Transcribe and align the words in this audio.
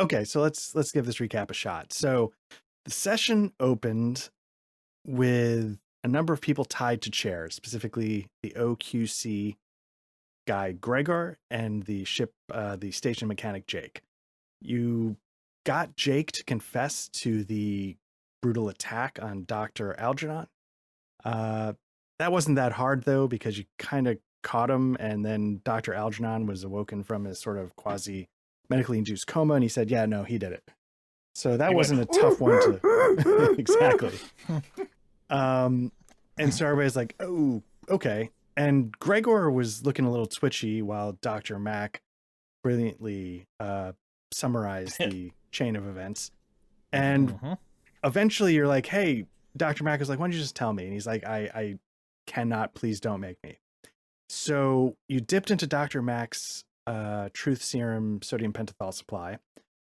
okay, 0.00 0.24
so 0.24 0.40
let's 0.40 0.74
let's 0.74 0.90
give 0.90 1.06
this 1.06 1.18
recap 1.18 1.50
a 1.50 1.54
shot. 1.54 1.92
So 1.92 2.32
the 2.84 2.90
session 2.90 3.52
opened 3.60 4.30
with 5.06 5.78
a 6.02 6.08
number 6.08 6.32
of 6.32 6.40
people 6.40 6.64
tied 6.64 7.02
to 7.02 7.10
chairs, 7.10 7.54
specifically 7.54 8.26
the 8.42 8.50
OQC 8.56 9.56
guy 10.46 10.72
Gregor 10.72 11.38
and 11.50 11.84
the 11.84 12.04
ship 12.04 12.32
uh, 12.52 12.76
the 12.76 12.90
station 12.90 13.28
mechanic 13.28 13.66
Jake. 13.66 14.00
You 14.60 15.16
got 15.64 15.96
Jake 15.96 16.32
to 16.32 16.44
confess 16.44 17.08
to 17.08 17.44
the 17.44 17.96
brutal 18.42 18.68
attack 18.68 19.18
on 19.20 19.44
Dr. 19.44 19.94
Algernon. 19.98 20.46
Uh, 21.24 21.74
that 22.18 22.32
wasn't 22.32 22.56
that 22.56 22.72
hard 22.72 23.04
though, 23.04 23.28
because 23.28 23.58
you 23.58 23.64
kind 23.78 24.08
of 24.08 24.18
caught 24.42 24.70
him, 24.70 24.96
and 24.98 25.24
then 25.24 25.60
Dr. 25.64 25.92
Algernon 25.92 26.46
was 26.46 26.64
awoken 26.64 27.02
from 27.02 27.24
his 27.24 27.38
sort 27.38 27.58
of 27.58 27.76
quasi 27.76 28.28
medically 28.70 28.96
induced 28.98 29.26
coma, 29.26 29.54
and 29.54 29.62
he 29.62 29.68
said, 29.68 29.90
"Yeah, 29.90 30.06
no, 30.06 30.22
he 30.24 30.38
did 30.38 30.52
it." 30.52 30.62
So 31.34 31.56
that 31.56 31.70
He 31.70 31.74
wasn't 31.74 31.98
went, 31.98 32.16
a 32.16 32.20
tough 32.20 32.40
one 32.40 32.60
to 32.62 33.54
exactly. 33.58 34.18
Um, 35.28 35.92
and 36.38 36.52
so 36.54 36.66
everybody's 36.66 36.96
like, 36.96 37.14
"Oh, 37.20 37.62
okay." 37.88 38.30
And 38.56 38.96
Gregor 38.98 39.50
was 39.50 39.84
looking 39.86 40.04
a 40.04 40.10
little 40.10 40.26
twitchy 40.26 40.82
while 40.82 41.12
Doctor 41.20 41.58
Mac 41.58 42.02
brilliantly 42.62 43.46
uh, 43.58 43.92
summarized 44.32 44.98
the 45.00 45.32
chain 45.52 45.76
of 45.76 45.86
events. 45.86 46.30
And 46.92 47.30
Mhm. 47.40 47.58
eventually, 48.04 48.54
you're 48.54 48.66
like, 48.68 48.86
"Hey, 48.86 49.26
Doctor 49.56 49.84
Mac 49.84 50.00
is 50.00 50.08
like, 50.08 50.18
why 50.18 50.26
don't 50.26 50.32
you 50.32 50.38
just 50.40 50.56
tell 50.56 50.72
me?" 50.72 50.84
And 50.84 50.92
he's 50.92 51.06
like, 51.06 51.24
"I, 51.24 51.50
I 51.54 51.78
cannot. 52.26 52.74
Please 52.74 53.00
don't 53.00 53.20
make 53.20 53.36
me." 53.44 53.58
So 54.28 54.96
you 55.08 55.20
dipped 55.20 55.50
into 55.50 55.66
Doctor 55.66 56.02
Mac's 56.02 56.64
uh, 56.90 57.28
truth 57.32 57.62
serum 57.62 58.20
sodium 58.22 58.52
pentothal 58.52 58.92
supply, 58.92 59.38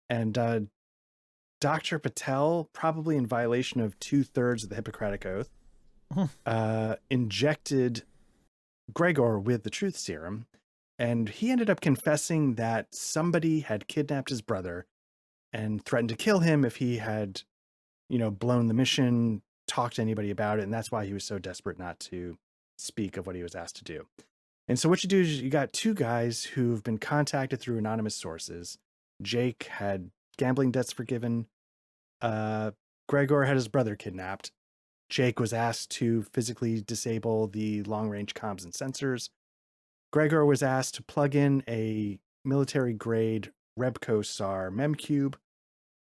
and 0.10 0.38
uh, 0.38 0.60
Dr. 1.60 2.00
Patel, 2.00 2.70
probably 2.74 3.18
in 3.18 3.26
violation 3.26 3.82
of 3.82 4.00
two 4.00 4.24
thirds 4.24 4.64
of 4.64 4.70
the 4.70 4.76
Hippocratic 4.76 5.26
Oath, 5.26 5.50
uh, 6.46 6.96
injected 7.10 8.04
Gregor 8.94 9.40
with 9.40 9.64
the 9.64 9.70
truth 9.70 9.98
serum. 9.98 10.46
And 10.98 11.28
he 11.28 11.52
ended 11.52 11.70
up 11.70 11.82
confessing 11.82 12.56
that 12.56 12.94
somebody 12.96 13.62
had 13.62 13.88
kidnapped 13.88 14.30
his 14.30 14.42
brother 14.42 14.86
and 15.52 15.84
threatened 15.84 16.09
to 16.09 16.16
kill 16.16 16.40
him 16.40 16.64
if 16.64 16.78
he 16.78 16.98
had, 16.98 17.42
you 18.09 18.18
know, 18.18 18.32
blown 18.32 18.68
the 18.68 18.74
mission, 18.74 19.42
talked 19.68 19.96
to 19.96 20.02
anybody 20.02 20.32
about 20.32 20.59
it. 20.59 20.64
And 20.64 20.74
that's 20.74 20.92
why 20.92 21.06
he 21.06 21.14
was 21.14 21.26
so 21.26 21.38
desperate 21.40 21.78
not 21.78 22.00
to 22.02 22.38
speak 22.78 23.18
of 23.18 23.28
what 23.28 23.36
he 23.36 23.44
was 23.44 23.56
asked 23.56 23.78
to 23.78 23.84
do. 23.84 24.06
And 24.68 24.80
so 24.80 24.90
what 24.90 25.04
you 25.04 25.10
do 25.10 25.22
is 25.22 25.42
you 25.42 25.50
got 25.50 25.74
two 25.74 25.94
guys 25.94 26.44
who've 26.44 26.84
been 26.84 26.98
contacted 26.98 27.60
through 27.60 27.78
anonymous 27.78 28.16
sources. 28.16 28.78
Jake 29.22 29.64
had 29.64 30.09
gambling 30.38 30.72
debts 30.72 30.92
forgiven. 30.92 31.48
Uh, 32.22 32.72
Gregor 33.08 33.44
had 33.44 33.56
his 33.56 33.68
brother 33.68 33.96
kidnapped. 33.96 34.52
Jake 35.09 35.40
was 35.40 35.54
asked 35.54 35.92
to 35.92 36.24
physically 36.34 36.81
disable 36.81 37.48
the 37.48 37.84
long 37.84 38.09
range 38.09 38.34
comms 38.34 38.64
and 38.64 38.74
sensors. 38.74 39.30
Gregor 40.12 40.46
was 40.46 40.64
asked 40.64 40.96
to 40.96 41.04
plug 41.04 41.36
in 41.36 41.64
a 41.68 42.18
military 42.44 42.94
grade 42.94 43.52
Rebco 43.78 44.25
SAR 44.25 44.72
memcube 44.72 45.36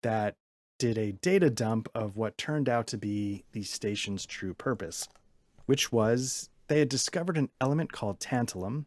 that 0.02 0.34
did 0.78 0.98
a 0.98 1.12
data 1.12 1.50
dump 1.50 1.88
of 1.94 2.16
what 2.16 2.36
turned 2.36 2.68
out 2.68 2.86
to 2.88 2.98
be 2.98 3.44
the 3.52 3.62
station's 3.62 4.26
true 4.26 4.54
purpose, 4.54 5.08
which 5.66 5.90
was 5.90 6.50
they 6.72 6.78
had 6.78 6.88
discovered 6.88 7.36
an 7.36 7.50
element 7.60 7.92
called 7.92 8.18
tantalum. 8.18 8.86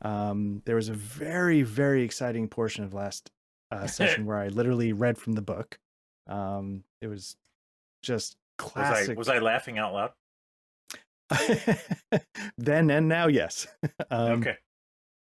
Um, 0.00 0.62
there 0.64 0.76
was 0.76 0.88
a 0.88 0.94
very, 0.94 1.60
very 1.60 2.04
exciting 2.04 2.48
portion 2.48 2.84
of 2.84 2.94
last 2.94 3.30
uh, 3.70 3.86
session 3.98 4.24
where 4.24 4.38
I 4.38 4.48
literally 4.48 4.94
read 4.94 5.18
from 5.18 5.34
the 5.34 5.42
book. 5.42 5.78
Um, 6.26 6.84
it 7.02 7.08
was 7.08 7.36
just 8.02 8.38
Was 8.58 8.72
I 8.74 8.80
classic. 8.80 9.18
was 9.18 9.28
I 9.28 9.40
laughing 9.40 9.76
out 9.78 9.92
loud? 9.92 10.12
then 12.56 12.90
and 12.90 13.08
now, 13.08 13.26
yes. 13.26 13.66
um, 14.10 14.40
okay. 14.40 14.56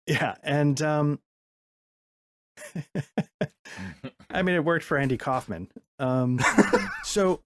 Yeah, 0.07 0.33
and 0.41 0.81
um, 0.81 1.19
I 4.31 4.41
mean, 4.41 4.55
it 4.55 4.65
worked 4.65 4.83
for 4.83 4.97
Andy 4.97 5.17
Kaufman. 5.17 5.67
Um, 5.99 6.39
so 7.03 7.41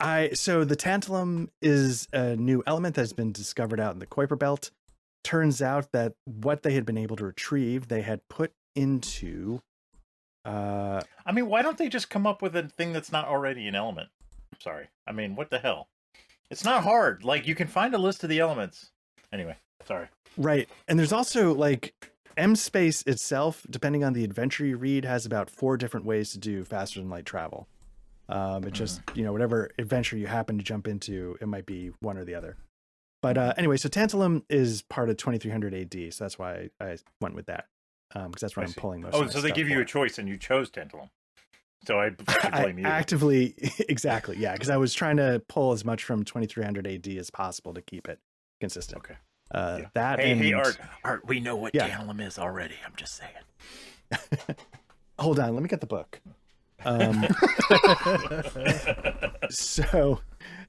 I 0.00 0.30
so 0.32 0.64
the 0.64 0.76
tantalum 0.76 1.48
is 1.60 2.08
a 2.12 2.36
new 2.36 2.62
element 2.66 2.94
that's 2.94 3.12
been 3.12 3.32
discovered 3.32 3.78
out 3.78 3.92
in 3.92 3.98
the 3.98 4.06
Kuiper 4.06 4.38
Belt. 4.38 4.70
Turns 5.22 5.60
out 5.60 5.92
that 5.92 6.14
what 6.24 6.62
they 6.62 6.72
had 6.72 6.86
been 6.86 6.96
able 6.96 7.16
to 7.16 7.26
retrieve, 7.26 7.88
they 7.88 8.00
had 8.02 8.26
put 8.28 8.52
into 8.74 9.60
uh 10.44 11.02
I 11.26 11.32
mean, 11.32 11.46
why 11.46 11.62
don't 11.62 11.76
they 11.76 11.88
just 11.88 12.08
come 12.08 12.26
up 12.26 12.40
with 12.40 12.56
a 12.56 12.62
thing 12.62 12.92
that's 12.92 13.12
not 13.12 13.28
already 13.28 13.68
an 13.68 13.74
element? 13.74 14.08
Sorry. 14.58 14.88
I 15.06 15.12
mean, 15.12 15.36
what 15.36 15.50
the 15.50 15.58
hell? 15.58 15.88
It's 16.50 16.64
not 16.64 16.82
hard. 16.82 17.22
Like 17.24 17.46
you 17.46 17.54
can 17.54 17.68
find 17.68 17.94
a 17.94 17.98
list 17.98 18.24
of 18.24 18.30
the 18.30 18.40
elements. 18.40 18.90
Anyway, 19.32 19.56
sorry. 19.86 20.08
Right. 20.36 20.68
And 20.88 20.98
there's 20.98 21.12
also 21.12 21.54
like 21.54 21.94
M 22.36 22.56
space 22.56 23.02
itself, 23.02 23.66
depending 23.68 24.02
on 24.02 24.14
the 24.14 24.24
adventure 24.24 24.64
you 24.64 24.76
read, 24.76 25.04
has 25.04 25.26
about 25.26 25.50
four 25.50 25.76
different 25.76 26.06
ways 26.06 26.32
to 26.32 26.38
do 26.38 26.64
faster 26.64 27.00
than 27.00 27.10
light 27.10 27.26
travel. 27.26 27.68
Um, 28.30 28.64
it 28.64 28.72
just, 28.72 29.00
you 29.14 29.24
know, 29.24 29.32
whatever 29.32 29.70
adventure 29.78 30.16
you 30.16 30.26
happen 30.26 30.56
to 30.56 30.64
jump 30.64 30.86
into, 30.86 31.36
it 31.40 31.48
might 31.48 31.66
be 31.66 31.90
one 32.00 32.16
or 32.16 32.24
the 32.24 32.34
other. 32.34 32.56
But 33.22 33.36
uh, 33.36 33.54
anyway, 33.56 33.76
so 33.76 33.88
Tantalum 33.88 34.44
is 34.48 34.82
part 34.82 35.10
of 35.10 35.16
2300 35.16 35.74
AD, 35.74 36.14
so 36.14 36.24
that's 36.24 36.38
why 36.38 36.70
I, 36.80 36.96
went 37.20 37.34
with 37.34 37.46
that 37.46 37.66
because 38.12 38.40
that's 38.40 38.56
where 38.56 38.64
I 38.64 38.66
I'm 38.66 38.72
see. 38.72 38.80
pulling 38.80 39.02
most. 39.02 39.14
Oh, 39.14 39.26
so 39.26 39.40
they 39.40 39.50
give 39.50 39.68
you 39.68 39.76
for. 39.76 39.82
a 39.82 39.86
choice 39.86 40.18
and 40.18 40.28
you 40.28 40.36
chose 40.36 40.70
Tantalum. 40.70 41.10
So 41.86 41.98
I, 41.98 42.10
I 42.44 42.62
blame 42.62 42.78
you. 42.78 42.86
actively, 42.86 43.54
exactly, 43.88 44.36
yeah, 44.38 44.52
because 44.52 44.68
I 44.70 44.76
was 44.76 44.94
trying 44.94 45.16
to 45.16 45.42
pull 45.48 45.72
as 45.72 45.84
much 45.84 46.04
from 46.04 46.24
2300 46.24 46.86
AD 46.86 47.08
as 47.08 47.30
possible 47.30 47.74
to 47.74 47.82
keep 47.82 48.08
it 48.08 48.18
consistent. 48.60 48.98
Okay. 48.98 49.14
Uh, 49.52 49.78
Yeah. 49.80 49.86
That 49.94 50.20
Hey, 50.20 50.32
and 50.32 50.40
hey, 50.40 50.52
Art. 50.52 50.78
Art, 51.04 51.26
we 51.26 51.40
know 51.40 51.56
what 51.56 51.74
Yeah. 51.74 51.88
Tantalum 51.88 52.24
is 52.24 52.38
already. 52.38 52.74
I'm 52.86 52.94
just 52.96 53.16
saying. 53.16 54.56
hold 55.18 55.38
on, 55.40 55.54
let 55.54 55.62
me 55.62 55.68
get 55.68 55.80
the 55.80 55.86
book. 55.86 56.20
Um, 56.84 57.22
so 59.50 60.20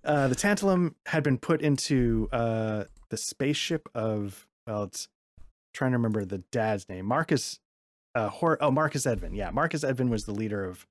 uh, 0.03 0.27
the 0.27 0.35
tantalum 0.35 0.95
had 1.05 1.23
been 1.23 1.37
put 1.37 1.61
into 1.61 2.27
uh, 2.31 2.85
the 3.09 3.17
spaceship 3.17 3.89
of 3.95 4.47
well 4.67 4.83
it's 4.83 5.07
trying 5.73 5.91
to 5.91 5.97
remember 5.97 6.25
the 6.25 6.39
dad's 6.51 6.89
name. 6.89 7.05
Marcus 7.05 7.59
uh, 8.15 8.29
Hor- 8.29 8.61
oh 8.61 8.71
marcus 8.71 9.05
edvin. 9.05 9.35
Yeah 9.35 9.51
marcus 9.51 9.83
edvin 9.83 10.09
was 10.09 10.25
the 10.25 10.33
leader 10.33 10.65
of 10.65 10.85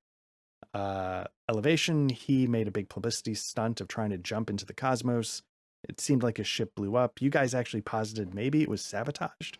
uh, 0.72 1.24
elevation. 1.48 2.08
He 2.08 2.46
made 2.46 2.68
a 2.68 2.72
big 2.72 2.88
publicity 2.88 3.34
stunt 3.34 3.80
of 3.80 3.88
trying 3.88 4.10
to 4.10 4.18
jump 4.18 4.50
into 4.50 4.64
the 4.64 4.74
cosmos. 4.74 5.42
It 5.88 6.00
seemed 6.00 6.22
like 6.22 6.36
his 6.36 6.46
ship 6.46 6.74
blew 6.74 6.96
up. 6.96 7.20
You 7.20 7.30
guys 7.30 7.54
actually 7.54 7.82
posited 7.82 8.34
maybe 8.34 8.62
it 8.62 8.68
was 8.68 8.84
sabotaged 8.84 9.58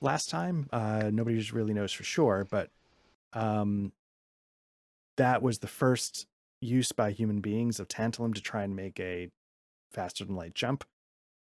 last 0.00 0.28
time. 0.28 0.68
Uh, 0.72 1.10
nobody 1.12 1.38
just 1.38 1.52
really 1.52 1.74
knows 1.74 1.92
for 1.92 2.04
sure 2.04 2.46
but 2.48 2.70
um, 3.32 3.92
that 5.18 5.42
was 5.42 5.58
the 5.58 5.66
first 5.68 6.26
use 6.60 6.90
by 6.90 7.12
human 7.12 7.40
beings 7.40 7.78
of 7.78 7.86
tantalum 7.86 8.34
to 8.34 8.40
try 8.40 8.64
and 8.64 8.74
make 8.74 8.98
a 8.98 9.28
faster 9.92 10.24
than 10.24 10.34
light 10.34 10.54
jump. 10.54 10.84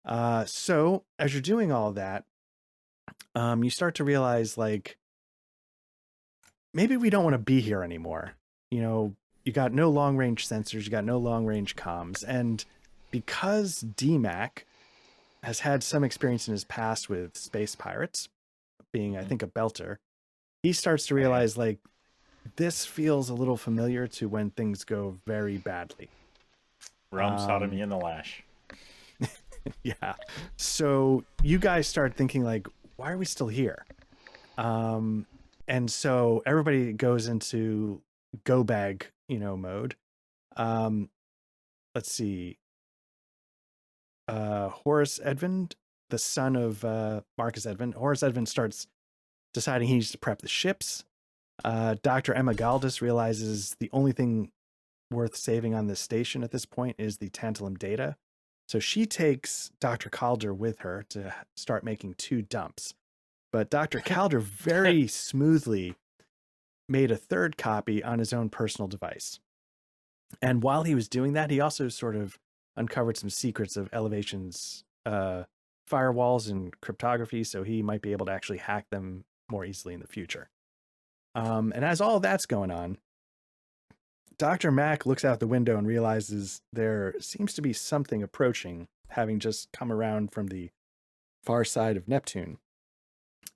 Uh, 0.04 0.44
so 0.44 1.04
as 1.18 1.32
you're 1.32 1.40
doing 1.42 1.72
all 1.72 1.92
that, 1.92 2.24
um, 3.34 3.64
you 3.64 3.70
start 3.70 3.94
to 3.96 4.04
realize 4.04 4.56
like 4.58 4.96
maybe 6.74 6.96
we 6.96 7.10
don't 7.10 7.24
want 7.24 7.34
to 7.34 7.38
be 7.38 7.60
here 7.60 7.82
anymore. 7.82 8.32
You 8.70 8.80
know, 8.80 9.14
you 9.44 9.52
got 9.52 9.72
no 9.72 9.90
long 9.90 10.16
range 10.16 10.48
sensors, 10.48 10.84
you 10.84 10.90
got 10.90 11.04
no 11.04 11.18
long 11.18 11.46
range 11.46 11.76
comms, 11.76 12.24
and 12.26 12.64
because 13.10 13.82
DMAC 13.82 14.64
has 15.42 15.60
had 15.60 15.82
some 15.82 16.04
experience 16.04 16.46
in 16.48 16.52
his 16.52 16.64
past 16.64 17.08
with 17.08 17.36
space 17.36 17.74
pirates, 17.74 18.28
being 18.92 19.16
I 19.16 19.22
Mhm. 19.22 19.28
think 19.28 19.42
a 19.42 19.46
belter, 19.46 19.96
he 20.62 20.72
starts 20.72 21.06
to 21.06 21.14
realize 21.14 21.56
like 21.56 21.80
this 22.56 22.84
feels 22.84 23.30
a 23.30 23.34
little 23.34 23.56
familiar 23.56 24.06
to 24.06 24.28
when 24.28 24.50
things 24.50 24.84
go 24.84 25.18
very 25.26 25.58
badly. 25.58 26.08
Realm 27.10 27.34
Um, 27.34 27.38
sodomy 27.38 27.80
and 27.80 27.92
the 27.92 27.96
lash. 27.96 28.42
yeah. 29.82 30.14
So 30.56 31.24
you 31.42 31.58
guys 31.58 31.86
start 31.86 32.14
thinking 32.14 32.42
like, 32.42 32.66
why 32.96 33.12
are 33.12 33.18
we 33.18 33.24
still 33.24 33.48
here? 33.48 33.84
Um, 34.58 35.26
and 35.68 35.90
so 35.90 36.42
everybody 36.46 36.92
goes 36.92 37.28
into 37.28 38.00
go 38.44 38.64
bag, 38.64 39.06
you 39.28 39.38
know, 39.38 39.56
mode. 39.56 39.96
Um, 40.56 41.08
let's 41.94 42.12
see. 42.12 42.58
Uh, 44.28 44.68
Horace 44.68 45.20
Edvin, 45.24 45.72
the 46.10 46.18
son 46.18 46.56
of 46.56 46.84
uh, 46.84 47.22
Marcus 47.36 47.66
Edvin, 47.66 47.94
Horace 47.94 48.22
Edvin 48.22 48.46
starts 48.46 48.86
deciding 49.52 49.88
he 49.88 49.94
needs 49.94 50.10
to 50.10 50.18
prep 50.18 50.40
the 50.40 50.48
ships. 50.48 51.04
Uh, 51.64 51.96
Dr. 52.02 52.34
Emma 52.34 52.54
Galdus 52.54 53.00
realizes 53.00 53.76
the 53.78 53.90
only 53.92 54.12
thing 54.12 54.50
worth 55.10 55.36
saving 55.36 55.74
on 55.74 55.86
this 55.86 56.00
station 56.00 56.42
at 56.42 56.50
this 56.50 56.64
point 56.64 56.96
is 56.98 57.18
the 57.18 57.28
tantalum 57.28 57.78
data. 57.78 58.16
So 58.68 58.78
she 58.78 59.06
takes 59.06 59.70
Dr. 59.80 60.08
Calder 60.08 60.54
with 60.54 60.80
her 60.80 61.04
to 61.10 61.34
start 61.56 61.84
making 61.84 62.14
two 62.14 62.42
dumps. 62.42 62.94
But 63.52 63.70
Dr. 63.70 64.00
Calder 64.04 64.40
very 64.40 65.06
smoothly 65.06 65.94
made 66.88 67.10
a 67.10 67.16
third 67.16 67.56
copy 67.56 68.02
on 68.02 68.18
his 68.18 68.32
own 68.32 68.48
personal 68.48 68.88
device. 68.88 69.38
And 70.40 70.62
while 70.62 70.84
he 70.84 70.94
was 70.94 71.08
doing 71.08 71.34
that, 71.34 71.50
he 71.50 71.60
also 71.60 71.88
sort 71.88 72.16
of 72.16 72.38
uncovered 72.76 73.18
some 73.18 73.30
secrets 73.30 73.76
of 73.76 73.88
Elevation's 73.92 74.84
uh, 75.04 75.44
firewalls 75.90 76.50
and 76.50 76.78
cryptography, 76.80 77.44
so 77.44 77.62
he 77.62 77.82
might 77.82 78.00
be 78.00 78.12
able 78.12 78.26
to 78.26 78.32
actually 78.32 78.58
hack 78.58 78.86
them 78.90 79.24
more 79.50 79.64
easily 79.64 79.92
in 79.92 80.00
the 80.00 80.06
future. 80.06 80.48
Um, 81.34 81.72
and 81.74 81.84
as 81.84 82.00
all 82.00 82.20
that's 82.20 82.46
going 82.46 82.70
on, 82.70 82.98
Dr. 84.38 84.70
Mack 84.70 85.06
looks 85.06 85.24
out 85.24 85.40
the 85.40 85.46
window 85.46 85.76
and 85.76 85.86
realizes 85.86 86.62
there 86.72 87.14
seems 87.20 87.54
to 87.54 87.62
be 87.62 87.72
something 87.72 88.22
approaching, 88.22 88.88
having 89.08 89.38
just 89.38 89.70
come 89.72 89.92
around 89.92 90.32
from 90.32 90.48
the 90.48 90.70
far 91.44 91.64
side 91.64 91.96
of 91.96 92.08
Neptune. 92.08 92.58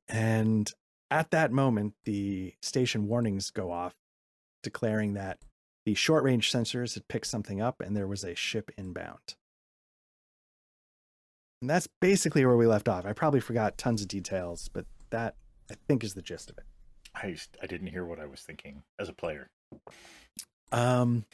And 0.08 0.70
at 1.10 1.30
that 1.30 1.52
moment, 1.52 1.94
the 2.04 2.54
station 2.60 3.08
warnings 3.08 3.50
go 3.50 3.70
off, 3.70 3.94
declaring 4.62 5.14
that 5.14 5.38
the 5.84 5.94
short 5.94 6.24
range 6.24 6.52
sensors 6.52 6.94
had 6.94 7.08
picked 7.08 7.26
something 7.26 7.60
up 7.60 7.80
and 7.80 7.96
there 7.96 8.08
was 8.08 8.24
a 8.24 8.34
ship 8.34 8.70
inbound. 8.76 9.34
And 11.60 11.70
that's 11.70 11.88
basically 12.00 12.44
where 12.44 12.56
we 12.56 12.66
left 12.66 12.88
off. 12.88 13.06
I 13.06 13.12
probably 13.12 13.40
forgot 13.40 13.78
tons 13.78 14.02
of 14.02 14.08
details, 14.08 14.68
but 14.72 14.84
that 15.10 15.36
I 15.70 15.74
think 15.88 16.04
is 16.04 16.14
the 16.14 16.22
gist 16.22 16.50
of 16.50 16.58
it. 16.58 16.64
I 17.16 17.36
I 17.62 17.66
didn't 17.66 17.88
hear 17.88 18.04
what 18.04 18.20
I 18.20 18.26
was 18.26 18.40
thinking 18.40 18.82
as 18.98 19.08
a 19.08 19.12
player. 19.12 19.48
Um, 20.72 21.24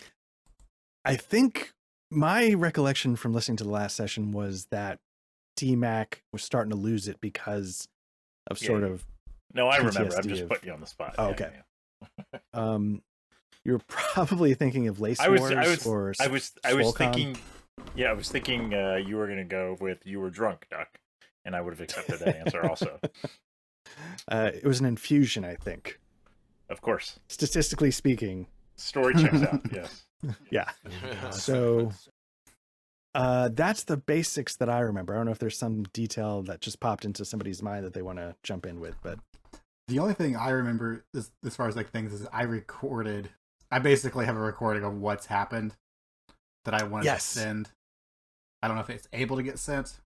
I 1.05 1.17
think 1.17 1.73
my 2.11 2.55
recollection 2.55 3.17
from 3.17 3.33
listening 3.33 3.57
to 3.59 3.65
the 3.65 3.71
last 3.71 3.97
session 3.97 4.31
was 4.33 4.67
that 4.71 4.99
DMAC 5.59 6.21
was 6.33 6.43
starting 6.43 6.71
to 6.71 6.77
lose 6.77 7.09
it 7.09 7.21
because 7.21 7.89
of 8.49 8.61
Yeah, 8.63 8.67
sort 8.69 8.85
of 8.85 9.05
No, 9.55 9.69
I 9.69 9.79
remember. 9.79 10.15
I'm 10.17 10.23
just 10.29 10.43
of- 10.43 10.49
putting 10.49 10.69
you 10.69 10.75
on 10.75 10.81
the 10.81 10.87
spot. 10.87 11.15
Oh, 11.19 11.29
Yeah, 11.29 11.33
okay. 11.35 11.51
yeah. 12.33 12.39
um 12.55 13.03
you're 13.65 13.81
probably 13.89 14.55
thinking 14.55 14.89
of 14.89 15.01
Lace 15.01 15.21
I 15.21 15.29
was, 15.29 15.41
Wars 15.41 15.53
I 15.53 15.69
was, 15.69 15.87
or 15.87 16.15
I 16.21 16.27
was, 16.29 16.53
I 16.65 16.75
was 16.75 16.87
Swolcom. 16.89 16.97
thinking. 16.99 17.37
Yeah, 17.95 18.11
I 18.11 18.13
was 18.13 18.29
thinking 18.29 18.75
uh, 18.75 18.97
you 18.97 19.17
were 19.17 19.27
gonna 19.27 19.45
go 19.45 19.77
with 19.81 20.05
you 20.07 20.21
were 20.21 20.31
drunk, 20.31 20.67
Duck, 20.71 20.89
and 21.45 21.55
I 21.57 21.61
would 21.61 21.73
have 21.73 21.81
accepted 21.81 22.19
that 22.21 22.37
answer 22.37 22.69
also. 22.69 22.99
uh, 24.31 24.51
it 24.55 24.65
was 24.65 24.81
an 24.81 24.87
infusion, 24.87 25.45
I 25.45 25.55
think. 25.57 25.99
Of 26.69 26.81
course, 26.81 27.19
Statistically 27.29 27.91
speaking, 27.91 28.47
story 28.77 29.15
checks 29.15 29.43
out. 29.43 29.61
Yes. 29.73 30.05
yeah. 30.51 30.71
So 31.33 31.91
uh, 33.15 33.51
that's 33.53 33.85
the 33.85 33.97
basics 33.97 34.57
that 34.57 34.69
I 34.71 34.81
remember. 34.81 35.13
I 35.15 35.17
don't 35.19 35.27
know 35.27 35.33
if 35.33 35.39
there's 35.39 35.59
some 35.59 35.83
detail 35.93 36.43
that 36.45 36.61
just 36.61 36.81
popped 36.81 37.05
into 37.05 37.25
somebody's 37.25 37.63
mind 37.63 37.85
that 37.85 37.93
they 37.93 38.03
want 38.03 38.19
to 38.19 38.35
jump 38.43 38.65
in 38.67 38.81
with, 38.81 38.95
but 39.03 39.19
The 39.89 39.99
only 39.99 40.15
thing 40.15 40.35
I 40.37 40.51
remember 40.51 41.05
as, 41.15 41.31
as 41.45 41.55
far 41.57 41.69
as 41.69 41.77
like 41.77 41.91
things 41.91 42.13
is 42.13 42.27
I 42.33 42.43
recorded. 42.45 43.29
I 43.71 43.79
basically 43.81 44.25
have 44.27 44.37
a 44.37 44.41
recording 44.41 44.85
of 44.85 44.95
what's 44.95 45.27
happened 45.27 45.75
that 46.65 46.75
I 46.75 46.85
wanted 46.85 47.07
Yes. 47.07 47.31
to 47.33 47.39
send. 47.41 47.71
I 48.63 48.69
don't 48.69 48.77
know 48.77 48.83
if 48.83 48.91
it's 48.91 49.09
able 49.13 49.37
to 49.37 49.43
get 49.43 49.59
sent. 49.59 50.01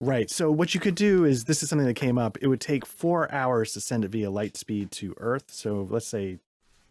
Right. 0.00 0.30
So 0.30 0.50
what 0.50 0.74
you 0.74 0.80
could 0.80 0.94
do 0.94 1.24
is 1.24 1.44
this 1.44 1.62
is 1.62 1.68
something 1.68 1.86
that 1.86 1.94
came 1.94 2.18
up. 2.18 2.38
It 2.40 2.46
would 2.46 2.60
take 2.60 2.86
four 2.86 3.30
hours 3.32 3.72
to 3.72 3.80
send 3.80 4.04
it 4.04 4.08
via 4.08 4.30
light 4.30 4.56
speed 4.56 4.90
to 4.92 5.14
Earth. 5.18 5.46
So 5.48 5.86
let's 5.90 6.06
say 6.06 6.38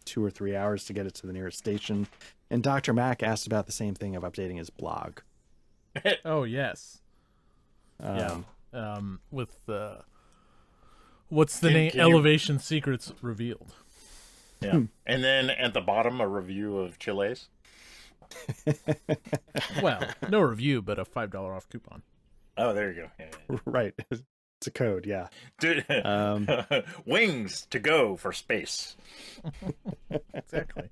two 0.04 0.22
or 0.24 0.30
three 0.30 0.54
hours 0.54 0.84
to 0.86 0.92
get 0.92 1.06
it 1.06 1.14
to 1.14 1.26
the 1.26 1.32
nearest 1.32 1.56
station. 1.58 2.06
And 2.50 2.62
Dr. 2.62 2.92
Mack 2.92 3.22
asked 3.22 3.46
about 3.46 3.66
the 3.66 3.72
same 3.72 3.94
thing 3.94 4.14
of 4.16 4.22
updating 4.24 4.58
his 4.58 4.70
blog. 4.70 5.20
Oh 6.24 6.44
yes. 6.44 6.98
Um, 8.00 8.16
Yeah. 8.16 8.36
Um, 8.94 9.20
with 9.30 9.56
uh, 9.68 9.96
what's 11.30 11.58
the 11.58 11.68
Can- 11.68 11.74
name? 11.76 11.90
can 11.92 12.00
you- 12.06 12.12
Elevation 12.14 12.58
Secrets 12.58 13.12
revealed. 13.22 13.74
Yeah. 14.60 14.72
Hmm. 14.72 14.84
And 15.06 15.24
then 15.24 15.48
at 15.50 15.72
the 15.72 15.80
bottom, 15.80 16.20
a 16.20 16.28
review 16.28 16.76
of 16.78 16.98
Chili's. 16.98 17.48
Well, 19.82 20.02
no 20.28 20.40
review, 20.40 20.82
but 20.82 20.98
a 20.98 21.04
five 21.04 21.30
dollar 21.30 21.54
off 21.54 21.68
coupon. 21.68 22.02
Oh, 22.58 22.72
there 22.74 22.90
you 22.92 23.02
go. 23.02 23.08
Yeah, 23.18 23.26
yeah. 23.50 23.56
right. 23.64 23.94
It's 24.10 24.66
a 24.66 24.70
code. 24.70 25.06
Yeah. 25.06 25.28
Dude, 25.60 25.84
Um, 26.04 26.48
wings 27.06 27.66
to 27.70 27.78
go 27.78 28.16
for 28.16 28.32
space. 28.32 28.96
Exactly. 30.34 30.88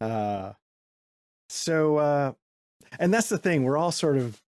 Uh, 0.00 0.52
so, 1.48 1.96
uh, 1.98 2.32
and 2.98 3.12
that's 3.12 3.28
the 3.28 3.38
thing. 3.38 3.64
We're 3.64 3.76
all 3.76 3.92
sort 3.92 4.16
of 4.16 4.40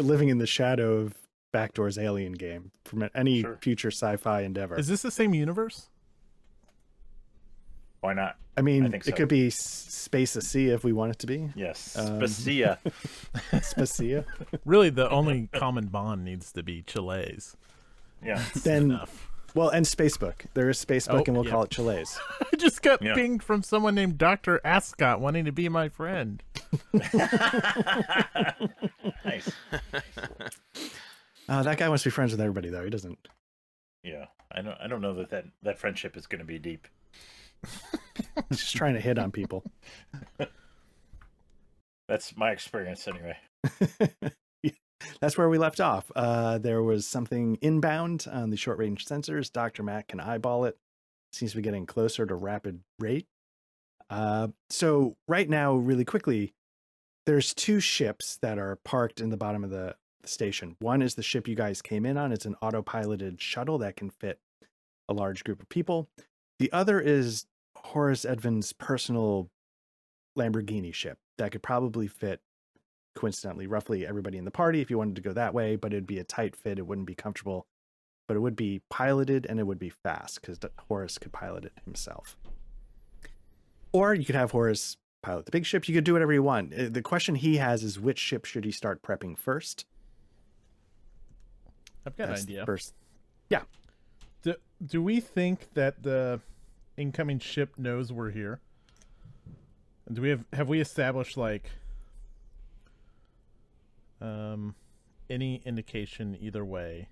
living 0.00 0.28
in 0.28 0.38
the 0.38 0.46
shadow 0.46 0.94
of 0.98 1.14
Backdoor's 1.52 1.98
Alien 1.98 2.32
game 2.32 2.70
from 2.84 3.08
any 3.14 3.42
Sure. 3.42 3.56
future 3.60 3.90
sci-fi 3.90 4.42
endeavor. 4.42 4.78
Is 4.78 4.88
this 4.88 5.02
the 5.02 5.10
same 5.10 5.34
universe? 5.34 5.88
Why 8.04 8.12
not? 8.12 8.36
I 8.54 8.60
mean, 8.60 8.84
I 8.84 8.90
think 8.90 9.08
it 9.08 9.16
could 9.16 9.28
be 9.28 9.46
S- 9.46 9.56
Space 9.56 10.32
Sea 10.32 10.68
if 10.68 10.84
we 10.84 10.92
want 10.92 11.12
it 11.12 11.18
to 11.20 11.26
be. 11.26 11.48
Yes. 11.56 11.96
Um, 11.98 12.18
Spacia. 12.26 12.78
Spacia. 13.62 14.26
Really, 14.66 14.90
the 14.90 15.08
only 15.08 15.48
common 15.54 15.86
bond 15.86 16.22
needs 16.22 16.52
to 16.52 16.62
be 16.62 16.82
Chili's. 16.82 17.56
Yeah. 18.22 18.42
then, 18.62 18.82
Enough. 18.90 19.30
well, 19.54 19.70
and 19.70 19.86
Spacebook. 19.86 20.34
There 20.52 20.68
is 20.68 20.84
Spacebook, 20.84 21.20
Oh, 21.20 21.24
and 21.26 21.34
we'll 21.34 21.46
yeah. 21.46 21.50
call 21.52 21.62
it 21.62 21.70
Chili's. 21.70 22.18
I 22.52 22.56
just 22.56 22.82
got 22.82 23.00
Yeah. 23.00 23.14
pinged 23.14 23.42
from 23.42 23.62
someone 23.62 23.94
named 23.94 24.18
Doctor 24.18 24.60
Ascot 24.66 25.18
wanting 25.18 25.46
to 25.46 25.52
be 25.52 25.70
my 25.70 25.88
friend. 25.88 26.42
nice. 29.24 29.50
Uh, 31.48 31.62
that 31.62 31.78
guy 31.78 31.88
wants 31.88 32.02
to 32.02 32.08
be 32.10 32.12
friends 32.12 32.32
with 32.32 32.40
everybody, 32.42 32.68
though. 32.68 32.84
He 32.84 32.90
doesn't. 32.90 33.28
Yeah. 34.02 34.26
I 34.52 34.60
don't. 34.60 34.76
I 34.78 34.86
don't 34.88 35.00
know 35.00 35.14
that 35.14 35.30
that, 35.30 35.44
that 35.62 35.78
friendship 35.78 36.18
is 36.18 36.26
going 36.26 36.40
to 36.40 36.44
be 36.44 36.58
deep. 36.58 36.86
Just 38.52 38.76
trying 38.76 38.94
to 38.94 39.00
hit 39.00 39.18
on 39.18 39.30
people. 39.30 39.64
That's 42.08 42.36
my 42.36 42.50
experience 42.50 43.08
anyway. 43.08 43.36
That's 45.20 45.36
where 45.36 45.48
we 45.48 45.58
left 45.58 45.80
off. 45.80 46.10
Uh, 46.14 46.58
there 46.58 46.82
was 46.82 47.06
something 47.06 47.56
inbound 47.60 48.26
on 48.30 48.50
the 48.50 48.56
short 48.56 48.78
range 48.78 49.06
sensors. 49.06 49.52
Dr. 49.52 49.82
Matt 49.82 50.08
can 50.08 50.20
eyeball 50.20 50.64
it. 50.64 50.76
Seems 51.32 51.52
to 51.52 51.56
be 51.56 51.62
getting 51.62 51.86
closer 51.86 52.26
to 52.26 52.34
rapid 52.34 52.80
rate. 52.98 53.26
Uh, 54.10 54.48
so, 54.70 55.16
right 55.26 55.48
now, 55.48 55.74
really 55.74 56.04
quickly, 56.04 56.54
there's 57.26 57.54
two 57.54 57.80
ships 57.80 58.38
that 58.42 58.58
are 58.58 58.76
parked 58.84 59.20
in 59.20 59.30
the 59.30 59.36
bottom 59.36 59.64
of 59.64 59.70
the 59.70 59.96
station. 60.24 60.76
One 60.78 61.02
is 61.02 61.14
the 61.14 61.22
ship 61.22 61.48
you 61.48 61.54
guys 61.54 61.82
came 61.82 62.06
in 62.06 62.16
on, 62.16 62.32
it's 62.32 62.46
an 62.46 62.56
autopiloted 62.62 63.40
shuttle 63.40 63.78
that 63.78 63.96
can 63.96 64.10
fit 64.10 64.38
a 65.08 65.14
large 65.14 65.44
group 65.44 65.60
of 65.60 65.68
people. 65.68 66.08
The 66.58 66.72
other 66.72 67.00
is 67.00 67.46
Horace 67.84 68.24
Edvin's 68.24 68.72
personal 68.72 69.50
Lamborghini 70.38 70.92
ship 70.92 71.18
that 71.38 71.52
could 71.52 71.62
probably 71.62 72.06
fit 72.08 72.40
coincidentally 73.14 73.66
roughly 73.68 74.04
everybody 74.04 74.36
in 74.38 74.44
the 74.44 74.50
party 74.50 74.80
if 74.80 74.90
you 74.90 74.98
wanted 74.98 75.14
to 75.14 75.22
go 75.22 75.32
that 75.32 75.54
way 75.54 75.76
but 75.76 75.92
it'd 75.92 76.06
be 76.06 76.18
a 76.18 76.24
tight 76.24 76.56
fit 76.56 76.78
it 76.78 76.86
wouldn't 76.86 77.06
be 77.06 77.14
comfortable 77.14 77.66
but 78.26 78.36
it 78.36 78.40
would 78.40 78.56
be 78.56 78.82
piloted 78.90 79.46
and 79.48 79.60
it 79.60 79.62
would 79.64 79.78
be 79.78 79.90
fast 79.90 80.40
because 80.40 80.58
horace 80.88 81.16
could 81.18 81.30
pilot 81.32 81.64
it 81.64 81.72
himself 81.84 82.36
or 83.92 84.14
you 84.14 84.24
could 84.24 84.34
have 84.34 84.50
horace 84.50 84.96
pilot 85.22 85.44
the 85.44 85.52
big 85.52 85.64
ship 85.64 85.88
you 85.88 85.94
could 85.94 86.02
do 86.02 86.12
whatever 86.14 86.32
you 86.32 86.42
want 86.42 86.74
Uh, 86.74 86.88
the 86.90 87.02
question 87.02 87.36
he 87.36 87.58
has 87.58 87.84
is 87.84 88.00
which 88.00 88.18
ship 88.18 88.44
should 88.44 88.64
he 88.64 88.72
start 88.72 89.00
prepping 89.00 89.38
first 89.38 89.86
I've 92.04 92.16
got 92.16 92.28
That's 92.28 92.42
an 92.42 92.50
idea. 92.50 92.66
first 92.66 92.94
Yeah. 93.48 93.62
Do, 94.42 94.56
do 94.84 95.02
we 95.02 95.20
think 95.20 95.72
that 95.74 96.02
the 96.02 96.40
incoming 96.96 97.38
ship 97.38 97.78
knows 97.78 98.12
we're 98.12 98.30
here? 98.30 98.60
And 100.06 100.16
Do 100.16 100.22
we 100.22 100.28
have 100.30 100.44
have 100.52 100.68
we 100.68 100.80
established 100.80 101.36
like 101.36 101.70
um 104.20 104.74
any 105.30 105.62
indication 105.64 106.36
either 106.40 106.64
way 106.64 107.08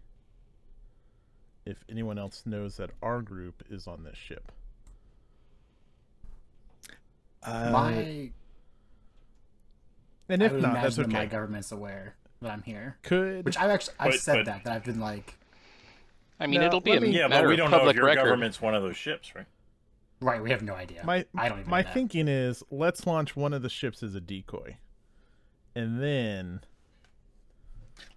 if 1.64 1.84
anyone 1.88 2.18
else 2.18 2.42
knows 2.44 2.76
that 2.76 2.90
our 3.02 3.22
group 3.22 3.62
is 3.70 3.86
on 3.86 4.04
this 4.04 4.16
ship? 4.16 4.52
uh, 7.44 7.70
my 7.72 8.30
And 10.28 10.42
I 10.42 10.46
if 10.46 10.52
would 10.52 10.62
not, 10.62 10.74
that's 10.74 10.96
imagine 10.98 11.12
that 11.12 11.18
my 11.18 11.26
government's 11.26 11.72
aware 11.72 12.14
that 12.40 12.50
I'm 12.52 12.62
here. 12.62 12.96
Could 13.02 13.44
Which 13.44 13.56
I've 13.58 13.70
actually 13.70 13.94
I've 13.98 14.10
But- 14.12 14.20
said 14.20 14.36
but- 14.38 14.44
that 14.46 14.64
that 14.64 14.72
I've 14.74 14.84
been 14.84 15.00
like 15.00 15.36
I 16.40 16.46
mean, 16.48 16.60
No, 16.60 16.66
it'll 16.66 16.80
be 16.80 16.92
a 16.92 17.00
me- 17.00 17.16
Yeah, 17.16 17.28
matter 17.28 17.42
but 17.44 17.48
we 17.48 17.54
of 17.54 17.58
don't 17.58 17.70
know 17.70 17.88
if 17.88 17.94
your 17.94 18.06
record. 18.06 18.24
government's 18.24 18.60
one 18.60 18.74
of 18.74 18.82
those 18.82 18.96
ships, 18.96 19.32
right? 19.36 19.46
Right. 20.22 20.42
We 20.42 20.50
have 20.50 20.62
no 20.62 20.74
idea. 20.74 21.02
my 21.04 21.26
I 21.36 21.48
don't 21.48 21.60
even 21.60 21.70
my 21.70 21.82
know 21.82 21.90
thinking 21.92 22.28
is 22.28 22.62
let's 22.70 23.06
launch 23.06 23.36
one 23.36 23.52
of 23.52 23.62
the 23.62 23.68
ships 23.68 24.02
as 24.02 24.14
a 24.14 24.20
decoy, 24.20 24.78
and 25.74 26.02
then 26.02 26.60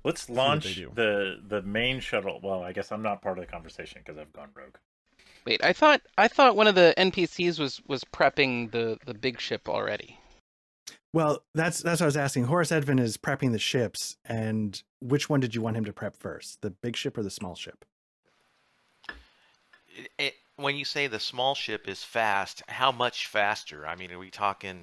Let's 0.03 0.29
launch 0.29 0.75
the 0.93 1.39
the 1.47 1.61
main 1.63 1.99
shuttle. 1.99 2.39
Well, 2.43 2.63
I 2.63 2.71
guess 2.71 2.91
I'm 2.91 3.01
not 3.01 3.21
part 3.21 3.37
of 3.37 3.45
the 3.45 3.51
conversation 3.51 4.01
because 4.05 4.19
I've 4.19 4.31
gone 4.33 4.49
rogue. 4.55 4.75
Wait, 5.45 5.63
I 5.63 5.73
thought 5.73 6.01
I 6.17 6.27
thought 6.27 6.55
one 6.55 6.67
of 6.67 6.75
the 6.75 6.93
NPCs 6.97 7.59
was 7.59 7.81
was 7.87 8.03
prepping 8.03 8.71
the 8.71 8.97
the 9.05 9.13
big 9.13 9.39
ship 9.39 9.67
already. 9.69 10.19
well 11.13 11.43
that's 11.53 11.81
that's 11.81 12.01
what 12.01 12.05
i 12.05 12.07
was 12.07 12.17
asking 12.17 12.43
horace 12.43 12.71
edvin 12.71 12.99
is 12.99 13.15
prepping 13.17 13.51
the 13.53 13.59
ships 13.59 14.17
and 14.25 14.83
which 14.99 15.29
one 15.29 15.39
did 15.39 15.55
you 15.55 15.61
want 15.61 15.77
him 15.77 15.85
to 15.85 15.93
prep 15.93 16.15
first 16.17 16.61
the 16.61 16.69
big 16.69 16.95
ship 16.95 17.17
or 17.17 17.23
the 17.23 17.29
small 17.29 17.55
ship 17.55 17.85
it, 20.19 20.33
when 20.57 20.75
you 20.75 20.85
say 20.85 21.07
the 21.07 21.19
small 21.19 21.55
ship 21.55 21.87
is 21.87 22.03
fast, 22.03 22.63
how 22.67 22.91
much 22.91 23.27
faster? 23.27 23.85
I 23.85 23.95
mean, 23.95 24.11
are 24.11 24.19
we 24.19 24.29
talking 24.29 24.81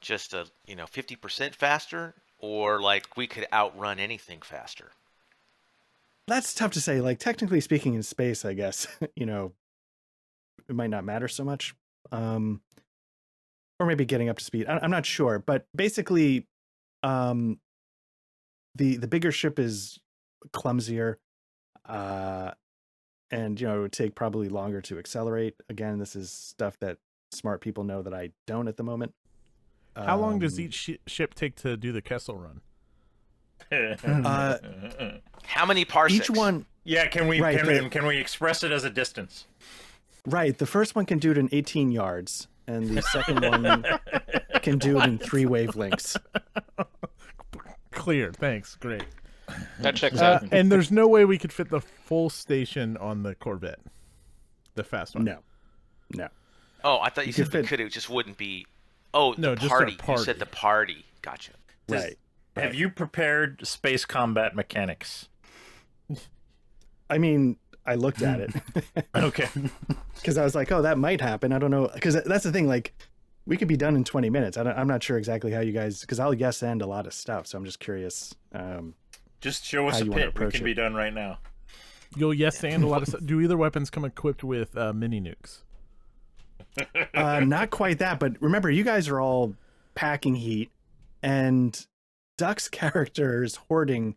just 0.00 0.34
a 0.34 0.46
you 0.66 0.76
know 0.76 0.86
fifty 0.86 1.16
percent 1.16 1.54
faster, 1.54 2.14
or 2.38 2.80
like 2.80 3.16
we 3.16 3.26
could 3.26 3.46
outrun 3.52 3.98
anything 3.98 4.40
faster? 4.42 4.90
That's 6.26 6.54
tough 6.54 6.72
to 6.72 6.80
say. 6.80 7.00
Like 7.00 7.18
technically 7.18 7.60
speaking, 7.60 7.94
in 7.94 8.02
space, 8.02 8.44
I 8.44 8.54
guess 8.54 8.86
you 9.16 9.26
know 9.26 9.52
it 10.68 10.76
might 10.76 10.90
not 10.90 11.04
matter 11.04 11.28
so 11.28 11.44
much, 11.44 11.74
um, 12.12 12.60
or 13.80 13.86
maybe 13.86 14.04
getting 14.04 14.28
up 14.28 14.38
to 14.38 14.44
speed. 14.44 14.66
I, 14.68 14.78
I'm 14.82 14.90
not 14.90 15.06
sure, 15.06 15.38
but 15.38 15.66
basically, 15.74 16.46
um, 17.02 17.58
the 18.74 18.96
the 18.96 19.08
bigger 19.08 19.32
ship 19.32 19.58
is 19.58 19.98
clumsier, 20.52 21.18
uh, 21.86 22.52
and 23.30 23.60
you 23.60 23.66
know 23.66 23.78
it 23.78 23.82
would 23.82 23.92
take 23.92 24.14
probably 24.14 24.48
longer 24.48 24.80
to 24.82 24.98
accelerate. 24.98 25.54
Again, 25.68 25.98
this 25.98 26.14
is 26.16 26.30
stuff 26.30 26.78
that 26.80 26.98
smart 27.32 27.60
people 27.60 27.84
know 27.84 28.02
that 28.02 28.14
I 28.14 28.30
don't 28.46 28.68
at 28.68 28.76
the 28.76 28.82
moment. 28.82 29.14
How 29.96 30.16
long 30.18 30.38
does 30.38 30.58
Um, 30.58 30.64
each 30.64 30.74
shi 30.74 30.98
ship 31.06 31.34
take 31.34 31.56
to 31.56 31.76
do 31.76 31.90
the 31.92 32.00
Kessel 32.02 32.36
run? 32.38 32.60
Uh, 33.72 34.58
How 35.44 35.66
many 35.66 35.84
parsecs? 35.84 36.30
Each 36.30 36.36
one, 36.36 36.64
yeah, 36.84 37.06
can 37.08 37.26
we 37.26 37.40
Right, 37.40 37.56
can, 37.58 37.66
but- 37.66 37.82
we 37.82 37.88
can 37.90 38.06
we 38.06 38.16
express 38.18 38.62
it 38.62 38.70
as 38.72 38.84
a 38.84 38.90
distance? 38.90 39.46
right? 40.26 40.56
The 40.56 40.66
first 40.66 40.94
one 40.94 41.04
can 41.06 41.18
do 41.18 41.30
it 41.32 41.38
in 41.38 41.48
18 41.52 41.90
yards, 41.90 42.48
and 42.66 42.86
the 42.96 43.02
second 43.02 43.42
one 43.42 43.84
can 44.62 44.78
do 44.78 45.00
it 45.00 45.04
in 45.06 45.18
three 45.18 45.44
wavelengths. 45.44 46.16
Clear. 47.90 48.32
Thanks. 48.32 48.76
Great. 48.76 49.04
That 49.80 49.96
checks 49.96 50.18
Uh, 50.20 50.40
out. 50.42 50.48
and 50.52 50.70
there's 50.70 50.90
no 50.90 51.06
way 51.08 51.24
we 51.24 51.38
could 51.38 51.52
fit 51.52 51.70
the 51.70 51.80
full 51.80 52.30
station 52.30 52.96
on 52.96 53.22
the 53.22 53.34
Corvette, 53.34 53.80
the 54.74 54.84
fast 54.84 55.14
one. 55.14 55.24
No, 55.24 55.38
no. 56.14 56.28
Oh, 56.84 56.98
I 57.00 57.08
thought 57.10 57.24
you, 57.26 57.28
You 57.28 57.32
said 57.32 57.50
could 57.50 57.54
we 57.54 57.62
fit- 57.62 57.68
could. 57.68 57.80
It 57.80 57.92
just 57.92 58.08
wouldn't 58.10 58.38
be. 58.38 58.66
Oh, 59.14 59.34
No, 59.38 59.54
the 59.54 59.60
just 59.62 59.72
our 59.72 59.78
party. 59.90 59.96
You 60.08 60.18
said 60.18 60.38
the 60.38 60.46
party. 60.46 61.04
Gotcha. 61.22 61.52
Does- 61.86 62.04
right. 62.04 62.18
Have 62.56 62.74
you 62.74 62.90
prepared 62.90 63.66
space 63.66 64.04
combat 64.04 64.54
mechanics? 64.56 65.28
I 67.10 67.18
mean, 67.18 67.56
I 67.86 67.94
looked 67.94 68.20
at 68.22 68.40
it 68.40 68.50
Okay. 69.14 69.48
because 70.16 70.36
I 70.36 70.44
was 70.44 70.54
like, 70.54 70.70
oh, 70.72 70.82
that 70.82 70.98
might 70.98 71.20
happen. 71.20 71.52
I 71.52 71.58
don't 71.58 71.70
know. 71.70 71.88
Because 71.94 72.14
that's 72.24 72.44
the 72.44 72.52
thing. 72.52 72.66
Like, 72.66 72.94
we 73.46 73.56
could 73.56 73.68
be 73.68 73.76
done 73.76 73.96
in 73.96 74.04
20 74.04 74.28
minutes. 74.28 74.56
I 74.58 74.62
don't, 74.62 74.76
I'm 74.76 74.88
not 74.88 75.02
sure 75.02 75.16
exactly 75.16 75.52
how 75.52 75.60
you 75.60 75.72
guys, 75.72 76.00
because 76.00 76.18
I'll 76.20 76.34
yes 76.34 76.62
end 76.62 76.82
a 76.82 76.86
lot 76.86 77.06
of 77.06 77.14
stuff. 77.14 77.46
So 77.46 77.56
I'm 77.56 77.64
just 77.64 77.78
curious. 77.80 78.34
Um, 78.52 78.94
Just 79.40 79.64
show 79.64 79.88
us 79.88 79.96
How 79.96 80.00
a 80.00 80.04
you 80.04 80.10
wanna 80.10 80.24
pit. 80.32 80.38
We 80.38 80.50
can 80.50 80.60
it. 80.60 80.64
be 80.64 80.74
done 80.74 80.94
right 80.94 81.12
now. 81.12 81.38
You'll 82.16 82.34
yes 82.34 82.62
and 82.64 82.82
a 82.82 82.86
lot 82.86 83.06
of. 83.06 83.26
Do 83.26 83.40
either 83.40 83.56
weapons 83.56 83.90
come 83.90 84.04
equipped 84.04 84.42
with 84.42 84.76
uh, 84.76 84.92
mini 84.92 85.20
nukes? 85.20 85.58
uh, 87.14 87.40
not 87.40 87.70
quite 87.70 87.98
that, 87.98 88.18
but 88.18 88.40
remember, 88.40 88.70
you 88.70 88.84
guys 88.84 89.08
are 89.08 89.20
all 89.20 89.54
packing 89.94 90.36
heat, 90.36 90.70
and 91.22 91.86
Duck's 92.36 92.68
character 92.70 93.44
is 93.44 93.56
hoarding 93.56 94.14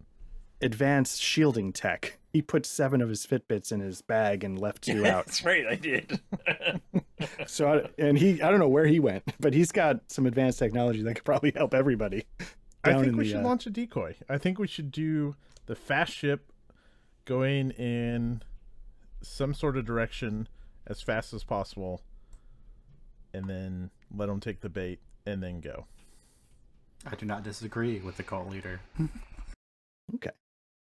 advanced 0.62 1.22
shielding 1.22 1.74
tech. 1.74 2.18
He 2.32 2.42
put 2.42 2.66
seven 2.66 3.02
of 3.02 3.10
his 3.10 3.26
Fitbits 3.26 3.72
in 3.74 3.82
his 3.82 4.02
bag 4.02 4.44
and 4.44 4.58
left 4.58 4.84
two 4.84 5.06
out. 5.06 5.26
That's 5.26 5.44
right. 5.44 5.66
I 5.68 5.76
did. 5.76 6.20
So, 7.46 7.72
I, 7.72 8.02
and 8.02 8.18
he, 8.18 8.42
I 8.42 8.50
don't 8.50 8.60
know 8.60 8.68
where 8.68 8.88
he 8.88 9.00
went, 9.00 9.24
but 9.40 9.54
he's 9.54 9.72
got 9.72 10.00
some 10.08 10.26
advanced 10.26 10.58
technology 10.58 11.04
that 11.04 11.14
could 11.14 11.24
probably 11.24 11.52
help 11.56 11.76
everybody. 11.76 12.26
I 12.84 12.94
think 12.94 13.08
in 13.08 13.18
we 13.18 13.24
the, 13.24 13.30
should 13.30 13.40
uh, 13.40 13.44
launch 13.44 13.66
a 13.68 13.70
decoy. 13.70 14.16
I 14.30 14.38
think 14.38 14.58
we 14.58 14.68
should 14.68 14.92
do 14.92 15.36
the 15.68 15.76
fast 15.76 16.14
ship 16.14 16.52
going 17.26 17.72
in 17.72 18.42
some 19.22 19.54
sort 19.54 19.78
of 19.78 19.86
direction 19.86 20.48
as 20.88 21.02
fast 21.02 21.34
as 21.34 21.44
possible, 21.44 22.02
and 23.34 23.48
then 23.48 23.92
let 24.14 24.28
them 24.28 24.40
take 24.40 24.62
the 24.62 24.70
bait 24.70 25.00
and 25.26 25.44
then 25.44 25.62
go. 25.62 25.86
I 27.06 27.16
do 27.16 27.26
not 27.26 27.44
disagree 27.44 28.00
with 28.00 28.18
the 28.18 28.24
cult 28.24 28.50
leader. 28.50 28.82
Okay. 30.16 30.32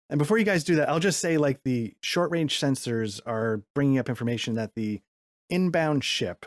And 0.09 0.17
before 0.17 0.37
you 0.37 0.43
guys 0.43 0.63
do 0.65 0.75
that, 0.75 0.89
I'll 0.89 0.99
just 0.99 1.21
say 1.21 1.37
like 1.37 1.63
the 1.63 1.93
short 2.01 2.31
range 2.31 2.59
sensors 2.59 3.21
are 3.25 3.61
bringing 3.73 3.97
up 3.97 4.09
information 4.09 4.55
that 4.55 4.75
the 4.75 4.99
inbound 5.49 6.03
ship, 6.03 6.45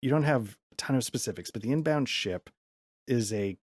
you 0.00 0.08
don't 0.08 0.22
have 0.22 0.56
a 0.72 0.74
ton 0.76 0.96
of 0.96 1.04
specifics, 1.04 1.50
but 1.50 1.62
the 1.62 1.72
inbound 1.72 2.08
ship 2.08 2.48
is 3.06 3.32
a. 3.32 3.58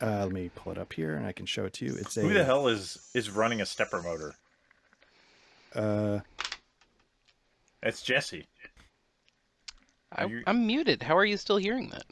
Uh, 0.00 0.22
let 0.24 0.32
me 0.32 0.50
pull 0.54 0.72
it 0.72 0.78
up 0.78 0.92
here 0.92 1.16
and 1.16 1.26
I 1.26 1.32
can 1.32 1.44
show 1.46 1.64
it 1.64 1.72
to 1.74 1.84
you. 1.84 1.94
It's 1.96 2.16
a. 2.16 2.20
Who 2.22 2.32
the 2.32 2.44
hell 2.44 2.68
is 2.68 3.10
is 3.14 3.30
running 3.30 3.60
a 3.60 3.66
stepper 3.66 4.00
motor? 4.02 4.34
Uh, 5.74 6.20
It's 7.82 8.02
Jesse. 8.02 8.46
I, 10.12 10.24
you- 10.24 10.42
I'm 10.46 10.66
muted. 10.66 11.02
How 11.02 11.16
are 11.16 11.24
you 11.24 11.36
still 11.36 11.56
hearing 11.58 11.88
that? 11.90 12.04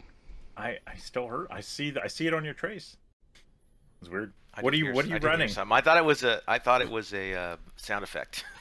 I 0.57 0.79
I 0.87 0.97
still 0.97 1.27
heard. 1.29 1.47
I 1.51 1.61
see. 1.61 1.95
I 2.03 2.09
see 2.09 2.27
it 2.27 2.35
on 2.35 2.45
your 2.45 2.55
trace. 2.55 2.97
It's 4.01 4.11
weird. 4.11 4.33
I 4.55 4.63
What 4.63 4.75
are 4.75 4.77
you 4.77 4.93
What 4.93 5.05
are 5.05 5.09
you 5.09 5.15
did 5.15 5.23
hear 5.23 5.31
running? 5.31 5.49
something. 5.49 5.73
I 5.77 5.81
thought 5.81 5.97
it 5.97 6.05
was 6.05 6.23
a. 6.25 6.43
I 6.49 6.59
thought 6.59 6.81
it 6.83 6.91
was 6.91 7.13
a 7.15 7.35
uh, 7.35 7.57
sound 7.77 8.03
effect. 8.05 8.45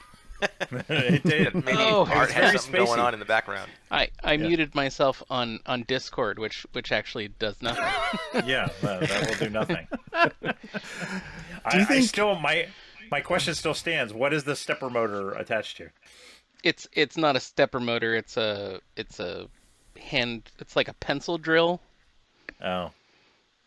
it 0.88 1.22
did. 1.22 1.54
Maybe 1.54 1.78
Oh, 1.78 2.06
Art 2.10 2.30
has 2.30 2.44
very 2.44 2.58
something 2.58 2.84
going 2.84 3.00
on 3.00 3.14
in 3.14 3.20
the 3.20 3.26
background. 3.26 3.70
I, 3.90 4.08
I 4.22 4.32
Yeah. 4.34 4.46
muted 4.48 4.74
myself 4.74 5.22
on, 5.30 5.60
on 5.66 5.82
Discord, 5.84 6.38
which 6.38 6.66
which 6.72 6.92
actually 6.92 7.28
does 7.28 7.60
nothing. 7.62 7.84
Yeah, 8.46 8.68
that, 8.82 9.00
that 9.08 9.28
will 9.30 9.46
do 9.46 9.50
nothing. 9.50 9.86
I, 10.12 10.28
Do 11.70 11.78
you 11.78 11.82
I 11.82 11.84
think- 11.84 12.04
still 12.08 12.34
my 12.36 12.66
my 13.10 13.20
question 13.20 13.54
still 13.54 13.74
stands. 13.74 14.12
What 14.12 14.32
is 14.32 14.44
the 14.44 14.56
stepper 14.56 14.90
motor 14.90 15.30
attached 15.32 15.76
to? 15.78 15.90
it's 16.64 16.88
it's 16.92 17.16
not 17.16 17.36
a 17.36 17.40
stepper 17.40 17.78
motor. 17.80 18.14
It's 18.14 18.36
a 18.36 18.80
it's 18.96 19.20
a 19.20 19.46
hand. 20.00 20.50
It's 20.58 20.74
like 20.76 20.88
a 20.88 20.94
pencil 20.94 21.38
drill. 21.38 21.80
Oh, 22.64 22.90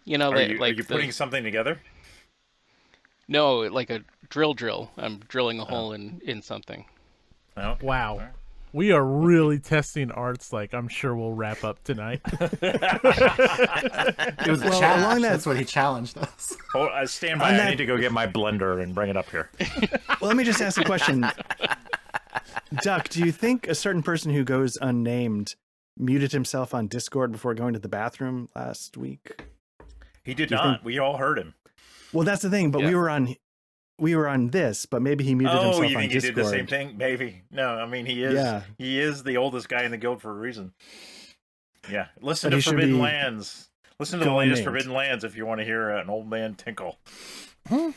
You 0.06 0.18
know, 0.18 0.32
are 0.32 0.36
like 0.36 0.50
you, 0.50 0.58
like 0.58 0.74
are 0.74 0.78
you 0.78 0.84
the- 0.84 0.94
putting 0.94 1.12
something 1.12 1.44
together? 1.44 1.80
No, 3.30 3.60
like 3.60 3.90
a 3.90 4.02
drill 4.30 4.54
drill. 4.54 4.92
I'm 4.98 5.20
drilling 5.30 5.60
a 5.60 5.64
Oh. 5.64 5.68
hole 5.68 5.94
in 5.94 6.22
in 6.26 6.42
something. 6.42 6.84
No. 7.56 7.78
Wow. 7.82 8.28
We 8.72 8.92
are 8.92 9.04
really 9.04 9.58
testing 9.58 10.12
arts 10.12 10.54
like 10.54 10.76
I'm 10.76 10.88
sure 10.88 11.16
we'll 11.16 11.34
wrap 11.34 11.64
up 11.64 11.84
tonight. 11.84 12.22
It 12.32 12.52
was 14.48 14.62
a 14.62 14.70
Well, 14.70 14.80
challenge. 14.80 15.04
along 15.04 15.22
that- 15.22 15.30
That's 15.32 15.46
what 15.46 15.58
he 15.58 15.66
challenged 15.66 16.18
us. 16.18 16.56
Oh, 16.76 16.86
uh, 16.86 17.06
stand 17.08 17.40
by. 17.40 17.54
On 17.54 17.60
I 17.60 17.70
need 17.72 17.78
to 17.78 17.86
go 17.86 17.98
get 17.98 18.12
my 18.12 18.28
blender 18.28 18.82
and 18.82 18.94
bring 18.94 19.10
it 19.10 19.18
up 19.18 19.30
here. 19.30 19.50
well, 20.22 20.28
let 20.30 20.36
me 20.36 20.44
just 20.44 20.62
ask 20.62 20.80
a 20.80 20.84
question. 20.84 21.26
Duck, 22.84 23.10
do 23.10 23.24
you 23.26 23.32
think 23.32 23.68
a 23.68 23.76
certain 23.76 24.04
person 24.04 24.32
who 24.34 24.44
goes 24.44 24.78
unnamed 24.82 25.56
muted 25.98 26.32
himself 26.32 26.74
on 26.74 26.88
Discord 26.88 27.32
before 27.32 27.54
going 27.56 27.74
to 27.74 27.80
the 27.80 27.90
bathroom 27.90 28.50
last 28.56 28.96
week? 28.98 29.44
He 30.24 30.34
did 30.34 30.52
not. 30.52 30.64
think- 30.76 30.86
We 30.86 31.00
all 31.00 31.18
heard 31.18 31.40
him. 31.40 31.56
Well, 32.14 32.26
that's 32.26 32.42
the 32.42 32.50
thing. 32.50 32.72
But 32.72 32.84
we 32.84 32.96
were 32.96 33.10
on, 33.10 33.36
we 34.00 34.16
were 34.16 34.28
on 34.28 34.50
this, 34.50 34.86
but 34.86 35.02
maybe 35.02 35.24
he 35.24 35.36
muted 35.36 35.58
oh, 35.58 35.64
himself 35.64 35.90
you 35.90 35.96
on 35.96 36.02
think 36.02 36.12
he 36.12 36.20
Discord. 36.20 36.36
did 36.36 36.46
the 36.46 36.50
same 36.50 36.68
thing? 36.68 36.98
Maybe. 36.98 37.44
No, 37.52 37.68
I 37.68 37.86
mean 37.86 38.06
he 38.06 38.24
is. 38.24 38.34
Yeah. 38.34 38.64
He 38.78 39.00
is 39.00 39.24
the 39.24 39.38
oldest 39.38 39.70
guy 39.70 39.84
in 39.84 39.92
the 39.92 39.98
guild 39.98 40.22
for 40.22 40.32
a 40.32 40.34
reason. 40.34 40.74
Yeah. 41.90 42.08
Listen 42.22 42.50
But 42.52 42.58
to 42.58 42.62
Forbidden 42.64 43.00
Lands. 43.00 43.70
Listen 44.00 44.20
to 44.20 44.26
the 44.26 44.32
latest 44.32 44.62
unnamed. 44.62 44.66
Forbidden 44.66 44.94
Lands 44.94 45.24
if 45.24 45.36
you 45.36 45.46
want 45.46 45.60
to 45.60 45.66
hear 45.66 45.92
uh, 45.92 46.02
an 46.02 46.10
old 46.10 46.30
man 46.30 46.56
tinkle. 46.56 46.98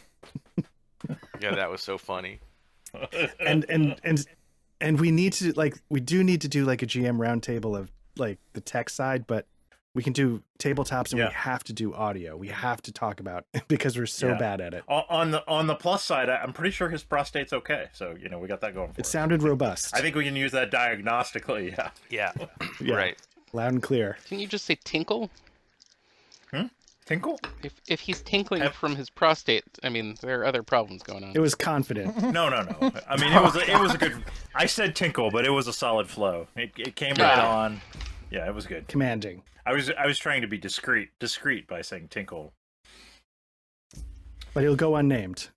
Yeah, 1.43 1.57
that 1.57 1.71
was 1.71 1.83
so 1.83 1.99
funny. 1.99 2.39
and 3.41 3.65
and 3.69 3.97
and 4.05 4.25
and 4.81 5.01
we 5.01 5.11
need 5.11 5.33
to 5.35 5.53
like 5.53 5.77
we 5.89 6.01
do 6.01 6.23
need 6.23 6.43
to 6.43 6.49
do 6.49 6.65
like 6.65 6.83
a 6.83 6.87
GM 6.87 7.17
roundtable 7.17 7.77
of 7.77 7.91
like 8.17 8.39
the 8.53 8.61
tech 8.61 8.89
side, 8.89 9.27
but 9.27 9.47
we 9.95 10.03
can 10.03 10.13
do 10.13 10.43
tabletops 10.59 11.11
and 11.11 11.19
Yeah. 11.19 11.29
we 11.29 11.35
have 11.35 11.63
to 11.65 11.73
do 11.73 11.93
audio. 11.95 12.37
We 12.37 12.49
have 12.49 12.81
to 12.83 12.93
talk 12.93 13.21
about 13.21 13.45
because 13.69 13.97
we're 13.99 14.07
so 14.07 14.29
Yeah. 14.29 14.39
bad 14.39 14.61
at 14.61 14.75
it. 14.75 14.85
On 14.89 15.31
the 15.33 15.47
on 15.49 15.67
the 15.67 15.75
plus 15.75 16.03
side, 16.03 16.29
I- 16.31 16.37
I'm 16.39 16.53
pretty 16.53 16.71
sure 16.71 16.89
his 16.89 17.03
prostate's 17.05 17.53
okay. 17.53 17.89
So 17.93 18.15
you 18.21 18.29
know 18.29 18.39
we 18.39 18.49
got 18.49 18.61
that 18.63 18.75
going 18.75 18.93
for 18.93 19.01
It 19.01 19.07
us. 19.07 19.11
sounded 19.13 19.43
robust, 19.43 19.95
I 19.95 20.01
think 20.01 20.17
we 20.17 20.25
can 20.25 20.37
use 20.37 20.53
that 20.53 20.71
diagnostically. 20.71 21.77
Yeah. 21.77 21.91
Yeah. 22.11 22.33
Yeah. 22.81 22.95
Right. 22.95 23.19
loud 23.53 23.73
and 23.73 23.83
clear. 23.83 24.17
Can 24.29 24.39
you 24.39 24.47
just 24.47 24.65
say 24.65 24.79
tinkle? 24.83 25.31
Hmm? 26.51 26.67
Tinkle? 27.05 27.39
If 27.63 27.75
if 27.89 28.01
he's 28.01 28.23
tinkling 28.23 28.63
Have- 28.63 28.75
from 28.75 28.97
his 28.97 29.11
prostate, 29.11 29.65
I 29.83 29.89
mean 29.89 30.17
there 30.23 30.41
are 30.41 30.47
other 30.47 30.63
problems 30.63 31.03
going 31.03 31.25
on. 31.25 31.33
It 31.35 31.41
was 31.41 31.55
confident. 31.55 32.17
No, 32.33 32.49
no, 32.49 32.63
no. 32.63 32.93
I 33.09 33.17
mean, 33.19 33.33
it 33.33 33.43
was 33.43 33.57
a, 33.57 33.71
it 33.71 33.79
was 33.81 33.95
a 33.95 33.99
good. 33.99 34.25
I 34.55 34.67
said 34.67 34.95
tinkle, 34.97 35.31
but 35.31 35.45
it 35.45 35.51
was 35.51 35.67
a 35.67 35.73
solid 35.73 36.09
flow. 36.09 36.47
It, 36.57 36.71
it 36.79 36.97
came 36.97 37.11
right 37.11 37.37
Yeah. 37.37 37.47
on. 37.47 37.81
Yeah, 38.31 38.47
it 38.49 38.55
was 38.55 38.67
good. 38.67 38.89
commanding. 38.89 39.43
I 39.65 39.73
was 39.73 39.91
I 39.91 40.07
was 40.07 40.19
trying 40.19 40.43
to 40.43 40.49
be 40.49 40.59
discreet, 40.59 41.11
discreet 41.19 41.67
by 41.67 41.83
saying 41.83 42.09
tinkle. 42.09 42.53
But 44.55 44.63
he'll 44.65 44.77
go 44.77 44.97
unnamed. 44.97 45.49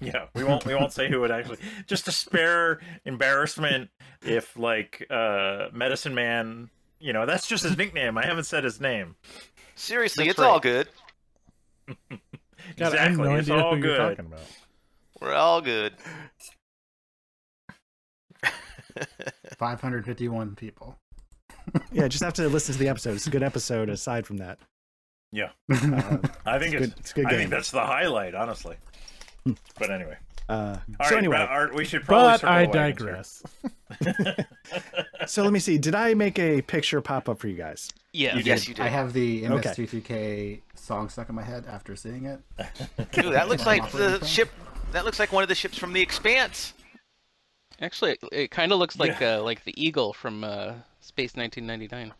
Yeah, 0.00 0.26
we 0.34 0.44
won't 0.44 0.64
we 0.66 0.74
won't 0.74 0.92
say 0.92 1.08
who 1.08 1.24
it 1.24 1.30
actually. 1.30 1.58
Just 1.86 2.04
to 2.06 2.12
spare 2.12 2.80
embarrassment, 3.04 3.90
if 4.22 4.56
like 4.58 5.06
uh 5.10 5.68
Medicine 5.72 6.14
Man, 6.14 6.70
you 7.00 7.12
know, 7.12 7.26
that's 7.26 7.46
just 7.46 7.64
his 7.64 7.76
nickname. 7.76 8.16
I 8.18 8.26
haven't 8.26 8.44
said 8.44 8.64
his 8.64 8.80
name. 8.80 9.16
Seriously, 9.74 10.26
That's 10.26 10.38
it's 10.38 10.44
all 10.44 10.60
good. 10.60 10.88
God, 11.88 12.94
I 12.94 13.02
have 13.02 13.12
exactly, 13.12 13.28
no 13.28 13.34
it's 13.36 13.50
all 13.50 13.74
who 13.74 13.80
you're 13.82 13.96
good. 13.96 14.16
talking 14.16 14.26
about. 14.26 14.40
We're 15.20 15.34
all 15.34 15.60
good. 15.60 15.94
551 19.58 20.54
people. 20.56 20.96
Yeah, 21.92 22.08
just 22.08 22.22
have 22.22 22.34
to 22.34 22.48
listen 22.48 22.72
to 22.74 22.78
the 22.78 22.88
episode. 22.88 23.14
It's 23.14 23.26
a 23.26 23.30
good 23.30 23.42
episode. 23.42 23.88
Aside 23.88 24.26
from 24.26 24.38
that, 24.38 24.58
Yeah, 25.32 25.50
uh, 25.70 26.18
I 26.46 26.58
think 26.58 26.74
It's 26.74 26.86
it's, 26.86 26.86
good- 26.86 26.94
it's 26.98 27.10
a 27.10 27.14
good 27.14 27.26
I 27.26 27.30
game. 27.30 27.38
think 27.40 27.50
that's 27.50 27.70
the 27.70 27.80
highlight, 27.84 28.34
honestly. 28.34 28.76
but 29.78 29.90
anyway, 29.90 30.16
uh, 30.48 30.52
All 31.00 31.06
so 31.06 31.14
right, 31.14 31.18
anyway, 31.18 31.36
Brett, 31.36 31.48
Art, 31.48 31.74
we 31.74 31.84
should 31.84 32.04
probably. 32.04 32.38
But 32.38 32.44
I 32.44 32.66
the 32.66 32.78
wagons 32.78 32.98
here. 33.00 33.12
digress. 33.12 33.42
so 35.26 35.42
let 35.42 35.52
me 35.52 35.58
see. 35.58 35.78
Did 35.78 35.94
I 35.94 36.14
make 36.14 36.38
a 36.38 36.62
picture 36.62 37.00
pop 37.00 37.28
up 37.28 37.38
for 37.38 37.48
you 37.48 37.56
guys? 37.56 37.90
Yeah. 38.12 38.36
You 38.36 38.42
yes, 38.44 38.68
you 38.68 38.74
did. 38.74 38.84
I 38.84 38.88
have 38.88 39.12
the 39.12 39.46
Okay. 39.46 39.68
MS-22K 39.70 40.60
song 40.74 41.08
stuck 41.08 41.28
in 41.28 41.34
my 41.34 41.42
head 41.42 41.64
after 41.68 41.94
seeing 41.96 42.24
it. 42.26 42.40
Ooh, 43.18 43.30
that 43.30 43.48
looks 43.48 43.66
like 43.66 43.82
the 43.92 44.18
plan? 44.18 44.24
ship. 44.24 44.50
That 44.92 45.04
looks 45.04 45.18
like 45.18 45.32
one 45.32 45.42
of 45.42 45.48
the 45.48 45.54
ships 45.54 45.76
from 45.76 45.92
the 45.92 46.00
Expanse. 46.00 46.72
Actually, 47.80 48.12
it, 48.12 48.18
it 48.32 48.50
kind 48.50 48.72
of 48.72 48.78
looks 48.78 48.98
like 48.98 49.20
uh, 49.22 49.42
like 49.42 49.64
the 49.64 49.74
eagle 49.82 50.12
from 50.12 50.42
uh, 50.44 50.72
Space 51.18 51.34
1999. 51.34 52.14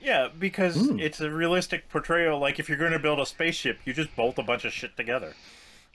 Yeah, 0.00 0.28
because 0.38 0.76
Mm. 0.76 1.00
it's 1.02 1.20
a 1.20 1.28
realistic 1.28 1.88
portrayal. 1.88 2.38
Like 2.38 2.60
if 2.60 2.68
you're 2.68 2.78
going 2.78 2.92
to 2.92 2.98
build 3.00 3.18
a 3.18 3.26
spaceship, 3.26 3.80
you 3.84 3.92
just 3.92 4.14
bolt 4.14 4.38
a 4.38 4.42
bunch 4.44 4.64
of 4.64 4.72
shit 4.72 4.96
together. 4.96 5.34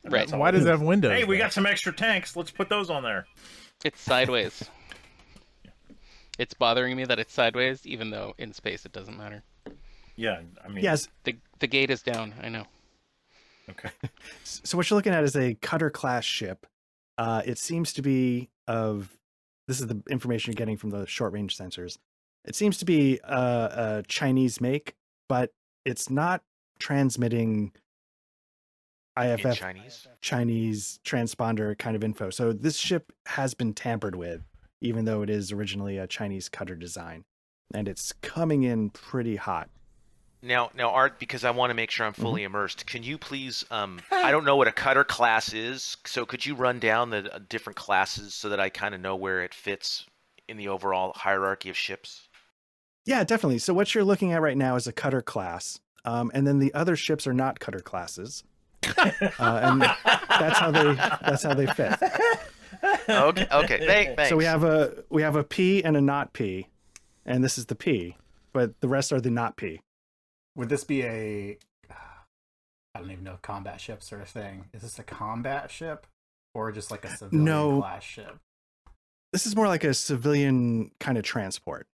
And 0.04 0.12
Right. 0.12 0.20
that's 0.20 0.34
all 0.34 0.40
Why 0.42 0.52
does 0.52 0.66
it 0.66 0.70
have 0.70 0.82
windows? 0.82 1.12
Hey, 1.14 1.24
we 1.24 1.38
though? 1.38 1.44
got 1.44 1.54
some 1.54 1.66
extra 1.66 1.94
tanks. 1.94 2.36
Let's 2.36 2.52
put 2.52 2.68
those 2.68 2.90
on 2.90 3.04
there. 3.04 3.26
It's 3.86 4.02
sideways. 4.02 4.70
it's 6.38 6.54
bothering 6.54 6.98
me 6.98 7.06
that 7.06 7.20
it's 7.20 7.32
sideways, 7.34 7.88
even 7.88 8.10
though 8.10 8.34
in 8.38 8.52
space 8.52 8.86
it 8.86 8.92
doesn't 8.92 9.16
matter. 9.18 9.44
Yeah, 10.18 10.42
I 10.62 10.68
mean, 10.68 10.84
Yes. 10.84 11.08
The 11.24 11.38
the 11.60 11.68
gate 11.68 11.90
is 11.90 12.02
down. 12.02 12.34
I 12.42 12.50
know. 12.50 12.66
Okay. 13.70 13.92
So 14.44 14.78
what 14.78 14.90
you're 14.90 14.98
looking 14.98 15.14
at 15.14 15.24
is 15.24 15.38
a 15.38 15.54
cutter 15.56 15.90
class 15.90 16.26
ship. 16.26 16.66
Uh, 17.18 17.44
it 17.46 17.58
seems 17.58 17.94
to 17.94 18.02
be 18.02 18.50
of. 18.68 19.18
This 19.68 19.80
is 19.80 19.88
the 19.88 20.02
information 20.10 20.52
you're 20.52 20.58
getting 20.58 20.76
from 20.76 20.90
the 20.90 21.08
short 21.08 21.32
range 21.32 21.56
sensors. 21.58 21.98
It 22.46 22.56
seems 22.56 22.78
to 22.80 22.86
be 22.86 23.20
a, 23.24 23.36
a 23.36 24.04
Chinese 24.08 24.60
make, 24.60 24.96
but 25.30 25.52
it's 25.86 26.10
not 26.10 26.42
transmitting 26.80 27.72
In 29.18 29.40
IFF 29.40 29.58
Chinese. 29.58 30.08
Chinese 30.22 31.00
transponder 31.06 31.78
kind 31.78 31.96
of 31.96 32.04
info. 32.04 32.30
So 32.30 32.54
this 32.54 32.78
ship 32.78 33.12
has 33.28 33.54
been 33.54 33.74
tampered 33.74 34.16
with, 34.16 34.42
even 34.82 35.06
though 35.06 35.22
it 35.22 35.30
is 35.30 35.52
originally 35.52 35.98
a 35.98 36.08
Chinese 36.08 36.50
cutter 36.50 36.76
design, 36.76 37.24
and 37.74 37.88
it's 37.88 38.14
coming 38.22 38.64
in 38.64 38.90
pretty 38.90 39.36
hot. 39.36 39.70
Now, 40.44 40.72
now, 40.76 40.90
Art, 40.90 41.20
because 41.20 41.44
I 41.44 41.52
want 41.52 41.70
to 41.70 41.76
make 41.76 41.92
sure 41.92 42.04
I'm 42.04 42.14
fully 42.14 42.42
immersed, 42.44 42.88
can 42.88 43.04
you 43.04 43.20
please? 43.20 43.64
Um, 43.70 44.00
I 44.12 44.32
don't 44.32 44.44
know 44.44 44.56
what 44.56 44.68
a 44.68 44.72
cutter 44.72 45.04
class 45.04 45.54
is, 45.54 45.98
so 46.04 46.26
could 46.26 46.44
you 46.44 46.56
run 46.56 46.80
down 46.80 47.12
the 47.12 47.32
uh, 47.32 47.40
different 47.48 47.78
classes 47.78 48.34
so 48.34 48.50
that 48.50 48.60
I 48.60 48.70
kind 48.70 48.96
of 48.96 49.02
know 49.02 49.16
where 49.16 49.44
it 49.44 49.54
fits 49.54 50.08
in 50.50 50.58
the 50.58 50.68
overall 50.70 51.14
hierarchy 51.16 51.70
of 51.70 51.78
ships? 51.78 52.28
Yeah, 53.06 53.24
definitely. 53.24 53.60
So 53.60 53.74
what 53.74 53.94
you're 53.96 54.04
looking 54.04 54.32
at 54.34 54.42
right 54.42 54.58
now 54.58 54.76
is 54.76 54.88
a 54.88 54.92
cutter 54.92 55.22
class, 55.22 55.80
um, 56.06 56.32
and 56.34 56.46
then 56.46 56.60
the 56.60 56.74
other 56.74 56.96
ships 56.96 57.26
are 57.28 57.34
not 57.34 57.60
cutter 57.60 57.80
classes, 57.80 58.44
uh, 58.98 59.12
and 59.40 59.82
that's 59.82 60.60
how 60.60 60.72
they 60.72 60.94
that's 60.94 61.44
how 61.44 61.54
they 61.54 61.66
fit. 61.68 61.94
Okay, 63.10 63.48
okay, 63.52 63.86
thank, 63.86 64.16
thanks. 64.16 64.30
So 64.30 64.38
we 64.38 64.46
have 64.46 64.64
a 64.64 65.04
we 65.10 65.22
have 65.24 65.36
a 65.36 65.44
P 65.44 65.84
and 65.84 65.98
a 65.98 66.02
not 66.02 66.34
P, 66.34 66.68
and 67.26 67.44
this 67.44 67.58
is 67.58 67.66
the 67.68 67.76
P, 67.76 68.18
but 68.54 68.80
the 68.82 68.88
rest 68.88 69.12
are 69.12 69.20
the 69.22 69.32
not 69.32 69.58
P. 69.58 69.82
Would 70.56 70.70
this 70.70 70.84
be 70.84 71.04
a? 71.04 71.58
I 72.94 73.00
don't 73.00 73.10
even 73.12 73.24
know 73.24 73.34
if 73.34 73.42
combat 73.42 73.80
ships 73.80 74.12
are 74.12 74.22
a 74.22 74.26
thing. 74.26 74.66
Is 74.74 74.82
this 74.82 75.00
a 75.00 75.04
combat 75.04 75.72
ship 75.72 76.06
or 76.54 76.72
just 76.74 76.92
like 76.92 77.06
a 77.06 77.16
civilian 77.16 77.46
No. 77.46 77.80
class 77.80 78.04
ship? 78.04 78.38
This 79.32 79.48
is 79.48 79.56
more 79.56 79.68
like 79.70 79.86
a 79.86 79.94
civilian 79.94 80.92
kind 81.00 81.18
of 81.18 81.24
transport. 81.24 81.88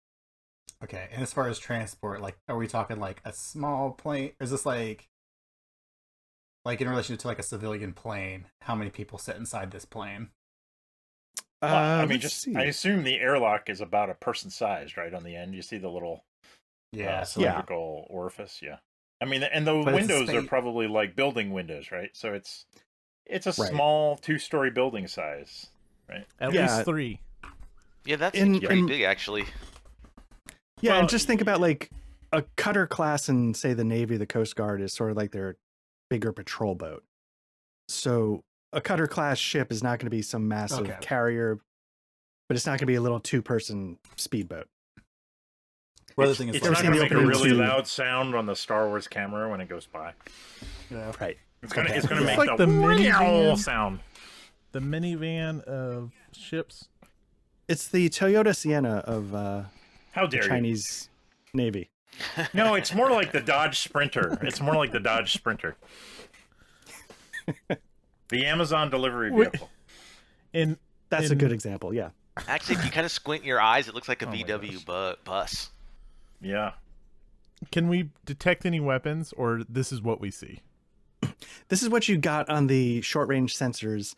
Okay, 0.84 1.08
and 1.12 1.24
as 1.24 1.34
far 1.34 1.48
as 1.50 1.58
transport, 1.58 2.22
like, 2.22 2.38
are 2.48 2.58
we 2.58 2.68
talking 2.68 3.00
like 3.00 3.22
a 3.26 3.34
small 3.34 3.92
plane? 3.92 4.34
Or 4.40 4.44
is 4.44 4.52
this 4.52 4.66
like, 4.66 5.08
like 6.66 6.82
in 6.82 6.90
relation 6.90 7.16
to 7.18 7.28
like 7.28 7.40
a 7.40 7.44
civilian 7.44 7.94
plane? 7.94 8.46
How 8.62 8.76
many 8.76 8.90
people 8.92 9.18
sit 9.18 9.38
inside 9.38 9.72
this 9.72 9.86
plane? 9.86 10.30
Uh, 11.62 11.68
Well, 11.72 12.02
I 12.02 12.06
mean, 12.06 12.20
just 12.20 12.42
see. 12.42 12.56
I 12.56 12.64
assume 12.64 13.04
the 13.04 13.20
airlock 13.20 13.70
is 13.70 13.82
about 13.82 14.10
a 14.10 14.14
person 14.16 14.50
sized, 14.52 14.98
right? 14.98 15.14
On 15.14 15.24
the 15.24 15.36
end, 15.36 15.56
you 15.56 15.62
see 15.62 15.78
the 15.78 15.90
little 15.90 16.24
Yeah, 16.92 17.22
uh, 17.22 17.26
so 17.26 17.42
Yeah. 17.42 17.48
cylindrical 17.52 18.08
orifice. 18.10 18.62
Yeah, 18.62 18.78
I 19.22 19.26
mean, 19.26 19.44
and 19.44 19.66
the 19.68 19.74
But 19.74 19.96
it's 19.96 20.10
a 20.10 20.14
windows 20.16 20.30
are 20.36 20.48
probably 20.48 20.88
like 20.88 21.16
building 21.16 21.52
windows, 21.52 21.92
right? 21.92 22.16
So 22.16 22.34
it's 22.34 22.66
it's 23.26 23.48
a 23.48 23.54
Right. 23.62 23.72
small 23.72 24.18
two-story 24.18 24.70
building 24.72 25.08
size. 25.08 25.68
Right? 26.08 26.28
At 26.40 26.54
Yeah. 26.54 26.74
least 26.74 26.86
three. 26.86 27.20
yeah, 28.06 28.18
that 28.18 28.36
in- 28.36 28.54
seems 28.54 28.66
pretty 28.66 28.82
in- 28.82 28.86
big, 28.86 29.02
actually. 29.02 29.46
Yeah, 30.86 30.92
Well, 30.94 31.00
and 31.02 31.10
just 31.10 31.26
think 31.26 31.42
about 31.42 31.60
like 31.62 31.90
a 32.32 32.44
cutter 32.58 32.86
class 32.86 33.28
in 33.28 33.54
say 33.56 33.74
the 33.74 33.84
Navy, 33.84 34.18
the 34.18 34.26
Coast 34.28 34.56
Guard 34.56 34.82
is 34.82 34.94
sort 34.94 35.10
of 35.10 35.18
like 35.18 35.32
their 35.32 35.58
bigger 36.10 36.32
patrol 36.32 36.76
boat. 36.76 37.04
So 37.88 38.44
a 38.72 38.82
cutter 38.82 39.08
class 39.08 39.40
ship 39.40 39.72
is 39.72 39.82
not 39.82 39.98
going 40.00 40.06
to 40.08 40.12
be 40.12 40.22
some 40.22 40.48
massive 40.48 40.82
Okay. 40.88 40.98
carrier, 41.02 41.58
but 42.48 42.56
it's 42.56 42.66
not 42.68 42.72
going 42.74 42.80
to 42.80 42.86
be 42.86 42.96
a 42.96 43.02
little 43.02 43.20
two 43.20 43.42
person 43.42 43.98
speedboat. 44.16 44.68
Well, 46.16 46.28
the 46.28 46.32
it's 46.32 46.38
thing 46.40 46.50
is, 46.50 46.56
it's 46.58 46.66
ever 46.66 46.74
not 46.76 46.84
going 46.84 46.94
to 46.94 47.00
the 47.00 47.04
make 47.04 47.12
a 47.14 47.28
really 47.28 47.50
to- 47.50 47.56
loud 47.56 47.88
sound 47.88 48.36
on 48.36 48.46
the 48.46 48.56
Star 48.56 48.88
Wars 48.88 49.08
camera 49.08 49.50
when 49.50 49.60
it 49.62 49.68
goes 49.68 49.88
by. 49.88 50.14
yeah. 50.92 51.12
Right. 51.20 51.38
It's 51.64 51.74
gonna 51.74 51.88
Okay. 51.90 51.98
it's 51.98 52.06
gonna 52.08 52.22
It's 52.22 52.28
make 52.28 52.38
like 52.38 52.58
the, 52.58 52.66
the 52.68 52.72
minivan. 52.72 53.58
sound. 53.58 54.00
The 54.72 54.80
minivan 54.80 55.62
of 55.64 56.12
ships. 56.32 56.90
It's 57.68 57.88
the 57.88 58.10
Toyota 58.10 58.56
Sienna 58.56 58.98
of 59.08 59.34
uh, 59.34 59.64
How 60.16 60.26
the 60.28 60.38
dare 60.38 60.48
Chinese 60.48 61.10
Navy. 61.54 61.90
No, 62.54 62.76
it's 62.76 62.96
more 62.96 63.12
like 63.12 63.34
the 63.34 63.42
Dodge 63.42 63.80
Sprinter. 63.80 64.38
It's 64.42 64.62
more 64.62 64.76
like 64.76 64.94
the 64.94 65.00
Dodge 65.02 65.34
Sprinter. 65.34 65.76
the 68.30 68.46
Amazon 68.46 68.90
delivery 68.90 69.30
Wait. 69.32 69.52
vehicle. 69.52 69.70
In 70.54 70.78
That's 71.10 71.32
a 71.32 71.36
good 71.36 71.52
example. 71.52 71.94
Yeah. 71.94 72.12
Actually, 72.48 72.76
if 72.76 72.86
you 72.86 72.92
kind 72.92 73.06
of 73.06 73.12
squint 73.12 73.44
your 73.44 73.60
eyes, 73.60 73.90
it 73.90 73.94
looks 73.94 74.08
like 74.08 74.22
a 74.22 74.28
Oh 74.28 74.32
VW 74.32 74.86
bu- 74.86 75.22
bus. 75.26 75.70
Yeah. 76.42 76.72
can 77.72 77.90
we 77.90 78.12
detect 78.26 78.66
any 78.66 78.80
weapons, 78.80 79.34
or 79.34 79.64
this 79.68 79.92
is 79.92 80.02
what 80.02 80.22
we 80.22 80.32
see? 80.32 80.62
This 81.68 81.84
is 81.84 81.90
what 81.90 82.08
you 82.08 82.18
got 82.18 82.50
on 82.50 82.68
the 82.68 83.02
short 83.02 83.28
range 83.28 83.58
sensors. 83.58 84.16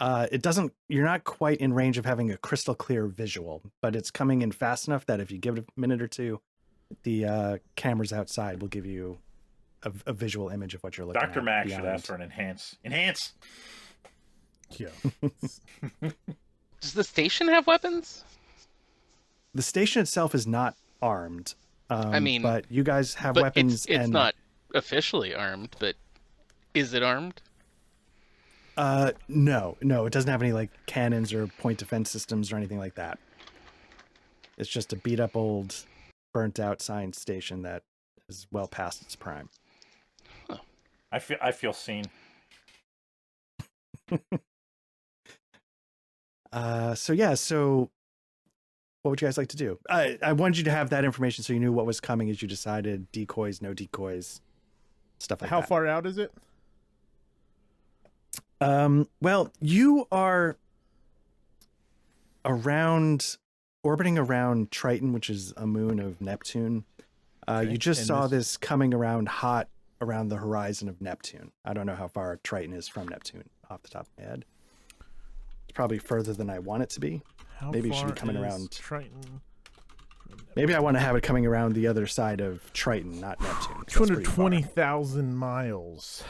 Uh, 0.00 0.26
it 0.32 0.40
doesn't, 0.40 0.72
you're 0.88 1.04
not 1.04 1.24
quite 1.24 1.58
in 1.58 1.74
range 1.74 1.98
of 1.98 2.06
having 2.06 2.30
a 2.30 2.36
crystal 2.38 2.74
clear 2.74 3.06
visual, 3.06 3.60
but 3.82 3.94
it's 3.94 4.10
coming 4.10 4.40
in 4.40 4.50
fast 4.50 4.88
enough 4.88 5.04
that 5.06 5.20
if 5.20 5.30
you 5.30 5.36
give 5.38 5.58
it 5.58 5.66
a 5.76 5.80
minute 5.80 6.00
or 6.00 6.08
two, 6.08 6.40
the 7.02 7.26
uh, 7.26 7.58
cameras 7.76 8.12
outside 8.12 8.62
will 8.62 8.68
give 8.68 8.86
you 8.86 9.18
a, 9.82 9.92
a 10.06 10.12
visual 10.14 10.48
image 10.48 10.74
of 10.74 10.82
what 10.82 10.96
you're 10.96 11.06
looking 11.06 11.20
at. 11.22 11.28
Dr. 11.28 11.42
Max 11.42 11.68
should 11.68 11.76
beyond- 11.82 11.94
ask 11.94 12.06
for 12.06 12.14
an 12.14 12.22
enhance. 12.22 12.76
Enhance. 12.84 13.34
Yeah. 14.70 14.88
Does 16.80 16.94
the 16.94 17.04
station 17.04 17.48
have 17.48 17.66
weapons? 17.66 18.24
The 19.54 19.62
station 19.62 20.00
itself 20.00 20.34
is 20.34 20.46
not 20.46 20.76
armed. 21.02 21.54
Um, 21.90 22.22
mean, 22.22 22.42
but 22.42 22.64
you 22.70 22.84
guys 22.84 23.14
have 23.14 23.34
but 23.34 23.42
weapons 23.42 23.74
it's, 23.74 23.86
it's 23.86 23.98
and 24.04 24.12
not 24.12 24.34
officially 24.74 25.34
armed, 25.34 25.74
but 25.78 25.96
is 26.72 26.94
it 26.94 27.02
armed? 27.02 27.42
Uh, 28.76 29.12
no, 29.28 29.76
no, 29.82 30.06
it 30.06 30.12
doesn't 30.12 30.30
have 30.30 30.42
any 30.42 30.52
like 30.52 30.70
cannons 30.86 31.32
or 31.32 31.46
point 31.46 31.78
defense 31.78 32.10
systems 32.10 32.52
or 32.52 32.56
anything 32.56 32.78
like 32.78 32.94
that. 32.94 33.18
It's 34.56 34.68
just 34.68 34.92
a 34.92 34.96
beat 34.96 35.20
up 35.20 35.36
old, 35.36 35.74
burnt 36.32 36.60
out 36.60 36.80
science 36.80 37.20
station 37.20 37.62
that 37.62 37.82
is 38.28 38.46
well 38.50 38.68
past 38.68 39.02
its 39.02 39.16
prime. 39.16 39.48
I 41.12 41.18
feel 41.18 41.38
I 41.42 41.52
feel 41.52 41.72
seen. 41.72 42.04
Uh, 46.52 46.94
so 46.94 47.12
yeah, 47.12 47.34
so 47.34 47.90
what 49.02 49.10
would 49.10 49.20
you 49.20 49.26
guys 49.28 49.38
like 49.38 49.48
to 49.48 49.56
do? 49.56 49.78
I 49.88 50.18
I 50.22 50.32
wanted 50.32 50.58
you 50.58 50.64
to 50.64 50.70
have 50.70 50.90
that 50.90 51.04
information 51.04 51.44
so 51.44 51.52
you 51.52 51.60
knew 51.60 51.72
what 51.72 51.86
was 51.86 52.00
coming 52.00 52.28
as 52.28 52.42
you 52.42 52.48
decided 52.48 53.10
decoys, 53.12 53.62
no 53.62 53.72
decoys, 53.72 54.40
stuff 55.18 55.40
like 55.40 55.50
How 55.50 55.58
that. 55.58 55.62
How 55.62 55.68
far 55.68 55.86
out 55.86 56.06
is 56.06 56.18
it? 56.18 56.32
Um, 58.60 59.08
well, 59.20 59.52
you 59.60 60.06
are 60.12 60.56
around 62.44 63.36
orbiting 63.82 64.18
around 64.18 64.70
Triton, 64.70 65.12
which 65.12 65.30
is 65.30 65.52
a 65.56 65.66
moon 65.66 65.98
of 65.98 66.20
Neptune. 66.20 66.84
Uh, 67.48 67.60
Okay, 67.62 67.72
You 67.72 67.78
just 67.78 68.00
and 68.00 68.06
saw 68.06 68.22
this- 68.22 68.30
this 68.50 68.56
coming 68.56 68.92
around 68.94 69.28
hot 69.28 69.68
around 70.02 70.28
the 70.28 70.36
horizon 70.36 70.88
of 70.88 71.00
Neptune. 71.00 71.52
I 71.64 71.74
don't 71.74 71.84
know 71.86 71.94
how 71.94 72.08
far 72.08 72.38
Triton 72.42 72.72
is 72.74 72.88
from 72.88 73.06
Neptune 73.08 73.48
off 73.68 73.82
the 73.82 73.88
top 73.88 74.02
of 74.06 74.08
my 74.18 74.24
head. 74.30 74.44
It's 75.64 75.72
probably 75.74 75.98
further 75.98 76.32
than 76.32 76.48
I 76.48 76.58
want 76.58 76.82
it 76.82 76.88
to 76.90 77.00
be. 77.00 77.20
How 77.58 77.70
Maybe 77.70 77.90
it 77.90 77.94
should 77.94 78.06
be 78.06 78.12
coming 78.14 78.36
around. 78.36 78.70
Triton. 78.72 79.42
Maybe 80.56 80.74
I 80.74 80.80
want 80.80 80.96
to 80.96 81.00
have 81.00 81.16
it 81.16 81.22
coming 81.22 81.44
around 81.44 81.74
the 81.74 81.86
other 81.86 82.06
side 82.06 82.40
of 82.40 82.72
Triton, 82.72 83.20
not 83.20 83.40
Neptune. 83.42 83.84
Two 83.86 83.98
hundred 83.98 84.24
twenty 84.24 84.62
thousand 84.62 85.36
miles. 85.36 86.24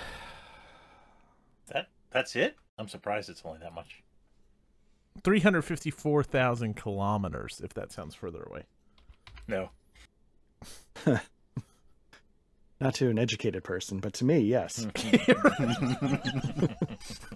That 2.11 2.19
that's 2.19 2.37
it? 2.37 2.57
I'm 2.79 2.89
surprised 2.89 3.29
it's 3.31 3.43
only 3.45 3.59
that 3.61 3.75
much. 3.75 4.03
354,000 5.23 6.75
kilometers, 6.77 7.61
if 7.63 7.75
that 7.75 7.93
sounds 7.93 8.15
further 8.15 8.43
away. 8.43 8.63
No. 9.49 9.71
Not 12.81 12.95
to 12.95 13.11
an 13.11 13.19
educated 13.19 13.63
person, 13.63 13.99
but 13.99 14.15
to 14.15 14.25
me, 14.25 14.39
yes. 14.39 14.85
Hmm. 14.85 14.89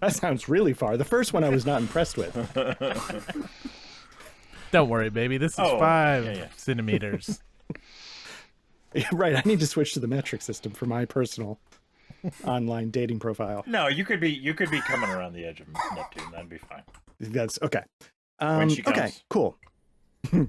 that 0.00 0.12
sounds 0.14 0.48
really 0.48 0.72
far. 0.72 0.96
The 0.96 1.04
first 1.04 1.34
one 1.34 1.44
I 1.44 1.50
was 1.50 1.66
not 1.66 1.82
impressed 1.82 2.16
with. 2.16 2.34
Don't 4.72 4.88
worry, 4.88 5.10
baby. 5.10 5.36
This 5.36 5.52
is 5.52 5.58
Oh, 5.58 5.78
five 5.78 6.24
yeah, 6.24 6.32
yeah. 6.32 6.48
centimeters. 6.56 7.42
Yeah, 8.94 9.08
right. 9.12 9.36
I 9.36 9.42
need 9.44 9.60
to 9.60 9.66
switch 9.66 9.92
to 9.94 10.00
the 10.00 10.06
metric 10.06 10.40
system 10.40 10.72
for 10.72 10.86
my 10.86 11.04
personal 11.04 11.58
online 12.44 12.90
dating 12.90 13.18
profile. 13.18 13.64
No, 13.66 13.88
you 13.88 14.04
could 14.04 14.20
be 14.20 14.30
you 14.30 14.54
could 14.54 14.70
be 14.70 14.80
coming 14.80 15.10
around 15.10 15.32
the 15.34 15.44
edge 15.44 15.60
of 15.60 15.66
Neptune. 15.94 16.30
That'd 16.32 16.48
be 16.48 16.58
fine. 16.58 16.82
That's 17.20 17.58
okay. 17.62 17.82
Um, 18.38 18.68
she 18.68 18.82
okay, 18.82 18.92
comes. 19.00 19.24
cool. 19.30 19.58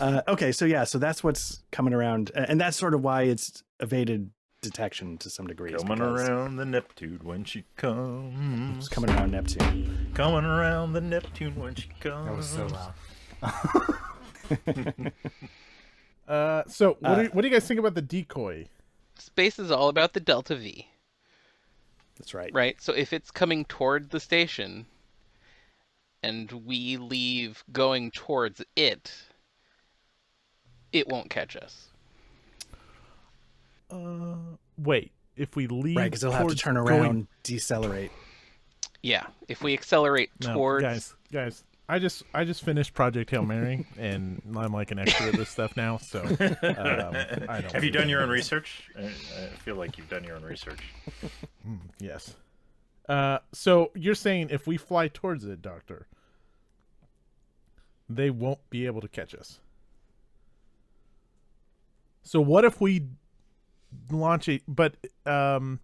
uh, 0.00 0.22
okay, 0.28 0.52
so 0.52 0.64
yeah, 0.64 0.84
so 0.84 0.98
that's 0.98 1.24
what's 1.24 1.62
coming 1.72 1.92
around, 1.94 2.30
and 2.34 2.60
that's 2.60 2.76
sort 2.76 2.94
of 2.94 3.02
why 3.02 3.22
it's 3.22 3.62
evaded 3.80 4.30
detection 4.60 5.18
to 5.18 5.28
some 5.28 5.46
degree. 5.46 5.72
Coming 5.72 6.00
around 6.00 6.56
the 6.56 6.64
Neptune 6.64 7.20
when 7.22 7.44
she 7.44 7.64
comes. 7.76 8.88
Coming 8.88 9.10
around 9.10 9.32
Neptune. 9.32 10.10
Coming 10.14 10.44
around 10.44 10.92
the 10.92 11.00
Neptune 11.00 11.56
when 11.56 11.74
she 11.74 11.88
comes. 12.00 12.26
That 12.26 12.36
was 12.36 12.48
so 12.48 12.66
loud. 12.66 12.94
Uh, 16.26 16.62
so 16.66 16.96
what, 17.00 17.10
Uh, 17.10 17.22
do, 17.24 17.28
what 17.32 17.42
do 17.42 17.48
you 17.48 17.52
guys 17.52 17.68
think 17.68 17.78
about 17.78 17.94
the 17.94 18.00
decoy? 18.00 18.66
Space 19.18 19.58
is 19.58 19.70
all 19.70 19.88
about 19.88 20.12
the 20.12 20.20
delta 20.20 20.56
V, 20.56 20.88
That's 22.18 22.34
right. 22.34 22.52
right? 22.52 22.80
So 22.80 22.92
if 22.92 23.12
it's 23.12 23.30
coming 23.30 23.64
toward 23.64 24.10
the 24.10 24.20
station 24.20 24.86
and 26.22 26.50
we 26.66 26.96
leave 26.96 27.62
going 27.72 28.10
towards 28.10 28.62
it, 28.76 29.12
it 30.92 31.08
won't 31.08 31.30
catch 31.30 31.56
us. 31.56 31.88
Uh, 33.90 34.56
wait. 34.78 35.12
If 35.36 35.56
we 35.56 35.66
leave, 35.66 35.96
Right, 35.96 36.04
because 36.04 36.20
they'll 36.20 36.30
have 36.30 36.42
to 36.42 36.46
towards 36.48 36.62
turn 36.62 36.74
going- 36.74 36.88
around, 36.88 37.26
decelerate. 37.42 38.12
Yeah, 39.02 39.26
if 39.48 39.62
we 39.62 39.74
accelerate 39.74 40.30
No, 40.40 40.54
towards 40.54 40.82
guys, 40.84 41.14
guys. 41.32 41.64
I 41.88 41.98
just 41.98 42.22
I 42.32 42.44
just 42.44 42.64
finished 42.64 42.94
Project 42.94 43.30
Hail 43.30 43.44
Mary, 43.44 43.86
and 43.98 44.40
I'm 44.56 44.72
like 44.72 44.90
an 44.90 44.98
expert 44.98 45.28
at 45.28 45.34
this 45.34 45.50
stuff 45.50 45.76
now. 45.76 45.98
So, 45.98 46.20
um, 46.22 46.36
I 47.48 47.60
don't 47.60 47.72
Have 47.72 47.84
you 47.84 47.90
done 47.90 48.08
your 48.08 48.22
own 48.22 48.30
research? 48.30 48.90
I, 48.98 49.04
I 49.04 49.48
feel 49.58 49.76
like 49.76 49.98
you've 49.98 50.08
done 50.08 50.24
your 50.24 50.36
own 50.36 50.42
research. 50.42 50.80
Yes. 52.00 52.36
Uh, 53.08 53.38
so 53.52 53.90
you're 53.94 54.14
saying 54.14 54.48
if 54.50 54.66
we 54.66 54.78
fly 54.78 55.08
towards 55.08 55.44
it, 55.44 55.60
Doctor, 55.60 56.06
they 58.08 58.30
won't 58.30 58.60
be 58.70 58.86
able 58.86 59.02
to 59.02 59.08
catch 59.08 59.34
us. 59.34 59.60
So 62.22 62.40
what 62.40 62.64
if 62.64 62.80
we 62.80 63.02
launch 64.10 64.48
a 64.48 64.60
but 64.66 64.96
um 65.26 65.80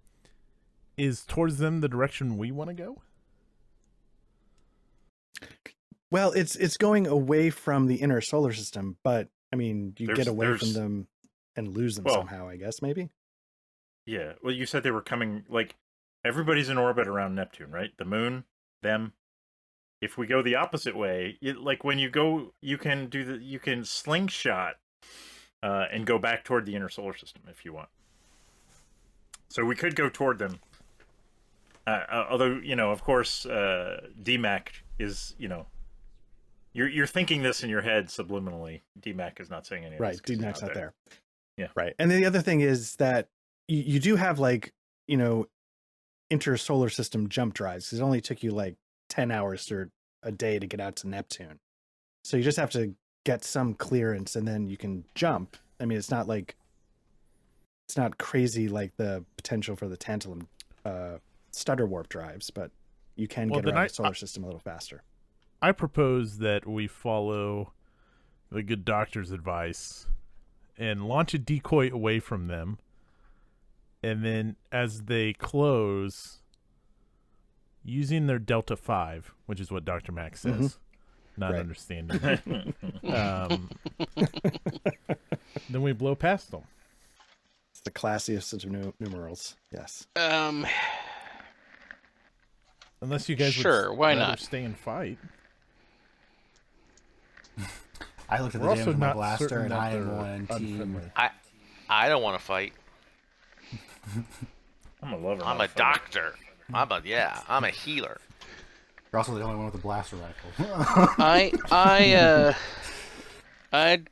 is 0.96 1.24
towards 1.24 1.58
them 1.58 1.80
the 1.80 1.88
direction 1.88 2.38
we 2.38 2.50
want 2.50 2.68
to 2.68 2.74
go? 2.74 3.02
Well, 6.10 6.32
it's 6.32 6.56
it's 6.56 6.76
going 6.76 7.06
away 7.06 7.50
from 7.50 7.86
the 7.86 7.96
inner 7.96 8.20
solar 8.20 8.52
system, 8.52 8.96
but 9.04 9.28
I 9.52 9.56
mean, 9.56 9.94
you 9.98 10.06
There's- 10.06 10.18
get 10.18 10.26
away 10.28 10.56
from 10.56 10.72
them 10.72 11.08
and 11.56 11.68
lose 11.68 11.96
them 11.96 12.04
Well- 12.04 12.14
somehow. 12.16 12.48
I 12.48 12.56
guess 12.56 12.82
maybe. 12.82 13.10
Yeah. 14.06 14.32
Well, 14.42 14.52
you 14.54 14.66
said 14.66 14.82
they 14.82 14.90
were 14.90 15.02
coming. 15.02 15.44
Like 15.48 15.76
everybody's 16.24 16.68
in 16.68 16.78
orbit 16.78 17.06
around 17.06 17.34
Neptune, 17.34 17.70
right? 17.70 17.96
The 17.96 18.04
moon, 18.04 18.44
them. 18.82 19.12
If 20.00 20.16
we 20.16 20.26
go 20.26 20.40
the 20.42 20.54
opposite 20.54 20.96
way, 20.96 21.36
it, 21.42 21.58
like 21.58 21.84
when 21.84 21.98
you 21.98 22.08
go, 22.08 22.54
you 22.62 22.78
can 22.78 23.08
do 23.08 23.22
the 23.24 23.36
you 23.44 23.58
can 23.58 23.84
slingshot 23.84 24.76
uh, 25.62 25.86
and 25.92 26.06
go 26.06 26.18
back 26.18 26.42
toward 26.44 26.64
the 26.66 26.74
inner 26.74 26.88
solar 26.88 27.14
system 27.16 27.42
if 27.48 27.64
you 27.64 27.72
want. 27.72 27.90
So 29.48 29.64
we 29.64 29.76
could 29.76 29.94
go 29.94 30.08
toward 30.08 30.38
them. 30.38 30.60
Uh, 31.86 32.04
uh, 32.08 32.26
although 32.30 32.56
you 32.62 32.74
know, 32.76 32.90
of 32.90 33.02
course, 33.04 33.44
uh, 33.46 34.08
DMAC 34.22 34.68
is 34.98 35.34
you 35.38 35.48
know, 35.48 35.66
you're 36.72 36.88
you're 36.88 37.06
thinking 37.06 37.42
this 37.42 37.62
in 37.62 37.70
your 37.70 37.82
head 37.82 38.06
subliminally. 38.08 38.80
DMAC 39.00 39.40
is 39.40 39.50
not 39.50 39.66
saying 39.66 39.84
anything. 39.84 40.00
right 40.02 40.16
DMAC's 40.22 40.62
not 40.62 40.74
there. 40.74 40.94
Yeah. 41.56 41.68
right 41.76 41.94
and 41.98 42.10
then 42.10 42.20
the 42.20 42.26
other 42.26 42.40
thing 42.40 42.60
is 42.60 42.96
that 42.96 43.28
you, 43.68 43.78
you 43.94 44.00
do 44.00 44.16
have 44.16 44.38
like 44.38 44.72
you 45.06 45.16
know 45.16 45.46
inter-solar 46.30 46.88
system 46.88 47.28
jump 47.28 47.54
drives. 47.54 47.92
it 47.92 48.00
only 48.00 48.20
took 48.20 48.42
you 48.42 48.50
like 48.52 48.76
10 49.08 49.30
hours 49.30 49.70
or 49.70 49.90
a 50.22 50.30
day 50.32 50.58
to 50.58 50.66
get 50.66 50.80
out 50.80 50.96
to 50.96 51.08
neptune 51.08 51.58
so 52.24 52.36
you 52.36 52.42
just 52.44 52.56
have 52.58 52.70
to 52.70 52.94
get 53.24 53.42
some 53.44 53.74
clearance 53.74 54.36
and 54.36 54.46
then 54.46 54.68
you 54.68 54.76
can 54.76 55.04
jump 55.14 55.56
i 55.80 55.84
mean 55.84 55.98
it's 55.98 56.10
not 56.10 56.28
like 56.28 56.54
it's 57.88 57.96
not 57.96 58.16
crazy 58.18 58.68
like 58.68 58.96
the 58.96 59.24
potential 59.36 59.74
for 59.74 59.88
the 59.88 59.96
tantalum 59.96 60.46
uh 60.84 61.16
stutter 61.50 61.84
warp 61.86 62.08
drives 62.08 62.48
but 62.50 62.70
you 63.16 63.26
can 63.26 63.48
Well, 63.48 63.60
get 63.60 63.70
around 63.72 63.78
I- 63.82 63.88
the 63.88 63.94
solar 63.94 64.14
system 64.14 64.44
a 64.44 64.46
little 64.46 64.60
faster 64.60 65.02
I 65.62 65.72
propose 65.72 66.38
that 66.38 66.66
we 66.66 66.86
follow 66.86 67.72
the 68.50 68.62
good 68.62 68.84
doctor's 68.84 69.30
advice 69.30 70.06
and 70.78 71.06
launch 71.06 71.34
a 71.34 71.38
decoy 71.38 71.90
away 71.92 72.18
from 72.20 72.46
them. 72.46 72.78
And 74.02 74.24
then 74.24 74.56
as 74.72 75.02
they 75.02 75.34
close, 75.34 76.38
using 77.84 78.26
their 78.26 78.38
Delta 78.38 78.76
5, 78.76 79.34
which 79.46 79.60
is 79.60 79.70
what 79.70 79.84
Dr. 79.84 80.12
Max 80.12 80.40
says, 80.40 80.78
Mhm. 80.78 80.78
not 81.36 81.52
Right. 81.52 81.60
understanding, 81.60 82.74
um, 83.04 83.68
then 85.68 85.82
we 85.82 85.92
blow 85.92 86.14
past 86.14 86.50
them. 86.50 86.62
it's 87.72 87.80
the 87.82 87.90
classiest 87.90 88.52
of 88.64 88.70
nu- 88.70 88.92
numerals 88.98 89.56
yes 89.72 90.06
um 90.16 90.66
Unless 93.02 93.28
you 93.30 93.36
guys 93.36 93.54
Sure, 93.54 93.90
would 93.90 93.98
why 93.98 94.14
not? 94.14 94.38
stay 94.40 94.62
and 94.64 94.76
fight. 94.76 95.18
I 98.28 98.40
looked 98.40 98.54
at 98.54 98.60
the 98.60 98.66
We're 98.68 98.74
damage 98.76 98.88
of 98.94 98.98
my 98.98 99.12
blaster, 99.12 99.60
and 99.60 99.74
I 99.74 99.90
am 99.90 100.06
they're 100.06 100.16
one 100.16 100.46
team. 100.58 101.00
I 101.16 101.30
I 101.88 102.08
don't 102.08 102.22
want 102.22 102.38
to 102.38 102.44
fight. 102.44 102.72
I'm 105.02 105.12
a 105.12 105.16
lover. 105.16 105.42
I'm 105.44 105.56
a 105.56 105.60
fighter. 105.68 105.72
doctor. 105.76 106.34
I'm 106.72 106.90
a 106.92 107.02
yeah. 107.04 107.40
I'm 107.48 107.64
a 107.64 107.70
healer. 107.70 108.20
You're 109.12 109.18
also 109.18 109.34
the 109.34 109.42
only 109.42 109.56
one 109.56 109.66
with 109.66 109.74
a 109.74 109.78
blaster 109.78 110.16
rifle. 110.16 110.50
I 111.18 111.52
I 111.72 112.12
uh 112.14 112.52
I 113.72 114.02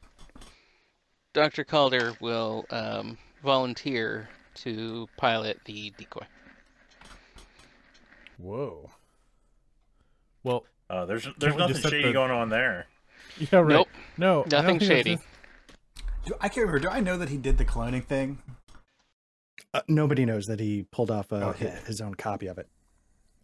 Dr. 1.34 1.62
Calder 1.64 2.14
will 2.20 2.66
um 2.70 3.16
volunteer 3.44 4.28
to 4.56 5.08
pilot 5.16 5.61
the 5.66 5.92
decoy. 5.96 6.26
Whoa. 8.38 8.90
Well, 10.42 10.64
Uh, 10.90 11.04
there's 11.06 11.28
there's 11.38 11.54
nothing 11.56 11.76
shady 11.76 12.02
the- 12.08 12.12
going 12.12 12.30
on 12.32 12.48
there. 12.48 12.87
yeah, 13.53 13.59
right. 13.61 13.68
Nope. 13.68 13.88
No, 14.16 14.44
Nothing 14.51 14.79
shady. 14.79 15.12
it. 15.14 15.20
Do- 16.27 16.35
I 16.40 16.48
can't 16.48 16.66
remember. 16.66 16.79
Do 16.81 16.88
I 16.88 17.01
know 17.01 17.16
that 17.18 17.29
he 17.29 17.37
did 17.37 17.59
the 17.59 17.64
cloning 17.64 18.05
thing? 18.05 18.38
uh, 19.74 19.81
nobody 19.88 20.24
knows 20.24 20.46
that 20.46 20.61
he 20.61 20.85
pulled 20.90 21.11
off 21.11 21.33
uh, 21.33 21.37
Okay. 21.51 21.68
hi- 21.68 21.81
his 21.87 22.01
own 22.01 22.14
copy 22.14 22.46
of 22.46 22.57
it 22.59 22.68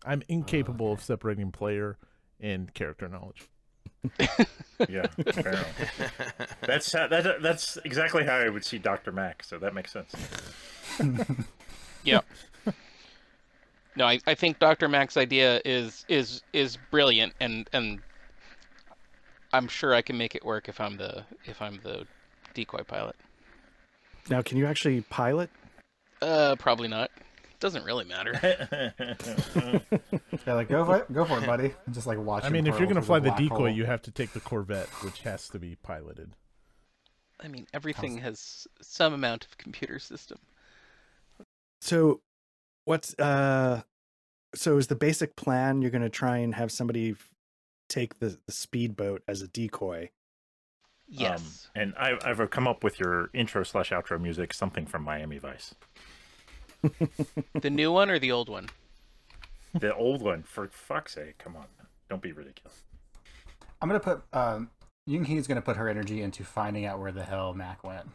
I'm 0.07 0.23
incapable 0.29 0.93
of 0.93 1.03
separating 1.03 1.51
player 1.53 1.99
and 2.41 2.73
character 2.75 3.09
knowledge. 3.09 3.49
Yeah, 4.89 5.07
fair 5.33 5.53
enough. 5.53 6.57
That's 6.63 6.93
how, 6.93 7.07
that, 7.07 7.41
that's 7.41 7.79
exactly 7.85 8.25
how 8.25 8.35
I 8.37 8.49
would 8.49 8.65
see 8.65 8.77
Doctor 8.79 9.13
Mac. 9.13 9.45
So 9.45 9.57
that 9.59 9.73
makes 9.73 9.93
sense. 9.93 10.13
yeah. 12.05 12.21
No, 13.97 14.05
I, 14.07 14.19
I 14.27 14.35
think 14.35 14.59
Dr. 14.59 14.89
Mac's 14.89 15.17
idea 15.17 15.61
is 15.65 16.05
is 16.09 16.43
is 16.53 16.77
brilliant 16.91 17.33
and 17.41 17.71
and 17.73 18.01
I'm 19.55 19.69
sure 19.69 19.95
I 19.95 20.03
can 20.03 20.19
make 20.19 20.35
it 20.35 20.45
work 20.45 20.69
if 20.69 20.81
I'm 20.81 20.97
the 20.97 21.25
if 21.45 21.63
I'm 21.63 21.79
the 21.83 22.07
decoy 22.55 22.83
pilot. 22.83 23.17
now 24.29 24.43
can 24.43 24.59
you 24.59 24.67
actually 24.67 25.01
pilot 25.03 25.51
Uh 26.23 26.57
probably 26.59 26.89
not. 26.89 27.11
Doesn't 27.61 27.85
really 27.85 28.05
matter. 28.05 28.35
Yeah, 30.47 30.55
like 30.55 30.69
go 30.69 30.85
for 30.85 30.97
it, 30.99 31.13
go 31.13 31.25
for 31.25 31.39
it, 31.39 31.47
buddy. 31.47 31.73
Just 31.91 32.07
like 32.07 32.19
watch. 32.19 32.45
I 32.45 32.51
mean, 32.51 32.67
if 32.67 32.79
you're 32.79 32.87
going 32.87 32.97
to 33.01 33.03
fly 33.03 33.19
the 33.21 33.31
decoy, 33.31 33.57
hole. 33.57 33.69
you 33.69 33.85
have 33.87 34.03
to 34.03 34.11
take 34.11 34.33
the 34.33 34.41
Corvette, 34.41 34.89
which 35.03 35.21
has 35.21 35.49
to 35.51 35.59
be 35.59 35.77
piloted. 35.77 36.35
I 37.41 37.49
mean, 37.49 37.67
everything 37.73 38.19
has 38.19 38.67
some 38.83 39.15
amount 39.15 39.45
of 39.45 39.57
computer 39.57 39.99
system. 39.99 40.39
So, 41.81 42.21
what's 42.85 43.19
uh, 43.19 43.83
so 44.55 44.77
is 44.77 44.89
the 44.89 44.97
basic 44.97 45.37
plan? 45.37 45.81
You're 45.81 45.91
going 45.91 46.03
to 46.03 46.11
try 46.11 46.39
and 46.39 46.55
have 46.55 46.71
somebody 46.71 47.13
f- 47.13 47.34
take 47.95 48.19
the 48.19 48.39
the 48.47 48.53
speedboat 48.53 49.23
as 49.29 49.43
a 49.43 49.49
decoy. 49.49 50.11
Yes. 51.07 51.69
Um, 51.77 51.83
and 51.83 51.95
I, 51.99 52.19
I've 52.25 52.51
come 52.51 52.67
up 52.67 52.83
with 52.83 52.99
your 52.99 53.31
intro 53.35 53.63
slash 53.63 53.91
outro 53.91 54.21
music, 54.21 54.55
something 54.55 54.87
from 54.87 55.03
Miami 55.03 55.39
Vice, 55.39 55.75
the 57.61 57.71
new 57.71 57.93
one 57.93 58.11
or 58.11 58.19
the 58.19 58.33
old 58.33 58.49
one? 58.49 58.69
the 59.75 59.95
old 59.95 60.23
one. 60.23 60.43
For 60.43 60.69
fuck's 60.69 61.15
sake, 61.15 61.39
come 61.39 61.57
on. 61.57 61.67
Don't 62.09 62.23
be 62.23 62.33
ridiculous. 62.33 62.83
I'm 63.81 63.89
gonna 63.89 64.01
put 64.01 64.23
um 64.33 64.71
Young 65.07 65.25
Hee's 65.25 65.47
gonna 65.47 65.63
put 65.63 65.77
her 65.77 65.89
energy 65.89 66.23
into 66.23 66.45
finding 66.45 66.87
out 66.87 66.99
where 66.99 67.13
the 67.13 67.25
hell 67.25 67.55
Mac 67.55 67.85
went. 67.85 68.09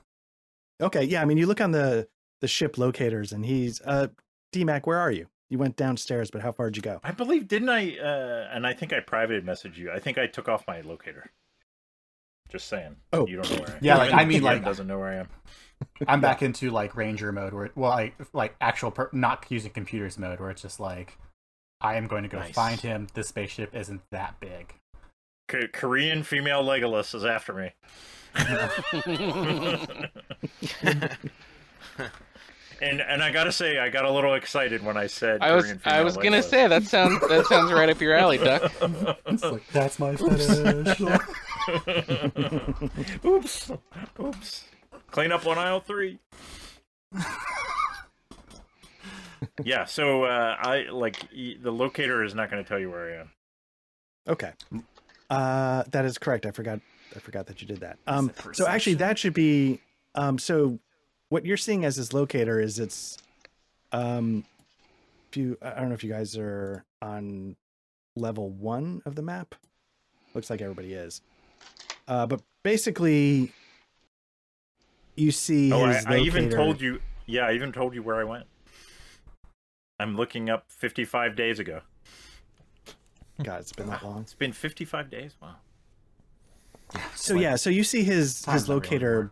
Okay, 0.82 1.04
yeah. 1.04 1.22
I 1.22 1.26
mean, 1.26 1.38
you 1.38 1.46
look 1.46 1.62
on 1.62 1.72
the 1.72 2.08
the 2.42 2.48
ship 2.48 2.78
locators, 2.78 3.32
and 3.32 3.46
he's 3.46 3.82
uh, 3.82 4.08
DMAC. 4.54 4.86
Where 4.86 4.98
are 4.98 5.12
you? 5.12 5.28
You 5.50 5.58
went 5.58 5.76
downstairs, 5.76 6.30
but 6.30 6.42
how 6.42 6.52
far 6.52 6.70
did 6.70 6.78
you 6.78 6.84
go? 6.84 7.00
I 7.04 7.12
believe 7.12 7.48
didn't 7.48 7.70
I? 7.70 7.98
Uh, 7.98 8.50
and 8.54 8.68
I 8.68 8.74
think 8.74 8.94
I 8.94 9.00
private 9.00 9.44
message 9.44 9.80
you. 9.80 9.92
I 9.92 10.00
think 10.00 10.18
I 10.18 10.28
took 10.28 10.48
off 10.48 10.66
my 10.68 10.82
locator. 10.82 11.32
Just 12.50 12.68
saying. 12.68 12.96
Oh. 13.14 13.28
you 13.28 13.42
don't 13.42 13.50
know 13.52 13.58
where 13.64 13.70
I 13.70 13.74
am. 13.74 13.80
Yeah, 13.82 13.98
like, 13.98 14.14
I 14.14 14.26
mean, 14.26 14.44
like- 14.44 14.64
doesn't 14.64 14.88
know 14.88 15.00
where 15.00 15.10
I 15.10 15.16
am. 15.16 15.30
I'm 16.08 16.22
back 16.30 16.42
into 16.44 16.70
like 16.72 16.96
ranger 16.96 17.32
mode 17.32 17.54
where 17.54 17.70
well 17.76 17.92
I 17.92 18.14
like 18.34 18.56
actual 18.60 18.92
per- 18.92 19.10
not 19.14 19.46
using 19.50 19.72
computers 19.72 20.18
mode 20.18 20.40
where 20.40 20.50
it's 20.52 20.62
just 20.62 20.80
like 20.80 21.18
I 21.82 21.96
am 21.96 22.08
going 22.08 22.24
to 22.24 22.30
go 22.30 22.40
Nice. 22.40 22.54
find 22.54 22.80
him. 22.80 23.08
This 23.14 23.30
spaceship 23.30 23.74
isn't 23.76 24.02
that 24.12 24.40
big. 24.40 24.74
K- 25.48 25.68
Korean 25.72 26.24
female 26.24 26.64
Legolas 26.64 27.16
is 27.16 27.24
after 27.26 27.54
me. 27.54 27.72
and 32.82 33.02
and 33.02 33.24
I 33.24 33.32
gotta 33.32 33.52
say, 33.52 33.78
I 33.80 33.90
got 33.90 34.06
a 34.06 34.12
little 34.12 34.34
excited 34.34 34.84
when 34.84 34.98
I 34.98 35.08
said 35.08 35.42
I 35.42 35.54
was 35.54 35.66
Korean 35.66 35.82
I 35.86 36.02
was 36.02 36.16
gonna 36.18 36.38
Legolas. 36.40 36.44
say 36.44 36.68
that 36.68 36.84
sounds 36.84 37.20
that 37.28 37.46
sounds 37.48 37.72
right 37.72 37.90
up 37.90 38.00
your 38.02 38.14
alley, 38.14 38.38
Duck. 38.38 38.72
It's 39.28 39.44
like 39.44 39.68
that's 39.72 40.00
my 40.00 40.16
fetish. 40.16 41.02
Oops. 43.26 43.72
Oops. 44.20 44.64
Clean 45.12 45.32
up 45.32 45.46
on 45.46 45.58
aisle 45.58 45.80
three. 45.80 46.20
yeah, 49.64 49.86
so 49.86 50.24
uh, 50.24 50.56
I 50.60 50.84
like 50.92 51.30
the 51.32 51.72
locator 51.72 52.24
is 52.24 52.36
not 52.36 52.52
going 52.52 52.64
to 52.64 52.68
tell 52.68 52.80
you 52.80 52.90
where 52.90 53.14
I 53.16 53.22
am. 53.22 53.32
Okay, 54.28 54.52
uh, 55.30 55.84
that 55.92 56.06
is 56.06 56.18
correct. 56.18 56.46
I 56.46 56.52
forgot. 56.52 56.80
I 57.16 57.20
forgot 57.20 57.48
that 57.48 57.62
you 57.62 57.68
did 57.68 57.80
that. 57.80 57.98
Um, 58.06 58.32
so 58.54 58.68
actually, 58.68 58.96
that 58.96 59.18
should 59.18 59.34
be. 59.34 59.82
Um, 60.16 60.38
so 60.38 60.80
what 61.30 61.46
you're 61.46 61.58
seeing 61.58 61.86
as 61.86 61.96
this 61.96 62.14
locator 62.14 62.60
is 62.60 62.80
it's. 62.80 63.18
Um, 63.92 64.46
if 65.30 65.38
you, 65.38 65.58
I 65.62 65.80
don't 65.80 65.90
know 65.90 65.96
if 65.96 66.04
you 66.04 66.12
guys 66.12 66.36
are 66.38 66.84
on 67.02 67.56
level 68.16 68.50
one 68.50 69.02
of 69.06 69.16
the 69.16 69.22
map. 69.22 69.56
Looks 70.34 70.50
like 70.50 70.62
everybody 70.62 70.94
is. 70.94 71.22
Uh, 72.08 72.26
but 72.26 72.42
basically, 72.64 73.52
you 75.16 75.32
see. 75.32 75.72
Oh, 75.72 75.86
I, 75.86 75.94
his 75.94 76.06
I 76.06 76.18
even 76.18 76.50
told 76.50 76.82
you. 76.82 77.02
Yeah, 77.26 77.48
I 77.48 77.54
even 77.54 77.72
told 77.72 77.94
you 77.94 78.02
where 78.02 78.20
I 78.20 78.24
went. 78.24 78.46
I'm 80.00 80.16
looking 80.16 80.50
up 80.50 80.66
55 80.70 81.36
days 81.36 81.60
ago. 81.60 81.82
God, 83.44 83.62
it's 83.62 83.72
been 83.72 83.88
that 83.88 84.04
long. 84.04 84.22
It's 84.22 84.34
been 84.34 84.54
55 84.54 85.10
days. 85.10 85.36
Wow. 85.42 85.56
So 87.16 87.36
yeah, 87.36 87.56
so 87.56 87.70
you 87.70 87.84
see 87.84 88.04
his 88.04 88.44
his 88.46 88.68
not 88.68 88.68
real 88.68 88.78
locator. 88.78 89.32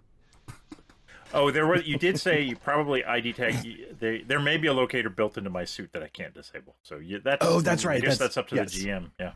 Anymore. 1.33 1.49
Oh, 1.49 1.51
there 1.51 1.67
was. 1.67 1.85
You 1.85 1.97
did 1.97 2.19
say 2.19 2.41
you 2.41 2.55
probably 2.55 3.03
ID 3.03 3.33
tag. 3.33 3.63
you- 3.63 3.95
They, 3.99 4.21
there 4.21 4.39
may 4.39 4.57
be 4.57 4.67
a 4.67 4.73
locator 4.73 5.09
built 5.09 5.37
into 5.37 5.49
my 5.49 5.65
suit 5.65 5.91
that 5.93 6.03
I 6.03 6.07
can't 6.07 6.33
disable. 6.33 6.75
So 6.83 6.97
you, 6.97 7.19
that's. 7.19 7.45
Oh, 7.45 7.61
that's 7.61 7.85
right. 7.85 7.97
I 7.97 7.99
guess 7.99 8.17
that's- 8.17 8.35
that's, 8.35 8.37
up 8.37 8.47
to 8.49 8.55
yes. 8.55 8.73
the 8.73 8.85
GM. 8.85 9.11
Yeah. 9.19 9.31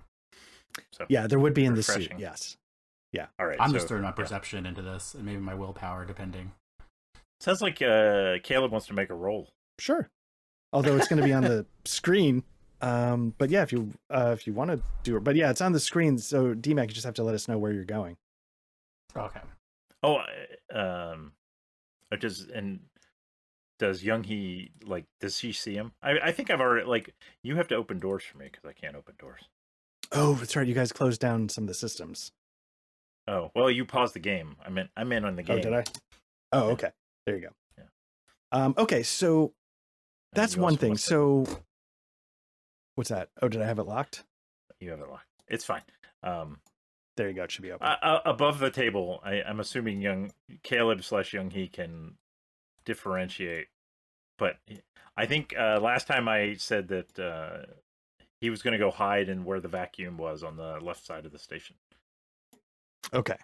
So 0.94 1.06
Yeah, 1.10 1.28
there 1.28 1.40
would 1.40 1.54
be 1.54 1.66
in 1.66 1.76
the 1.76 1.84
suit. 1.84 2.12
Yes. 2.18 2.58
Yeah. 3.12 3.28
all 3.40 3.46
right. 3.46 3.58
I'm 3.60 3.70
so, 3.70 3.74
just 3.76 3.88
throwing 3.88 4.04
my 4.04 4.10
yeah. 4.10 4.14
perception 4.14 4.66
into 4.66 4.82
this 4.82 5.14
and 5.14 5.26
maybe 5.26 5.40
my 5.40 5.54
willpower 5.54 6.06
depending. 6.06 6.52
Sounds 7.42 7.62
like 7.62 7.82
uh, 7.82 8.38
Caleb 8.44 8.72
wants 8.72 8.88
to 8.88 8.94
make 8.94 9.10
a 9.10 9.14
roll. 9.16 9.50
Sure. 9.80 10.10
Although 10.72 10.96
it's 10.96 11.08
going 11.08 11.20
to 11.20 11.26
be 11.26 11.34
on 11.34 11.44
the 11.44 11.66
screen. 11.86 12.44
Um, 12.82 13.34
but 13.38 13.50
yeah, 13.50 13.62
if 13.64 13.72
you 13.72 13.92
uh, 14.10 14.32
if 14.34 14.48
you 14.48 14.54
want 14.54 14.72
to 14.72 14.82
do 15.04 15.18
it, 15.18 15.24
but 15.24 15.36
yeah, 15.36 15.50
it's 15.50 15.62
on 15.62 15.72
the 15.72 15.80
screen. 15.80 16.18
So 16.18 16.56
DMAC, 16.56 16.88
you 16.88 16.94
just 16.94 17.06
have 17.06 17.14
to 17.16 17.24
let 17.24 17.36
us 17.36 17.48
know 17.48 17.58
where 17.58 17.72
you're 17.72 17.84
going. 17.84 18.18
Okay. 19.16 19.42
Oh, 20.02 20.22
uh, 20.74 20.78
um, 21.14 21.34
does 22.20 22.48
and 22.54 22.82
does 23.80 24.04
Young 24.04 24.24
He 24.24 24.72
like? 24.86 25.06
Does 25.20 25.40
he 25.40 25.52
see 25.52 25.76
him? 25.76 25.94
I 26.04 26.20
I 26.26 26.32
think 26.32 26.50
I've 26.50 26.62
already 26.62 26.86
like. 26.86 27.14
You 27.44 27.56
have 27.56 27.68
to 27.70 27.76
open 27.76 28.00
doors 28.00 28.24
for 28.24 28.38
me 28.38 28.46
because 28.52 28.66
I 28.68 28.74
can't 28.74 28.96
open 28.96 29.16
doors. 29.20 29.42
Oh, 30.12 30.34
that's 30.34 30.56
right. 30.56 30.68
You 30.68 30.74
guys 30.74 30.92
closed 30.92 31.22
down 31.22 31.50
some 31.50 31.64
of 31.64 31.68
the 31.68 31.74
systems. 31.74 32.32
Oh 33.28 33.52
well, 33.56 33.72
you 33.72 33.86
paused 33.86 34.14
the 34.14 34.20
game. 34.20 34.56
I 34.66 34.70
meant 34.70 34.90
I'm 34.98 35.12
in 35.12 35.26
on 35.26 35.36
the 35.36 35.44
game. 35.44 35.60
Oh, 35.60 35.62
did 35.62 35.74
I? 35.74 35.84
Oh, 36.52 36.70
okay. 36.72 36.92
There 37.26 37.36
you 37.36 37.42
go. 37.42 37.50
Yeah. 37.78 37.84
Um, 38.52 38.76
okay, 38.78 39.04
so 39.04 39.54
that's 40.34 40.58
one 40.58 40.78
thing. 40.78 40.98
So 40.98 41.46
what's 42.96 43.10
that? 43.10 43.30
Oh, 43.42 43.48
did 43.48 43.62
I 43.62 43.66
have 43.66 43.80
it 43.80 43.84
locked? 43.84 44.24
you 44.80 44.90
have 44.90 45.00
it 45.00 45.10
locked. 45.10 45.28
It's 45.48 45.64
fine. 45.64 45.84
Um, 46.24 46.58
There 47.18 47.28
you 47.28 47.34
go. 47.36 47.44
It 47.44 47.52
should 47.52 47.64
be 47.64 47.72
open. 47.72 47.86
uh, 47.88 47.98
uh, 48.02 48.20
above 48.26 48.60
the 48.60 48.72
table, 48.72 49.20
I, 49.24 49.42
I'm 49.42 49.60
assuming 49.60 50.02
young 50.02 50.32
Caleb 50.64 51.04
slash 51.04 51.34
Young 51.34 51.50
He 51.50 51.68
can 51.68 52.16
differentiate, 52.86 53.68
but 54.38 54.58
I 55.18 55.26
think 55.26 55.54
uh, 55.58 55.80
last 55.82 56.08
time 56.08 56.28
I 56.28 56.56
said 56.58 56.88
that 56.88 57.20
uh, 57.20 57.66
he 58.40 58.50
was 58.50 58.62
going 58.62 58.72
to 58.74 58.78
go 58.78 58.92
hide 58.92 59.30
in 59.30 59.44
where 59.44 59.60
the 59.60 59.68
vacuum 59.68 60.18
was 60.18 60.44
on 60.44 60.56
the 60.58 60.80
left 60.82 61.06
side 61.06 61.26
of 61.26 61.32
the 61.32 61.40
station. 61.40 61.76
Okay. 63.14 63.36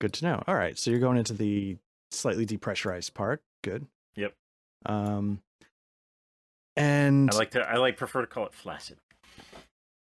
Good 0.00 0.12
to 0.14 0.24
know. 0.24 0.42
All 0.46 0.54
right. 0.54 0.78
So 0.78 0.90
you're 0.90 1.00
going 1.00 1.18
into 1.18 1.34
the 1.34 1.76
slightly 2.10 2.46
depressurized 2.46 3.14
part. 3.14 3.42
Good. 3.62 3.86
Yep. 4.16 4.32
Um 4.86 5.40
and 6.76 7.30
I 7.32 7.36
like 7.36 7.50
to 7.52 7.68
I 7.68 7.76
like 7.76 7.96
prefer 7.96 8.20
to 8.20 8.26
call 8.26 8.46
it 8.46 8.54
flaccid. 8.54 8.98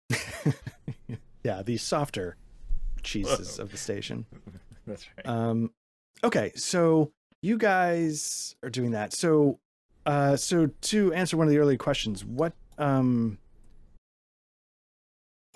yeah, 1.49 1.63
the 1.63 1.77
softer 1.77 2.35
cheeses 3.01 3.57
of 3.57 3.71
the 3.71 3.77
station. 3.77 4.25
That's 4.87 5.07
right. 5.17 5.27
Um 5.27 5.71
okay, 6.23 6.51
so 6.55 7.11
you 7.41 7.57
guys 7.57 8.55
are 8.61 8.69
doing 8.69 8.91
that. 8.91 9.13
So 9.13 9.59
uh 10.05 10.35
so 10.35 10.67
to 10.67 11.11
answer 11.13 11.37
one 11.37 11.47
of 11.47 11.51
the 11.51 11.57
earlier 11.57 11.77
questions, 11.77 12.23
what 12.23 12.53
um 12.77 13.39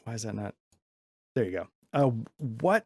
why 0.03 0.13
is 0.13 0.23
that 0.23 0.33
not 0.33 0.55
there 1.35 1.45
you 1.45 1.51
go. 1.51 1.67
Uh 1.93 2.09
what 2.39 2.85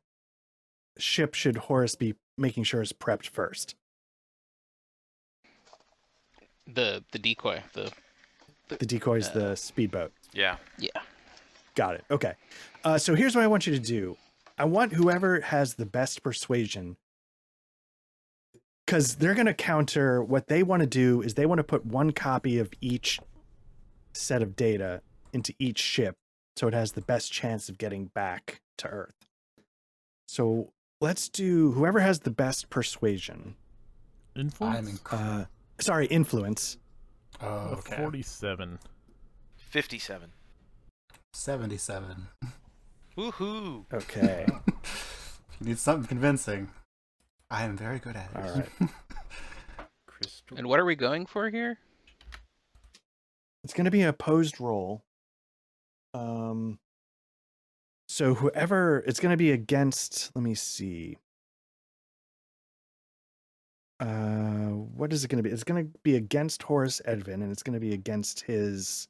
ship 0.98 1.34
should 1.34 1.56
Horace 1.58 1.96
be 1.96 2.15
making 2.38 2.65
sure 2.65 2.82
is 2.82 2.91
prepped 2.91 3.28
first? 3.28 3.76
The 6.67 7.06
the 7.13 7.20
decoy. 7.20 7.63
The 7.72 7.89
The 8.67 8.86
decoy's 8.86 9.30
Uh, 9.30 9.39
the 9.39 9.56
speedboat. 9.56 10.12
Yeah. 10.34 10.58
yeah. 10.78 10.89
Got 11.78 11.94
it. 11.94 12.06
Okay. 12.10 12.34
Uh, 12.84 12.98
so 12.98 13.13
here's 13.13 13.36
what 13.36 13.44
I 13.44 13.48
want 13.48 13.68
you 13.68 13.74
to 13.74 13.80
do. 13.80 14.18
I 14.58 14.66
want 14.66 14.94
whoever 14.94 15.42
has 15.42 15.76
the 15.76 15.86
best 15.86 16.24
persuasion, 16.24 16.98
because 18.84 19.18
they're 19.18 19.36
going 19.36 19.46
to 19.46 19.54
counter 19.54 20.24
what 20.24 20.48
they 20.48 20.63
want 20.63 20.82
to 20.82 20.88
do 20.88 21.22
is 21.22 21.36
they 21.36 21.46
want 21.46 21.60
to 21.60 21.63
put 21.63 21.86
one 21.86 22.13
copy 22.13 22.58
of 22.58 22.72
each 22.82 23.20
set 24.13 24.42
of 24.42 24.56
data 24.56 25.04
into 25.34 25.54
each 25.60 25.78
ship, 25.78 26.16
so 26.56 26.68
it 26.68 26.74
has 26.74 26.94
the 26.94 27.02
best 27.02 27.32
chance 27.32 27.70
of 27.70 27.78
getting 27.78 28.06
back 28.08 28.62
to 28.80 28.88
Earth. 28.88 29.28
So 30.28 30.74
let's 31.00 31.30
do 31.30 31.74
whoever 31.74 32.00
has 32.00 32.22
the 32.22 32.32
best 32.32 32.72
persuasion. 32.72 33.56
Influence? 34.36 34.78
I'm 34.80 34.88
in. 34.88 35.00
Uh, 35.12 35.46
sorry, 35.80 36.08
influence. 36.08 36.80
oh, 37.40 37.76
okay. 37.78 37.98
47. 37.98 38.80
Fifty-seven. 39.58 40.32
Seventy-seven. 41.38 42.30
Woohoo! 43.15 43.86
Okay. 43.93 44.47
you 45.60 45.67
need 45.67 45.78
something 45.78 46.08
convincing. 46.08 46.71
I 47.52 47.63
am 47.63 47.78
very 47.78 48.00
good 48.00 48.15
at 48.15 48.32
it. 48.32 48.36
All 48.36 48.56
right. 48.56 48.89
Crystal. 50.08 50.58
And 50.58 50.65
what 50.67 50.80
are 50.80 50.84
we 50.84 50.95
going 50.95 51.28
for 51.28 51.52
here? 51.52 51.78
It's 53.63 53.76
going 53.76 53.86
to 53.86 53.91
be 53.91 54.02
a 54.02 54.10
opposed 54.10 54.60
roll. 54.60 55.04
Um, 56.15 56.80
so 58.10 58.34
whoever 58.34 59.04
it's 59.06 59.19
going 59.19 59.32
to 59.32 59.38
be 59.38 59.52
against. 59.52 60.32
Let 60.34 60.43
me 60.43 60.56
see. 60.56 61.17
Uh, 64.00 64.73
what 64.95 65.13
is 65.13 65.23
it 65.23 65.28
going 65.28 65.41
to 65.41 65.47
be? 65.47 65.54
It's 65.54 65.63
going 65.63 65.86
to 65.86 66.00
be 66.02 66.15
against 66.15 66.63
Horace 66.63 67.00
Edvin, 67.08 67.36
and 67.36 67.52
it's 67.52 67.63
going 67.63 67.76
to 67.76 67.80
be 67.80 67.93
against 67.93 68.41
his. 68.41 69.08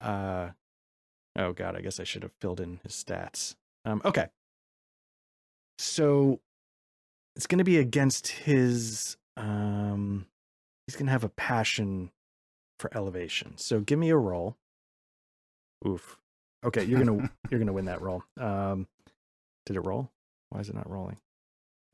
Uh, 0.00 0.48
oh 1.38 1.52
God, 1.52 1.76
I 1.76 1.80
guess 1.80 1.98
I 1.98 2.04
should 2.04 2.22
have 2.22 2.32
filled 2.40 2.60
in 2.60 2.80
his 2.82 2.92
stats. 2.92 3.54
Um, 3.84 4.02
okay. 4.04 4.26
So, 5.78 6.40
it's 7.36 7.46
going 7.46 7.58
to 7.58 7.64
be 7.64 7.78
against 7.78 8.28
his. 8.28 9.16
Um, 9.36 10.26
he's 10.86 10.96
going 10.96 11.06
to 11.06 11.12
have 11.12 11.24
a 11.24 11.30
passion 11.30 12.10
for 12.78 12.90
elevation. 12.96 13.56
So 13.56 13.80
give 13.80 13.98
me 13.98 14.10
a 14.10 14.16
roll. 14.16 14.56
Oof. 15.86 16.18
Okay, 16.64 16.84
you're 16.84 17.04
gonna 17.04 17.30
you're 17.50 17.60
gonna 17.60 17.72
win 17.72 17.86
that 17.86 18.00
roll. 18.00 18.22
Um, 18.36 18.86
did 19.66 19.76
it 19.76 19.80
roll? 19.80 20.10
Why 20.50 20.60
is 20.60 20.68
it 20.68 20.74
not 20.74 20.90
rolling? 20.90 21.18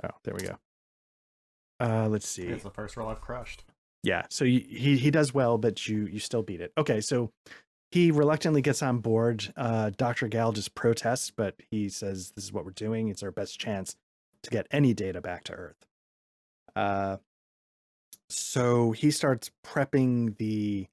Oh, 0.02 0.10
there 0.24 0.34
we 0.34 0.46
go. 0.46 0.56
Uh, 1.80 2.08
let's 2.08 2.28
see. 2.28 2.44
It's 2.44 2.62
the 2.62 2.70
first 2.70 2.96
roll 2.96 3.08
I've 3.08 3.20
crushed. 3.20 3.64
Yeah, 4.02 4.24
so 4.30 4.44
you, 4.44 4.60
he 4.60 4.96
he 4.96 5.10
does 5.10 5.34
well, 5.34 5.58
but 5.58 5.86
you 5.86 6.06
you 6.06 6.18
still 6.18 6.42
beat 6.42 6.60
it. 6.60 6.72
Okay, 6.78 7.00
so 7.00 7.30
he 7.94 8.10
reluctantly 8.10 8.60
gets 8.60 8.82
on 8.82 8.98
board. 8.98 9.52
Uh, 9.56 9.88
Dr. 9.96 10.26
Gal 10.26 10.50
just 10.50 10.74
protests, 10.74 11.30
but 11.30 11.54
he 11.70 11.88
says, 11.88 12.32
This 12.34 12.42
is 12.42 12.52
what 12.52 12.64
we're 12.64 12.72
doing. 12.72 13.06
It's 13.06 13.22
our 13.22 13.30
best 13.30 13.60
chance 13.60 13.94
to 14.42 14.50
get 14.50 14.66
any 14.72 14.92
data 14.94 15.20
back 15.20 15.44
to 15.44 15.52
Earth. 15.52 15.86
Uh, 16.74 17.18
so 18.28 18.90
he 18.90 19.12
starts 19.12 19.52
prepping 19.64 20.36
the 20.38 20.88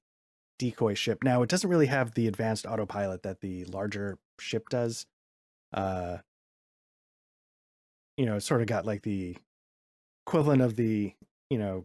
decoy 0.60 0.94
ship. 0.94 1.24
Now, 1.24 1.42
it 1.42 1.48
doesn't 1.48 1.68
really 1.68 1.86
have 1.86 2.14
the 2.14 2.28
advanced 2.28 2.66
autopilot 2.66 3.24
that 3.24 3.40
the 3.40 3.64
larger 3.64 4.16
ship 4.38 4.68
does. 4.68 5.04
Uh, 5.74 6.18
you 8.16 8.26
know, 8.26 8.36
it's 8.36 8.46
sort 8.46 8.60
of 8.60 8.68
got 8.68 8.86
like 8.86 9.02
the 9.02 9.36
equivalent 10.24 10.62
of 10.62 10.76
the, 10.76 11.14
you 11.50 11.58
know, 11.58 11.84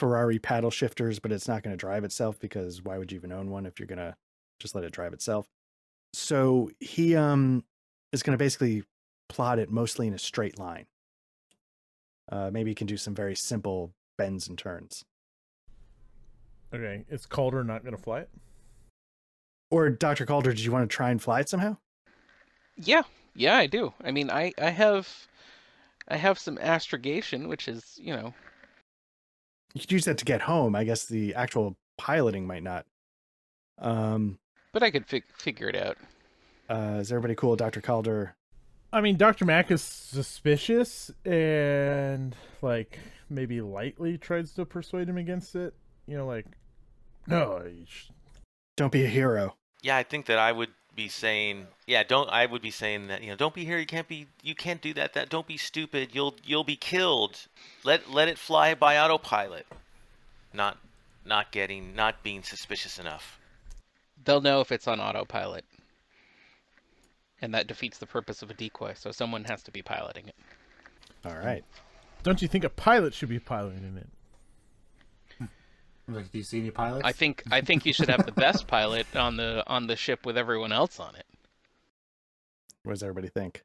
Ferrari 0.00 0.38
paddle 0.38 0.70
shifters, 0.70 1.18
but 1.18 1.30
it's 1.30 1.46
not 1.46 1.62
going 1.62 1.72
to 1.72 1.76
drive 1.76 2.04
itself 2.04 2.40
because 2.40 2.82
why 2.82 2.96
would 2.98 3.12
you 3.12 3.16
even 3.16 3.32
own 3.32 3.50
one 3.50 3.66
if 3.66 3.78
you're 3.78 3.86
going 3.86 3.98
to 3.98 4.16
just 4.58 4.74
let 4.74 4.82
it 4.82 4.92
drive 4.92 5.12
itself? 5.12 5.46
So 6.14 6.70
he 6.80 7.14
um 7.14 7.64
is 8.12 8.22
going 8.22 8.36
to 8.36 8.42
basically 8.42 8.82
plot 9.28 9.58
it 9.58 9.70
mostly 9.70 10.08
in 10.08 10.14
a 10.14 10.18
straight 10.18 10.58
line. 10.58 10.86
Uh, 12.32 12.50
maybe 12.52 12.70
he 12.70 12.74
can 12.74 12.86
do 12.86 12.96
some 12.96 13.14
very 13.14 13.36
simple 13.36 13.92
bends 14.16 14.48
and 14.48 14.56
turns. 14.58 15.04
Okay, 16.72 17.04
is 17.08 17.26
Calder 17.26 17.62
not 17.62 17.82
going 17.82 17.96
to 17.96 18.02
fly 18.02 18.20
it? 18.20 18.30
Or 19.70 19.90
Dr. 19.90 20.24
Calder, 20.24 20.50
did 20.50 20.64
you 20.64 20.72
want 20.72 20.88
to 20.88 20.94
try 20.94 21.10
and 21.10 21.20
fly 21.20 21.40
it 21.40 21.48
somehow? 21.48 21.76
Yeah, 22.76 23.02
yeah, 23.34 23.56
I 23.56 23.66
do. 23.66 23.92
I 24.02 24.10
mean, 24.10 24.30
I 24.30 24.52
I 24.58 24.70
have 24.70 25.28
I 26.08 26.16
have 26.16 26.38
some 26.38 26.58
astrogation, 26.58 27.48
which 27.48 27.68
is 27.68 27.98
you 28.00 28.14
know 28.16 28.34
You 29.74 29.80
could 29.80 29.92
use 29.92 30.04
that 30.06 30.18
to 30.18 30.24
get 30.24 30.42
home. 30.42 30.74
I 30.74 30.84
guess 30.84 31.04
the 31.06 31.34
actual 31.34 31.76
piloting 31.98 32.46
might 32.46 32.62
not. 32.62 32.86
Um, 33.78 34.38
but 34.72 34.82
I 34.82 34.90
could 34.90 35.06
fig- 35.06 35.24
figure 35.36 35.68
it 35.68 35.76
out. 35.76 35.96
uh, 36.68 36.98
is 37.00 37.10
everybody 37.12 37.34
cool, 37.34 37.56
Dr. 37.56 37.80
Calder? 37.80 38.34
I 38.92 39.00
mean, 39.00 39.16
Dr. 39.16 39.44
Mack 39.44 39.70
is 39.70 39.82
suspicious 39.82 41.10
and, 41.24 42.34
like, 42.62 42.98
maybe 43.28 43.60
lightly 43.60 44.18
tries 44.18 44.52
to 44.54 44.64
persuade 44.66 45.08
him 45.08 45.16
against 45.16 45.54
it. 45.54 45.74
You 46.06 46.16
know, 46.16 46.26
like, 46.26 46.46
no, 47.28 47.62
you 47.64 47.84
sh- 47.86 48.08
Don't 48.76 48.90
be 48.92 49.04
a 49.04 49.08
hero. 49.08 49.56
Yeah, 49.82 49.96
I 49.96 50.02
think 50.02 50.26
that 50.26 50.38
I 50.38 50.50
would 50.50 50.70
be 51.00 51.08
saying, 51.08 51.66
yeah, 51.86 52.02
don't. 52.02 52.28
I 52.28 52.44
would 52.44 52.60
be 52.60 52.70
saying 52.70 53.06
that, 53.06 53.22
you 53.22 53.30
know, 53.30 53.36
don't 53.36 53.54
be 53.54 53.64
here. 53.64 53.78
You 53.78 53.86
can't 53.86 54.06
be. 54.06 54.26
You 54.42 54.54
can't 54.54 54.82
do 54.82 54.92
that. 54.94 55.14
That 55.14 55.30
don't 55.30 55.46
be 55.46 55.56
stupid. 55.56 56.10
You'll 56.12 56.34
you'll 56.44 56.64
be 56.64 56.76
killed. 56.76 57.46
Let 57.84 58.10
let 58.10 58.28
it 58.28 58.38
fly 58.38 58.74
by 58.74 58.98
autopilot. 58.98 59.66
Not 60.52 60.76
not 61.24 61.52
getting 61.52 61.94
not 61.94 62.22
being 62.22 62.42
suspicious 62.42 62.98
enough. 62.98 63.38
They'll 64.22 64.42
know 64.42 64.60
if 64.60 64.70
it's 64.70 64.86
on 64.86 65.00
autopilot, 65.00 65.64
and 67.40 67.54
that 67.54 67.66
defeats 67.66 67.96
the 67.96 68.06
purpose 68.06 68.42
of 68.42 68.50
a 68.50 68.54
decoy. 68.54 68.92
So 68.94 69.10
someone 69.10 69.44
has 69.44 69.62
to 69.62 69.70
be 69.70 69.80
piloting 69.80 70.28
it. 70.28 70.36
All 71.24 71.36
right. 71.36 71.64
don't 72.22 72.42
you 72.42 72.48
think 72.48 72.64
a 72.64 72.70
pilot 72.70 73.14
should 73.14 73.30
be 73.30 73.38
piloting 73.38 73.96
it? 73.96 74.08
Like, 76.14 76.30
do 76.30 76.38
you 76.38 76.44
see 76.44 76.60
any 76.60 76.70
pilots? 76.70 77.02
I 77.04 77.12
think 77.12 77.42
I 77.50 77.60
think 77.60 77.86
you 77.86 77.92
should 77.92 78.08
have 78.08 78.26
the 78.26 78.32
best 78.32 78.66
pilot 78.66 79.06
on 79.16 79.36
the 79.36 79.64
on 79.66 79.86
the 79.86 79.96
ship 79.96 80.26
with 80.26 80.36
everyone 80.36 80.72
else 80.72 81.00
on 81.00 81.14
it. 81.14 81.26
What 82.82 82.92
does 82.92 83.02
everybody 83.02 83.28
think? 83.28 83.62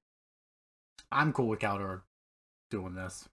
I'm 1.12 1.31
cool 1.31 1.47
with 1.47 1.60
Calder 1.60 2.03
doing 2.69 2.95
this. 2.95 3.27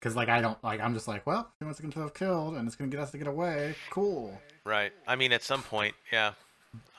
Because, 0.00 0.14
like, 0.14 0.28
I 0.28 0.40
don't, 0.40 0.62
like, 0.62 0.80
I'm 0.80 0.94
just 0.94 1.08
like, 1.08 1.26
well, 1.26 1.50
he 1.58 1.64
wants 1.64 1.78
to 1.78 1.82
get 1.82 1.92
himself 1.92 2.14
killed 2.14 2.54
and 2.54 2.66
it's 2.66 2.76
going 2.76 2.90
to 2.90 2.96
get 2.96 3.02
us 3.02 3.10
to 3.12 3.18
get 3.18 3.26
away. 3.26 3.74
Cool. 3.90 4.38
Right. 4.64 4.92
I 5.06 5.16
mean, 5.16 5.32
at 5.32 5.42
some 5.42 5.62
point, 5.62 5.94
yeah, 6.12 6.32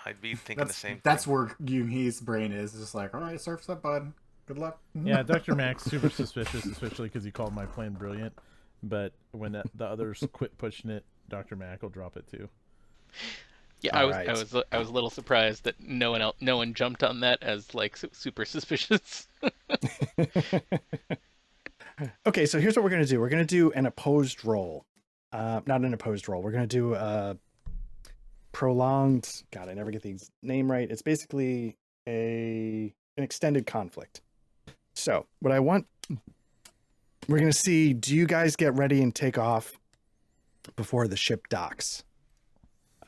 I'd 0.05 0.19
be 0.19 0.35
thinking 0.35 0.67
the 0.67 0.73
same. 0.73 0.99
that's 1.03 1.25
thing. 1.25 1.33
where 1.33 1.45
Yoonhee's 1.63 2.19
brain 2.19 2.51
is. 2.51 2.73
it's 2.73 2.81
Just 2.81 2.95
like, 2.95 3.13
all 3.13 3.21
right, 3.21 3.39
surf's 3.39 3.69
up, 3.69 3.81
bud. 3.81 4.11
Good 4.47 4.57
luck. 4.57 4.79
Yeah, 4.93 5.23
Dr. 5.25 5.55
Max 5.55 5.83
super 5.83 6.09
suspicious, 6.09 6.65
especially 6.65 7.07
because 7.07 7.23
he 7.23 7.31
called 7.31 7.53
my 7.53 7.65
plan 7.65 7.93
brilliant. 7.93 8.33
But 8.83 9.13
when 9.31 9.53
the, 9.53 9.63
the 9.75 9.85
others 9.85 10.23
quit 10.33 10.57
pushing 10.57 10.89
it, 10.89 11.05
Dr. 11.29 11.55
Mack 11.55 11.81
will 11.81 11.89
drop 11.89 12.17
it 12.17 12.27
too. 12.27 12.49
Yeah, 13.81 13.95
I 13.95 14.05
was 14.05 14.15
I 14.15 14.31
was 14.31 14.55
I 14.71 14.77
was 14.79 14.89
a 14.89 14.91
little 14.91 15.11
surprised 15.11 15.65
that 15.65 15.75
no 15.79 16.11
one 16.11 16.21
else, 16.21 16.35
no 16.41 16.57
one 16.57 16.73
jumped 16.73 17.03
on 17.03 17.19
that 17.19 17.43
as 17.43 17.75
like 17.75 17.95
super 18.11 18.43
suspicious. 18.53 19.27
okay, 22.25 22.45
so 22.45 22.59
here's 22.59 22.75
what 22.75 22.83
we're 22.83 22.89
going 22.89 23.03
to 23.03 23.07
do. 23.07 23.19
We're 23.19 23.29
going 23.29 23.45
to 23.45 23.55
do 23.55 23.71
an 23.71 23.85
opposed 23.85 24.43
roll. 24.45 24.85
Uh, 25.31 25.61
not 25.67 25.81
an 25.81 25.93
opposed 25.93 26.27
roll. 26.27 26.41
We're 26.41 26.51
going 26.51 26.67
to 26.67 26.75
do 26.75 26.95
a 26.95 27.37
prolonged. 28.51 29.43
God, 29.51 29.69
I 29.69 29.75
never 29.75 29.91
get 29.91 30.01
the 30.01 30.19
name 30.41 30.71
right. 30.71 30.89
It's 30.89 31.03
basically 31.03 31.77
a 32.07 32.91
an 33.17 33.23
extended 33.23 33.67
conflict. 33.67 34.21
So, 34.95 35.27
what 35.41 35.51
I 35.53 35.59
want, 35.59 35.85
we're 37.27 37.37
going 37.37 37.51
to 37.51 37.57
see. 37.57 37.93
Do 37.93 38.15
you 38.15 38.25
guys 38.25 38.55
get 38.55 38.73
ready 38.73 39.03
and 39.03 39.13
take 39.13 39.37
off 39.37 39.77
before 40.75 41.07
the 41.07 41.17
ship 41.17 41.47
docks? 41.49 42.03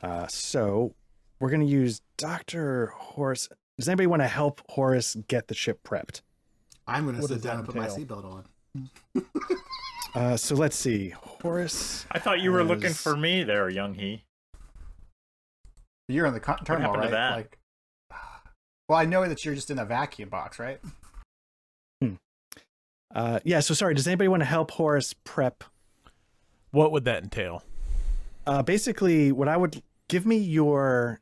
Uh, 0.02 0.26
so, 0.28 0.94
we're 1.38 1.50
going 1.50 1.60
to 1.60 1.66
use 1.66 2.00
Doctor 2.16 2.92
Horace. 2.96 3.48
Does 3.78 3.88
anybody 3.88 4.06
want 4.06 4.22
to 4.22 4.28
help 4.28 4.60
Horace 4.70 5.16
get 5.28 5.48
the 5.48 5.54
ship 5.54 5.82
prepped? 5.82 6.22
I'm 6.86 7.04
going 7.04 7.20
to 7.20 7.26
sit 7.26 7.42
down 7.42 7.58
and 7.58 7.66
put 7.66 7.74
my 7.74 7.86
seatbelt 7.86 8.24
on. 8.24 8.90
Uh, 10.12 10.36
so 10.36 10.56
let's 10.56 10.74
see. 10.74 11.10
Horace. 11.10 12.04
I 12.10 12.18
thought 12.18 12.40
you 12.40 12.50
were 12.50 12.64
looking 12.64 12.92
for 12.92 13.16
me 13.16 13.44
there, 13.44 13.68
Young 13.68 13.94
Hee. 13.94 14.24
You're 16.08 16.26
in 16.26 16.34
the 16.34 16.40
con- 16.40 16.58
terminal, 16.64 16.94
happened 16.94 17.12
to 17.12 17.16
right? 17.16 17.30
that? 17.30 17.36
Like, 17.36 17.58
well, 18.88 18.98
I 18.98 19.04
know 19.04 19.24
that 19.28 19.44
you're 19.44 19.54
just 19.54 19.70
in 19.70 19.78
a 19.78 19.84
vacuum 19.84 20.28
box, 20.28 20.58
right? 20.58 20.80
Uh, 23.14 23.40
yeah. 23.44 23.60
So 23.60 23.74
sorry. 23.74 23.94
Does 23.94 24.06
anybody 24.06 24.28
want 24.28 24.40
to 24.40 24.46
help 24.46 24.70
Horace 24.70 25.14
prep? 25.24 25.64
What 26.70 26.92
would 26.92 27.04
that 27.04 27.22
entail? 27.22 27.62
Uh, 28.46 28.62
basically, 28.62 29.32
what 29.32 29.48
I 29.48 29.56
would 29.56 29.82
give 30.08 30.26
me 30.26 30.36
your 30.36 31.20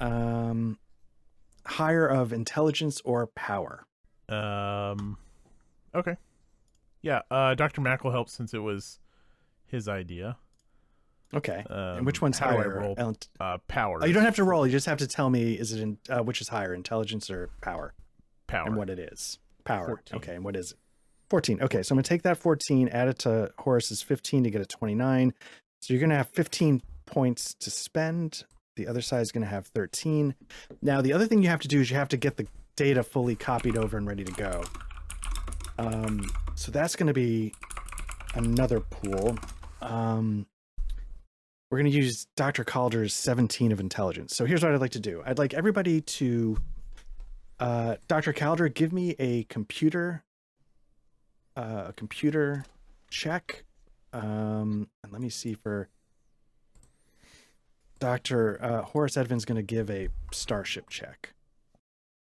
um, 0.00 0.78
higher 1.66 2.06
of 2.06 2.32
intelligence 2.32 3.00
or 3.04 3.26
power. 3.28 3.86
Um, 4.28 5.18
okay. 5.94 6.16
Yeah, 7.02 7.22
uh, 7.30 7.54
Dr. 7.54 7.80
Mack 7.80 8.04
will 8.04 8.12
help 8.12 8.28
since 8.28 8.54
it 8.54 8.58
was 8.58 8.98
his 9.66 9.88
idea. 9.88 10.36
Okay. 11.34 11.64
Um, 11.68 11.98
and 11.98 12.06
which 12.06 12.22
one's 12.22 12.38
how 12.38 12.50
do 12.50 12.58
I 12.58 12.62
higher? 12.62 12.94
roll? 12.96 13.16
Uh, 13.40 13.58
power. 13.68 13.98
Oh, 14.02 14.06
you 14.06 14.12
don't 14.12 14.24
have 14.24 14.36
to 14.36 14.44
roll. 14.44 14.66
You 14.66 14.72
just 14.72 14.86
have 14.86 14.98
to 14.98 15.06
tell 15.06 15.28
me 15.28 15.54
is 15.54 15.72
it 15.72 15.80
in 15.80 15.98
uh, 16.08 16.22
which 16.22 16.40
is 16.40 16.48
higher, 16.48 16.72
intelligence 16.72 17.28
or 17.30 17.50
power, 17.60 17.92
power. 18.46 18.66
and 18.66 18.76
what 18.76 18.88
it 18.88 18.98
is. 18.98 19.38
Power. 19.64 19.86
14. 19.86 20.16
Okay. 20.18 20.34
And 20.36 20.44
what 20.44 20.56
is 20.56 20.72
it? 20.72 20.78
Fourteen. 21.30 21.62
Okay. 21.62 21.82
So 21.82 21.92
I'm 21.92 21.96
gonna 21.96 22.02
take 22.04 22.22
that 22.22 22.38
fourteen, 22.38 22.88
add 22.88 23.08
it 23.08 23.18
to 23.20 23.50
Horace's 23.58 24.02
fifteen 24.02 24.44
to 24.44 24.50
get 24.50 24.60
a 24.60 24.66
twenty-nine. 24.66 25.32
So 25.80 25.92
you're 25.92 26.00
gonna 26.00 26.16
have 26.16 26.28
fifteen 26.28 26.82
points 27.06 27.54
to 27.60 27.70
spend. 27.70 28.44
The 28.76 28.86
other 28.86 29.00
side 29.00 29.20
is 29.22 29.32
gonna 29.32 29.46
have 29.46 29.66
thirteen. 29.68 30.34
Now 30.82 31.00
the 31.00 31.12
other 31.12 31.26
thing 31.26 31.42
you 31.42 31.48
have 31.48 31.60
to 31.60 31.68
do 31.68 31.80
is 31.80 31.90
you 31.90 31.96
have 31.96 32.08
to 32.08 32.16
get 32.16 32.36
the 32.36 32.46
data 32.76 33.02
fully 33.02 33.36
copied 33.36 33.76
over 33.76 33.96
and 33.96 34.06
ready 34.06 34.24
to 34.24 34.32
go. 34.32 34.64
Um, 35.78 36.30
so 36.54 36.70
that's 36.70 36.96
gonna 36.96 37.12
be 37.12 37.52
another 38.34 38.80
pool. 38.80 39.38
Um, 39.80 40.46
we're 41.70 41.78
going 41.78 41.90
to 41.90 41.96
use 41.96 42.26
Dr. 42.36 42.62
Calder's 42.62 43.12
17 43.14 43.72
of 43.72 43.80
intelligence. 43.80 44.36
So 44.36 44.44
here's 44.44 44.62
what 44.62 44.72
I'd 44.72 44.80
like 44.80 44.92
to 44.92 45.00
do. 45.00 45.22
I'd 45.26 45.38
like 45.38 45.54
everybody 45.54 46.00
to, 46.02 46.56
uh, 47.58 47.96
Dr. 48.06 48.32
Calder, 48.32 48.68
give 48.68 48.92
me 48.92 49.16
a 49.18 49.42
computer, 49.44 50.22
uh, 51.56 51.84
a 51.88 51.92
computer 51.92 52.64
check. 53.10 53.64
Um, 54.12 54.88
and 55.02 55.12
let 55.12 55.20
me 55.20 55.28
see 55.28 55.54
for 55.54 55.88
Dr. 57.98 58.62
Uh, 58.62 58.82
Horace 58.82 59.16
Edvin's 59.16 59.44
going 59.44 59.56
to 59.56 59.62
give 59.62 59.90
a 59.90 60.08
starship 60.32 60.88
check. 60.88 61.34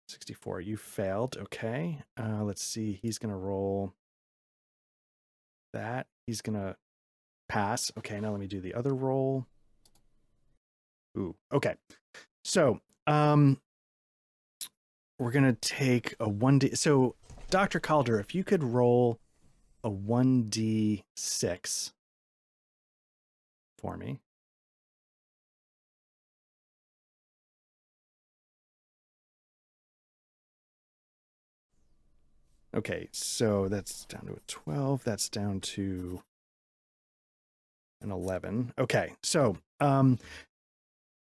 64. 0.09 0.61
You 0.61 0.77
failed. 0.77 1.37
Okay. 1.37 2.03
Uh, 2.19 2.45
let's 2.45 2.63
see. 2.63 2.99
He's 3.03 3.19
going 3.19 3.33
to 3.33 3.39
roll 3.39 3.95
that. 5.73 6.07
He's 6.27 6.41
going 6.41 6.59
to 6.59 6.77
pass. 7.49 7.91
Okay, 7.99 8.21
now 8.21 8.31
let 8.31 8.41
me 8.41 8.47
do 8.47 8.61
the 8.61 8.75
other 8.75 8.95
roll. 8.95 9.47
Ooh, 11.17 11.35
okay. 11.53 11.75
So, 12.45 12.81
um 13.07 13.59
we're 15.19 15.31
going 15.31 15.45
to 15.45 15.53
take 15.53 16.15
a 16.19 16.29
1d 16.29 16.77
so 16.77 17.15
Dr. 17.53 17.79
Calder, 17.81 18.19
if 18.19 18.35
you 18.35 18.45
could 18.45 18.65
roll 18.65 19.19
a 19.85 19.91
1d6 19.91 21.93
for 23.77 23.99
me. 23.99 24.21
Okay, 32.75 33.11
so 33.13 33.69
that's 33.69 34.07
down 34.07 34.29
to 34.29 34.33
a 34.33 34.41
12. 34.47 35.05
That's 35.05 35.29
down 35.29 35.61
to 35.61 36.23
an 38.01 38.11
11. 38.11 38.73
Okay, 38.79 39.13
so 39.23 39.59
um, 39.79 40.19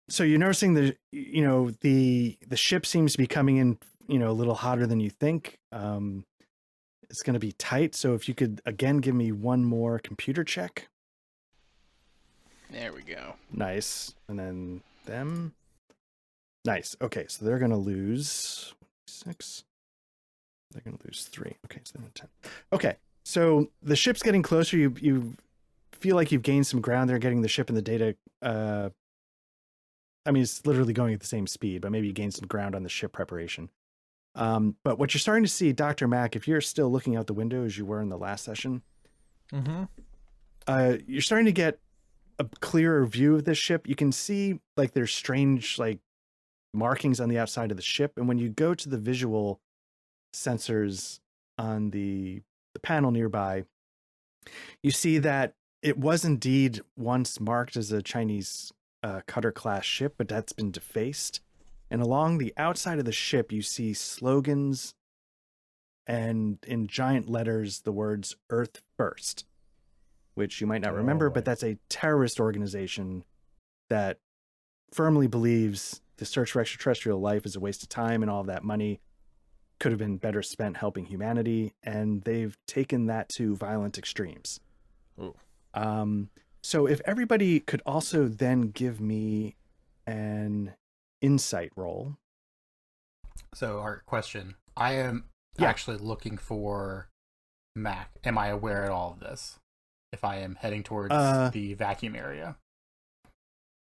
so 0.08 0.22
you're 0.22 0.38
noticing 0.38 0.74
the 0.74 0.96
you 1.10 1.42
know 1.42 1.70
the 1.80 2.38
the 2.46 2.56
ship 2.56 2.86
seems 2.86 3.10
to 3.12 3.18
be 3.18 3.26
coming 3.26 3.56
in 3.56 3.78
you 4.08 4.18
know 4.18 4.30
a 4.30 4.32
little 4.32 4.54
hotter 4.54 4.86
than 4.86 5.00
you 5.00 5.10
think. 5.10 5.58
Um, 5.72 6.24
it's 7.10 7.22
going 7.22 7.34
to 7.34 7.40
be 7.40 7.52
tight. 7.52 7.94
So 7.94 8.14
if 8.14 8.28
you 8.28 8.34
could 8.34 8.60
again 8.66 8.98
give 8.98 9.14
me 9.14 9.32
one 9.32 9.64
more 9.64 9.98
computer 9.98 10.44
check. 10.44 10.88
There 12.70 12.92
we 12.92 13.02
go. 13.02 13.34
Nice. 13.52 14.14
And 14.28 14.38
then 14.38 14.80
them. 15.06 15.54
Nice. 16.64 16.96
Okay, 17.00 17.26
so 17.28 17.44
they're 17.44 17.58
gonna 17.58 17.78
lose 17.78 18.74
six. 19.06 19.64
They're 20.72 20.82
gonna 20.82 20.98
lose 21.04 21.28
three. 21.30 21.56
Okay, 21.66 21.80
so 21.84 21.98
they're 21.98 22.10
ten. 22.14 22.28
Okay, 22.72 22.96
so 23.24 23.68
the 23.82 23.96
ship's 23.96 24.22
getting 24.22 24.42
closer. 24.42 24.76
You 24.76 24.94
you 24.98 25.34
feel 25.92 26.16
like 26.16 26.32
you've 26.32 26.42
gained 26.42 26.66
some 26.66 26.80
ground 26.80 27.10
there, 27.10 27.18
getting 27.18 27.42
the 27.42 27.48
ship 27.48 27.68
and 27.68 27.76
the 27.76 27.82
data. 27.82 28.16
Uh, 28.40 28.90
I 30.26 30.30
mean, 30.30 30.42
it's 30.42 30.64
literally 30.64 30.94
going 30.94 31.12
at 31.12 31.20
the 31.20 31.26
same 31.26 31.46
speed, 31.46 31.82
but 31.82 31.92
maybe 31.92 32.06
you 32.06 32.14
gained 32.14 32.34
some 32.34 32.46
ground 32.46 32.74
on 32.74 32.82
the 32.82 32.88
ship 32.88 33.12
preparation. 33.12 33.68
Um, 34.34 34.76
but 34.82 34.98
what 34.98 35.14
you're 35.14 35.20
starting 35.20 35.44
to 35.44 35.50
see, 35.50 35.72
Doctor 35.72 36.08
Mac, 36.08 36.34
if 36.34 36.48
you're 36.48 36.60
still 36.60 36.90
looking 36.90 37.14
out 37.16 37.26
the 37.28 37.34
window 37.34 37.64
as 37.64 37.78
you 37.78 37.86
were 37.86 38.00
in 38.00 38.08
the 38.08 38.18
last 38.18 38.44
session, 38.44 38.82
Mm-hmm. 39.52 39.84
uh, 40.66 40.96
you're 41.06 41.20
starting 41.22 41.44
to 41.46 41.52
get 41.52 41.78
a 42.40 42.44
clearer 42.60 43.06
view 43.06 43.36
of 43.36 43.44
this 43.44 43.58
ship. 43.58 43.86
You 43.86 43.94
can 43.94 44.10
see 44.10 44.58
like 44.76 44.92
there's 44.92 45.12
strange 45.12 45.78
like 45.78 46.00
markings 46.72 47.20
on 47.20 47.28
the 47.28 47.38
outside 47.38 47.70
of 47.70 47.76
the 47.76 47.82
ship, 47.82 48.14
and 48.16 48.26
when 48.26 48.38
you 48.38 48.48
go 48.48 48.74
to 48.74 48.88
the 48.88 48.98
visual 48.98 49.60
sensors 50.34 51.20
on 51.58 51.90
the 51.90 52.42
the 52.72 52.80
panel 52.80 53.12
nearby, 53.12 53.64
you 54.82 54.90
see 54.90 55.18
that 55.18 55.54
it 55.82 55.96
was 55.98 56.24
indeed 56.24 56.80
once 56.96 57.38
marked 57.38 57.76
as 57.76 57.92
a 57.92 58.02
Chinese 58.02 58.72
uh, 59.04 59.20
cutter 59.26 59.52
class 59.52 59.84
ship, 59.84 60.14
but 60.18 60.26
that's 60.26 60.52
been 60.52 60.72
defaced. 60.72 61.40
And 61.94 62.02
along 62.02 62.38
the 62.38 62.52
outside 62.56 62.98
of 62.98 63.04
the 63.04 63.12
ship, 63.12 63.52
you 63.52 63.62
see 63.62 63.94
slogans 63.94 64.96
and 66.08 66.58
in 66.66 66.88
giant 66.88 67.28
letters 67.30 67.82
the 67.82 67.92
words 67.92 68.34
Earth 68.50 68.82
First, 68.96 69.46
which 70.34 70.60
you 70.60 70.66
might 70.66 70.82
not 70.82 70.92
remember, 70.92 71.30
but 71.30 71.44
Oh. 71.44 71.44
that's 71.44 71.62
a 71.62 71.78
terrorist 71.88 72.40
organization 72.40 73.22
that 73.90 74.18
firmly 74.92 75.28
believes 75.28 76.00
the 76.16 76.24
search 76.24 76.50
for 76.50 76.60
extraterrestrial 76.60 77.20
life 77.20 77.46
is 77.46 77.54
a 77.54 77.60
waste 77.60 77.84
of 77.84 77.90
time 77.90 78.22
and 78.22 78.30
all 78.30 78.40
of 78.40 78.48
that 78.48 78.64
money 78.64 79.00
could 79.78 79.92
have 79.92 80.00
been 80.00 80.16
better 80.16 80.42
spent 80.42 80.78
helping 80.78 81.04
humanity. 81.04 81.74
And 81.84 82.22
they've 82.22 82.58
taken 82.66 83.06
that 83.06 83.28
to 83.36 83.54
violent 83.54 83.98
extremes. 83.98 84.58
Ooh. 85.20 85.36
Um, 85.74 86.30
so 86.60 86.86
if 86.86 87.00
everybody 87.04 87.60
could 87.60 87.82
also 87.86 88.26
then 88.26 88.72
give 88.72 89.00
me 89.00 89.54
an 90.08 90.74
insight 91.24 91.72
roll. 91.76 92.16
So, 93.54 93.80
our 93.80 94.00
question: 94.06 94.56
I 94.76 94.92
am 94.94 95.24
Yeah. 95.58 95.68
actually 95.68 95.98
looking 95.98 96.36
for 96.38 97.08
Mac. 97.74 98.10
Am 98.24 98.36
I 98.38 98.48
aware 98.48 98.84
at 98.84 98.90
all 98.90 99.12
of 99.12 99.20
this? 99.20 99.58
If 100.12 100.24
I 100.24 100.36
am 100.36 100.56
heading 100.56 100.82
towards 100.82 101.12
Uh, 101.12 101.50
the 101.50 101.74
vacuum 101.74 102.14
area, 102.14 102.56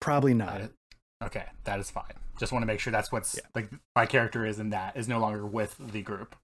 Probably 0.01 0.34
not. 0.34 0.61
is- 0.61 0.70
okay, 1.22 1.49
that 1.64 1.80
is 1.80 1.91
fine. 1.91 2.14
Just 2.38 2.53
want 2.53 2.62
to 2.62 2.66
make 2.66 2.80
sure 2.80 2.91
that's 2.93 3.11
what's 3.12 3.34
Yeah. 3.36 3.47
like 3.55 3.70
my 3.97 4.07
character 4.07 4.47
is 4.47 4.59
in 4.59 4.70
that 4.70 4.97
is 4.97 5.09
no 5.09 5.18
longer 5.18 5.47
with 5.47 5.76
the 5.78 6.03
group. 6.03 6.36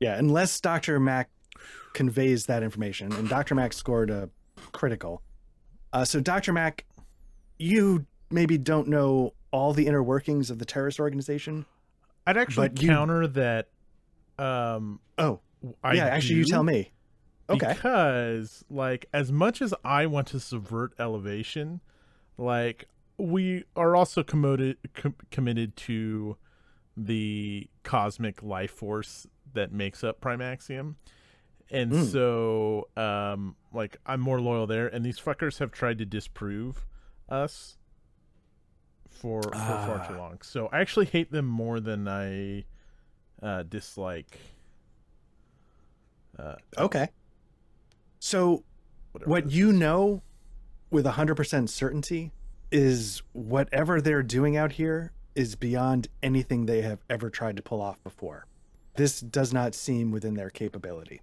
Yeah, 0.00 0.16
unless 0.18 0.60
Dr. 0.60 1.00
Mac 1.00 1.30
conveys 1.94 2.44
that 2.46 2.62
information, 2.62 3.12
and 3.12 3.28
Dr. 3.28 3.54
Mac 3.54 3.72
scored 3.72 4.10
a 4.10 4.28
critical. 4.72 5.22
Uh, 5.92 6.04
so, 6.04 6.20
Dr. 6.20 6.52
Mac, 6.52 6.84
you 7.58 8.06
maybe 8.30 8.58
don't 8.58 8.88
know 8.88 9.32
all 9.56 9.72
the 9.72 9.86
inner 9.86 10.02
workings 10.02 10.50
of 10.50 10.58
the 10.58 10.64
terrorist 10.66 11.00
organization. 11.00 11.64
I'd 12.26 12.36
actually 12.36 12.68
But 12.68 12.82
you- 12.82 12.88
counter 12.88 13.26
that. 13.26 13.68
Um, 14.38 15.00
Oh, 15.18 15.40
I 15.82 15.94
yeah, 15.94 16.04
actually, 16.06 16.36
you 16.36 16.44
tell 16.44 16.62
me. 16.62 16.92
Okay. 17.48 17.72
Because, 17.72 18.64
like, 18.68 19.06
as 19.14 19.32
much 19.32 19.62
as 19.62 19.72
I 19.84 20.04
want 20.06 20.26
to 20.28 20.40
subvert 20.40 20.92
elevation, 20.98 21.80
like, 22.36 22.86
we 23.16 23.64
are 23.74 23.96
also 23.96 24.22
committed 24.22 24.76
com- 24.94 25.14
committed 25.30 25.74
to 25.76 26.36
the 26.96 27.68
cosmic 27.82 28.42
life 28.42 28.72
force 28.72 29.26
that 29.54 29.72
makes 29.72 30.04
up 30.04 30.20
Primaxium. 30.20 30.96
And 31.70 31.92
Mm. 31.92 32.04
so, 32.12 32.88
um, 32.96 33.56
like, 33.72 33.96
I'm 34.04 34.20
more 34.20 34.40
loyal 34.40 34.66
there. 34.66 34.86
And 34.88 35.04
these 35.04 35.18
fuckers 35.18 35.58
have 35.60 35.72
tried 35.72 35.98
to 35.98 36.04
disprove 36.04 36.84
us 37.28 37.78
for, 39.16 39.42
for 39.42 39.50
far 39.52 40.06
too 40.08 40.14
Ah. 40.14 40.18
long. 40.18 40.38
So 40.42 40.68
I 40.72 40.80
actually 40.80 41.06
hate 41.06 41.30
them 41.32 41.46
more 41.46 41.80
than 41.80 42.06
I 42.08 42.64
uh, 43.42 43.62
dislike. 43.64 44.38
Uh, 46.38 46.56
Okay. 46.78 47.08
So, 48.18 48.64
what 49.24 49.50
you 49.50 49.72
know 49.72 50.22
with 50.90 51.06
100% 51.06 51.68
certainty 51.68 52.32
is 52.72 53.22
whatever 53.32 54.00
they're 54.00 54.22
doing 54.22 54.56
out 54.56 54.72
here 54.72 55.12
is 55.34 55.54
beyond 55.54 56.08
anything 56.22 56.66
they 56.66 56.82
have 56.82 56.98
ever 57.08 57.30
tried 57.30 57.56
to 57.56 57.62
pull 57.62 57.80
off 57.80 58.02
before. 58.02 58.46
This 58.96 59.20
does 59.20 59.52
not 59.52 59.74
seem 59.74 60.10
within 60.10 60.34
their 60.34 60.50
capability. 60.50 61.20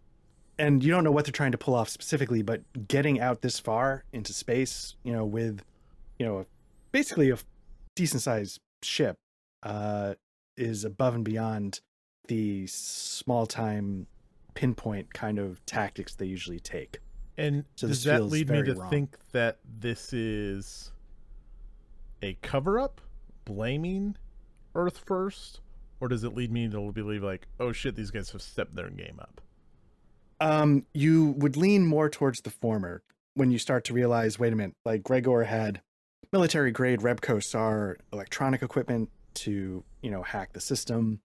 And 0.57 0.83
you 0.83 0.91
don't 0.91 1.03
know 1.03 1.11
what 1.11 1.25
they're 1.25 1.31
trying 1.31 1.51
to 1.51 1.57
pull 1.57 1.73
off 1.73 1.89
specifically, 1.89 2.41
but 2.43 2.61
getting 2.87 3.19
out 3.19 3.41
this 3.41 3.59
far 3.59 4.03
into 4.13 4.31
space, 4.33 4.95
you 5.03 5.11
know, 5.11 5.25
with, 5.25 5.63
you 6.19 6.25
know, 6.25 6.45
basically 6.91 7.31
a 7.31 7.37
decent 7.95 8.21
sized 8.21 8.59
ship, 8.81 9.17
uh, 9.63 10.15
is 10.57 10.83
above 10.83 11.15
and 11.15 11.23
beyond 11.25 11.81
the 12.27 12.65
small 12.67 13.45
time 13.45 14.07
pinpoint 14.53 15.13
kind 15.13 15.39
of 15.39 15.65
tactics 15.65 16.15
they 16.15 16.25
usually 16.25 16.59
take. 16.59 16.99
And 17.37 17.65
So 17.75 17.87
does 17.87 18.03
that 18.03 18.23
lead 18.25 18.49
me 18.49 18.61
to 18.63 18.75
wrong. 18.75 18.89
think 18.89 19.17
that 19.31 19.57
this 19.79 20.13
is 20.13 20.91
a 22.21 22.37
cover 22.41 22.79
up, 22.79 23.01
blaming 23.45 24.15
Earth 24.75 25.01
first? 25.05 25.59
Or 25.99 26.07
does 26.07 26.23
it 26.23 26.35
lead 26.35 26.51
me 26.51 26.67
to 26.69 26.91
believe, 26.91 27.23
like, 27.23 27.47
oh 27.59 27.71
shit, 27.71 27.95
these 27.95 28.11
guys 28.11 28.29
have 28.31 28.41
stepped 28.41 28.75
their 28.75 28.89
game 28.89 29.19
up? 29.19 29.41
Um, 30.39 30.85
you 30.93 31.31
would 31.37 31.55
lean 31.55 31.85
more 31.85 32.09
towards 32.09 32.41
the 32.41 32.49
former 32.49 33.01
when 33.35 33.49
you 33.51 33.57
start 33.57 33.85
to 33.85 33.93
realize, 33.93 34.37
wait 34.37 34.51
a 34.53 34.55
minute, 34.55 34.75
like 34.85 35.01
Gregor 35.03 35.43
had 35.43 35.81
military 36.34 36.71
grade 36.71 36.99
Rebco 36.99 37.41
SAR 37.41 37.97
electronic 38.11 38.61
equipment 38.63 39.09
to, 39.36 39.84
you 40.01 40.11
know, 40.11 40.23
hack 40.23 40.51
the 40.51 40.59
system. 40.59 41.21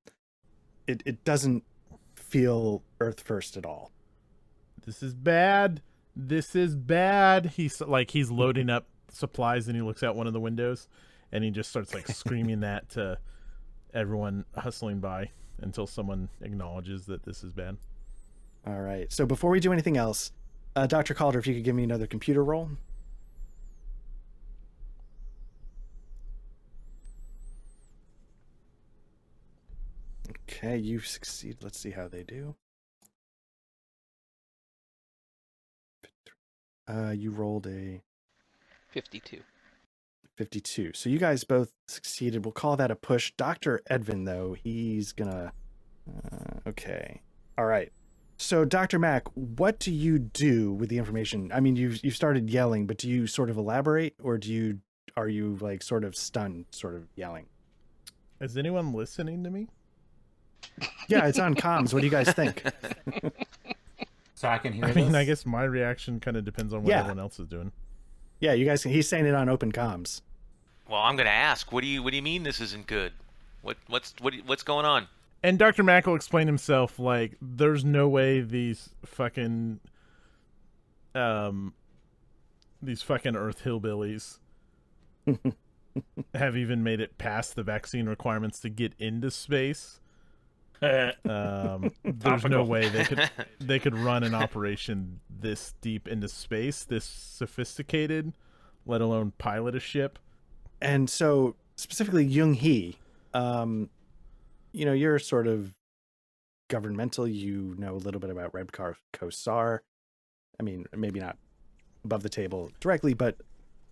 It 0.86 1.02
it 1.04 1.24
doesn't 1.24 1.64
feel 2.14 2.84
Earth 3.00 3.20
first 3.20 3.56
at 3.56 3.66
all. 3.66 3.90
This 4.86 5.02
is 5.02 5.14
bad. 5.14 5.82
This 6.14 6.54
is 6.54 6.76
bad. 6.76 7.46
He's 7.46 7.80
like, 7.80 8.10
he's 8.10 8.30
loading 8.30 8.70
up 8.70 8.86
supplies 9.10 9.66
and 9.66 9.74
he 9.76 9.82
looks 9.82 10.02
out 10.02 10.14
one 10.14 10.26
of 10.26 10.32
the 10.32 10.40
windows 10.40 10.88
and 11.32 11.42
he 11.42 11.50
just 11.50 11.70
starts 11.70 11.94
like 11.94 12.06
screaming 12.08 12.60
that 12.60 12.88
to 12.90 13.18
everyone 13.94 14.44
hustling 14.56 15.00
by 15.00 15.30
until 15.60 15.86
someone 15.86 16.28
acknowledges 16.42 17.06
that 17.06 17.24
this 17.24 17.42
is 17.42 17.52
bad. 17.52 17.76
All 18.66 18.80
right. 18.80 19.10
So 19.12 19.24
before 19.26 19.50
we 19.50 19.60
do 19.60 19.72
anything 19.72 19.96
else, 19.96 20.32
uh, 20.76 20.86
Dr. 20.86 21.14
Calder, 21.14 21.38
if 21.38 21.46
you 21.46 21.54
could 21.54 21.64
give 21.64 21.74
me 21.74 21.84
another 21.84 22.06
computer 22.06 22.44
roll. 22.44 22.70
Okay, 30.48 30.78
you 30.78 31.00
succeed. 31.00 31.58
Let's 31.62 31.78
see 31.78 31.90
how 31.90 32.08
they 32.08 32.22
do. 32.22 32.54
Uh, 36.88 37.10
you 37.10 37.30
rolled 37.30 37.66
a 37.66 38.00
52. 38.88 39.42
52. 40.36 40.92
So 40.94 41.10
you 41.10 41.18
guys 41.18 41.44
both 41.44 41.72
succeeded. 41.86 42.44
We'll 42.44 42.52
call 42.52 42.76
that 42.76 42.90
a 42.90 42.96
push. 42.96 43.32
Dr. 43.36 43.82
Edvin, 43.90 44.24
though, 44.24 44.54
he's 44.54 45.12
gonna. 45.12 45.52
Uh, 46.08 46.60
okay. 46.68 47.20
All 47.58 47.66
right. 47.66 47.92
So, 48.38 48.64
Dr. 48.64 48.98
Mack, 48.98 49.26
what 49.34 49.78
do 49.78 49.92
you 49.92 50.18
do 50.18 50.72
with 50.72 50.88
the 50.88 50.96
information? 50.96 51.50
I 51.52 51.60
mean, 51.60 51.76
you've 51.76 52.02
you've 52.04 52.16
started 52.16 52.48
yelling, 52.48 52.86
but 52.86 52.96
do 52.96 53.08
you 53.08 53.26
sort 53.26 53.50
of 53.50 53.58
elaborate, 53.58 54.14
or 54.22 54.38
do 54.38 54.50
you 54.50 54.78
are 55.16 55.28
you 55.28 55.58
like 55.60 55.82
sort 55.82 56.04
of 56.04 56.14
stunned, 56.14 56.66
sort 56.70 56.94
of 56.94 57.08
yelling? 57.16 57.46
Is 58.40 58.56
anyone 58.56 58.94
listening 58.94 59.42
to 59.44 59.50
me? 59.50 59.66
Yeah, 61.08 61.26
it's 61.26 61.38
on 61.38 61.54
comms. 61.54 61.92
What 61.94 62.00
do 62.00 62.06
you 62.06 62.10
guys 62.10 62.30
think? 62.32 62.62
So 64.34 64.46
I 64.48 64.58
can 64.58 64.72
hear 64.72 64.84
I 64.84 64.92
mean, 64.92 65.06
this? 65.06 65.14
I 65.14 65.24
guess 65.24 65.46
my 65.46 65.64
reaction 65.64 66.20
kind 66.20 66.36
of 66.36 66.44
depends 66.44 66.72
on 66.72 66.82
what 66.84 66.90
Yeah. 66.90 67.00
everyone 67.00 67.18
else 67.18 67.40
is 67.40 67.48
doing. 67.48 67.72
Yeah, 68.40 68.52
you 68.52 68.64
guys. 68.64 68.82
He's 68.84 69.08
saying 69.08 69.26
it 69.26 69.34
on 69.34 69.48
open 69.48 69.72
comms. 69.72 70.20
Well, 70.88 71.00
I'm 71.00 71.16
gonna 71.16 71.30
ask. 71.30 71.72
What 71.72 71.80
do 71.82 71.86
you 71.88 72.02
What 72.02 72.10
do 72.10 72.16
you 72.16 72.22
mean 72.22 72.44
this 72.44 72.60
isn't 72.60 72.86
good? 72.86 73.12
What 73.62 73.76
What's 73.88 74.14
what 74.20 74.34
What's 74.46 74.62
going 74.62 74.84
on? 74.86 75.08
And 75.42 75.58
Dr. 75.58 75.82
Mack 75.82 76.06
will 76.06 76.14
explain 76.14 76.46
himself 76.46 76.98
like 76.98 77.36
there's 77.42 77.84
no 77.84 78.08
way 78.08 78.40
these 78.40 78.90
fucking 79.04 79.80
um 81.14 81.74
these 82.80 83.02
fucking 83.02 83.34
earth 83.34 83.64
hillbillies 83.64 84.38
have 86.34 86.56
even 86.56 86.82
made 86.82 87.00
it 87.00 87.18
past 87.18 87.56
the 87.56 87.62
vaccine 87.62 88.06
requirements 88.08 88.60
to 88.60 88.68
get 88.68 88.92
into 88.98 89.30
space. 89.30 90.00
Um, 90.80 91.90
there's 92.04 92.44
no 92.44 92.62
way 92.62 92.88
they 92.88 93.04
could 93.04 93.30
they 93.60 93.78
could 93.78 93.96
run 93.96 94.22
an 94.22 94.34
operation 94.34 95.20
this 95.28 95.74
deep 95.80 96.08
into 96.08 96.28
space, 96.28 96.84
this 96.84 97.04
sophisticated, 97.04 98.34
let 98.86 99.00
alone 99.00 99.32
pilot 99.38 99.74
a 99.74 99.80
ship. 99.80 100.18
and 100.80 101.08
so 101.10 101.56
specifically 101.76 102.24
Jung 102.24 102.54
Hee, 102.54 102.96
um, 103.34 103.90
you 104.72 104.84
know, 104.84 104.92
you're 104.92 105.18
sort 105.18 105.46
of 105.46 105.74
governmental. 106.68 107.26
You 107.26 107.74
know 107.78 107.94
a 107.94 107.96
little 107.96 108.20
bit 108.20 108.30
about 108.30 108.52
Rebcar 108.52 108.94
Kosar. 109.12 109.80
I 110.60 110.62
mean, 110.62 110.86
maybe 110.94 111.20
not 111.20 111.36
above 112.04 112.22
the 112.22 112.28
table 112.28 112.70
directly, 112.80 113.14
but 113.14 113.36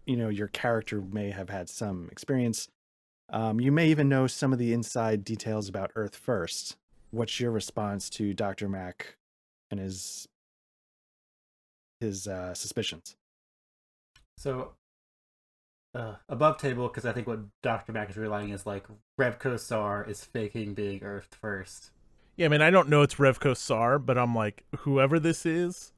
you 0.07 0.17
know, 0.17 0.29
your 0.29 0.49
character 0.49 1.01
may 1.01 1.31
have 1.31 1.51
had 1.51 1.69
some 1.69 2.09
experience. 2.13 2.69
Um, 3.29 3.61
you 3.61 3.73
may 3.73 3.89
even 3.89 4.09
know 4.09 4.27
some 4.27 4.53
of 4.53 4.59
the 4.59 4.73
inside 4.73 5.25
details 5.25 5.69
about 5.69 5.91
Earth 5.97 6.15
First. 6.17 6.77
What's 7.11 7.41
your 7.41 7.51
response 7.51 8.09
to 8.11 8.35
Doctor 8.35 8.69
Mack 8.69 9.17
and 9.71 9.81
his 9.81 10.29
his 12.01 12.29
uh, 12.29 12.55
suspicions? 12.55 13.17
So, 14.39 14.75
uh, 15.95 16.17
above 16.29 16.59
table, 16.59 16.89
because 16.89 17.07
I 17.07 17.13
think 17.13 17.27
what 17.27 17.41
Dr. 17.63 17.93
Mack 17.93 18.11
is 18.11 18.17
realizing 18.17 18.51
is 18.51 18.67
like 18.67 18.85
Revco 19.19 19.59
Sar 19.59 20.05
is 20.05 20.25
faking 20.25 20.75
being 20.75 21.03
Earth 21.03 21.37
first. 21.41 21.91
Yeah, 22.37 22.47
I 22.47 22.49
mean, 22.51 22.61
I 22.61 22.71
don't 22.71 22.91
know 22.91 23.01
it's 23.01 23.15
Revco 23.15 23.57
Sar, 23.57 23.99
but 23.99 24.19
I'm 24.19 24.35
like, 24.35 24.65
whoever 24.81 25.19
this 25.19 25.47
is, 25.47 25.93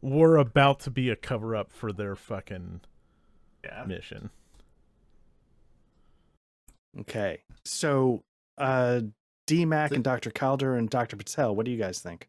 we're 0.00 0.36
about 0.38 0.80
to 0.80 0.90
be 0.90 1.10
a 1.10 1.16
cover 1.16 1.54
up 1.54 1.70
for 1.70 1.92
their 1.92 2.16
fucking 2.16 2.80
Yeah. 3.62 3.84
mission. 3.84 4.30
Okay. 7.00 7.42
So, 7.64 8.22
uh, 8.58 9.00
DMAC 9.46 9.92
and 9.92 10.04
Dr. 10.04 10.30
Calder 10.30 10.76
and 10.76 10.88
Dr. 10.88 11.16
Patel, 11.16 11.54
what 11.54 11.64
do 11.66 11.70
you 11.72 11.78
guys 11.78 12.00
think? 12.00 12.28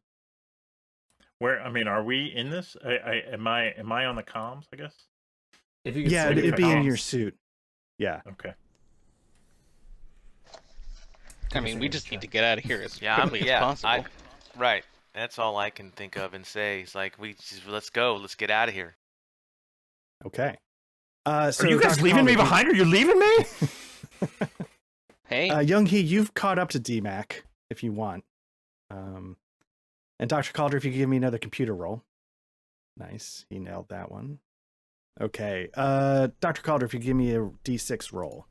Where 1.39 1.61
I 1.61 1.70
mean, 1.70 1.88
are 1.88 2.03
we 2.03 2.26
in 2.34 2.49
this? 2.49 2.78
I, 2.84 2.89
I 2.93 3.24
am 3.34 3.45
I 3.47 3.72
am 3.78 3.91
I 3.91 4.05
on 4.05 4.16
the 4.16 4.24
comms? 4.24 4.63
I 4.72 4.78
guess. 4.78 4.93
If 5.84 5.95
you 5.95 6.03
could 6.03 6.11
Yeah, 6.11 6.26
swing 6.28 6.38
it'd 6.39 6.51
for 6.51 6.57
be 6.57 6.72
in 6.72 6.84
your 6.84 6.97
suit. 6.97 7.36
Yeah. 7.99 8.22
Okay. 8.32 8.53
I 11.53 11.59
mean, 11.59 11.80
we 11.80 11.89
just 11.89 12.09
need 12.11 12.22
to 12.22 12.28
get 12.28 12.43
out 12.43 12.57
of 12.57 12.63
here 12.63 12.82
as 12.82 13.01
Yeah, 13.01 13.16
I'm, 13.16 13.30
quickly 13.30 13.47
yeah, 13.47 13.57
as 13.57 13.82
possible. 13.82 13.89
I, 13.89 14.59
right. 14.59 14.84
That's 15.13 15.38
all 15.39 15.57
I 15.57 15.70
can 15.70 15.91
think 15.91 16.18
of 16.18 16.34
and 16.34 16.45
say. 16.45 16.82
It's 16.82 16.95
like 16.95 17.20
we 17.20 17.34
just 17.34 17.68
let's 17.68 17.89
go, 17.89 18.16
let's 18.16 18.36
get 18.36 18.49
out 18.49 18.68
of 18.70 18.74
here. 18.74 18.95
Okay. 20.26 20.55
Uh, 21.26 21.51
so 21.51 21.66
Are 21.66 21.70
you 21.70 21.80
guys 21.80 21.95
Dr. 21.97 22.03
leaving 22.03 22.26
me 22.26 22.34
Calder, 22.36 22.43
you- 22.43 22.49
behind? 22.49 22.68
Are 22.70 22.76
you 22.76 22.86
leaving 22.86 23.20
me? 23.20 23.36
Hey, 25.28 25.49
Uh, 25.49 25.59
Young 25.59 25.88
Hee, 25.88 26.01
you've 26.01 26.36
caught 26.36 26.59
up 26.59 26.70
to 26.70 26.80
DMAC 26.80 27.41
if 27.72 27.82
you 27.84 27.91
want. 27.91 28.24
Um, 28.91 29.38
and 30.20 30.30
Dr. 30.30 30.53
Calder, 30.53 30.78
if 30.78 30.86
you 30.86 30.91
could 30.91 30.97
give 30.97 31.09
me 31.09 31.18
another 31.18 31.39
computer 31.39 31.74
roll. 31.74 32.03
Nice. 32.95 33.45
He 33.49 33.57
nailed 33.57 33.89
that 33.89 34.11
one. 34.11 34.38
Okay. 35.20 35.70
Uh, 35.74 36.28
Dr. 36.41 36.61
Calder, 36.61 36.86
if 36.86 36.93
you 36.93 36.99
give 36.99 37.18
me 37.18 37.32
a 37.34 37.39
D6 37.63 38.13
roll. 38.13 38.45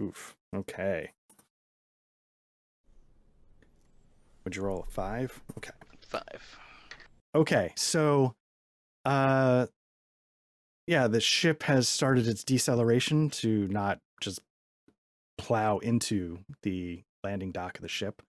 Oof. 0.00 0.36
Okay. 0.54 1.10
Would 4.44 4.56
you 4.56 4.62
roll 4.62 4.84
a 4.86 4.90
five? 4.90 5.42
Okay. 5.56 5.70
five. 6.06 6.58
Okay, 7.34 7.72
so 7.76 8.34
uh 9.06 9.66
yeah, 10.86 11.08
the 11.08 11.20
ship 11.20 11.64
has 11.64 11.88
started 11.88 12.28
its 12.28 12.44
deceleration 12.44 13.28
to 13.30 13.66
not 13.68 13.98
just 14.20 14.40
plow 15.38 15.78
into 15.78 16.38
the 16.62 17.02
landing 17.24 17.50
dock 17.52 17.76
of 17.76 17.82
the 17.82 17.88
ship. 17.88 18.22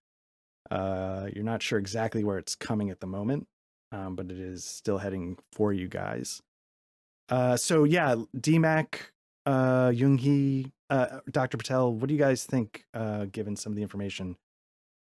Uh 0.69 1.28
you're 1.34 1.43
not 1.43 1.61
sure 1.63 1.80
exactly 1.80 2.23
where 2.23 2.38
it's 2.38 2.55
coming 2.55 2.89
at 2.89 2.99
the 2.99 3.07
moment, 3.07 3.47
um, 3.91 4.15
but 4.15 4.28
it 4.32 4.39
is 4.39 4.63
still 4.63 4.99
heading 4.99 5.38
for 5.51 5.73
you 5.73 5.88
guys. 5.88 6.41
Uh 7.30 7.57
so 7.57 7.84
yeah, 7.84 8.15
DMAC, 8.36 8.95
uh 9.45 9.91
Young 9.95 10.17
Hee, 10.17 10.71
uh 10.89 11.19
Dr. 11.32 11.57
Patel, 11.57 11.93
what 11.93 12.07
do 12.07 12.13
you 12.13 12.19
guys 12.19 12.43
think 12.43 12.84
uh 12.93 13.25
given 13.25 13.55
some 13.55 13.71
of 13.71 13.75
the 13.78 13.82
information? 13.82 14.36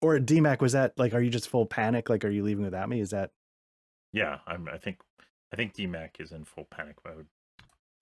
Or 0.02 0.18
DMAC, 0.18 0.60
was 0.60 0.72
that 0.72 0.92
like 0.96 1.14
are 1.14 1.20
you 1.20 1.30
just 1.30 1.48
full 1.48 1.66
panic? 1.66 2.08
Like 2.08 2.24
are 2.24 2.30
you 2.30 2.44
leaving 2.44 2.64
without 2.64 2.88
me? 2.88 3.00
Is 3.00 3.10
that 3.10 3.30
Yeah, 4.12 4.38
I'm. 4.46 4.68
I 4.68 4.78
think. 4.78 4.98
I 5.52 5.56
think 5.56 5.74
DMAC 5.74 6.20
is 6.20 6.32
in 6.32 6.44
full 6.44 6.66
panic 6.70 6.96
mode. 7.04 7.26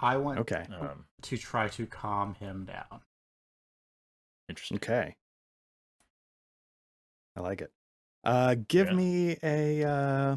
I 0.00 0.16
want 0.16 0.38
okay? 0.40 0.64
Um, 0.80 1.06
to 1.22 1.36
try 1.36 1.68
to 1.68 1.86
calm 1.86 2.34
him 2.34 2.64
down. 2.64 3.00
interesting. 4.48 4.76
Okay. 4.76 5.16
I 7.36 7.40
like 7.40 7.60
it. 7.60 7.72
Uh 8.22 8.56
give 8.68 8.88
Yeah. 8.88 8.94
me 8.94 9.36
a 9.42 9.84
uh 9.84 10.30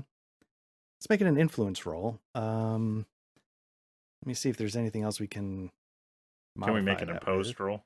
let's 0.99 1.09
make 1.09 1.21
it 1.21 1.27
an 1.27 1.37
influence 1.37 1.85
roll. 1.85 2.19
Um 2.35 3.05
let 4.21 4.27
me 4.27 4.33
see 4.33 4.49
if 4.49 4.57
there's 4.57 4.75
anything 4.75 5.03
else 5.03 5.19
we 5.19 5.27
can 5.27 5.71
Can 6.61 6.73
we 6.73 6.81
make 6.81 6.95
modify 6.95 7.01
an 7.01 7.13
that 7.13 7.21
opposed 7.23 7.49
with. 7.49 7.59
roll? 7.59 7.83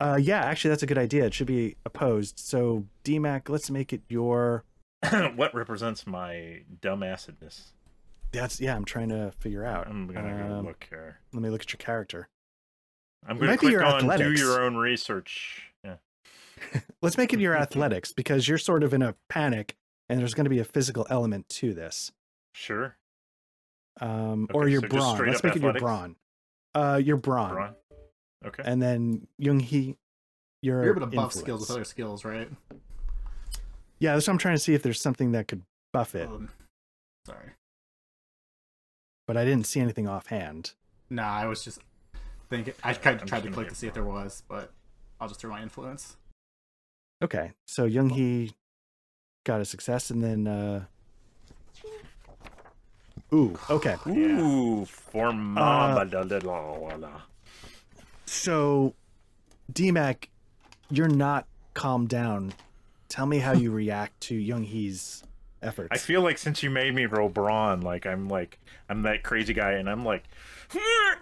Uh 0.00 0.18
yeah, 0.20 0.44
actually 0.44 0.70
that's 0.70 0.82
a 0.82 0.86
good 0.86 0.98
idea. 0.98 1.24
It 1.26 1.34
should 1.34 1.46
be 1.46 1.76
opposed. 1.86 2.38
So 2.38 2.86
DMAC, 3.04 3.48
let's 3.48 3.70
make 3.70 3.92
it 3.92 4.02
your 4.08 4.64
what 5.36 5.54
represents 5.54 6.06
my 6.06 6.62
dumbassedness? 6.80 7.72
that's 8.32 8.60
yeah, 8.60 8.74
I'm 8.74 8.84
trying 8.84 9.10
to 9.10 9.30
figure 9.38 9.64
out. 9.64 9.86
I'm 9.86 10.08
gonna 10.08 10.48
go 10.48 10.54
Um, 10.56 10.66
look 10.66 10.86
here. 10.90 11.18
Let 11.32 11.42
me 11.42 11.50
look 11.50 11.62
at 11.62 11.72
your 11.72 11.78
character. 11.78 12.28
I'm 13.26 13.38
gonna 13.38 13.56
click 13.56 13.70
your 13.72 13.84
on 13.84 14.18
do 14.18 14.32
your 14.32 14.60
own 14.62 14.76
research. 14.76 15.70
Yeah. 15.84 15.96
Let's 17.02 17.16
make 17.16 17.32
it 17.32 17.38
your 17.40 17.56
athletics 17.56 18.12
because 18.12 18.48
you're 18.48 18.58
sort 18.58 18.82
of 18.82 18.92
in 18.92 19.02
a 19.02 19.14
panic 19.28 19.76
and 20.08 20.18
there's 20.20 20.34
going 20.34 20.44
to 20.44 20.50
be 20.50 20.58
a 20.58 20.64
physical 20.64 21.06
element 21.08 21.48
to 21.48 21.72
this. 21.72 22.12
Sure. 22.52 22.96
um, 24.00 24.48
or 24.52 24.64
Okay, 24.64 24.72
your 24.72 24.80
so 24.82 24.88
brawn. 24.88 25.26
Let's 25.26 25.38
up 25.38 25.44
make 25.44 25.56
it 25.56 25.62
your 25.62 25.70
athletics? 25.70 25.80
brawn. 25.82 26.16
Uh, 26.74 27.00
your 27.02 27.16
brawn, 27.16 27.52
Braun. 27.52 27.74
Okay. 28.44 28.62
and 28.66 28.82
then 28.82 29.28
Young 29.38 29.60
Hee, 29.60 29.96
your 30.60 30.82
You're 30.84 30.96
able 30.96 31.06
to 31.08 31.16
buff 31.16 31.32
skills 31.32 31.60
with 31.60 31.70
other 31.70 31.84
skills, 31.84 32.24
right? 32.24 32.50
Yeah, 33.98 34.14
that's 34.14 34.26
what 34.26 34.32
I'm 34.34 34.38
trying 34.38 34.56
to 34.56 34.60
see 34.60 34.74
if 34.74 34.82
there's 34.82 35.00
something 35.00 35.32
that 35.32 35.48
could 35.48 35.62
buff 35.92 36.14
it, 36.14 36.28
Um, 36.28 36.50
sorry. 37.26 37.50
but 39.26 39.36
I 39.36 39.44
didn't 39.44 39.66
see 39.66 39.80
anything 39.80 40.08
offhand. 40.08 40.72
Nah, 41.10 41.28
I 41.30 41.46
was 41.46 41.62
just 41.64 41.80
thinking. 42.50 42.74
I 42.82 42.94
kind 42.94 43.16
I'm 43.18 43.22
of 43.22 43.28
tried 43.28 43.42
to 43.44 43.50
click 43.50 43.68
to 43.68 43.74
see 43.74 43.86
if 43.86 43.94
there 43.94 44.04
was, 44.04 44.42
but 44.48 44.72
I'll 45.20 45.28
just 45.28 45.40
throw 45.40 45.50
my 45.50 45.62
influence. 45.62 46.16
Okay, 47.22 47.52
so 47.66 47.84
Young 47.84 48.10
Hee 48.10 48.52
got 49.44 49.60
a 49.60 49.64
success, 49.64 50.10
and 50.10 50.22
then 50.22 50.46
uh, 50.46 50.84
ooh, 53.32 53.56
okay. 53.70 53.96
Ooh, 54.08 54.84
for 54.86 55.28
Uh, 55.28 55.32
mama. 55.32 57.22
So, 58.26 58.94
DMAC, 59.72 60.28
you're 60.90 61.08
not 61.08 61.46
calmed 61.74 62.08
down. 62.08 62.54
Tell 63.14 63.26
me 63.26 63.38
how 63.38 63.52
you 63.52 63.70
react 63.70 64.20
to 64.22 64.34
Young 64.34 64.64
Hee's 64.64 65.22
efforts. 65.62 65.90
I 65.92 65.98
feel 65.98 66.20
like 66.20 66.36
since 66.36 66.64
you 66.64 66.68
made 66.70 66.92
me 66.96 67.06
roll 67.06 67.28
brawn, 67.28 67.80
like 67.80 68.06
I'm 68.06 68.26
like 68.28 68.58
I'm 68.88 69.02
that 69.02 69.22
crazy 69.22 69.54
guy, 69.54 69.74
and 69.74 69.88
I'm 69.88 70.04
like, 70.04 70.24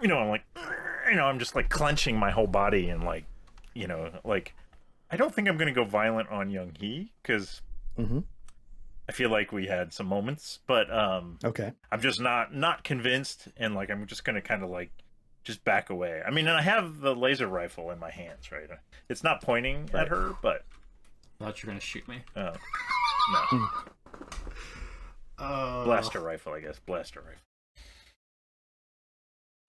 you 0.01 0.07
know, 0.07 0.17
I'm 0.17 0.29
like, 0.29 0.43
you 1.07 1.15
know, 1.15 1.25
I'm 1.25 1.37
just 1.37 1.55
like 1.55 1.69
clenching 1.69 2.17
my 2.17 2.31
whole 2.31 2.47
body 2.47 2.89
and 2.89 3.03
like, 3.03 3.25
you 3.75 3.85
know, 3.85 4.09
like 4.23 4.55
I 5.11 5.17
don't 5.17 5.35
think 5.35 5.47
I'm 5.47 5.55
gonna 5.55 5.71
go 5.71 5.83
violent 5.83 6.29
on 6.29 6.49
Young 6.49 6.71
Hee 6.79 7.11
because 7.21 7.61
hmm 7.95 8.21
I 9.07 9.11
feel 9.11 9.29
like 9.29 9.51
we 9.51 9.67
had 9.67 9.93
some 9.93 10.07
moments, 10.07 10.61
but 10.65 10.91
um, 10.91 11.37
Okay. 11.43 11.73
I'm 11.91 12.01
just 12.01 12.19
not 12.19 12.55
not 12.55 12.83
convinced, 12.83 13.49
and 13.55 13.75
like 13.75 13.91
I'm 13.91 14.07
just 14.07 14.25
gonna 14.25 14.41
kind 14.41 14.63
of 14.63 14.71
like 14.71 14.89
just 15.43 15.63
back 15.63 15.91
away. 15.91 16.23
I 16.25 16.31
mean, 16.31 16.47
and 16.47 16.57
I 16.57 16.63
have 16.63 17.01
the 17.01 17.15
laser 17.15 17.45
rifle 17.45 17.91
in 17.91 17.99
my 17.99 18.09
hands, 18.09 18.51
right? 18.51 18.67
It's 19.09 19.23
not 19.23 19.43
pointing 19.43 19.91
Right. 19.93 20.01
at 20.01 20.07
her, 20.07 20.31
but 20.41 20.65
thought 21.43 21.61
you 21.61 21.67
were 21.67 21.71
gonna 21.71 21.79
shoot 21.81 22.07
me. 22.07 22.23
Oh. 22.35 22.53
no, 23.51 23.67
Uh, 25.37 25.83
blaster 25.83 26.19
rifle, 26.21 26.53
I 26.53 26.59
guess, 26.61 26.79
blaster 26.79 27.21
rifle. 27.21 27.41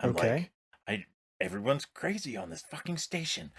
I'm 0.01 0.11
Okay. 0.11 0.35
like, 0.35 0.51
I 1.01 1.07
everyone's 1.41 1.85
crazy 1.87 2.37
on 2.37 2.51
this 2.51 2.62
fucking 2.62 2.99
station. 2.99 3.53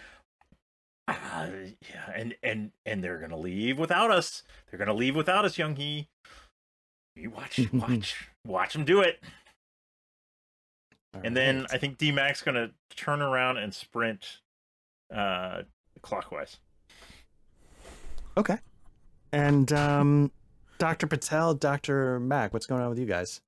Uh, 1.08 1.50
yeah, 1.90 2.12
and 2.16 2.36
and 2.42 2.72
and 2.86 3.04
they're 3.04 3.20
gonna 3.20 3.38
leave 3.38 3.78
without 3.78 4.12
us. 4.12 4.44
They're 4.70 4.80
gonna 4.80 4.94
leave 4.94 5.16
without 5.16 5.46
us, 5.46 5.58
Young 5.58 5.76
Hee. 5.76 6.08
You 7.16 7.30
watch, 7.32 7.60
watch, 7.74 8.28
watch 8.46 8.74
them 8.74 8.86
do 8.86 9.02
it. 9.02 9.22
And 11.24 11.36
then 11.36 11.66
I 11.72 11.78
think 11.78 11.98
D 11.98 12.12
Mac's 12.12 12.42
gonna 12.42 12.72
turn 12.96 13.22
around 13.22 13.58
and 13.58 13.74
sprint 13.74 14.40
uh 15.14 15.62
clockwise. 16.02 16.58
Okay. 18.38 18.58
And 19.32 19.72
um 19.74 20.32
Dr. 20.78 21.08
Patel, 21.08 21.54
Dr. 21.54 22.20
Mac, 22.20 22.54
what's 22.54 22.66
going 22.66 22.82
on 22.82 22.90
with 22.90 23.00
you 23.00 23.06
guys? 23.06 23.42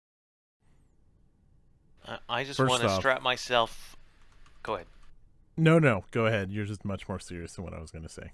I- 2.05 2.19
I 2.29 2.43
just 2.43 2.57
First 2.57 2.69
want 2.69 2.81
to 2.83 2.89
off- 2.89 2.99
strap 2.99 3.21
myself. 3.21 3.95
Go 4.63 4.75
ahead. 4.75 4.87
No, 5.57 5.79
no, 5.79 6.03
go 6.11 6.25
ahead. 6.27 6.51
You're 6.51 6.65
just 6.65 6.85
much 6.85 7.09
more 7.09 7.19
serious 7.19 7.53
than 7.53 7.65
what 7.65 7.73
I 7.73 7.79
was 7.81 7.91
going 7.91 8.03
to 8.03 8.09
say. 8.09 8.31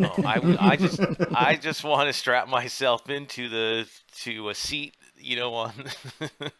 Oh, 0.00 0.22
I, 0.24 0.34
w- 0.36 0.56
I 0.58 0.76
just 0.76 1.00
I 1.34 1.56
just 1.56 1.84
want 1.84 2.08
to 2.08 2.12
strap 2.12 2.48
myself 2.48 3.08
into 3.10 3.48
the 3.48 3.86
to 4.22 4.48
a 4.50 4.54
seat, 4.54 4.94
you 5.16 5.36
know, 5.36 5.54
on 5.54 5.72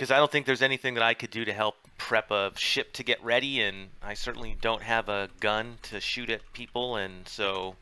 because 0.00 0.10
I 0.10 0.16
don't 0.16 0.32
think 0.32 0.46
there's 0.46 0.62
anything 0.62 0.94
that 0.94 1.02
I 1.02 1.12
could 1.12 1.28
do 1.28 1.44
to 1.44 1.52
help 1.52 1.74
prep 1.98 2.30
a 2.30 2.52
ship 2.56 2.94
to 2.94 3.02
get 3.02 3.22
ready, 3.22 3.60
and 3.60 3.88
I 4.02 4.14
certainly 4.14 4.56
don't 4.58 4.80
have 4.80 5.10
a 5.10 5.28
gun 5.40 5.76
to 5.82 6.00
shoot 6.00 6.30
at 6.30 6.40
people, 6.54 6.96
and 6.96 7.28
so 7.28 7.76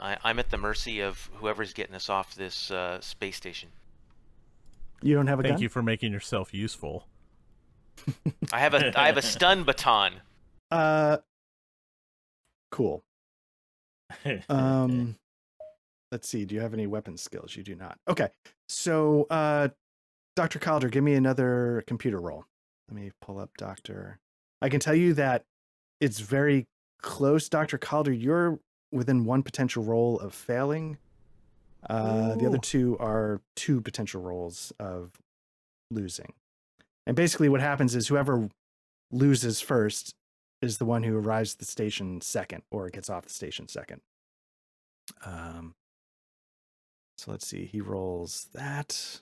I, 0.00 0.16
I'm 0.24 0.38
at 0.38 0.48
the 0.48 0.56
mercy 0.56 1.00
of 1.00 1.28
whoever's 1.34 1.74
getting 1.74 1.94
us 1.94 2.08
off 2.08 2.34
this 2.34 2.70
uh, 2.70 2.98
space 3.02 3.36
station. 3.36 3.68
You 5.02 5.14
don't 5.14 5.26
have 5.26 5.38
a 5.38 5.42
gun. 5.42 5.50
Thank 5.50 5.56
gun? 5.58 5.62
you 5.64 5.68
for 5.68 5.82
making 5.82 6.12
yourself 6.12 6.54
useful. 6.54 7.08
I 8.50 8.60
have 8.60 8.72
a 8.72 8.98
I 8.98 9.08
have 9.08 9.18
a 9.18 9.22
stun 9.22 9.64
baton. 9.64 10.14
Uh, 10.70 11.18
cool. 12.70 13.04
Um, 14.48 15.16
let's 16.10 16.26
see. 16.26 16.46
Do 16.46 16.54
you 16.54 16.62
have 16.62 16.72
any 16.72 16.86
weapon 16.86 17.18
skills? 17.18 17.54
You 17.54 17.64
do 17.64 17.74
not. 17.74 17.98
Okay. 18.08 18.28
So, 18.68 19.26
uh, 19.28 19.68
Dr. 20.36 20.58
Calder, 20.58 20.88
give 20.88 21.04
me 21.04 21.14
another 21.14 21.84
computer 21.86 22.20
roll. 22.20 22.44
Let 22.88 22.96
me 22.96 23.12
pull 23.20 23.38
up 23.38 23.50
Dr. 23.56 24.18
I 24.60 24.68
can 24.68 24.80
tell 24.80 24.94
you 24.94 25.14
that 25.14 25.44
it's 26.00 26.20
very 26.20 26.66
close, 27.00 27.48
Dr. 27.48 27.78
Calder. 27.78 28.12
You're 28.12 28.58
within 28.90 29.24
one 29.24 29.42
potential 29.42 29.84
roll 29.84 30.18
of 30.20 30.34
failing. 30.34 30.98
Uh, 31.88 32.34
the 32.36 32.46
other 32.46 32.58
two 32.58 32.96
are 32.98 33.40
two 33.56 33.80
potential 33.80 34.22
rolls 34.22 34.72
of 34.80 35.12
losing. 35.90 36.32
And 37.06 37.14
basically, 37.14 37.48
what 37.48 37.60
happens 37.60 37.94
is 37.94 38.08
whoever 38.08 38.48
loses 39.10 39.60
first 39.60 40.14
is 40.62 40.78
the 40.78 40.86
one 40.86 41.02
who 41.02 41.16
arrives 41.18 41.52
at 41.54 41.58
the 41.58 41.64
station 41.66 42.20
second 42.22 42.62
or 42.70 42.88
gets 42.88 43.10
off 43.10 43.24
the 43.24 43.30
station 43.30 43.68
second. 43.68 44.00
Um, 45.24 45.74
so 47.18 47.30
let's 47.30 47.46
see. 47.46 47.66
He 47.66 47.80
rolls 47.80 48.48
that. 48.54 49.20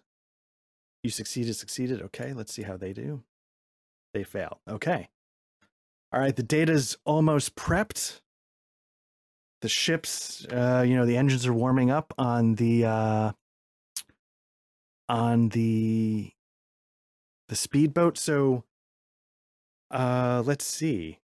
You 1.03 1.11
succeeded, 1.11 1.55
succeeded. 1.55 2.00
Okay, 2.03 2.32
let's 2.32 2.53
see 2.53 2.62
how 2.62 2.76
they 2.76 2.92
do. 2.92 3.22
They 4.14 4.24
fail. 4.24 4.61
Okay. 4.68 5.09
All 6.12 6.20
right, 6.20 6.36
the 6.36 6.42
data's 6.42 6.96
almost 7.05 7.57
prepped. 7.57 8.20
The 9.62 9.68
ships, 9.68 10.46
uh, 10.50 10.84
you 10.86 10.96
know, 10.96 11.07
the 11.07 11.16
engines 11.16 11.46
are 11.46 11.53
warming 11.53 11.90
up 11.90 12.12
on 12.18 12.57
the 12.57 12.84
uh 12.84 13.32
on 15.09 15.48
the 15.50 16.32
the 17.48 17.57
speedboat. 17.57 18.18
So 18.18 18.64
uh 19.90 20.42
let's 20.44 20.64
see. 20.64 21.18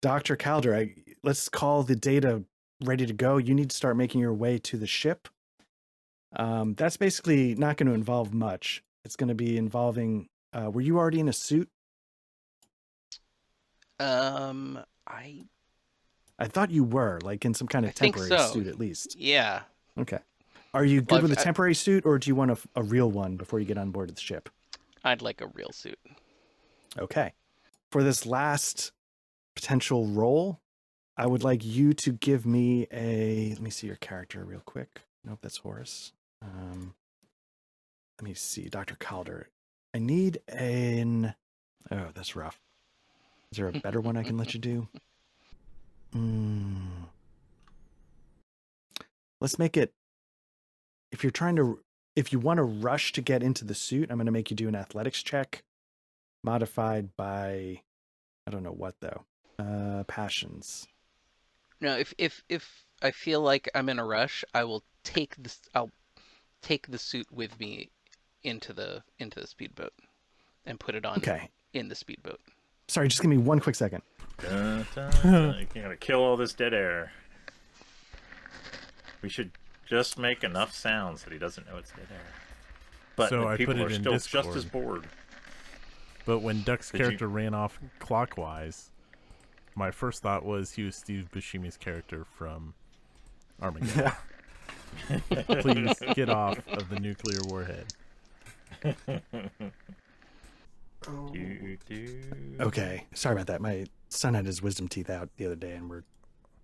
Dr. 0.00 0.36
Calder, 0.36 0.74
I, 0.76 0.94
let's 1.22 1.48
call 1.48 1.82
the 1.82 1.96
data 1.96 2.44
ready 2.82 3.04
to 3.04 3.12
go. 3.12 3.36
You 3.36 3.54
need 3.54 3.70
to 3.70 3.76
start 3.76 3.96
making 3.96 4.20
your 4.20 4.34
way 4.34 4.58
to 4.58 4.76
the 4.76 4.86
ship. 4.86 5.28
Um, 6.36 6.74
that's 6.74 6.96
basically 6.96 7.54
not 7.54 7.76
going 7.76 7.88
to 7.88 7.94
involve 7.94 8.34
much. 8.34 8.82
It's 9.04 9.16
going 9.16 9.28
to 9.28 9.34
be 9.34 9.56
involving. 9.56 10.28
Uh, 10.52 10.70
were 10.70 10.80
you 10.80 10.98
already 10.98 11.20
in 11.20 11.28
a 11.28 11.32
suit? 11.32 11.68
Um, 14.00 14.78
I 15.06 15.44
I 16.38 16.46
thought 16.46 16.70
you 16.70 16.84
were, 16.84 17.18
like 17.22 17.44
in 17.44 17.54
some 17.54 17.66
kind 17.66 17.84
of 17.84 17.90
I 17.90 17.92
temporary 17.92 18.28
so. 18.28 18.52
suit 18.52 18.66
at 18.66 18.78
least. 18.78 19.16
yeah. 19.18 19.62
Okay. 19.98 20.18
Are 20.74 20.84
you 20.84 21.00
good 21.00 21.10
Well, 21.10 21.22
with 21.22 21.32
a 21.32 21.36
temporary 21.36 21.74
suit, 21.74 22.04
or 22.06 22.18
do 22.18 22.28
you 22.28 22.34
want 22.34 22.50
a, 22.52 22.58
a 22.76 22.82
real 22.82 23.10
one 23.10 23.36
before 23.36 23.58
you 23.58 23.64
get 23.64 23.78
on 23.78 23.90
board 23.90 24.14
the 24.14 24.20
ship? 24.20 24.48
I'd 25.02 25.22
like 25.22 25.40
a 25.40 25.46
real 25.48 25.72
suit. 25.72 25.98
Okay. 26.98 27.32
For 27.90 28.02
this 28.02 28.26
last 28.26 28.92
potential 29.56 30.06
role, 30.06 30.60
I 31.16 31.26
would 31.26 31.42
like 31.42 31.64
you 31.64 31.94
to 31.94 32.12
give 32.12 32.44
me 32.46 32.86
a. 32.92 33.48
Let 33.50 33.60
me 33.60 33.70
see 33.70 33.86
your 33.86 33.96
character 33.96 34.44
real 34.44 34.60
quick. 34.64 35.00
Nope, 35.24 35.38
that's 35.42 35.56
Horace. 35.58 36.12
Um, 36.42 36.94
let 38.18 38.28
me 38.28 38.34
see, 38.34 38.68
Dr. 38.68 38.96
Calder. 38.96 39.48
I 39.94 39.98
need 39.98 40.38
an. 40.48 41.34
Oh, 41.90 42.08
that's 42.14 42.36
rough. 42.36 42.60
Is 43.50 43.58
there 43.58 43.68
a 43.68 43.72
better 43.72 44.00
one 44.00 44.16
I 44.16 44.22
can 44.22 44.36
let 44.36 44.54
you 44.54 44.60
do? 44.60 44.88
Mm. 46.14 46.88
Let's 49.42 49.58
make 49.58 49.76
it. 49.76 49.92
If 51.12 51.22
you're 51.22 51.30
trying 51.30 51.56
to, 51.56 51.80
if 52.16 52.32
you 52.32 52.38
want 52.38 52.56
to 52.56 52.62
rush 52.62 53.12
to 53.12 53.20
get 53.20 53.42
into 53.42 53.66
the 53.66 53.74
suit, 53.74 54.10
I'm 54.10 54.16
going 54.16 54.24
to 54.24 54.32
make 54.32 54.50
you 54.50 54.56
do 54.56 54.68
an 54.68 54.74
athletics 54.74 55.22
check 55.22 55.62
modified 56.42 57.14
by 57.16 57.82
I 58.46 58.50
don't 58.50 58.62
know 58.62 58.72
what 58.72 58.94
though. 59.00 59.24
Uh 59.58 60.04
passions. 60.04 60.86
No, 61.80 61.96
if 61.96 62.14
if 62.16 62.42
if 62.48 62.86
I 63.02 63.10
feel 63.10 63.40
like 63.40 63.68
I'm 63.74 63.88
in 63.88 63.98
a 63.98 64.04
rush, 64.06 64.44
I 64.54 64.64
will 64.64 64.82
take 65.04 65.36
this. 65.36 65.60
I'll 65.74 65.90
take 66.62 66.86
the 66.88 66.98
suit 66.98 67.26
with 67.32 67.58
me 67.60 67.90
into 68.42 68.72
the 68.72 69.02
into 69.18 69.40
the 69.40 69.46
speedboat 69.46 69.92
and 70.66 70.78
put 70.78 70.94
it 70.94 71.04
on 71.04 71.18
Okay. 71.18 71.50
in 71.72 71.88
the 71.88 71.94
speedboat. 71.94 72.40
Sorry, 72.88 73.08
just 73.08 73.20
give 73.20 73.30
me 73.30 73.36
one 73.38 73.60
quick 73.60 73.74
second. 73.74 74.02
Dun, 74.38 74.86
dun, 74.94 75.10
dun. 75.22 75.66
You 75.74 75.82
gotta 75.82 75.96
kill 75.96 76.20
all 76.20 76.36
this 76.36 76.52
dead 76.54 76.72
air. 76.72 77.12
We 79.22 79.28
should 79.28 79.50
just 79.86 80.18
make 80.18 80.44
enough 80.44 80.72
sounds 80.74 81.24
that 81.24 81.32
he 81.32 81.38
doesn't 81.38 81.66
know 81.66 81.76
it's 81.76 81.90
dead 81.90 82.06
air. 82.10 82.20
But 83.16 83.30
So 83.30 83.40
the 83.42 83.46
I 83.48 83.56
people 83.56 83.74
put 83.74 83.80
it 83.80 83.84
are 83.84 83.94
in 83.94 84.00
still 84.02 84.12
just 84.42 84.56
as 84.56 84.64
bored. 84.64 85.08
But 86.24 86.38
when 86.40 86.62
Duck's 86.62 86.90
Did 86.90 86.98
you- 87.00 87.04
character 87.06 87.28
ran 87.28 87.54
off 87.54 87.78
clockwise, 87.98 88.90
my 89.74 89.90
first 89.90 90.22
thought 90.22 90.44
was 90.44 90.72
he 90.72 90.84
was 90.84 90.94
Steve 90.96 91.28
Buscemi's 91.32 91.76
character 91.76 92.24
from 92.24 92.74
Armageddon. 93.60 94.12
Please 95.60 95.94
get 96.14 96.28
off 96.28 96.58
of 96.68 96.88
the 96.90 96.98
nuclear 97.00 97.38
warhead. 97.48 97.86
Do, 101.32 101.76
do. 101.88 102.20
Okay. 102.60 103.06
Sorry 103.14 103.34
about 103.34 103.46
that. 103.46 103.60
My 103.60 103.86
son 104.08 104.34
had 104.34 104.46
his 104.46 104.62
wisdom 104.62 104.88
teeth 104.88 105.10
out 105.10 105.28
the 105.36 105.46
other 105.46 105.54
day 105.56 105.72
and 105.72 105.88
we're 105.88 106.02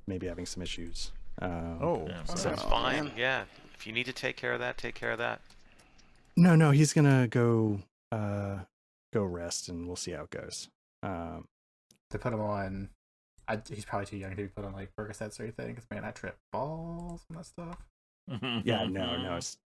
maybe 0.06 0.26
having 0.26 0.46
some 0.46 0.62
issues. 0.62 1.12
Um, 1.40 1.78
Oh, 1.82 2.06
Yeah, 2.08 2.24
So- 2.24 2.50
that's 2.50 2.62
fine. 2.62 3.12
Yeah. 3.16 3.44
If 3.74 3.86
you 3.86 3.92
need 3.92 4.06
to 4.06 4.12
take 4.12 4.36
care 4.36 4.52
of 4.52 4.60
that, 4.60 4.78
take 4.78 4.94
care 4.94 5.10
of 5.12 5.18
that. 5.18 5.40
No, 6.36 6.54
no, 6.56 6.70
he's 6.72 6.92
gonna 6.92 7.28
go 7.28 7.80
uh 8.10 8.58
go 9.12 9.22
rest 9.24 9.68
and 9.68 9.86
we'll 9.86 9.96
see 9.96 10.10
how 10.12 10.22
it 10.24 10.30
goes. 10.30 10.68
Um 11.02 11.46
To 12.10 12.18
put 12.18 12.32
him 12.32 12.40
on, 12.40 12.90
I, 13.46 13.60
he's 13.68 13.84
probably 13.84 14.06
too 14.06 14.16
young 14.16 14.30
to 14.30 14.36
be 14.36 14.48
put 14.48 14.64
on 14.64 14.72
like 14.72 14.90
Percocets 14.98 15.38
or 15.38 15.44
anything. 15.44 15.74
Because 15.74 15.88
man, 15.90 16.04
I 16.04 16.10
trip 16.10 16.36
balls 16.52 17.22
from 17.26 17.36
that 17.36 17.46
stuff. 17.46 17.78
yeah, 18.64 18.86
no, 18.86 19.16
no, 19.16 19.36
it's 19.36 19.58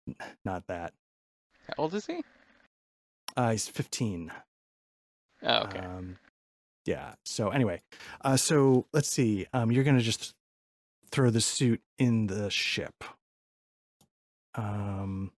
not 0.44 0.66
that. 0.68 0.92
How 1.68 1.74
old 1.78 1.94
is 1.94 2.07
he? 2.07 2.22
Uh 3.36 3.50
he's 3.50 3.68
15. 3.68 4.32
Oh, 5.42 5.54
okay. 5.64 5.78
Um, 5.78 6.18
yeah. 6.86 7.14
So 7.24 7.50
anyway, 7.50 7.82
uh, 8.22 8.36
so 8.36 8.86
let's 8.92 9.09
see. 9.11 9.46
Um, 9.52 9.70
you're 9.70 9.84
gonna 9.84 10.00
just 10.00 10.34
throw 11.11 11.30
the 11.30 11.40
suit 11.40 11.80
in 11.98 12.26
the 12.28 12.48
ship, 12.50 13.04
um, 14.54 15.32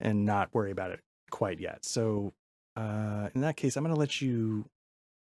and 0.00 0.24
not 0.24 0.52
worry 0.52 0.70
about 0.70 0.90
it 0.90 1.00
quite 1.30 1.60
yet. 1.60 1.84
So, 1.84 2.32
uh, 2.76 3.28
in 3.34 3.42
that 3.42 3.56
case, 3.56 3.76
I'm 3.76 3.84
gonna 3.84 3.94
let 3.94 4.20
you 4.20 4.66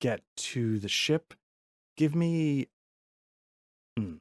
get 0.00 0.22
to 0.36 0.78
the 0.78 0.88
ship. 0.88 1.34
Give 1.96 2.14
me. 2.14 2.68
Hmm. 3.96 4.14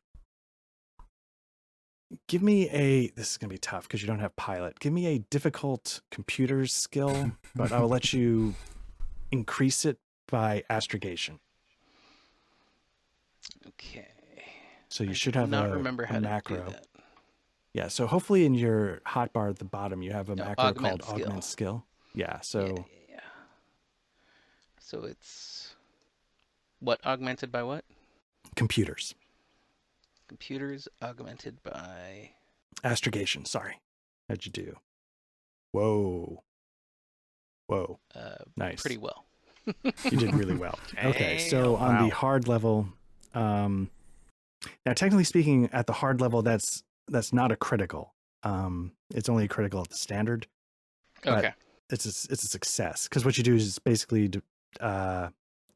Give 2.28 2.42
me 2.44 2.70
a. 2.70 3.08
This 3.10 3.32
is 3.32 3.38
gonna 3.38 3.52
be 3.54 3.58
tough 3.58 3.84
because 3.84 4.02
you 4.02 4.08
don't 4.08 4.20
have 4.20 4.36
pilot. 4.36 4.80
Give 4.80 4.92
me 4.94 5.06
a 5.08 5.20
difficult 5.20 6.02
computers 6.12 6.74
skill, 6.74 7.32
but 7.56 7.72
I'll 7.72 7.88
let 7.88 8.12
you 8.14 8.54
increase 9.32 9.86
it 9.86 9.98
by 10.28 10.64
astrogation. 10.70 11.40
okay. 13.68 14.08
So 14.90 15.04
you 15.04 15.12
I 15.12 15.14
should 15.14 15.36
have 15.36 15.50
not 15.50 15.70
a, 15.70 15.74
remember 15.74 16.04
a 16.04 16.08
how 16.08 16.20
macro. 16.20 16.58
to 16.58 16.64
do 16.66 16.72
that. 16.72 16.86
Yeah. 17.74 17.88
So 17.90 18.08
hopefully 18.08 18.46
in 18.46 18.54
your 18.56 19.02
hotbar 19.06 19.50
at 19.50 19.60
the 19.60 19.66
bottom 19.66 20.02
you 20.02 20.12
have 20.12 20.30
a 20.30 20.36
No, 20.36 20.46
macro 20.46 20.66
augment 20.66 21.02
called 21.04 21.22
augment 21.22 21.44
skill. 21.44 21.86
Yeah. 22.14 22.40
So 22.42 22.62
Yeah, 22.66 22.72
yeah, 22.72 22.84
yeah. 23.10 23.20
So 24.80 25.04
it's 25.04 25.76
what 26.80 27.00
augmented 27.06 27.52
by 27.52 27.64
what? 27.64 27.84
computers, 28.56 29.14
Computers 30.28 30.88
augmented 31.02 31.62
by. 31.64 32.32
astrogation. 32.84 33.46
Sorry. 33.46 33.80
How'd 34.30 34.46
you 34.46 34.52
do? 34.52 34.76
Whoa. 35.72 36.44
Whoa. 37.68 38.00
Uh, 38.16 38.36
Nice. 38.56 38.82
pretty 38.82 38.98
well. 38.98 39.26
You 39.66 40.18
did 40.18 40.34
really 40.36 40.56
well. 40.66 40.78
Okay, 41.04 41.38
so 41.38 41.76
on 41.76 41.96
Wow. 41.96 42.04
the 42.06 42.10
hard 42.16 42.48
level, 42.48 42.88
um, 43.34 43.90
now 44.86 44.94
technically 44.94 45.24
speaking, 45.26 45.70
at 45.74 45.88
the 45.88 45.94
hard 45.94 46.22
level, 46.22 46.42
that's 46.42 46.84
that's 47.10 47.32
not 47.34 47.52
a 47.52 47.56
critical. 47.56 48.14
Um, 48.44 48.92
it's 49.14 49.30
only 49.30 49.46
a 49.46 49.48
critical 49.48 49.82
at 49.82 49.90
the 49.90 49.96
standard. 49.96 50.48
Okay. 51.26 51.54
It's 51.90 52.06
a, 52.06 52.32
it's 52.32 52.44
a 52.44 52.48
success 52.48 53.08
because 53.08 53.24
what 53.26 53.38
you 53.38 53.44
do 53.44 53.56
is 53.56 53.80
basically 53.80 54.28
d- 54.28 54.42
uh, 54.82 55.30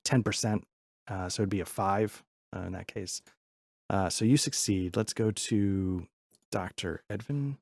10%. 0.05 0.63
Uh, 1.07 1.29
so 1.29 1.41
it'd 1.41 1.49
be 1.49 1.61
a 1.61 1.65
five 1.65 2.21
uh, 2.55 2.59
in 2.61 2.73
that 2.73 2.87
case. 2.87 3.21
Uh, 3.91 4.09
so 4.09 4.23
you 4.23 4.37
succeed. 4.37 4.95
Let's 4.95 5.13
go 5.13 5.31
to 5.31 6.07
Dr. 6.49 7.03
Edvin. 7.09 7.57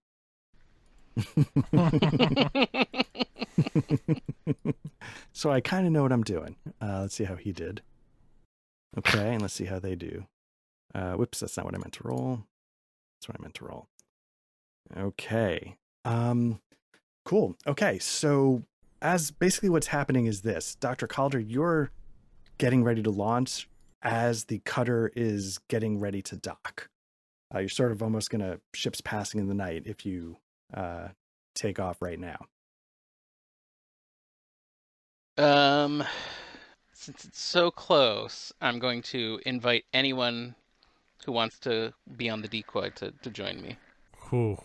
so 5.33 5.49
I 5.49 5.59
kind 5.59 5.87
of 5.87 5.91
know 5.91 6.03
what 6.03 6.11
I'm 6.11 6.23
doing. 6.23 6.55
Uh, 6.79 6.99
let's 7.01 7.15
see 7.15 7.23
how 7.23 7.35
he 7.35 7.51
did. 7.51 7.81
Okay, 8.95 9.33
and 9.33 9.41
let's 9.41 9.55
see 9.55 9.65
how 9.65 9.79
they 9.79 9.95
do. 9.95 10.27
Uh, 10.93 11.13
whoops, 11.13 11.39
that's 11.39 11.57
not 11.57 11.65
what 11.65 11.73
I 11.73 11.79
meant 11.79 11.93
to 11.93 12.07
roll. 12.07 12.43
That's 13.17 13.27
what 13.27 13.39
I 13.39 13.41
meant 13.41 13.55
to 13.55 13.65
roll. 13.65 13.87
Okay. 14.95 15.77
Um, 16.05 16.61
cool. 17.25 17.55
Okay, 17.65 17.97
so 17.97 18.61
as 19.01 19.31
basically 19.31 19.69
what's 19.69 19.87
happening 19.87 20.27
is 20.27 20.41
this, 20.41 20.75
Dr. 20.75 21.07
Calder, 21.07 21.39
you're 21.39 21.89
getting 22.59 22.83
ready 22.83 23.01
to 23.01 23.09
launch 23.09 23.67
as 24.01 24.45
the 24.45 24.59
cutter 24.59 25.11
is 25.15 25.59
getting 25.67 25.99
ready 25.99 26.21
to 26.23 26.37
dock. 26.37 26.89
Uh, 27.53 27.59
you're 27.59 27.69
sort 27.69 27.91
of 27.91 28.03
almost 28.03 28.29
gonna 28.29 28.59
ships 28.73 29.01
passing 29.01 29.39
in 29.39 29.47
the 29.47 29.53
night 29.53 29.83
if 29.85 30.05
you 30.05 30.37
uh, 30.73 31.09
take 31.55 31.79
off 31.79 32.01
right 32.01 32.19
now. 32.19 32.37
Um, 35.37 36.03
since 36.91 37.23
it's 37.23 37.39
so 37.39 37.71
close, 37.71 38.51
I'm 38.59 38.79
going 38.79 39.01
to 39.03 39.39
invite 39.45 39.85
anyone 39.93 40.55
who 41.25 41.31
wants 41.31 41.59
to 41.59 41.93
be 42.17 42.29
on 42.29 42.41
the 42.41 42.47
decoy 42.47 42.89
to, 42.95 43.11
to 43.21 43.29
join 43.29 43.61
me. 43.61 43.77
Whew. 44.29 44.57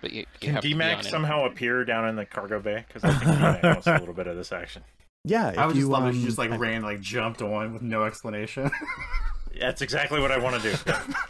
But 0.00 0.12
you, 0.12 0.20
you 0.20 0.26
Can 0.40 0.54
have 0.54 0.62
to 0.62 0.68
DMAC 0.68 1.04
somehow 1.04 1.44
appear 1.46 1.84
down 1.84 2.08
in 2.08 2.16
the 2.16 2.24
cargo 2.24 2.60
bay? 2.60 2.84
Because 2.86 3.04
I 3.04 3.12
think 3.18 3.30
DMAC 3.38 3.62
wants 3.64 3.86
a 3.86 3.98
little 3.98 4.14
bit 4.14 4.26
of 4.26 4.36
this 4.36 4.52
action. 4.52 4.82
Yeah, 5.24 5.50
if 5.50 5.58
I 5.58 5.66
would 5.66 5.76
you 5.76 5.82
just 5.82 5.92
love 5.92 6.04
if 6.04 6.14
um, 6.14 6.20
you 6.20 6.26
just 6.26 6.38
like 6.38 6.50
I- 6.50 6.56
ran 6.56 6.82
like 6.82 7.00
jumped 7.00 7.42
on 7.42 7.72
with 7.72 7.82
no 7.82 8.04
explanation. 8.04 8.70
That's 9.60 9.82
exactly 9.82 10.20
what 10.20 10.32
I 10.32 10.38
want 10.38 10.60
to 10.60 10.72
do. 10.72 10.76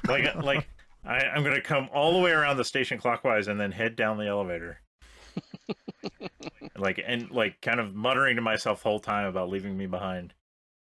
Like, 0.08 0.34
like 0.36 0.68
I, 1.04 1.24
I'm 1.24 1.42
going 1.42 1.56
to 1.56 1.60
come 1.60 1.88
all 1.92 2.12
the 2.12 2.20
way 2.20 2.30
around 2.30 2.56
the 2.56 2.64
station 2.64 2.98
clockwise 2.98 3.48
and 3.48 3.60
then 3.60 3.72
head 3.72 3.96
down 3.96 4.16
the 4.16 4.28
elevator. 4.28 4.80
like 6.78 7.02
and 7.04 7.30
like 7.30 7.60
kind 7.60 7.80
of 7.80 7.94
muttering 7.94 8.36
to 8.36 8.42
myself 8.42 8.82
the 8.82 8.88
whole 8.88 9.00
time 9.00 9.26
about 9.26 9.48
leaving 9.48 9.76
me 9.76 9.86
behind, 9.86 10.34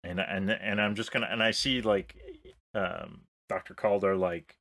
and 0.03 0.19
and 0.21 0.51
and 0.51 0.81
I'm 0.81 0.95
just 0.95 1.13
gonna 1.13 1.29
and 1.31 1.43
I 1.43 1.51
see 1.51 1.81
like, 1.83 2.17
um, 2.75 3.23
Doctor 3.49 3.75
Calder 3.75 4.17
like 4.17 4.57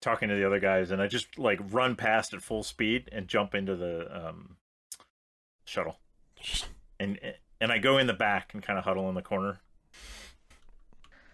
talking 0.00 0.28
to 0.28 0.34
the 0.34 0.46
other 0.46 0.60
guys, 0.60 0.90
and 0.90 1.02
I 1.02 1.06
just 1.06 1.38
like 1.38 1.60
run 1.70 1.96
past 1.96 2.32
at 2.32 2.42
full 2.42 2.62
speed 2.62 3.08
and 3.12 3.28
jump 3.28 3.54
into 3.54 3.76
the 3.76 4.28
um 4.28 4.56
shuttle, 5.64 5.98
and 7.00 7.18
and 7.60 7.72
I 7.72 7.78
go 7.78 7.98
in 7.98 8.06
the 8.06 8.14
back 8.14 8.54
and 8.54 8.62
kind 8.62 8.78
of 8.78 8.84
huddle 8.84 9.08
in 9.08 9.14
the 9.14 9.22
corner. 9.22 9.60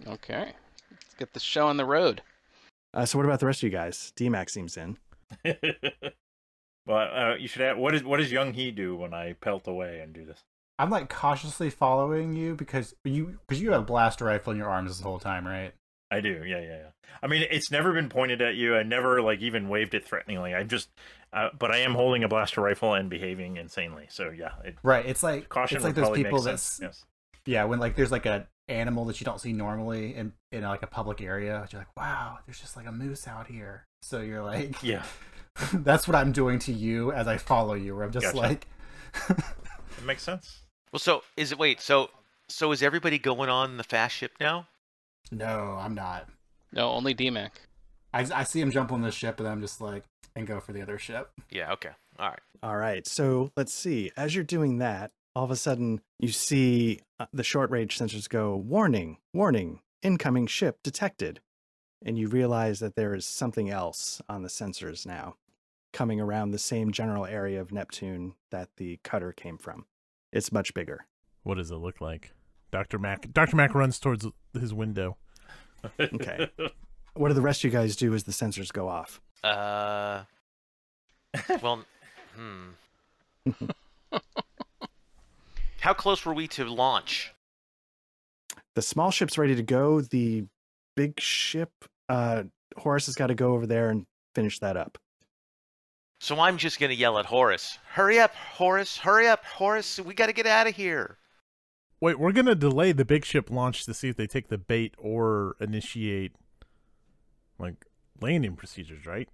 Okay. 0.07 0.53
Let's 0.91 1.15
get 1.19 1.33
the 1.33 1.41
show 1.41 1.67
on 1.67 1.77
the 1.77 1.85
road. 1.85 2.23
Uh, 2.93 3.05
so 3.05 3.19
what 3.19 3.25
about 3.25 3.41
the 3.41 3.47
rest 3.47 3.61
of 3.61 3.65
you 3.65 3.71
guys? 3.71 4.13
DMAC 4.17 4.51
seems 4.51 4.77
in. 4.77 4.99
well, 6.87 7.33
uh, 7.33 7.35
you 7.37 7.49
should 7.49 7.63
have. 7.63 7.77
What 7.77 7.95
is 7.95 8.05
what 8.05 8.19
does 8.19 8.31
Young 8.31 8.53
Hee 8.53 8.71
do 8.71 8.95
when 8.95 9.13
I 9.13 9.33
pelt 9.35 9.67
away 9.67 10.01
and 10.01 10.13
do 10.13 10.25
this? 10.25 10.41
I'm 10.79 10.91
like 10.91 11.09
cautiously 11.09 11.71
following 11.71 12.35
you 12.35 12.55
because 12.55 12.95
you 13.05 13.39
because 13.47 13.61
you 13.61 13.73
have 13.73 13.83
a 13.83 13.85
blaster 13.85 14.27
rifle 14.27 14.53
in 14.53 14.59
your 14.59 14.69
arms 14.69 14.91
this 14.91 15.01
whole 15.01 15.19
time, 15.19 15.47
right? 15.47 15.73
I 16.11 16.21
do, 16.21 16.45
yeah, 16.45 16.61
yeah, 16.61 16.67
yeah. 16.67 16.89
I 17.23 17.27
mean, 17.27 17.47
it's 17.51 17.71
never 17.71 17.93
been 17.93 18.09
pointed 18.09 18.43
at 18.43 18.55
you. 18.55 18.77
I 18.77 18.83
never 18.83 19.23
like 19.23 19.41
even 19.41 19.69
waved 19.69 19.95
it 19.95 20.05
threateningly. 20.05 20.55
I'm 20.55 20.69
just, 20.69 20.89
uh, 21.33 21.49
but 21.59 21.71
I 21.71 21.79
am 21.79 21.95
holding 21.95 22.23
a 22.23 22.29
blaster 22.29 22.61
rifle 22.61 22.95
and 22.95 23.09
behaving 23.09 23.57
insanely. 23.57 24.07
So 24.11 24.31
yeah, 24.31 24.53
it, 24.65 24.77
Right. 24.83 25.05
It's 25.07 25.23
like 25.23 25.49
caution 25.49 25.77
it's 25.77 25.85
like 25.85 25.95
those 25.95 26.11
people 26.11 26.39
make 26.39 26.45
that's. 26.45 26.81
Yes. 26.81 27.05
yeah 27.47 27.65
when 27.65 27.79
like 27.79 27.97
there's 27.97 28.13
like 28.13 28.27
a 28.27 28.47
animal 28.69 29.05
that 29.07 29.21
you 29.21 29.25
don't 29.25 29.41
see 29.41 29.53
normally 29.53 30.15
in 30.15 30.33
in 30.53 30.63
like 30.63 30.83
a 30.83 30.87
public 30.87 31.21
area. 31.21 31.67
You're 31.71 31.81
like, 31.81 31.97
wow, 31.97 32.39
there's 32.47 32.61
just 32.61 32.77
like 32.77 32.87
a 32.87 32.93
moose 32.93 33.27
out 33.27 33.47
here. 33.47 33.87
So 34.03 34.21
you're 34.21 34.43
like, 34.43 34.83
Yeah, 34.83 35.05
that's 35.73 36.07
what 36.07 36.15
I'm 36.15 36.33
doing 36.33 36.59
to 36.61 36.73
you 36.73 37.13
as 37.13 37.27
I 37.27 37.39
follow 37.39 37.75
you. 37.75 37.95
Where 37.95 38.05
I'm 38.05 38.13
just 38.13 38.27
Gotcha. 38.27 38.37
like, 38.37 38.67
it 39.31 40.05
makes 40.05 40.23
sense. 40.23 40.61
Well, 40.93 41.01
so 41.01 41.23
is 41.37 41.53
it? 41.53 41.59
Wait, 41.59 41.81
so 41.81 42.11
so 42.49 42.73
is 42.73 42.83
everybody 42.83 43.19
going 43.19 43.49
on 43.49 43.77
the 43.77 43.85
fast 43.85 44.15
ship 44.15 44.33
now? 44.39 44.69
No, 45.31 45.79
I'm 45.81 45.95
not. 45.95 46.29
No, 46.73 46.91
only 46.91 47.15
DMAC. 47.15 47.51
I 48.13 48.27
I 48.35 48.45
see 48.45 48.61
him 48.61 48.71
jump 48.71 48.93
on 48.93 49.03
this 49.03 49.15
ship 49.15 49.41
and 49.41 49.49
I'm 49.49 49.61
just 49.61 49.81
like, 49.81 50.05
and 50.37 50.47
go 50.47 50.61
for 50.61 50.73
the 50.73 50.83
other 50.83 50.99
ship. 50.99 51.31
Yeah. 51.51 51.73
Okay. 51.73 51.91
All 52.19 52.29
right. 52.29 52.41
All 52.63 52.77
right. 52.77 53.07
So 53.07 53.51
let's 53.57 53.73
see. 53.73 54.11
As 54.17 54.35
you're 54.35 54.45
doing 54.45 54.79
that, 54.79 55.13
all 55.35 55.45
of 55.45 55.51
a 55.51 55.57
sudden 55.57 56.01
you 56.19 56.29
see 56.29 57.01
uh, 57.19 57.27
the 57.33 57.45
short 57.45 57.71
range 57.71 57.99
sensors 57.99 58.29
go, 58.29 58.57
warning, 58.57 59.19
warning, 59.33 59.81
incoming 60.03 60.47
ship 60.47 60.79
detected. 60.83 61.41
And 62.05 62.19
you 62.19 62.29
realize 62.29 62.81
that 62.81 62.97
there 62.97 63.15
is 63.15 63.25
something 63.25 63.71
else 63.71 64.21
on 64.29 64.43
the 64.43 64.49
sensors 64.49 65.07
now 65.07 65.37
coming 65.93 66.21
around 66.21 66.51
the 66.51 66.59
same 66.59 66.91
general 66.91 67.25
area 67.25 67.61
of 67.61 67.73
Neptune 67.73 68.35
that 68.51 68.69
the 68.77 68.99
cutter 69.05 69.33
came 69.33 69.57
from. 69.57 69.87
It's 70.33 70.53
much 70.53 70.75
bigger. 70.75 71.07
What 71.45 71.55
does 71.57 71.71
it 71.71 71.77
look 71.77 72.01
like? 72.01 72.33
Dr. 72.75 72.99
Mac 72.99 73.33
Dr. 73.33 73.55
Mac 73.55 73.73
runs 73.73 74.01
towards 74.01 74.27
his 74.53 74.75
window. 74.75 75.17
Okay. 76.01 76.51
What 77.15 77.29
do 77.29 77.35
the 77.35 77.41
rest 77.41 77.61
of 77.61 77.71
you 77.73 77.79
guys 77.79 77.95
do 77.95 78.13
as 78.15 78.25
the 78.25 78.33
sensors 78.33 78.73
go 78.73 78.89
off? 78.89 79.21
Uh. 79.45 80.25
Well. 81.63 81.85
Hmm. 82.35 82.71
How 85.81 85.95
close 85.95 86.27
were 86.27 86.35
we 86.35 86.49
to 86.49 86.65
launch? 86.65 87.33
The 88.75 88.83
small 88.83 89.13
ship's 89.13 89.39
ready 89.39 89.55
to 89.55 89.63
go. 89.63 90.01
The 90.01 90.47
big 90.97 91.21
ship, 91.21 91.71
uh, 92.09 92.43
Horace 92.77 93.07
has 93.07 93.15
got 93.15 93.29
to 93.29 93.37
go 93.37 93.53
over 93.53 93.69
there 93.69 93.91
and 93.91 94.05
finish 94.35 94.59
that 94.59 94.77
up. 94.77 94.99
So 96.19 96.41
I'm 96.41 96.57
just 96.57 96.81
gonna 96.81 96.95
yell 96.95 97.21
at 97.21 97.27
Horace. 97.27 97.79
Hurry 97.87 98.19
up, 98.19 98.35
Horace! 98.35 98.97
Hurry 98.97 99.29
up, 99.29 99.45
Horace! 99.45 100.01
We 100.01 100.15
got 100.15 100.27
to 100.27 100.33
get 100.33 100.49
out 100.49 100.67
of 100.67 100.75
here. 100.75 101.19
Wait, 102.05 102.19
we're 102.19 102.33
gonna 102.33 102.55
delay 102.55 102.93
the 102.93 103.03
big 103.03 103.25
ship 103.25 103.51
launch 103.51 103.87
to 103.87 103.95
see 103.95 104.11
if 104.11 104.17
they 104.17 104.27
take 104.27 104.49
the 104.49 104.59
bait 104.59 104.95
or 104.99 105.57
initiate 105.59 106.33
like 107.59 107.87
landing 108.21 108.57
procedures, 108.57 109.07
right? 109.07 109.31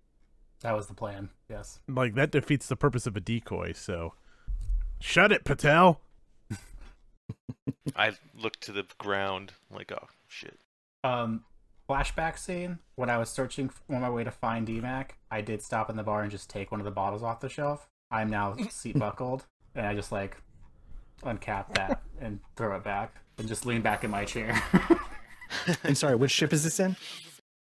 That 0.61 0.77
was 0.77 0.87
the 0.87 0.95
plan. 0.95 1.31
Yes. 1.49 1.81
Like 1.89 2.14
that 2.14 2.31
defeats 2.31 2.68
the 2.68 2.77
purpose 2.77 3.09
of 3.09 3.16
a 3.16 3.21
decoy, 3.21 3.73
so 3.73 4.14
shut 5.01 5.33
it, 5.33 5.43
Patel. 5.43 6.01
I 7.97 8.12
looked 8.41 8.61
to 8.61 8.73
the 8.73 8.87
ground 8.99 9.55
like, 9.68 9.91
oh 9.91 10.07
shit. 10.29 10.61
Um, 11.03 11.43
flashback 11.89 12.39
scene 12.39 12.79
when 12.95 13.11
I 13.11 13.18
was 13.18 13.31
searching 13.31 13.66
f- 13.66 13.83
on 13.91 14.01
my 14.03 14.11
way 14.11 14.23
to 14.23 14.31
find 14.31 14.68
EMAC, 14.68 15.07
I 15.29 15.41
did 15.41 15.61
stop 15.61 15.91
in 15.91 15.97
the 15.97 16.05
bar 16.05 16.23
and 16.23 16.31
just 16.31 16.49
take 16.49 16.71
one 16.71 16.81
of 16.81 16.85
the 16.85 16.93
bottles 16.93 17.25
off 17.25 17.41
the 17.41 17.49
shelf. 17.49 17.89
I'm 18.12 18.31
now 18.31 18.55
seat 18.71 18.97
buckled, 18.97 19.47
and 19.75 19.85
I 19.85 19.95
just 19.97 20.12
like 20.12 20.37
uncap 21.23 21.75
that 21.75 22.03
and 22.21 22.41
throw 22.57 22.77
it 22.77 22.85
back, 22.85 23.14
and 23.39 23.49
just 23.49 23.66
lean 23.66 23.83
back 23.83 24.05
in 24.05 24.11
my 24.11 24.25
chair. 24.25 24.62
I'm 25.85 25.95
sorry, 25.95 26.16
which 26.16 26.31
ship 26.31 26.53
is 26.53 26.64
this 26.64 26.79
in? 26.81 26.97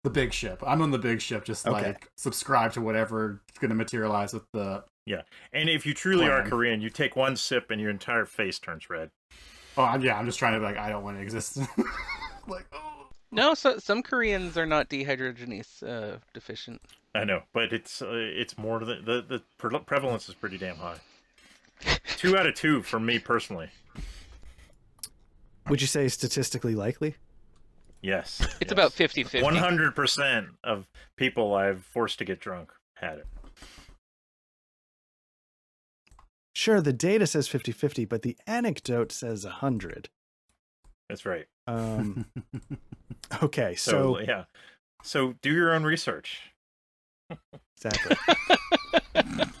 the 0.02 0.10
big 0.10 0.32
ship. 0.32 0.62
I'm 0.66 0.82
on 0.82 0.90
the 0.90 0.98
big 0.98 1.20
ship, 1.20 1.44
just 1.44 1.66
Okay. 1.66 1.86
like 1.86 2.10
subscribe 2.16 2.72
to 2.72 2.80
whatever 2.80 3.40
is 3.52 3.58
going 3.58 3.68
to 3.70 3.74
materialize 3.74 4.32
with 4.32 4.50
the. 4.52 4.84
Yeah. 5.06 5.22
And 5.52 5.68
if 5.68 5.86
you 5.86 5.94
truly 5.94 6.28
are 6.28 6.42
Korean, 6.42 6.80
you 6.80 6.90
take 6.90 7.16
one 7.16 7.36
sip 7.36 7.70
and 7.70 7.80
your 7.80 7.90
entire 7.90 8.24
face 8.24 8.58
turns 8.58 8.88
red. 8.90 9.10
Oh 9.76 9.84
I'm, 9.84 10.02
yeah, 10.02 10.18
I'm 10.18 10.26
just 10.26 10.38
trying 10.38 10.54
to 10.54 10.58
be 10.58 10.64
like 10.64 10.76
I 10.76 10.90
don't 10.90 11.02
want 11.02 11.16
to 11.16 11.22
exist. 11.22 11.58
like 12.48 12.66
oh. 12.72 13.06
No, 13.34 13.54
so, 13.54 13.78
some 13.78 14.02
Koreans 14.02 14.58
are 14.58 14.66
not 14.66 14.90
dehydrogenase 14.90 15.82
uh, 15.82 16.18
deficient. 16.34 16.82
I 17.14 17.24
know, 17.24 17.42
but 17.54 17.72
it's 17.72 18.02
uh, 18.02 18.10
it's 18.10 18.58
more 18.58 18.80
than 18.80 19.04
the 19.04 19.22
the 19.22 19.42
pre- 19.58 19.78
prevalence 19.80 20.28
is 20.28 20.34
pretty 20.34 20.58
damn 20.58 20.76
high. 20.76 20.98
Two 22.16 22.36
out 22.36 22.46
of 22.46 22.54
two 22.54 22.82
for 22.82 22.98
me 23.00 23.18
personally. 23.18 23.68
Would 25.68 25.80
you 25.80 25.86
say 25.86 26.08
statistically 26.08 26.74
likely? 26.74 27.16
Yes, 28.00 28.44
It's 28.60 28.72
about 28.72 28.92
50 28.92 29.22
50. 29.22 29.42
one 29.42 29.54
hundred 29.54 29.94
percent 29.94 30.48
of 30.64 30.88
people 31.16 31.54
I've 31.54 31.84
forced 31.84 32.18
to 32.18 32.24
get 32.24 32.40
drunk 32.40 32.72
had 32.96 33.18
it. 33.18 33.26
Sure, 36.54 36.80
the 36.80 36.92
data 36.92 37.26
says 37.26 37.46
50 37.48 37.70
50, 37.72 38.04
but 38.04 38.22
the 38.22 38.36
anecdote 38.46 39.12
says 39.12 39.44
100. 39.44 40.08
That's 41.08 41.24
right. 41.24 41.46
Um, 41.66 42.26
okay, 43.42 43.74
So, 43.76 44.16
so, 44.16 44.20
yeah, 44.20 44.44
so 45.02 45.34
do 45.40 45.52
your 45.52 45.72
own 45.72 45.84
research. 45.84 46.40
exactly. 47.76 48.16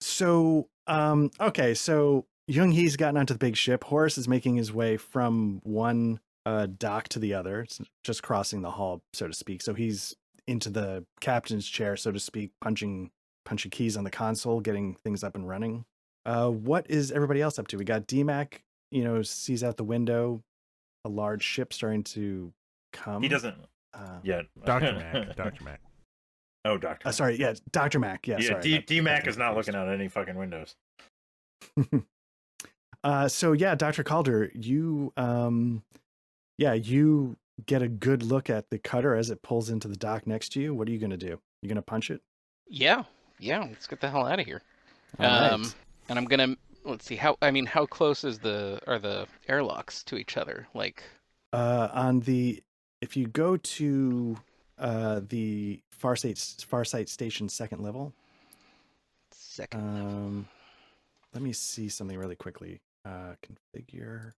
So, 0.00 0.68
um, 0.86 1.30
okay, 1.40 1.74
so 1.74 2.26
Young 2.46 2.70
Hee's 2.72 2.96
gotten 2.96 3.16
onto 3.16 3.34
the 3.34 3.38
big 3.38 3.56
ship. 3.56 3.84
Horace 3.84 4.18
is 4.18 4.28
making 4.28 4.56
his 4.56 4.72
way 4.72 4.96
from 4.96 5.60
one 5.64 6.20
uh, 6.46 6.66
dock 6.66 7.08
to 7.08 7.18
the 7.18 7.34
other, 7.34 7.60
it's 7.60 7.78
just 8.04 8.22
crossing 8.22 8.62
the 8.62 8.70
hall, 8.70 9.02
so 9.12 9.26
to 9.26 9.34
speak. 9.34 9.60
So 9.60 9.74
he's 9.74 10.14
into 10.46 10.70
the 10.70 11.04
captain's 11.20 11.68
chair, 11.68 11.94
so 11.96 12.10
to 12.10 12.18
speak, 12.18 12.52
punching 12.60 13.10
punching 13.44 13.70
keys 13.70 13.96
on 13.96 14.04
the 14.04 14.10
console, 14.10 14.60
getting 14.60 14.94
things 14.94 15.22
up 15.24 15.34
and 15.34 15.46
running. 15.48 15.84
Uh, 16.26 16.48
what 16.48 16.86
is 16.90 17.10
everybody 17.12 17.40
else 17.42 17.58
up 17.58 17.66
to? 17.68 17.76
We 17.78 17.84
got 17.84 18.06
DMAC, 18.06 18.60
you 18.90 19.04
know, 19.04 19.22
sees 19.22 19.62
out 19.64 19.76
the 19.76 19.84
window 19.84 20.42
a 21.04 21.08
large 21.08 21.42
ship 21.42 21.72
starting 21.72 22.02
to 22.04 22.52
come. 22.92 23.22
He 23.22 23.28
doesn't 23.28 23.56
Uh, 23.94 24.18
yet. 24.22 24.46
Dr. 24.64 24.92
Mac. 24.94 25.36
Dr. 25.36 25.64
Mac. 25.64 25.80
Oh, 26.64 26.76
Doctor. 26.76 27.08
uh, 27.08 27.12
sorry, 27.12 27.36
yeah, 27.38 27.54
Doctor 27.72 27.98
Mac. 27.98 28.26
Yeah, 28.26 28.38
yeah, 28.40 28.48
sorry, 28.48 28.62
D- 28.62 28.78
D 28.80 29.00
Mac 29.00 29.26
is 29.26 29.36
not 29.38 29.54
looking 29.56 29.74
out 29.74 29.88
any 29.88 30.08
fucking 30.08 30.36
windows. 30.36 30.74
Uh, 33.04 33.28
so 33.28 33.52
yeah, 33.52 33.76
Dr. 33.76 34.02
Calder, 34.02 34.50
you, 34.54 35.12
um, 35.16 35.84
yeah, 36.58 36.72
you 36.72 37.36
get 37.64 37.80
a 37.80 37.86
good 37.88 38.24
look 38.24 38.50
at 38.50 38.68
the 38.70 38.78
cutter 38.78 39.14
as 39.14 39.30
it 39.30 39.40
pulls 39.40 39.70
into 39.70 39.86
the 39.86 39.96
dock 39.96 40.26
next 40.26 40.48
to 40.50 40.60
you. 40.60 40.74
What 40.74 40.88
are 40.88 40.90
you 40.90 40.98
going 40.98 41.10
to 41.10 41.16
do? 41.16 41.38
You 41.62 41.68
going 41.68 41.76
to 41.76 41.82
punch 41.82 42.10
it? 42.10 42.20
Yeah, 42.68 43.04
yeah. 43.38 43.60
Let's 43.60 43.86
get 43.86 44.00
the 44.00 44.10
hell 44.10 44.26
out 44.26 44.40
of 44.40 44.46
here. 44.46 44.62
All 45.20 45.26
right. 45.26 45.52
um, 45.52 45.72
and 46.08 46.18
I'm 46.18 46.24
gonna 46.24 46.56
let's 46.84 47.06
see 47.06 47.14
how. 47.14 47.36
I 47.40 47.52
mean, 47.52 47.66
how 47.66 47.86
close 47.86 48.24
is 48.24 48.40
the 48.40 48.80
are 48.88 48.98
the 48.98 49.28
airlocks 49.48 50.02
to 50.04 50.16
each 50.16 50.36
other? 50.36 50.66
Like, 50.74 51.04
Uh, 51.52 51.88
on 51.92 52.18
the, 52.20 52.60
if 53.00 53.16
you 53.16 53.28
go 53.28 53.56
to, 53.56 54.36
uh, 54.78 55.20
the 55.28 55.80
Farsight, 56.02 56.36
Farsight 56.66 57.08
Station 57.08 57.48
second 57.48 57.82
level, 57.82 58.12
second. 59.32 59.80
um, 59.80 60.48
let 61.34 61.42
me 61.42 61.52
see 61.52 61.88
something 61.88 62.18
really 62.18 62.36
quickly. 62.36 62.80
Uh, 63.04 63.34
configure. 63.42 64.32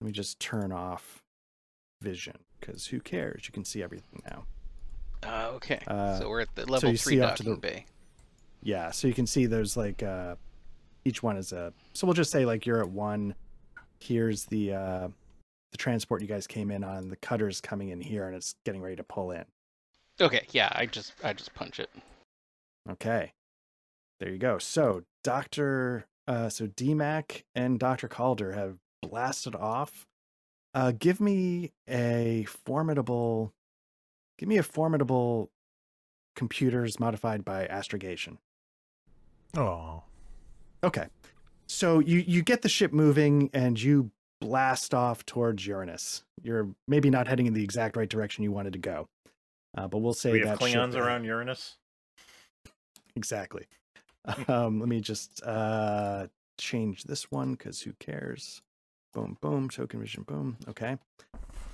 Let 0.00 0.06
me 0.06 0.12
just 0.12 0.38
turn 0.38 0.70
off 0.72 1.22
vision 2.02 2.36
because 2.60 2.86
who 2.86 3.00
cares? 3.00 3.42
You 3.46 3.52
can 3.52 3.64
see 3.64 3.82
everything 3.82 4.22
now. 4.30 4.44
Uh, 5.22 5.50
okay. 5.54 5.80
uh, 5.88 6.18
so 6.20 6.28
we're 6.28 6.40
at 6.40 6.54
the 6.54 6.70
level 6.70 6.90
you 6.90 6.96
three 6.96 7.14
see 7.14 7.16
to 7.16 7.22
docking 7.22 7.50
the- 7.54 7.56
bay. 7.60 7.86
Yeah, 8.62 8.90
so 8.90 9.08
you 9.08 9.14
can 9.14 9.26
see 9.26 9.46
there's 9.46 9.76
like 9.76 10.02
uh 10.02 10.34
each 11.04 11.22
one 11.22 11.36
is 11.36 11.52
a 11.52 11.72
so 11.92 12.06
we'll 12.06 12.14
just 12.14 12.30
say 12.30 12.44
like 12.44 12.66
you're 12.66 12.80
at 12.80 12.88
one. 12.90 13.34
Here's 14.00 14.44
the 14.46 14.72
uh 14.74 15.08
the 15.70 15.78
transport 15.78 16.22
you 16.22 16.28
guys 16.28 16.46
came 16.46 16.70
in 16.70 16.82
on, 16.84 17.08
the 17.08 17.16
cutter's 17.16 17.60
coming 17.60 17.88
in 17.90 18.00
here 18.00 18.26
and 18.26 18.34
it's 18.34 18.54
getting 18.64 18.80
ready 18.80 18.96
to 18.96 19.04
pull 19.04 19.30
in. 19.30 19.44
Okay. 20.20 20.46
Yeah. 20.50 20.70
I 20.72 20.86
just 20.86 21.12
I 21.22 21.32
just 21.32 21.54
punch 21.54 21.78
it. 21.78 21.90
Okay. 22.90 23.32
There 24.20 24.30
you 24.30 24.38
go. 24.38 24.58
So 24.58 25.02
Dr. 25.22 26.06
uh 26.26 26.48
so 26.48 26.66
DMAC 26.66 27.42
and 27.54 27.78
Dr. 27.78 28.08
Calder 28.08 28.52
have 28.52 28.78
blasted 29.02 29.54
off. 29.54 30.06
Uh 30.74 30.92
give 30.98 31.20
me 31.20 31.72
a 31.88 32.44
formidable 32.48 33.52
give 34.38 34.48
me 34.48 34.58
a 34.58 34.62
formidable 34.62 35.50
computers 36.34 36.98
modified 36.98 37.44
by 37.44 37.66
astrogation. 37.66 38.38
Oh. 39.56 40.02
Okay. 40.82 41.06
So 41.66 41.98
you 42.00 42.24
you 42.26 42.42
get 42.42 42.62
the 42.62 42.68
ship 42.68 42.92
moving 42.92 43.50
and 43.52 43.80
you 43.80 44.10
blast 44.40 44.94
off 44.94 45.24
towards 45.26 45.66
Uranus. 45.66 46.22
You're 46.42 46.68
maybe 46.86 47.10
not 47.10 47.26
heading 47.28 47.46
in 47.46 47.54
the 47.54 47.62
exact 47.64 47.96
right 47.96 48.08
direction 48.08 48.44
you 48.44 48.52
wanted 48.52 48.72
to 48.74 48.78
go. 48.78 49.08
Uh, 49.76 49.88
but 49.88 49.98
we'll 49.98 50.14
say 50.14 50.32
we 50.32 50.40
have 50.40 50.58
Klingons 50.58 50.94
around 50.94 51.24
Uranus. 51.24 51.76
Exactly. 53.16 53.64
Um, 54.46 54.78
let 54.78 54.90
me 54.90 55.00
just 55.00 55.42
uh 55.44 56.26
change 56.58 57.04
this 57.04 57.30
one 57.30 57.52
because 57.52 57.80
who 57.80 57.94
cares? 57.98 58.60
Boom, 59.14 59.38
boom, 59.40 59.70
token 59.70 60.00
vision, 60.00 60.22
boom. 60.24 60.58
Okay. 60.68 60.98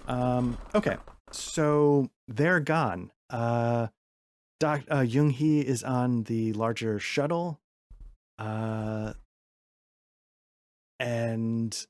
Um, 0.06 0.56
okay. 0.72 0.96
So 1.32 2.10
they're 2.28 2.60
gone. 2.60 3.10
Uh 3.28 3.88
Doc 4.60 4.82
uh 4.88 5.00
Jung 5.00 5.30
Hee 5.30 5.62
is 5.62 5.82
on 5.82 6.24
the 6.24 6.52
larger 6.52 7.00
shuttle. 7.00 7.58
Uh 8.38 9.14
and 11.00 11.86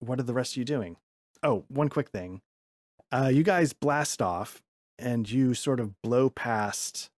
what 0.00 0.18
are 0.18 0.24
the 0.24 0.34
rest 0.34 0.54
of 0.54 0.56
you 0.58 0.64
doing? 0.64 0.96
Oh, 1.42 1.64
one 1.68 1.88
quick 1.88 2.10
thing. 2.10 2.40
Uh 3.12 3.30
you 3.32 3.42
guys 3.42 3.72
blast 3.72 4.20
off 4.20 4.62
and 4.98 5.30
you 5.30 5.54
sort 5.54 5.80
of 5.80 6.00
blow 6.02 6.28
past 6.28 7.10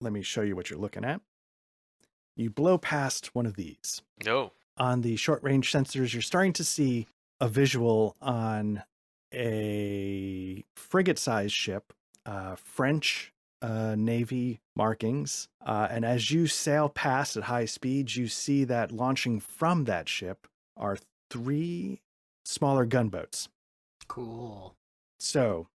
let 0.00 0.12
me 0.12 0.22
show 0.22 0.42
you 0.42 0.56
what 0.56 0.70
you're 0.70 0.78
looking 0.78 1.04
at. 1.04 1.20
You 2.36 2.50
blow 2.50 2.78
past 2.78 3.34
one 3.34 3.46
of 3.46 3.56
these. 3.56 4.02
No. 4.24 4.52
On 4.78 5.02
the 5.02 5.16
short 5.16 5.42
range 5.42 5.70
sensors, 5.70 6.14
you're 6.14 6.22
starting 6.22 6.54
to 6.54 6.64
see 6.64 7.06
a 7.40 7.48
visual 7.48 8.16
on 8.20 8.82
a 9.32 10.64
frigate 10.74 11.18
sized 11.18 11.54
ship, 11.54 11.92
uh, 12.24 12.56
French 12.56 13.32
uh, 13.62 13.94
Navy 13.96 14.60
markings. 14.74 15.48
Uh, 15.64 15.88
and 15.90 16.04
as 16.04 16.30
you 16.30 16.46
sail 16.46 16.88
past 16.88 17.36
at 17.36 17.44
high 17.44 17.66
speeds, 17.66 18.16
you 18.16 18.26
see 18.26 18.64
that 18.64 18.90
launching 18.90 19.38
from 19.38 19.84
that 19.84 20.08
ship 20.08 20.46
are 20.76 20.96
three 21.28 22.00
smaller 22.50 22.84
gunboats. 22.84 23.48
Cool. 24.08 24.74
So, 25.18 25.68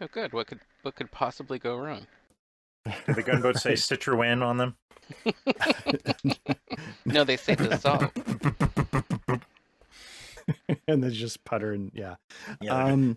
Oh, 0.00 0.06
good. 0.12 0.32
What 0.32 0.46
could 0.46 0.60
what 0.82 0.94
could 0.94 1.10
possibly 1.10 1.58
go 1.58 1.76
wrong? 1.76 2.06
Did 3.06 3.16
the 3.16 3.22
gunboats 3.22 3.62
say 3.62 3.72
Citroën 3.72 4.42
on 4.42 4.56
them? 4.58 4.76
No, 7.04 7.22
they 7.24 7.36
say 7.36 7.54
dissolve. 7.54 8.10
and 10.88 11.02
they 11.02 11.10
just 11.10 11.44
putter 11.44 11.72
and 11.72 11.90
yeah. 11.94 12.16
Yeah, 12.60 12.84
Um, 12.84 13.16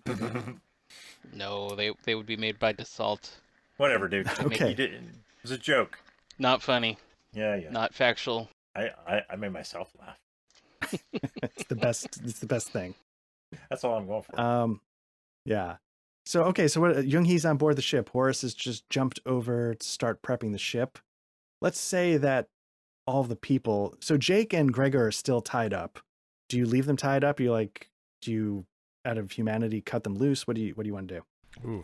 No, 1.33 1.75
they 1.75 1.91
they 2.03 2.15
would 2.15 2.25
be 2.27 2.37
made 2.37 2.59
by 2.59 2.73
Dassault. 2.73 3.29
Whatever, 3.77 4.07
dude. 4.07 4.27
Okay. 4.39 4.69
You 4.69 4.75
did, 4.75 4.93
it 4.93 5.01
was 5.41 5.51
a 5.51 5.57
joke. 5.57 5.97
Not 6.37 6.61
funny. 6.61 6.97
Yeah, 7.33 7.55
yeah. 7.55 7.69
Not 7.69 7.93
factual. 7.93 8.49
I, 8.75 8.89
I, 9.07 9.21
I 9.31 9.35
made 9.35 9.51
myself 9.51 9.91
laugh. 9.99 10.17
It's 11.13 11.63
the 11.67 11.75
best. 11.75 12.19
It's 12.23 12.39
the 12.39 12.45
best 12.45 12.69
thing. 12.69 12.95
That's 13.69 13.83
all 13.83 13.95
I'm 13.95 14.07
going 14.07 14.23
for. 14.23 14.39
Um, 14.39 14.81
yeah. 15.45 15.77
So 16.25 16.43
okay, 16.45 16.67
so 16.67 16.81
what? 16.81 17.07
Jung 17.07 17.25
Hee's 17.25 17.45
on 17.45 17.57
board 17.57 17.75
the 17.75 17.81
ship. 17.81 18.09
Horace 18.09 18.41
has 18.41 18.53
just 18.53 18.89
jumped 18.89 19.19
over 19.25 19.75
to 19.75 19.87
start 19.87 20.21
prepping 20.21 20.51
the 20.51 20.59
ship. 20.59 20.99
Let's 21.61 21.79
say 21.79 22.17
that 22.17 22.47
all 23.07 23.23
the 23.23 23.35
people. 23.35 23.95
So 23.99 24.17
Jake 24.17 24.53
and 24.53 24.71
Gregor 24.71 25.07
are 25.07 25.11
still 25.11 25.41
tied 25.41 25.73
up. 25.73 25.99
Do 26.47 26.57
you 26.57 26.65
leave 26.65 26.85
them 26.85 26.97
tied 26.97 27.23
up? 27.23 27.39
you 27.39 27.51
like? 27.51 27.89
Do 28.21 28.31
you, 28.31 28.65
out 29.05 29.17
of 29.17 29.31
humanity, 29.31 29.81
cut 29.81 30.03
them 30.03 30.17
loose? 30.17 30.45
What 30.45 30.55
do 30.55 30.61
you 30.61 30.73
What 30.73 30.83
do 30.83 30.87
you 30.87 30.93
want 30.93 31.07
to 31.07 31.15
do? 31.15 31.67
Ooh. 31.67 31.83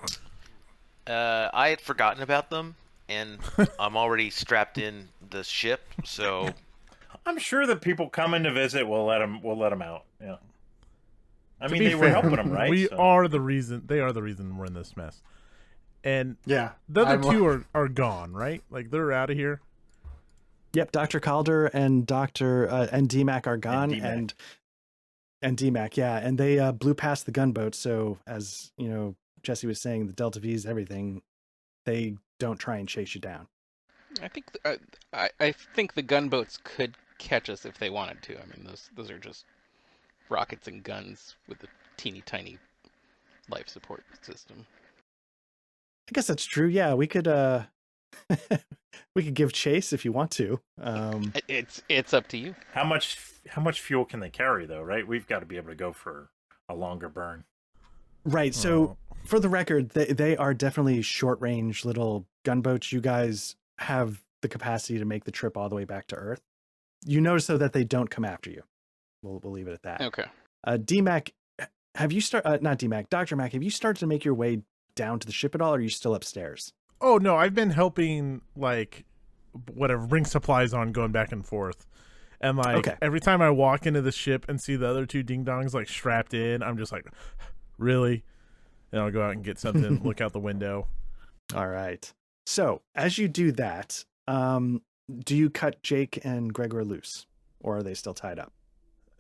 Uh, 1.12 1.50
I 1.54 1.70
had 1.70 1.82
forgotten 1.82 2.22
about 2.22 2.50
them, 2.50 2.76
and 3.10 3.40
I'm 3.80 3.98
already 3.98 4.30
strapped 4.30 4.78
in 4.78 5.10
the 5.30 5.44
ship, 5.44 5.82
so 6.04 6.50
I'm 7.26 7.38
sure 7.40 7.66
that 7.68 7.82
people 7.82 8.10
coming 8.10 8.44
to 8.44 8.52
visit 8.52 8.88
will 8.88 9.06
let 9.06 9.20
them 9.20 9.42
will 9.42 9.58
let 9.58 9.70
them 9.70 9.82
out. 9.82 10.06
Yeah. 10.22 10.36
I 11.60 11.68
To 11.68 11.74
mean, 11.74 11.80
be 11.80 11.88
they 11.90 11.96
were 11.96 12.10
helping 12.10 12.36
them, 12.36 12.52
right? 12.52 12.70
We 12.70 12.88
So- 12.88 12.98
are 12.98 13.28
the 13.28 13.40
reason. 13.42 13.84
They 13.86 14.00
are 14.00 14.12
the 14.12 14.22
reason 14.22 14.58
we're 14.58 14.66
in 14.66 14.74
this 14.74 14.96
mess. 14.98 15.22
And 16.04 16.38
Yeah. 16.46 16.74
the 16.90 17.02
other 17.02 17.12
I'm- 17.12 17.22
two 17.24 17.46
are, 17.48 17.66
are 17.74 17.88
gone, 17.88 18.34
right? 18.34 18.62
Like 18.70 18.92
they're 18.92 19.12
out 19.12 19.30
of 19.30 19.38
here. 19.38 19.62
Yep, 20.74 20.92
Doctor 20.92 21.20
Calder 21.22 21.68
and 21.68 22.06
Doctor 22.06 22.70
uh, 22.70 22.88
and 22.92 23.08
DMAC 23.08 23.48
are 23.48 23.58
gone, 23.58 23.92
DMAC. 23.92 24.04
and 24.04 24.34
and 25.42 25.58
DMAC, 25.58 25.96
yeah, 25.98 26.18
and 26.18 26.38
they 26.38 26.60
uh, 26.60 26.72
blew 26.74 26.94
past 26.94 27.26
the 27.26 27.32
gunboat. 27.32 27.76
So 27.76 28.18
as 28.28 28.72
you 28.78 28.90
know, 28.90 29.16
Jesse 29.42 29.68
was 29.68 29.80
saying, 29.80 30.08
the 30.08 30.14
Delta 30.14 30.40
V's, 30.40 30.66
everything, 30.66 31.22
they 31.86 32.16
don't 32.40 32.58
try 32.60 32.78
and 32.78 32.90
chase 32.90 33.16
you 33.16 33.22
down. 33.22 33.48
I 34.22 34.28
think 34.28 34.46
th- 34.52 34.80
I, 35.14 35.26
I 35.26 35.30
I 35.40 35.52
think 35.52 35.94
the 35.94 36.02
gunboats 36.02 36.58
could 36.64 36.96
catch 37.18 37.50
us 37.50 37.66
if 37.66 37.78
they 37.78 37.90
wanted 37.90 38.22
to. 38.24 38.34
I 38.36 38.46
mean, 38.46 38.66
those 38.66 38.90
those 38.96 39.12
are 39.12 39.20
just 39.20 39.46
rockets 40.30 40.68
and 40.68 40.84
guns 40.84 41.36
with 41.48 41.64
a 41.64 41.68
teeny 41.98 42.22
tiny 42.22 42.58
life 43.50 43.68
support 43.70 44.04
system. 44.22 44.66
I 46.10 46.12
guess 46.14 46.28
that's 46.28 46.46
true. 46.46 46.68
Yeah, 46.68 46.94
we 46.94 47.08
could 47.08 47.28
uh 47.28 47.64
we 49.16 49.24
could 49.24 49.34
give 49.34 49.54
chase 49.54 49.94
if 49.94 50.06
you 50.06 50.12
want 50.12 50.32
to. 50.32 50.60
Um 50.82 51.34
It's 51.48 51.82
it's 51.90 52.14
up 52.14 52.28
to 52.30 52.38
you. 52.38 52.56
How 52.74 52.84
much 52.84 53.20
how 53.50 53.62
much 53.62 53.82
fuel 53.82 54.06
can 54.06 54.20
they 54.20 54.30
carry 54.30 54.66
though? 54.66 54.82
Right? 54.82 55.08
We've 55.08 55.28
got 55.28 55.40
to 55.40 55.46
be 55.46 55.58
able 55.58 55.70
to 55.70 55.76
go 55.76 55.94
for 55.94 56.30
a 56.70 56.76
longer 56.76 57.10
burn. 57.10 57.44
right. 58.24 58.56
So 58.56 58.98
for 59.24 59.40
the 59.40 59.50
record, 59.50 59.90
they 59.90 60.06
they 60.06 60.38
are 60.38 60.54
definitely 60.54 61.02
short 61.02 61.40
range 61.42 61.86
little 61.86 62.26
gunboats. 62.44 62.92
You 62.92 63.02
guys 63.02 63.56
have 63.80 64.24
the 64.42 64.48
capacity 64.48 65.00
to 65.00 65.06
make 65.06 65.24
the 65.24 65.32
trip 65.32 65.58
all 65.58 65.70
the 65.70 65.76
way 65.76 65.86
back 65.86 66.08
to 66.08 66.16
Earth. 66.16 66.42
You 67.06 67.22
notice 67.22 67.48
though 67.48 67.58
that 67.58 67.74
they 67.74 67.84
don't 67.84 68.10
come 68.10 68.26
after 68.26 68.50
you. 68.50 68.64
We'll 69.22 69.40
we'll 69.44 69.54
leave 69.54 69.68
it 69.68 69.74
at 69.74 69.84
that. 69.84 70.02
Okay. 70.02 70.26
Uh 70.66 70.78
DMAC 70.78 71.32
have 71.96 72.12
you 72.12 72.20
start 72.22 72.46
uh, 72.46 72.58
not 72.62 72.78
DMAC, 72.80 73.10
Dr. 73.10 73.36
Mac, 73.36 73.54
have 73.54 73.64
you 73.64 73.70
started 73.70 74.00
to 74.02 74.08
make 74.08 74.26
your 74.26 74.34
way 74.34 74.62
down 74.96 75.20
to 75.20 75.26
the 75.28 75.34
ship 75.34 75.56
at 75.56 75.62
all 75.62 75.74
or 75.74 75.78
are 75.78 75.82
you 75.82 75.90
still 75.90 76.14
upstairs? 76.16 76.74
Oh 77.02 77.18
no, 77.18 77.36
I've 77.36 77.54
been 77.54 77.70
helping 77.70 78.42
like 78.56 79.06
whatever 79.74 80.06
bring 80.06 80.26
supplies 80.26 80.74
on, 80.74 80.92
going 80.92 81.12
back 81.14 81.32
and 81.32 81.46
forth, 81.46 81.86
And 82.42 82.58
like 82.58 82.76
Okay. 82.76 82.96
every 83.02 83.20
time 83.22 83.42
I 83.42 83.50
walk 83.50 83.86
into 83.86 84.02
the 84.02 84.12
ship 84.12 84.46
and 84.50 84.60
see 84.60 84.76
the 84.76 84.88
other 84.88 85.06
two 85.06 85.24
ding 85.24 85.46
dongs 85.46 85.74
like 85.74 85.88
strapped 85.88 86.34
in, 86.34 86.62
I'm 86.62 86.78
just 86.78 86.92
like, 86.92 87.06
really? 87.78 88.24
And 88.92 89.02
I'll 89.02 89.12
go 89.12 89.22
out 89.22 89.32
and 89.32 89.44
get 89.44 89.58
something, 89.60 90.00
look 90.04 90.20
out 90.20 90.34
the 90.34 90.40
window. 90.40 90.88
All 91.54 91.68
right. 91.68 92.12
So 92.46 92.82
as 92.94 93.18
you 93.18 93.28
do 93.28 93.52
that, 93.54 94.06
um, 94.28 94.82
do 95.24 95.36
you 95.36 95.50
cut 95.50 95.82
Jake 95.84 96.20
and 96.24 96.54
Gregor 96.54 96.84
loose, 96.84 97.26
or 97.60 97.78
are 97.78 97.84
they 97.84 97.94
still 97.94 98.14
tied 98.14 98.40
up? 98.40 98.54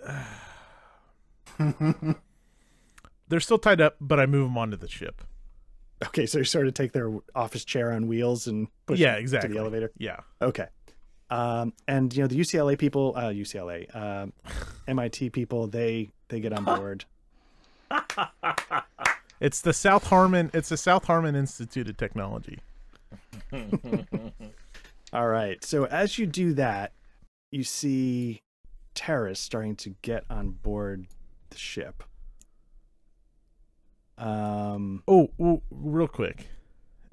They're 3.27 3.39
still 3.39 3.57
tied 3.57 3.81
up, 3.81 3.95
but 3.99 4.19
I 4.19 4.25
move 4.25 4.47
them 4.47 4.57
onto 4.57 4.77
the 4.77 4.87
ship. 4.87 5.23
Okay, 6.05 6.25
so 6.25 6.39
you 6.39 6.43
sort 6.43 6.67
of 6.67 6.73
take 6.73 6.91
their 6.91 7.11
office 7.33 7.65
chair 7.65 7.91
on 7.91 8.07
wheels 8.07 8.47
and 8.47 8.67
push 8.85 8.99
yeah, 8.99 9.15
exactly. 9.15 9.49
to 9.49 9.53
the 9.53 9.59
elevator. 9.59 9.91
Yeah. 9.97 10.19
Okay. 10.41 10.67
Um, 11.29 11.73
and 11.87 12.15
you 12.15 12.21
know 12.21 12.27
the 12.27 12.39
UCLA 12.39 12.77
people, 12.77 13.13
uh, 13.15 13.29
UCLA, 13.29 13.93
um, 13.95 14.33
MIT 14.87 15.31
people, 15.31 15.67
they 15.67 16.11
they 16.27 16.39
get 16.39 16.53
on 16.53 16.65
board. 16.75 17.05
It's 19.39 19.61
the 19.61 19.73
South 19.73 20.07
Harmon. 20.07 20.51
It's 20.53 20.69
the 20.69 20.77
South 20.77 21.05
Harmon 21.05 21.35
Institute 21.35 21.89
of 21.89 21.97
Technology. 21.97 22.59
All 25.13 25.27
right. 25.27 25.63
So 25.63 25.85
as 25.85 26.17
you 26.17 26.25
do 26.25 26.53
that, 26.55 26.91
you 27.51 27.63
see 27.63 28.41
terrorists 28.93 29.45
starting 29.45 29.75
to 29.77 29.95
get 30.01 30.25
on 30.29 30.51
board 30.51 31.07
the 31.49 31.57
ship. 31.57 32.03
Um. 34.17 35.03
Oh, 35.07 35.29
oh 35.39 35.61
real 35.69 36.07
quick. 36.07 36.47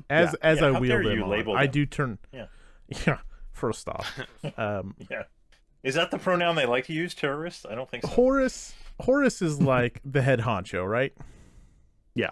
As 0.09 0.35
as 0.35 0.61
Yeah, 0.61 0.67
I 0.67 0.73
how 0.73 0.81
wheel 0.81 1.03
them, 1.03 1.23
on, 1.23 1.29
label 1.31 1.57
I 1.57 1.67
do 1.67 1.87
turn. 1.87 2.19
Yeah. 2.33 2.47
Yeah. 3.07 3.19
First 3.53 3.89
off, 3.89 4.19
um, 4.59 4.95
Yeah. 5.11 5.23
Is 5.83 5.95
that 5.95 6.11
the 6.11 6.19
pronoun 6.19 6.57
they 6.57 6.67
like 6.67 6.87
to 6.87 6.93
use, 6.93 7.15
terrorist? 7.15 7.67
I 7.69 7.75
don't 7.75 7.89
think 7.89 8.05
so. 8.05 8.11
Horace 8.11 8.75
Horace 9.01 9.41
is 9.43 9.61
like 9.61 10.01
the 10.05 10.23
head 10.23 10.41
honcho, 10.41 10.89
right? 10.89 11.13
Yeah. 12.15 12.31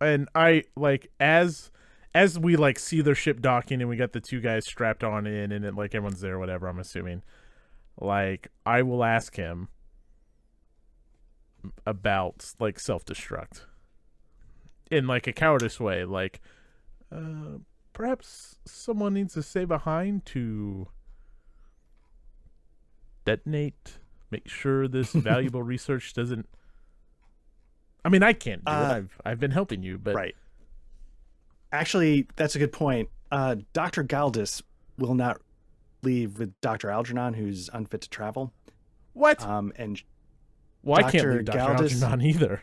And 0.00 0.28
I 0.34 0.64
like 0.76 1.10
as 1.20 1.70
as 2.16 2.38
we 2.38 2.56
like 2.56 2.78
see 2.78 3.02
their 3.02 3.14
ship 3.14 3.40
docking 3.42 3.82
and 3.82 3.90
we 3.90 3.96
got 3.96 4.12
the 4.12 4.20
two 4.20 4.40
guys 4.40 4.64
strapped 4.64 5.04
on 5.04 5.26
in 5.26 5.52
and 5.52 5.66
it, 5.66 5.74
like 5.74 5.94
everyone's 5.94 6.22
there, 6.22 6.38
whatever. 6.38 6.66
I'm 6.66 6.78
assuming. 6.78 7.22
Like 8.00 8.48
I 8.64 8.80
will 8.80 9.04
ask 9.04 9.36
him 9.36 9.68
about 11.84 12.52
like 12.58 12.80
self 12.80 13.04
destruct 13.04 13.66
in 14.90 15.06
like 15.06 15.26
a 15.26 15.32
cowardice 15.32 15.78
way, 15.78 16.04
like 16.04 16.40
uh, 17.12 17.58
perhaps 17.92 18.56
someone 18.64 19.12
needs 19.12 19.34
to 19.34 19.42
stay 19.42 19.66
behind 19.66 20.24
to 20.26 20.88
detonate, 23.26 23.98
make 24.30 24.48
sure 24.48 24.88
this 24.88 25.12
valuable 25.12 25.62
research 25.62 26.14
doesn't. 26.14 26.48
I 28.04 28.08
mean, 28.08 28.22
I 28.22 28.32
can't 28.32 28.64
do 28.64 28.72
Uh, 28.72 28.80
it. 28.80 28.94
I've 28.96 29.20
I've 29.24 29.40
been 29.40 29.50
helping 29.50 29.82
you, 29.82 29.98
but 29.98 30.14
right. 30.14 30.34
Actually, 31.72 32.26
that's 32.36 32.54
a 32.56 32.58
good 32.58 32.72
point. 32.72 33.08
Uh, 33.30 33.56
Dr. 33.72 34.04
Galdis 34.04 34.62
will 34.98 35.14
not 35.14 35.40
leave 36.02 36.38
with 36.38 36.58
Dr. 36.60 36.90
Algernon, 36.90 37.34
who's 37.34 37.68
unfit 37.72 38.02
to 38.02 38.10
travel. 38.10 38.52
what? 39.12 39.42
Um, 39.42 39.72
and 39.76 40.00
well, 40.82 40.98
I 40.98 41.10
can't 41.10 41.24
Dr. 41.24 41.34
leave 41.34 41.44
Doctor 41.44 41.84
Galdis- 41.84 42.02
Algernon 42.02 42.26
either. 42.26 42.62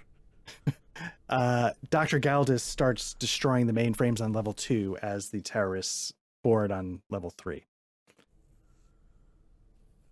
uh, 1.30 1.72
Dr. 1.90 2.20
Galdis 2.20 2.62
starts 2.62 3.14
destroying 3.16 3.68
the 3.68 3.74
mainframes 3.74 4.22
on 4.22 4.32
level 4.32 4.54
two 4.54 4.98
as 5.02 5.30
the 5.30 5.42
terrorists 5.42 6.14
board 6.42 6.72
on 6.72 7.02
level 7.10 7.30
three. 7.30 7.66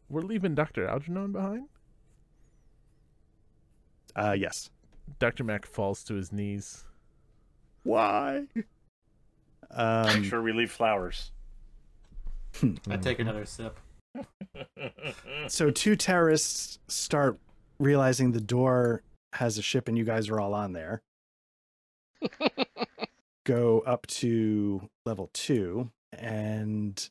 We're 0.09 0.21
leaving 0.21 0.55
Doctor 0.55 0.87
Algernon 0.87 1.31
behind. 1.31 1.67
Uh, 4.13 4.35
yes. 4.37 4.69
Doctor 5.19 5.43
Mac 5.43 5.65
falls 5.65 6.03
to 6.05 6.15
his 6.15 6.33
knees. 6.33 6.83
Why? 7.83 8.43
Make 9.71 9.79
Um, 9.79 10.23
sure 10.23 10.41
we 10.41 10.51
leave 10.53 10.71
flowers. 10.71 11.31
I 12.89 12.97
take 12.97 13.19
another 13.19 13.45
sip. 13.45 13.79
so 15.47 15.71
two 15.71 15.95
terrorists 15.95 16.79
start 16.87 17.39
realizing 17.79 18.31
the 18.33 18.41
door 18.41 19.03
has 19.33 19.57
a 19.57 19.61
ship 19.61 19.87
and 19.87 19.97
you 19.97 20.03
guys 20.03 20.29
are 20.29 20.39
all 20.39 20.53
on 20.53 20.73
there. 20.73 21.01
Go 23.45 23.79
up 23.87 24.05
to 24.07 24.89
level 25.05 25.29
two 25.33 25.89
and 26.13 27.09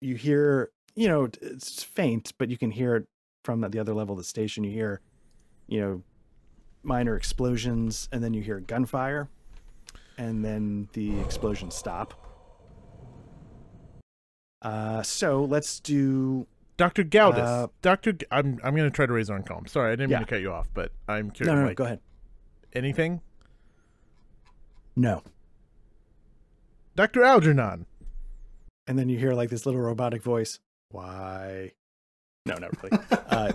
you 0.00 0.14
hear, 0.14 0.70
you 0.94 1.08
know, 1.08 1.24
it's 1.42 1.82
faint, 1.82 2.32
but 2.38 2.48
you 2.48 2.56
can 2.56 2.70
hear 2.70 2.96
it 2.96 3.06
from 3.44 3.60
the 3.60 3.78
other 3.78 3.92
level 3.92 4.12
of 4.14 4.18
the 4.18 4.24
station. 4.24 4.64
You 4.64 4.70
hear, 4.70 5.00
you 5.66 5.80
know, 5.80 6.02
minor 6.82 7.16
explosions 7.16 8.08
and 8.12 8.22
then 8.22 8.32
you 8.32 8.40
hear 8.42 8.60
gunfire 8.60 9.28
and 10.18 10.44
then 10.44 10.88
the 10.92 11.18
explosions 11.20 11.74
stop. 11.74 12.14
Uh, 14.62 15.02
so 15.02 15.44
let's 15.44 15.78
do 15.80 16.46
Doctor 16.76 17.04
Galdis. 17.04 17.38
Uh, 17.38 17.68
Doctor, 17.82 18.12
G- 18.12 18.26
I'm 18.30 18.58
I'm 18.64 18.74
gonna 18.74 18.90
try 18.90 19.06
to 19.06 19.12
raise 19.12 19.30
our 19.30 19.40
calm. 19.42 19.66
Sorry, 19.66 19.92
I 19.92 19.96
didn't 19.96 20.10
Yeah. 20.10 20.18
mean 20.18 20.26
to 20.26 20.30
cut 20.30 20.40
you 20.40 20.52
off, 20.52 20.68
but 20.74 20.92
I'm 21.08 21.30
curious. 21.30 21.54
no, 21.54 21.60
no, 21.62 21.66
like, 21.68 21.76
go 21.76 21.84
ahead. 21.84 22.00
Anything, 22.74 23.20
No. 24.96 25.22
Doctor 26.96 27.22
Algernon? 27.22 27.86
and 28.88 28.98
then 28.98 29.08
you 29.08 29.18
hear 29.18 29.32
like 29.34 29.50
this 29.50 29.66
little 29.66 29.80
robotic 29.82 30.22
voice 30.22 30.58
why 30.90 31.70
no 32.46 32.54
not 32.56 32.70
really 32.82 32.98
uh 33.28 33.52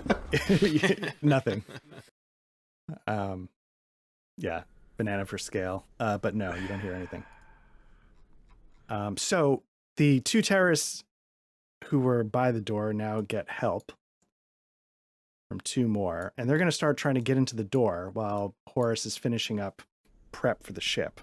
nothing 1.24 1.64
um 3.08 3.50
yeah 4.38 4.62
banana 4.98 5.26
for 5.26 5.38
scale 5.38 5.86
uh 6.00 6.18
but 6.18 6.36
no 6.36 6.54
you 6.56 6.68
don't 6.68 6.80
hear 6.80 6.94
anything 6.94 7.24
um 8.90 9.18
so 9.18 9.64
the 9.98 10.20
two 10.22 10.42
terrorists 10.42 11.04
who 11.86 12.00
were 12.00 12.24
by 12.24 12.52
the 12.52 12.62
door 12.62 12.94
now 12.94 13.22
get 13.22 13.50
help 13.50 13.92
from 15.50 15.60
two 15.62 15.88
more 15.88 16.34
and 16.38 16.50
they're 16.50 16.58
going 16.58 16.68
to 16.70 16.72
start 16.72 16.98
trying 16.98 17.16
to 17.16 17.22
get 17.22 17.38
into 17.38 17.56
the 17.56 17.64
door 17.64 18.10
while 18.14 18.56
horace 18.70 19.06
is 19.06 19.18
finishing 19.18 19.60
up 19.60 19.82
prep 20.32 20.64
for 20.64 20.74
the 20.74 20.82
ship 20.82 21.22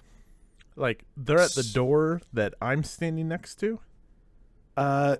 Like 0.75 1.03
they're 1.17 1.39
at 1.39 1.51
the 1.51 1.63
door 1.73 2.21
that 2.33 2.53
I'm 2.61 2.83
standing 2.83 3.27
next 3.27 3.55
to. 3.55 3.79
Uh, 4.77 5.17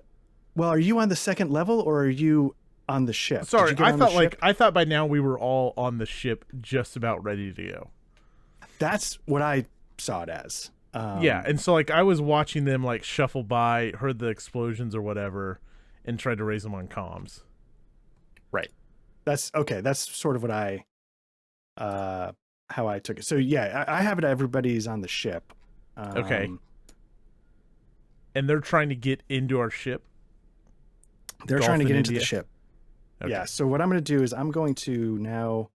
well, 0.56 0.70
are 0.70 0.78
you 0.78 0.98
on 0.98 1.08
the 1.10 1.16
second 1.16 1.50
level 1.50 1.80
or 1.80 2.00
are 2.02 2.08
you 2.08 2.54
on 2.88 3.04
the 3.04 3.12
ship? 3.12 3.44
Sorry, 3.44 3.74
I 3.78 3.92
thought 3.92 4.14
like? 4.14 4.38
I 4.40 4.52
thought 4.54 4.72
by 4.72 4.84
now 4.84 5.04
we 5.04 5.20
were 5.20 5.38
all 5.38 5.74
on 5.76 5.98
the 5.98 6.06
ship, 6.06 6.44
just 6.60 6.96
about 6.96 7.22
ready 7.22 7.52
to 7.52 7.62
go. 7.62 7.90
That's 8.78 9.18
what 9.26 9.42
I 9.42 9.66
saw 9.98 10.22
it 10.22 10.28
as. 10.28 10.70
Um, 10.94 11.22
yeah, 11.22 11.42
and 11.46 11.58
so 11.60 11.72
like 11.72 11.90
I 11.90 12.02
was 12.02 12.20
watching 12.20 12.64
them 12.64 12.84
like 12.84 13.02
shuffle 13.02 13.42
by, 13.42 13.92
heard 13.98 14.18
the 14.18 14.26
explosions 14.26 14.94
or 14.94 15.00
whatever, 15.00 15.60
and 16.04 16.18
tried 16.18 16.38
to 16.38 16.44
raise 16.44 16.62
them 16.62 16.74
on 16.74 16.88
comms. 16.88 17.42
Right. 18.50 18.70
That's 19.24 19.50
okay. 19.54 19.80
That's 19.80 20.00
sort 20.00 20.36
of 20.36 20.42
what 20.42 20.50
I, 20.50 20.84
uh, 21.78 22.32
how 22.68 22.88
I 22.88 22.98
took 22.98 23.18
it. 23.18 23.24
So 23.24 23.36
yeah, 23.36 23.84
I, 23.88 23.98
I 23.98 24.02
have 24.02 24.18
it. 24.18 24.24
Everybody's 24.24 24.86
on 24.86 25.00
the 25.00 25.08
ship. 25.08 25.52
Um, 25.96 26.16
Okay. 26.18 26.50
And 28.34 28.48
they're 28.48 28.60
trying 28.60 28.88
to 28.88 28.94
get 28.94 29.22
into 29.28 29.58
our 29.60 29.70
ship. 29.70 30.02
They're 31.46 31.58
trying 31.58 31.80
to 31.80 31.84
get 31.84 31.96
into 31.96 32.12
the 32.12 32.20
ship. 32.20 32.48
Okay. 33.22 33.30
Yeah. 33.30 33.44
So 33.44 33.66
what 33.66 33.80
I'm 33.80 33.88
going 33.88 34.02
to 34.02 34.16
do 34.16 34.22
is 34.22 34.32
I'm 34.32 34.50
going 34.50 34.74
to 34.76 35.18
now. 35.18 35.70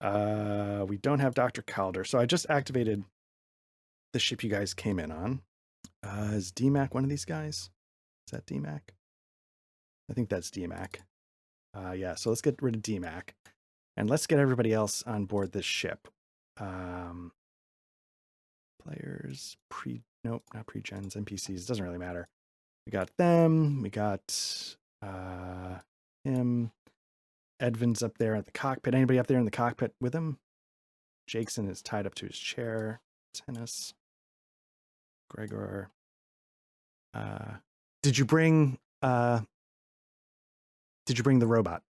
Uh, 0.00 0.84
we 0.88 0.96
don't 0.96 1.20
have 1.20 1.34
Doctor 1.34 1.62
Calder, 1.62 2.04
so 2.04 2.18
I 2.18 2.26
just 2.26 2.46
activated 2.48 3.04
the 4.12 4.18
ship 4.18 4.42
you 4.42 4.50
guys 4.50 4.74
came 4.74 4.98
in 4.98 5.10
on. 5.10 5.42
Uh, 6.02 6.30
is 6.32 6.52
DMAC 6.52 6.94
one 6.94 7.04
of 7.04 7.10
these 7.10 7.24
guys? 7.24 7.70
Is 8.26 8.32
that 8.32 8.46
DMAC? 8.46 8.80
I 10.10 10.14
think 10.14 10.28
that's 10.28 10.50
DMAC. 10.50 10.96
Uh, 11.74 11.92
yeah. 11.92 12.14
So 12.14 12.30
let's 12.30 12.40
get 12.40 12.60
rid 12.62 12.76
of 12.76 12.82
DMAC, 12.82 13.30
and 13.96 14.08
let's 14.08 14.26
get 14.26 14.38
everybody 14.38 14.72
else 14.72 15.02
on 15.06 15.26
board 15.26 15.52
this 15.52 15.64
ship. 15.64 16.08
Um, 16.58 17.32
players 18.82 19.56
pre 19.68 20.02
nope 20.24 20.42
not 20.52 20.66
pre 20.66 20.80
gens 20.80 21.14
NPCs 21.14 21.66
doesn't 21.66 21.84
really 21.84 21.98
matter. 21.98 22.28
We 22.86 22.90
got 22.90 23.10
them. 23.16 23.82
We 23.82 23.90
got 23.90 24.66
uh 25.02 25.78
him. 26.24 26.72
Edvin's 27.60 28.02
up 28.02 28.18
there 28.18 28.34
at 28.34 28.46
the 28.46 28.52
cockpit. 28.52 28.94
Anybody 28.94 29.18
up 29.18 29.26
there 29.26 29.38
in 29.38 29.44
the 29.44 29.50
cockpit 29.50 29.94
with 30.00 30.14
him? 30.14 30.38
Jakeson 31.28 31.68
is 31.68 31.82
tied 31.82 32.06
up 32.06 32.14
to 32.16 32.26
his 32.26 32.38
chair. 32.38 33.00
Tennis. 33.34 33.94
Gregor. 35.28 35.90
Uh 37.14 37.54
did 38.02 38.18
you 38.18 38.24
bring 38.24 38.78
uh 39.02 39.40
did 41.06 41.18
you 41.18 41.24
bring 41.24 41.38
the 41.38 41.46
robot? 41.46 41.82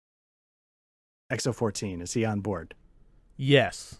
XO14, 1.31 2.03
is 2.03 2.13
he 2.13 2.25
on 2.25 2.41
board? 2.41 2.75
Yes. 3.37 3.99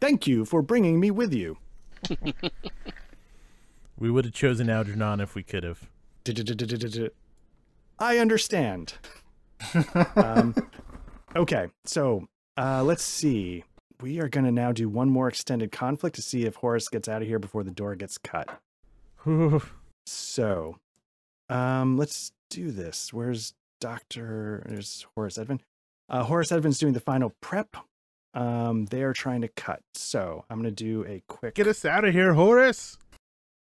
Thank 0.00 0.26
you 0.26 0.44
for 0.44 0.62
bringing 0.62 1.00
me 1.00 1.10
with 1.10 1.32
you. 1.32 1.56
We 4.02 4.10
would 4.10 4.24
have 4.24 4.34
chosen 4.34 4.68
Algernon 4.68 5.20
if 5.20 5.36
we 5.36 5.44
could 5.44 5.62
have. 5.62 5.88
I 8.00 8.18
understand. 8.18 8.94
Um, 10.16 10.54
okay, 11.36 11.68
so 11.84 12.26
uh, 12.56 12.82
let's 12.82 13.02
see. 13.02 13.64
We 14.00 14.20
are 14.20 14.28
going 14.28 14.44
to 14.46 14.52
now 14.52 14.72
do 14.72 14.88
one 14.88 15.08
more 15.10 15.28
extended 15.28 15.70
conflict 15.70 16.16
to 16.16 16.22
see 16.22 16.44
if 16.44 16.56
Horace 16.56 16.88
gets 16.88 17.08
out 17.08 17.22
of 17.22 17.28
here 17.28 17.38
before 17.38 17.62
the 17.62 17.70
door 17.70 17.94
gets 17.94 18.18
cut. 18.18 18.48
So, 20.06 20.78
um, 21.48 21.96
let's 21.96 22.32
do 22.50 22.70
this. 22.72 23.12
Where's 23.12 23.54
Doctor? 23.80 24.64
There's 24.68 25.06
Horace 25.14 25.38
Edvin. 25.38 25.60
Uh, 26.08 26.24
Horace 26.24 26.50
Edvin's 26.50 26.78
doing 26.78 26.92
the 26.92 27.00
final 27.00 27.32
prep. 27.40 27.76
Um, 28.34 28.86
they 28.86 29.02
are 29.02 29.12
trying 29.12 29.42
to 29.42 29.48
cut. 29.48 29.80
So 29.94 30.44
I'm 30.50 30.60
going 30.60 30.74
to 30.74 30.84
do 30.84 31.04
a 31.06 31.22
quick 31.28 31.54
Get 31.54 31.66
us 31.68 31.84
out 31.84 32.04
of 32.04 32.12
here, 32.12 32.34
Horace. 32.34 32.98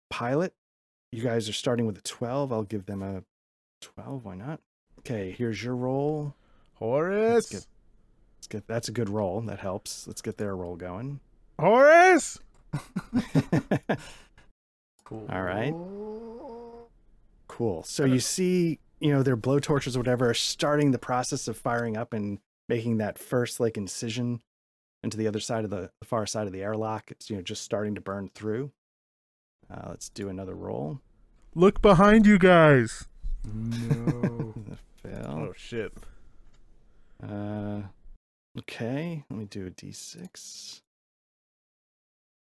pilot. 0.09 0.53
You 1.11 1.21
guys 1.21 1.47
are 1.47 1.53
starting 1.53 1.85
with 1.85 1.97
a 1.99 2.01
12. 2.01 2.51
I'll 2.51 2.63
give 2.63 2.85
them 2.87 3.03
a 3.03 3.23
12. 3.81 4.25
Why 4.25 4.35
not? 4.35 4.59
Okay, 5.05 5.31
here's 5.37 5.63
your 5.63 5.75
roll. 5.75 6.35
Horace. 6.75 7.49
get- 7.49 7.65
Let's 8.37 8.47
get 8.47 8.67
that's 8.67 8.89
a 8.89 8.91
good 8.91 9.09
roll. 9.09 9.39
That 9.41 9.59
helps. 9.59 10.05
Let's 10.05 10.21
get 10.21 10.37
their 10.37 10.53
roll 10.55 10.75
going. 10.75 11.21
Horace. 11.59 12.39
Cool. 15.05 15.25
All 15.31 15.41
right. 15.43 15.73
Cool. 17.47 17.83
So 17.83 18.03
you 18.05 18.19
see, 18.19 18.79
you 18.99 19.13
know, 19.13 19.23
their 19.23 19.37
blowtorches 19.37 19.95
or 19.95 19.99
whatever 19.99 20.29
are 20.29 20.33
starting 20.33 20.91
the 20.91 20.99
process 20.99 21.47
of 21.47 21.57
firing 21.57 21.95
up 21.95 22.13
and 22.13 22.39
making 22.67 22.97
that 22.97 23.17
first 23.17 23.59
like 23.59 23.77
incision 23.77 24.41
into 25.03 25.17
the 25.17 25.27
other 25.27 25.39
side 25.39 25.63
of 25.63 25.69
the, 25.69 25.91
the 25.99 26.05
far 26.05 26.25
side 26.25 26.47
of 26.47 26.53
the 26.53 26.63
airlock. 26.63 27.11
It's 27.11 27.29
you 27.29 27.35
know 27.37 27.41
just 27.41 27.61
starting 27.63 27.95
to 27.95 28.01
burn 28.01 28.29
through. 28.33 28.71
Uh, 29.71 29.87
let's 29.89 30.09
do 30.09 30.27
another 30.29 30.55
roll. 30.55 30.99
Look 31.55 31.81
behind 31.81 32.25
you 32.25 32.37
guys. 32.37 33.05
No. 33.45 34.53
Fail. 35.03 35.25
Oh 35.49 35.53
shit. 35.55 35.93
Uh, 37.21 37.81
okay. 38.59 39.23
Let 39.29 39.39
me 39.39 39.45
do 39.45 39.67
a 39.67 39.69
d6. 39.69 40.81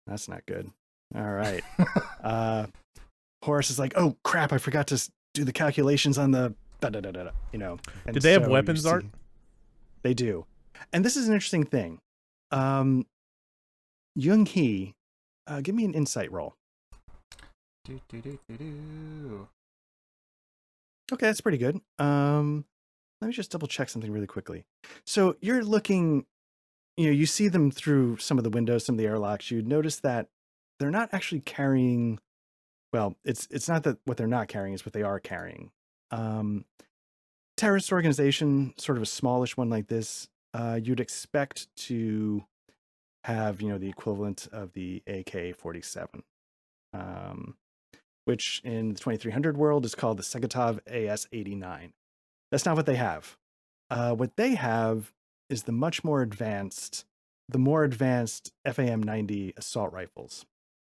That's 0.07 0.29
not 0.29 0.45
good. 0.47 0.71
All 1.15 1.31
right. 1.31 1.63
uh, 2.23 2.67
Horace 3.43 3.71
is 3.71 3.79
like, 3.79 3.95
"Oh 3.97 4.17
crap! 4.25 4.53
I 4.53 4.59
forgot 4.59 4.87
to 4.89 5.11
do 5.35 5.45
the 5.45 5.53
calculations 5.53 6.19
on 6.19 6.31
the 6.31 6.55
da 6.81 6.89
da 6.89 7.01
da 7.01 7.11
da." 7.11 7.25
da," 7.25 7.31
You 7.53 7.59
know. 7.59 7.79
and 8.07 8.15
Did 8.15 8.23
they 8.23 8.33
have 8.33 8.43
so 8.43 8.49
you 8.49 8.53
weapons, 8.53 8.87
Art? 8.87 9.05
They 10.03 10.15
do, 10.15 10.47
and 10.93 11.05
this 11.05 11.17
is 11.17 11.29
an 11.29 11.35
interesting 11.35 11.65
thing. 11.65 11.99
Um, 12.51 13.07
Young 14.15 14.47
Hee, 14.47 14.95
uh, 15.47 15.61
give 15.61 15.75
me 15.75 15.85
an 15.85 15.95
insight 15.95 16.31
roll. 16.33 16.55
Do, 17.85 18.01
do, 18.09 18.21
do, 18.21 18.39
do, 18.49 18.57
do. 18.57 19.49
Okay, 21.11 21.27
that's 21.27 21.41
pretty 21.41 21.59
good. 21.59 21.81
Um, 21.99 22.65
let 23.21 23.29
me 23.29 23.35
just 23.35 23.53
double 23.53 23.69
check 23.69 23.89
something 23.89 24.11
really 24.11 24.27
quickly. 24.27 24.65
So 25.07 25.37
you're 25.41 25.63
looking, 25.63 26.27
you 26.97 27.07
know, 27.07 27.13
you 27.13 27.27
see 27.27 27.49
them 27.49 27.71
through 27.71 28.19
some 28.19 28.37
of 28.37 28.45
the 28.45 28.51
windows, 28.51 28.85
some 28.85 28.95
of 28.95 28.99
the 28.99 29.07
airlocks. 29.07 29.51
You 29.51 29.63
notice 29.63 30.01
that 30.01 30.29
they're 30.79 30.91
not 30.91 31.11
actually 31.13 31.41
carrying. 31.41 32.19
Well, 32.93 33.17
it's 33.25 33.47
it's 33.51 33.69
not 33.69 33.85
that 33.85 33.99
what 34.05 34.17
they're 34.17 34.27
not 34.27 34.49
carrying 34.49 34.75
is 34.75 34.85
what 34.85 34.93
they 34.93 35.03
are 35.03 35.21
carrying. 35.21 35.71
Um, 36.11 36.65
terrorist 37.57 37.93
organization, 37.93 38.75
sort 38.77 38.99
of 38.99 39.03
a 39.03 39.07
smallish 39.07 39.57
one 39.57 39.71
like 39.71 39.87
this, 39.87 40.29
uh, 40.53 40.79
you'd 40.83 41.01
expect 41.01 41.69
to 41.77 42.45
have 43.25 43.63
you 43.63 43.69
know 43.69 43.79
the 43.79 43.89
equivalent 43.89 44.49
of 44.53 44.73
the 44.73 45.03
AK-47. 45.07 46.23
Um, 46.93 47.57
which 48.25 48.61
in 48.65 48.95
the 48.95 49.01
2300 49.01 49.57
world 49.57 49.85
is 49.85 49.95
called 49.95 50.17
the 50.17 50.23
Segatov 50.23 50.81
AS-89. 50.87 51.93
That's 52.51 52.67
not 52.67 52.77
what 52.77 52.87
they 52.87 52.97
have. 52.97 53.37
Uh, 53.91 54.15
what 54.15 54.37
they 54.37 54.55
have 54.55 55.13
is 55.49 55.65
the 55.65 55.73
much 55.73 56.05
more 56.05 56.23
advanced, 56.23 57.05
the 57.49 57.59
more 57.59 57.85
advanced 57.85 58.53
FAM-90 58.65 59.57
assault 59.57 59.93
rifles. 59.93 60.47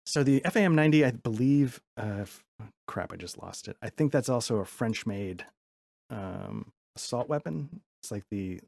So 0.06 0.22
the 0.22 0.40
FAM-90, 0.40 1.06
I 1.06 1.10
believe, 1.12 1.80
uh, 1.96 2.24
crap, 2.86 3.12
I 3.12 3.16
just 3.16 3.40
lost 3.40 3.68
it. 3.68 3.76
I 3.80 3.90
think 3.90 4.12
that's 4.12 4.28
also 4.28 4.56
a 4.56 4.64
French-made 4.64 5.44
um, 6.10 6.72
assault 6.96 7.28
weapon. 7.28 7.80
It's 8.02 8.10
like 8.10 8.24
the 8.30 8.60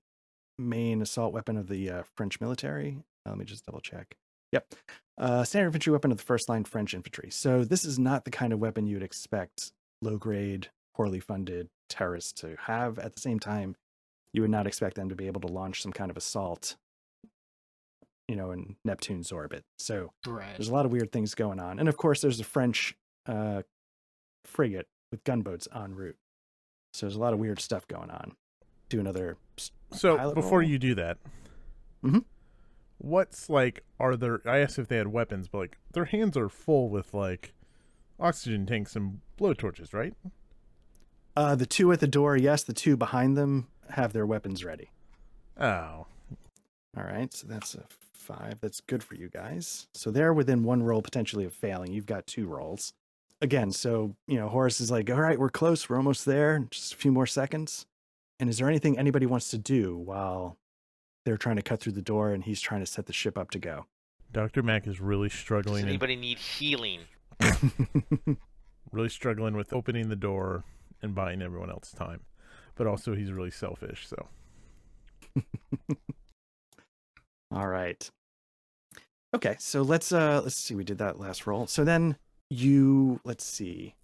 main 0.59 1.03
assault 1.03 1.33
weapon 1.33 1.57
of 1.57 1.69
the 1.69 1.91
uh, 1.91 2.03
French 2.17 2.41
military. 2.41 2.99
Let 3.27 3.39
me 3.39 3.45
just 3.45 3.67
double 3.67 3.81
check. 3.81 4.17
Yep. 4.53 4.75
Uh, 5.19 5.45
standard 5.45 5.69
infantry 5.69 5.93
weapon 5.93 6.11
of 6.11 6.17
the 6.17 6.23
first 6.25 6.49
line 6.49 6.65
French 6.65 6.95
infantry. 6.95 7.31
So 7.31 7.65
this 7.65 7.85
is 7.85 7.99
not 7.99 8.25
the 8.25 8.31
kind 8.31 8.53
of 8.53 8.59
weapon 8.59 8.87
you'd 8.87 9.03
expect 9.03 9.73
low 10.01 10.17
grade, 10.17 10.69
poorly 10.95 11.21
funded 11.21 11.69
terrorists 11.89 12.33
to 12.41 12.57
have. 12.63 12.99
At 12.99 13.15
the 13.15 13.21
same 13.21 13.39
time, 13.39 13.77
you 14.33 14.41
would 14.43 14.51
not 14.51 14.67
expect 14.67 14.97
them 14.97 15.11
to 15.11 15.15
be 15.15 15.27
able 15.27 15.43
to 15.43 15.47
launch 15.49 15.83
some 15.83 15.93
kind 15.93 16.11
of 16.11 16.17
assault, 16.17 16.77
you 18.27 18.37
know, 18.37 18.51
in 18.53 18.77
Neptune's 18.85 19.31
orbit. 19.31 19.65
So 19.79 20.11
Right. 20.27 20.57
there's 20.57 20.69
a 20.69 20.73
lot 20.73 20.87
of 20.87 20.93
weird 20.93 21.13
things 21.13 21.35
going 21.35 21.61
on. 21.61 21.79
And 21.79 21.89
of 21.89 21.97
course, 21.99 22.23
there's 22.23 22.41
a 22.41 22.45
French 22.45 22.97
uh, 23.27 23.63
frigate 24.47 24.87
with 25.13 25.23
gunboats 25.25 25.69
en 25.75 25.95
route. 25.95 26.17
So 26.95 27.07
there's 27.07 27.17
a 27.17 27.21
lot 27.21 27.33
of 27.35 27.39
weird 27.39 27.61
stuff 27.61 27.87
going 27.87 28.11
on. 28.11 28.33
Do 28.89 28.99
another. 28.99 29.37
So 29.93 30.33
before 30.35 30.61
roll? 30.61 30.69
you 30.69 30.79
do 30.79 30.95
that, 30.97 31.19
Mhm. 32.03 32.25
What's 33.03 33.51
like? 33.51 33.85
Are 34.01 34.17
there? 34.17 34.41
I 34.47 34.59
asked 34.59 34.79
if 34.79 34.89
they 34.89 34.97
had 34.97 35.09
weapons, 35.09 35.49
but 35.49 35.59
like 35.59 35.79
their 35.93 36.07
hands 36.07 36.37
are 36.37 36.49
full 36.49 36.89
with 36.89 37.13
like 37.13 37.53
oxygen 38.19 38.67
tanks 38.67 38.97
and 38.97 39.21
blowtorches, 39.39 39.93
right? 39.93 40.15
Uh, 41.37 41.55
the 41.55 41.67
two 41.67 41.91
at 41.93 42.01
the 42.01 42.07
door, 42.07 42.37
yes. 42.37 42.63
The 42.63 42.73
two 42.73 42.97
behind 42.97 43.37
them 43.37 43.69
have 43.91 44.13
their 44.13 44.27
weapons 44.27 44.65
ready. 44.65 44.91
Oh, 45.59 46.07
All 46.97 47.05
right, 47.05 47.33
so 47.33 47.47
that's 47.47 47.75
a 47.75 47.85
five. 48.15 48.59
That's 48.61 48.81
good 48.81 49.03
for 49.03 49.15
you 49.15 49.29
guys. 49.29 49.87
So 49.95 50.11
they're 50.11 50.33
within 50.33 50.63
one 50.63 50.83
roll 50.83 51.03
potentially 51.03 51.45
of 51.45 51.53
failing. 51.53 51.93
You've 51.93 52.07
got 52.07 52.27
two 52.27 52.47
rolls. 52.47 52.93
Again, 53.41 53.73
so 53.73 54.15
you 54.29 54.37
know, 54.39 54.49
Horace 54.49 54.81
is 54.81 54.91
like, 54.91 55.11
all 55.11 55.21
right, 55.21 55.39
we're 55.39 55.49
close, 55.49 55.89
we're 55.89 55.97
almost 55.97 56.25
there, 56.25 56.67
just 56.71 56.95
a 56.95 56.97
few 56.97 57.11
more 57.13 57.27
seconds. 57.27 57.87
And 58.39 58.49
is 58.49 58.59
there 58.59 58.69
anything 58.69 58.99
anybody 58.99 59.27
wants 59.27 59.51
to 59.51 59.59
do 59.59 59.97
while 59.97 60.57
they're 61.25 61.37
trying 61.37 61.57
to 61.57 61.63
cut 61.63 61.81
through 61.81 61.93
the 61.93 62.03
door 62.03 62.33
and 62.33 62.45
he's 62.45 62.61
trying 62.61 62.81
to 62.81 62.87
set 62.87 63.07
the 63.07 63.13
ship 63.13 63.37
up 63.39 63.51
to 63.53 63.59
go? 63.59 63.87
Doctor 64.33 64.63
Mac 64.63 64.87
is 64.87 65.01
really 65.01 65.29
Does 65.29 65.39
struggling. 65.39 65.81
and- 65.83 65.89
anybody 65.91 66.17
need 66.17 66.39
healing? 66.39 67.01
really 68.93 69.09
struggling 69.09 69.57
with 69.57 69.73
opening 69.73 70.09
the 70.09 70.17
door 70.17 70.65
and 71.03 71.15
buying 71.15 71.43
everyone 71.43 71.71
else 71.71 71.91
time, 71.93 72.21
but 72.77 72.87
also 72.87 73.15
he's 73.15 73.33
really 73.33 73.51
selfish. 73.51 74.07
So 74.07 74.29
All 77.51 77.67
right. 77.69 78.09
Okay, 79.35 79.57
so 79.59 79.83
let's 79.83 80.13
uh 80.13 80.41
let's 80.43 80.55
see. 80.57 80.75
We 80.75 80.85
did 80.85 80.99
that 80.99 81.19
last 81.19 81.47
roll. 81.47 81.67
So 81.67 81.85
then 81.85 82.17
you 82.51 83.21
let's 83.25 83.45
see. 83.45 83.95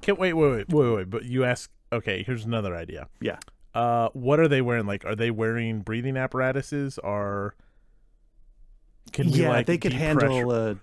can't 0.00 0.18
wait, 0.18 0.32
wait, 0.32 0.50
wait, 0.50 0.68
wait, 0.70 0.94
wait. 0.94 1.10
But 1.10 1.24
you 1.24 1.44
ask. 1.44 1.70
Okay, 1.92 2.22
here's 2.22 2.44
another 2.44 2.74
idea. 2.76 3.08
Yeah. 3.20 3.38
Uh, 3.74 4.08
what 4.12 4.40
are 4.40 4.48
they 4.48 4.62
wearing? 4.62 4.86
Like, 4.86 5.04
are 5.04 5.14
they 5.14 5.30
wearing 5.30 5.80
breathing 5.80 6.16
apparatuses? 6.16 6.98
Or 6.98 7.54
can 9.12 9.30
we 9.30 9.42
yeah, 9.42 9.50
like 9.50 9.66
they 9.66 9.78
could 9.78 9.92
handle 9.92 10.50
uh 10.50 10.74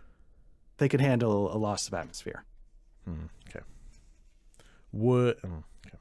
they 0.77 0.87
could 0.89 1.01
handle 1.01 1.53
a 1.53 1.57
loss 1.57 1.87
of 1.87 1.93
atmosphere. 1.93 2.43
Hmm, 3.05 3.25
okay. 3.49 3.65
Would 4.91 5.41
mm, 5.41 5.63
okay. 5.85 5.97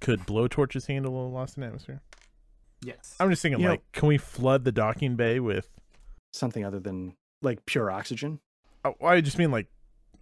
could 0.00 0.20
blowtorches 0.20 0.86
handle 0.86 1.26
a 1.26 1.28
loss 1.28 1.56
in 1.56 1.62
atmosphere? 1.62 2.00
Yes. 2.84 3.14
I'm 3.20 3.30
just 3.30 3.42
thinking, 3.42 3.60
You 3.60 3.66
know- 3.66 3.72
like, 3.72 3.92
can 3.92 4.08
we 4.08 4.18
flood 4.18 4.64
the 4.64 4.72
docking 4.72 5.16
bay 5.16 5.40
with? 5.40 5.68
Something 6.32 6.64
other 6.64 6.80
than 6.80 7.14
like 7.42 7.64
pure 7.66 7.90
oxygen. 7.90 8.40
Oh, 8.84 8.94
I 9.04 9.20
just 9.20 9.38
mean 9.38 9.50
like, 9.50 9.68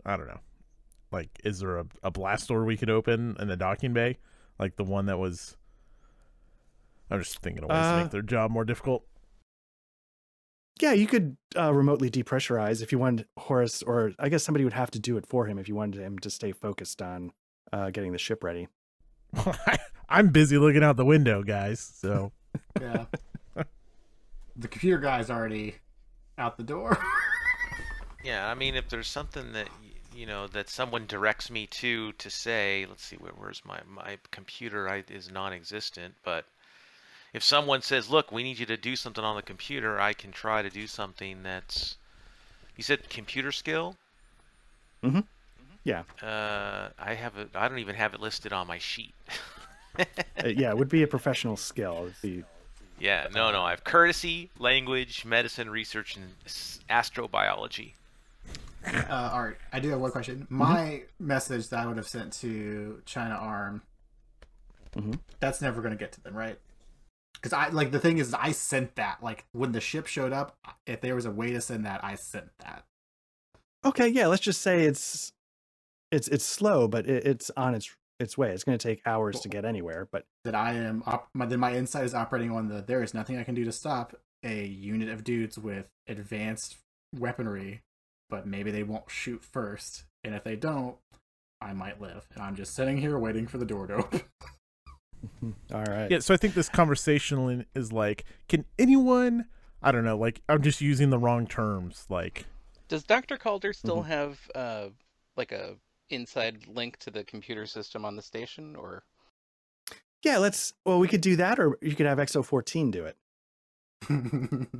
I 0.05 0.17
don't 0.17 0.27
know. 0.27 0.41
Like, 1.13 1.29
is 1.45 1.61
there 1.61 1.79
a, 1.79 1.87
a 2.03 2.11
blast 2.11 2.49
door 2.49 2.65
we 2.65 2.77
could 2.77 2.91
open 2.91 3.37
in 3.39 3.49
the 3.49 3.57
docking 3.57 3.93
bay, 3.93 4.19
like 4.59 4.77
the 4.77 4.85
one 4.85 5.07
that 5.07 5.19
was? 5.19 5.57
I'm 7.11 7.19
just 7.21 7.39
thinking 7.41 7.65
of 7.65 7.71
ways 7.71 7.79
to 7.83 7.95
Uh, 7.95 8.03
make 8.03 8.11
their 8.11 8.23
job 8.23 8.51
more 8.51 8.65
difficult. 8.65 9.05
Yeah, 10.81 10.93
you 10.93 11.07
could 11.07 11.37
uh, 11.57 11.73
remotely 11.75 12.11
depressurize 12.11 12.83
if 12.83 12.91
you 12.93 12.99
wanted 12.99 13.27
Horace, 13.37 13.83
or 13.83 14.13
I 14.19 14.29
guess 14.31 14.43
somebody 14.43 14.65
would 14.65 14.73
have 14.73 14.91
to 14.93 14.99
do 14.99 15.17
it 15.19 15.27
for 15.27 15.47
him 15.47 15.59
if 15.59 15.69
you 15.69 15.75
wanted 15.75 16.01
him 16.01 16.19
to 16.21 16.31
stay 16.31 16.53
focused 16.53 17.03
on 17.03 17.33
uh, 17.73 17.91
getting 17.91 18.13
the 18.13 18.19
ship 18.19 18.43
ready. 18.43 18.69
I'm 20.09 20.29
busy 20.29 20.57
looking 20.59 20.83
out 20.83 20.97
the 20.97 21.05
window, 21.05 21.43
guys. 21.43 21.81
So 21.81 22.33
Yeah. 22.81 23.05
the 24.57 24.69
computer 24.69 24.99
guy's 24.99 25.31
already 25.31 25.77
out 26.39 26.57
the 26.57 26.65
door. 26.65 26.99
Yeah, 28.23 28.51
I 28.51 28.55
mean, 28.55 28.75
if 28.75 28.91
there's 28.91 29.09
something 29.09 29.53
that 29.53 29.69
you 30.15 30.27
know 30.27 30.47
that 30.49 30.69
someone 30.69 31.07
directs 31.07 31.51
me 31.51 31.67
to 31.69 32.13
to 32.13 32.29
say, 32.29 32.85
let's 32.87 33.03
see, 33.03 33.17
where, 33.17 33.33
where's 33.33 33.63
my 33.65 33.81
my 33.89 34.19
computer? 34.31 34.91
I, 34.91 35.05
is 35.09 35.31
non-existent, 35.31 36.17
but 36.23 36.45
if 37.33 37.43
someone 37.43 37.83
says, 37.83 38.09
"Look, 38.11 38.33
we 38.33 38.43
need 38.43 38.59
you 38.59 38.67
to 38.67 38.77
do 38.77 38.97
something 38.97 39.25
on 39.25 39.37
the 39.37 39.43
computer," 39.43 40.01
I 40.01 40.13
can 40.13 40.33
try 40.33 40.63
to 40.63 40.71
do 40.71 40.87
something 40.87 41.43
that's. 41.43 41.97
You 42.77 42.83
said 42.83 43.09
computer 43.11 43.53
skill. 43.53 43.97
Mm-hmm. 45.03 45.21
Yeah. 45.85 46.03
Uh, 46.23 46.91
I 46.99 47.15
have 47.15 47.37
it. 47.37 47.51
I 47.55 47.69
don't 47.69 47.79
even 47.79 47.95
have 47.95 48.15
it 48.15 48.21
listed 48.21 48.53
on 48.53 48.67
my 48.67 48.79
sheet. 48.79 49.15
Uh, 49.99 50.05
yeah, 50.47 50.71
it 50.71 50.79
would 50.79 50.89
be 50.89 51.03
a 51.03 51.07
professional 51.07 51.57
skill. 51.57 52.11
It'd 52.23 52.45
yeah, 53.01 53.27
no, 53.35 53.51
no. 53.51 53.63
I 53.63 53.71
have 53.71 53.83
courtesy, 53.83 54.51
language, 54.59 55.25
medicine, 55.25 55.71
research, 55.71 56.17
and 56.17 56.35
astrobiology. 56.89 57.93
Uh, 58.87 59.03
Art, 59.09 59.59
I 59.73 59.81
do 59.81 59.89
have 59.91 60.01
one 60.01 60.11
question. 60.11 60.47
My 60.51 61.03
message 61.19 61.69
that 61.69 61.81
I 61.81 61.87
would 61.87 61.97
have 61.97 62.09
sent 62.09 62.33
to 62.35 63.03
China 63.07 63.35
Arm, 63.35 63.83
Mm-hmm. 64.97 65.13
that's 65.39 65.63
never 65.63 65.83
going 65.83 65.93
to 65.93 65.99
get 65.99 66.13
to 66.13 66.21
them, 66.23 66.35
right? 66.35 66.59
Because 67.35 67.53
I 67.53 67.69
like 67.69 67.91
the 67.91 67.99
thing 67.99 68.19
is, 68.19 68.35
I 68.35 68.53
sent 68.53 68.97
that. 68.97 69.23
Like 69.23 69.45
when 69.53 69.73
the 69.73 69.81
ship 69.81 70.07
showed 70.07 70.33
up, 70.33 70.57
if 70.87 71.01
there 71.01 71.15
was 71.15 71.25
a 71.25 71.31
way 71.31 71.53
to 71.53 71.61
send 71.61 71.87
that, 71.87 72.05
I 72.05 72.15
sent 72.15 72.51
that. 72.61 72.85
okay. 73.85 74.09
Yeah, 74.09 74.27
let's 74.27 74.43
just 74.43 74.61
say 74.61 74.83
it's 74.85 75.33
it's 76.11 76.29
it's 76.29 76.45
slow, 76.45 76.89
but 76.89 77.07
it, 77.07 77.27
it's 77.27 77.51
on 77.57 77.75
its 77.75 77.95
its 78.19 78.37
way. 78.37 78.51
It's 78.53 78.65
going 78.65 78.77
to 78.77 78.89
take 78.89 79.01
hours 79.07 79.41
to 79.41 79.49
get 79.49 79.65
anywhere, 79.65 80.07
but 80.11 80.27
That 80.45 80.55
I 80.55 80.75
am. 80.75 81.03
Op- 81.07 81.29
my, 81.33 81.47
then 81.47 81.61
my 81.61 81.75
insight 81.75 82.05
is 82.05 82.15
operating 82.15 82.51
on 82.53 82.69
the. 82.69 82.83
There 82.83 83.03
is 83.03 83.15
nothing 83.15 83.39
I 83.39 83.45
can 83.45 83.55
do 83.55 83.65
to 83.65 83.73
stop 83.73 84.15
a 84.43 84.65
unit 84.67 85.09
of 85.09 85.25
dudes 85.25 85.59
with 85.59 85.87
advanced 86.07 86.77
weaponry, 87.17 87.83
but 88.29 88.47
maybe 88.47 88.71
they 88.71 88.83
won't 88.83 89.11
shoot 89.11 89.43
first, 89.43 90.05
and 90.25 90.35
if 90.35 90.45
they 90.45 90.57
don't, 90.57 90.97
I 91.61 91.73
might 91.73 92.01
live. 92.01 92.27
And 92.35 92.43
I'm 92.43 92.57
just 92.57 92.75
sitting 92.75 92.99
here 92.99 93.19
waiting 93.19 93.47
for 93.47 93.57
the 93.59 93.65
door 93.65 93.87
to 93.87 93.95
open. 93.95 94.23
Mm-hmm. 95.25 95.75
all 95.75 95.85
right. 95.85 96.11
Yeah, 96.11 96.21
so 96.21 96.33
I 96.33 96.37
think 96.37 96.55
this 96.55 96.69
conversation 96.69 97.67
is 97.75 97.93
like, 97.93 98.25
can 98.49 98.65
anyone? 98.79 99.47
I 99.83 99.93
don't 99.93 100.05
know. 100.05 100.17
Like, 100.17 100.41
I'm 100.49 100.63
just 100.63 100.81
using 100.81 101.11
the 101.11 101.19
wrong 101.19 101.47
terms. 101.47 102.07
Like, 102.09 102.47
Does 102.89 103.03
Dr. 103.05 103.37
Calder 103.37 103.73
still 103.73 103.99
mm-hmm. 104.03 104.11
have 104.11 104.39
uh 104.55 104.89
like 105.37 105.53
a 105.53 105.77
inside 106.09 106.67
link 106.69 106.97
to 106.99 107.11
the 107.11 107.23
computer 107.25 107.67
system 107.67 108.05
on 108.05 108.17
the 108.17 108.23
station 108.23 108.75
or 108.77 109.05
Yeah, 110.23 110.39
let's. 110.39 110.73
Well, 110.85 110.99
we 110.99 111.09
could 111.09 111.21
do 111.21 111.37
that, 111.37 111.59
or 111.61 111.79
you 111.81 111.95
could 111.95 112.07
have 112.07 112.19
XO14 112.19 112.91
do 112.91 113.05
it. 113.05 113.17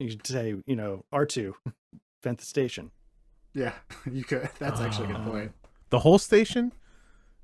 You 0.00 0.10
could 0.10 0.26
say, 0.28 0.54
you 0.64 0.76
know, 0.76 1.04
R2, 1.12 1.54
vent 2.22 2.38
the 2.38 2.44
station. 2.44 2.92
Yeah, 3.54 3.72
you 4.10 4.22
could. 4.22 4.48
That's 4.60 4.80
actually 4.80 5.06
a 5.06 5.08
good 5.08 5.26
Oh. 5.26 5.30
point. 5.30 5.52
the 5.90 5.98
whole 6.00 6.18
station, 6.18 6.72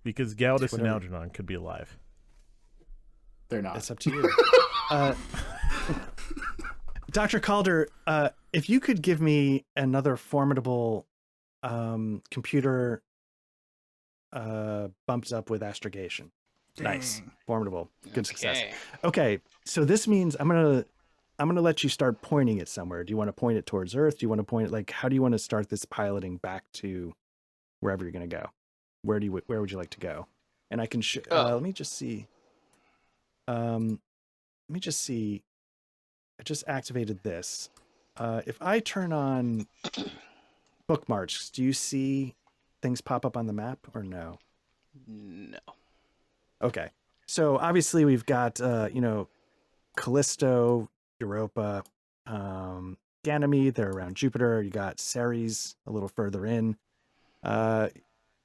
because 0.04 0.34
Galdis 0.36 0.72
and 0.72 0.86
Algernon 0.86 1.30
could 1.30 1.46
be 1.46 1.54
alive. 1.54 1.98
They're 3.48 3.62
not. 3.62 3.76
It's 3.76 3.90
up 3.90 3.98
to 4.00 4.10
you. 4.10 4.30
uh, 4.90 5.14
Dr. 7.10 7.38
Calder, 7.40 7.88
uh, 8.06 8.30
if 8.52 8.68
you 8.68 8.80
could 8.80 9.00
give 9.02 9.20
me 9.20 9.64
another 9.76 10.16
formidable 10.16 11.06
um, 11.62 12.22
computer 12.30 13.02
uh, 14.32 14.88
bumped 15.06 15.32
up 15.32 15.48
with 15.50 15.62
astrogation. 15.62 16.30
Nice. 16.80 17.22
Formidable. 17.46 17.88
Good 18.14 18.26
success. 18.26 18.58
Okay. 18.58 18.74
Okay, 19.04 19.40
so 19.64 19.84
this 19.84 20.08
means 20.08 20.34
I'm 20.40 20.48
gonna 20.48 20.84
I'm 21.38 21.46
gonna 21.48 21.60
let 21.60 21.84
you 21.84 21.88
start 21.88 22.20
pointing 22.20 22.58
it 22.58 22.68
somewhere. 22.68 23.04
Do 23.04 23.12
you 23.12 23.16
want 23.16 23.28
to 23.28 23.32
point 23.32 23.58
it 23.58 23.66
towards 23.66 23.94
Earth? 23.94 24.18
Do 24.18 24.24
you 24.24 24.28
want 24.28 24.40
to 24.40 24.44
point 24.44 24.66
it 24.66 24.72
like 24.72 24.90
how 24.90 25.08
do 25.08 25.14
you 25.14 25.22
want 25.22 25.32
to 25.32 25.38
start 25.38 25.68
this 25.68 25.84
piloting 25.84 26.38
back 26.38 26.64
to 26.74 27.14
wherever 27.78 28.02
you're 28.02 28.10
gonna 28.12 28.26
go? 28.26 28.50
Where 29.02 29.20
do 29.20 29.26
you 29.26 29.40
where 29.46 29.60
would 29.60 29.70
you 29.70 29.78
like 29.78 29.90
to 29.90 30.00
go? 30.00 30.26
And 30.68 30.80
I 30.80 30.86
can 30.86 31.00
sh- 31.00 31.18
uh, 31.30 31.46
Oh. 31.50 31.54
let 31.54 31.62
me 31.62 31.72
just 31.72 31.92
see. 31.92 32.26
Um, 33.48 34.00
let 34.68 34.74
me 34.74 34.80
just 34.80 35.02
see. 35.02 35.42
I 36.40 36.42
just 36.42 36.64
activated 36.66 37.22
this. 37.22 37.70
Uh, 38.16 38.42
if 38.46 38.60
I 38.60 38.80
turn 38.80 39.12
on 39.12 39.66
bookmarks, 40.86 41.50
do 41.50 41.62
you 41.62 41.72
see 41.72 42.34
things 42.82 43.00
pop 43.00 43.24
up 43.24 43.36
on 43.36 43.46
the 43.46 43.52
map 43.52 43.78
or 43.94 44.02
no? 44.02 44.38
No. 45.06 45.58
Okay. 46.62 46.90
So 47.26 47.56
obviously 47.58 48.04
we've 48.04 48.26
got 48.26 48.60
uh, 48.60 48.88
you 48.92 49.00
know, 49.00 49.28
Callisto, 49.96 50.90
Europa, 51.18 51.82
um, 52.26 52.98
Ganymede, 53.24 53.74
they're 53.74 53.90
around 53.90 54.16
Jupiter. 54.16 54.62
You 54.62 54.70
got 54.70 55.00
Ceres 55.00 55.76
a 55.86 55.90
little 55.90 56.08
further 56.08 56.44
in. 56.46 56.76
Uh 57.42 57.88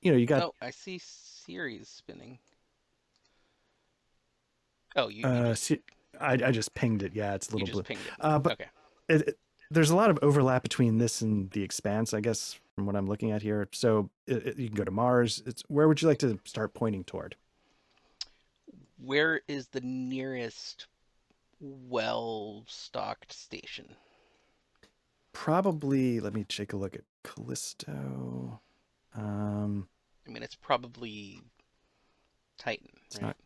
you 0.02 0.12
know, 0.12 0.18
you 0.18 0.26
got 0.26 0.44
oh, 0.44 0.54
I 0.62 0.72
see 0.72 1.00
Ceres 1.02 1.90
spinning. 1.90 2.40
Oh, 4.96 5.08
you, 5.08 5.20
you 5.22 5.26
uh 5.28 5.50
just, 5.50 5.64
Se- 5.64 5.82
I 6.20 6.34
I 6.34 6.52
just 6.52 6.74
pinged 6.74 7.04
it. 7.04 7.14
Yeah, 7.14 7.36
it's 7.36 7.48
a 7.50 7.52
you 7.52 7.56
little 7.64 7.68
just 7.68 7.74
blue. 7.76 7.84
pinged 7.84 8.02
it. 8.08 8.14
Uh, 8.20 8.40
but 8.40 8.54
okay. 8.54 8.66
it, 9.08 9.22
it- 9.30 9.40
there's 9.72 9.92
a 9.92 9.96
lot 9.96 10.10
of 10.10 10.18
overlap 10.24 10.64
between 10.64 10.98
this 10.98 11.22
and 11.22 11.52
the 11.52 11.62
expanse, 11.62 12.12
I 12.12 12.22
guess, 12.22 12.58
from 12.74 12.88
what 12.88 12.96
I'm 12.96 13.06
looking 13.06 13.30
at 13.30 13.44
here. 13.44 13.68
So 13.72 14.10
it, 14.26 14.48
it- 14.48 14.58
you 14.58 14.68
can 14.68 14.76
go 14.76 14.84
to 14.84 14.90
Mars. 14.92 15.44
It's 15.46 15.62
where 15.68 15.88
would 15.88 16.02
you 16.02 16.08
like 16.08 16.18
to 16.20 16.40
start 16.46 16.74
pointing 16.74 17.04
toward? 17.04 17.36
Where 18.98 19.42
is 19.48 19.68
the 19.68 19.82
nearest 19.82 20.88
well-stocked 21.62 23.32
station? 23.32 23.96
Probably 25.34 26.20
let 26.20 26.34
me 26.34 26.44
take 26.44 26.74
a 26.74 26.78
look 26.78 26.96
at 26.96 27.02
Callisto. 27.24 28.60
Um 29.16 29.88
I 30.28 30.32
mean, 30.32 30.44
it's 30.44 30.56
probably 30.56 31.42
Titan, 32.58 32.90
It's 33.06 33.16
right? 33.18 33.28
not- 33.28 33.38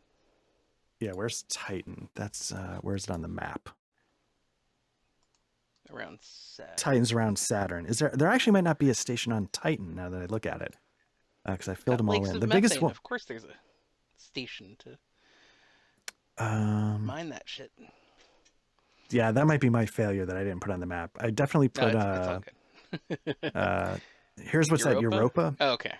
Yeah, 1.04 1.12
where's 1.16 1.44
Titan? 1.50 2.08
That's 2.16 2.54
uh 2.54 2.78
where's 2.82 3.04
it 3.04 3.12
on 3.12 3.22
the 3.22 3.28
map? 3.28 3.68
Around 5.92 6.20
Saturn. 6.22 6.76
Titan's 6.78 7.12
around 7.12 7.38
Saturn. 7.38 7.86
Is 7.86 8.00
there 8.00 8.12
there 8.14 8.30
actually 8.30 8.54
might 8.54 8.64
not 8.64 8.80
be 8.80 8.90
a 8.90 8.94
station 8.94 9.34
on 9.34 9.50
Titan 9.52 9.96
now 9.96 10.08
that 10.08 10.22
I 10.22 10.26
look 10.28 10.46
at 10.46 10.62
it. 10.62 10.76
Because 11.46 11.68
I 11.68 11.76
filled 11.76 11.96
Got 11.96 11.98
them 11.98 12.10
all 12.10 12.26
in. 12.26 12.36
of 12.36 12.40
The 12.40 12.48
biggest 12.48 12.82
one 12.82 12.90
Of 12.92 13.04
course, 13.04 13.26
there's 13.26 13.44
a 13.44 13.54
station 14.16 14.78
to 14.80 14.98
um 16.42 17.06
mine 17.06 17.30
that 17.30 17.44
shit. 17.46 17.72
yeah, 19.10 19.34
that 19.34 19.46
might 19.46 19.60
be 19.60 19.70
my 19.70 19.86
failure 19.86 20.26
that 20.26 20.38
I 20.38 20.44
didn't 20.46 20.62
put 20.62 20.72
on 20.72 20.80
the 20.80 20.86
map. 20.86 21.12
I 21.20 21.32
definitely 21.32 21.70
No, 21.76 21.82
put 21.82 21.96
it's, 21.96 22.06
it's 22.06 23.20
uh 23.20 23.36
good. 23.42 23.56
uh 23.56 23.98
here's 24.38 24.72
what's 24.72 24.86
that 24.86 25.02
Europa? 25.02 25.18
Europa? 25.18 25.56
Oh, 25.60 25.72
okay. 25.74 25.96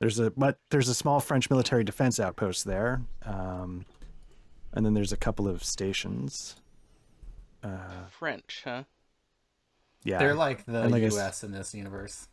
There's 0.00 0.18
a 0.18 0.32
but 0.32 0.58
there's 0.70 0.88
a 0.88 0.94
small 0.94 1.20
French 1.20 1.48
military 1.48 1.84
defense 1.84 2.18
outpost 2.18 2.64
there. 2.64 3.02
Um 3.24 3.86
and 4.72 4.84
then 4.86 4.94
there's 4.94 5.12
a 5.12 5.16
couple 5.16 5.48
of 5.48 5.64
stations. 5.64 6.56
Uh 7.62 8.06
French, 8.10 8.62
huh? 8.64 8.84
yeah. 10.04 10.18
They're 10.18 10.34
like 10.34 10.64
the 10.66 10.88
like 10.88 11.02
I 11.02 11.06
s- 11.06 11.12
U.S. 11.14 11.44
in 11.44 11.52
this 11.52 11.74
universe. 11.74 12.28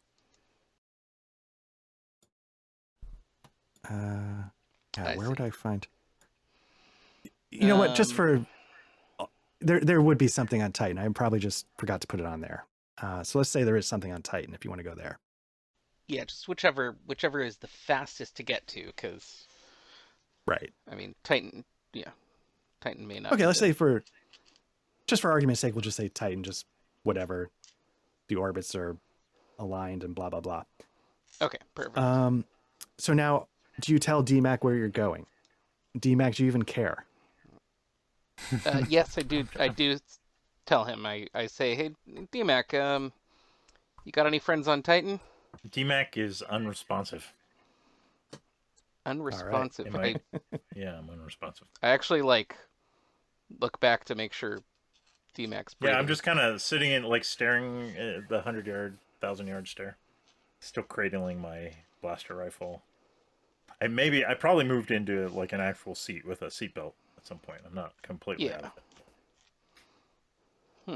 Uh, 3.90 4.50
yeah, 4.98 5.06
I 5.06 5.16
where 5.16 5.26
see. 5.26 5.30
would 5.30 5.42
I 5.42 5.50
find? 5.50 5.88
You 7.52 7.68
know 7.68 7.78
what? 7.78 7.96
Just 7.96 8.12
Um, 8.12 8.16
for 8.16 8.46
there, 9.60 9.80
there 9.80 10.02
would 10.02 10.18
be 10.18 10.28
something 10.28 10.62
on 10.62 10.72
Titan. 10.72 10.98
I 10.98 11.08
probably 11.10 11.40
just 11.40 11.66
forgot 11.78 12.02
to 12.02 12.08
put 12.08 12.20
it 12.20 12.26
on 12.26 12.42
there. 12.42 12.66
Uh, 13.02 13.24
so 13.24 13.38
let's 13.40 13.50
say 13.50 13.64
there 13.64 13.78
is 13.78 13.88
something 13.88 14.12
on 14.12 14.22
Titan 14.22 14.54
if 14.54 14.64
you 14.66 14.70
want 14.72 14.80
to 14.80 14.84
go 14.84 14.96
there. 14.96 15.20
Yeah, 16.08 16.24
just 16.26 16.48
whichever 16.48 16.96
whichever 17.06 17.42
is 17.42 17.58
the 17.58 17.68
fastest 17.68 18.36
to 18.38 18.44
get 18.44 18.66
to, 18.68 18.86
because 18.88 19.48
Right. 20.46 20.72
I 20.90 20.96
mean 20.96 21.16
Titan. 21.24 21.66
Yeah, 21.94 22.12
Titan 22.82 23.08
may 23.08 23.20
not. 23.20 23.34
Okay. 23.34 23.44
be 23.44 23.46
Let's 23.48 23.60
the- 23.60 23.68
say 23.68 23.72
for 23.74 24.04
just 25.08 25.22
for 25.22 25.32
argument's 25.32 25.62
sake, 25.62 25.74
we'll 25.74 25.82
just 25.82 25.98
say 25.98 26.10
Titan. 26.10 26.44
Just 26.44 26.66
whatever. 27.04 27.50
The 28.28 28.36
orbits 28.36 28.76
are 28.76 28.98
aligned 29.60 30.04
and 30.04 30.14
blah 30.14 30.30
blah 30.30 30.42
blah. 30.42 30.64
Okay, 31.42 31.60
perfect. 31.76 31.98
Um, 31.98 32.46
so 32.98 33.14
now, 33.14 33.48
do 33.82 33.92
you 33.94 34.00
tell 34.00 34.24
DMAC 34.24 34.64
where 34.64 34.76
you're 34.76 34.90
going? 34.90 35.26
DMAC, 35.98 36.36
do 36.36 36.44
you 36.44 36.48
even 36.48 36.64
care? 36.64 37.06
uh, 38.66 38.84
yes, 38.90 39.18
I 39.18 39.22
do. 39.22 39.48
I 39.58 39.68
do 39.68 39.98
tell 40.66 40.84
him. 40.86 41.06
I, 41.06 41.28
I 41.34 41.48
say, 41.48 41.76
hey, 41.76 41.92
DMAC, 42.34 42.80
um, 42.80 43.14
you 44.04 44.12
got 44.12 44.26
any 44.28 44.40
friends 44.40 44.68
on 44.68 44.82
Titan? 44.84 45.20
DMAC 45.70 46.18
is 46.18 46.42
unresponsive. 46.44 47.34
Unresponsive. 49.08 49.88
Am 49.88 49.96
I, 49.96 50.16
I- 50.34 50.60
Yeah, 50.76 50.98
I'm 50.98 51.10
unresponsive. 51.10 51.68
I 51.82 51.90
actually 51.90 52.22
like 52.22 52.56
look 53.60 53.80
back 53.80 54.04
to 54.06 54.16
make 54.16 54.34
sure 54.34 54.60
DMAC's. 55.38 55.76
Yeah, 55.82 55.98
I'm 55.98 56.08
just 56.08 56.24
kind 56.24 56.40
of 56.40 56.62
sitting 56.62 56.92
in, 56.92 57.04
like, 57.04 57.24
staring 57.24 57.96
at 57.98 58.28
the 58.30 58.42
hundred 58.42 58.68
yard, 58.68 58.98
thousand 59.22 59.48
yard 59.48 59.68
stare. 59.68 59.98
Still 60.60 60.84
cradling 60.84 61.40
my 61.40 61.72
blaster 62.02 62.36
rifle. 62.36 62.82
I 63.82 63.88
maybe 63.88 64.26
I 64.26 64.34
probably 64.34 64.66
moved 64.66 64.90
into 64.92 65.28
like 65.30 65.54
an 65.54 65.62
actual 65.62 65.94
seat 65.94 66.26
with 66.26 66.42
a 66.42 66.48
seatbelt 66.48 66.94
at 67.18 67.28
some 67.28 67.38
point. 67.38 67.62
I'm 67.66 67.76
not 67.76 67.94
completely 68.02 68.52
out 68.52 68.62
Yeah. 68.62 68.68
of 68.68 68.72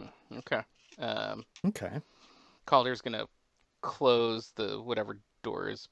it. 0.01 0.09
Hmm, 0.31 0.37
okay. 0.39 0.61
Um, 0.99 1.45
Okay. 1.67 1.99
Calder's 2.65 3.01
gonna 3.01 3.27
close 3.81 4.51
the 4.55 4.81
whatever 4.81 5.19
doors 5.43 5.89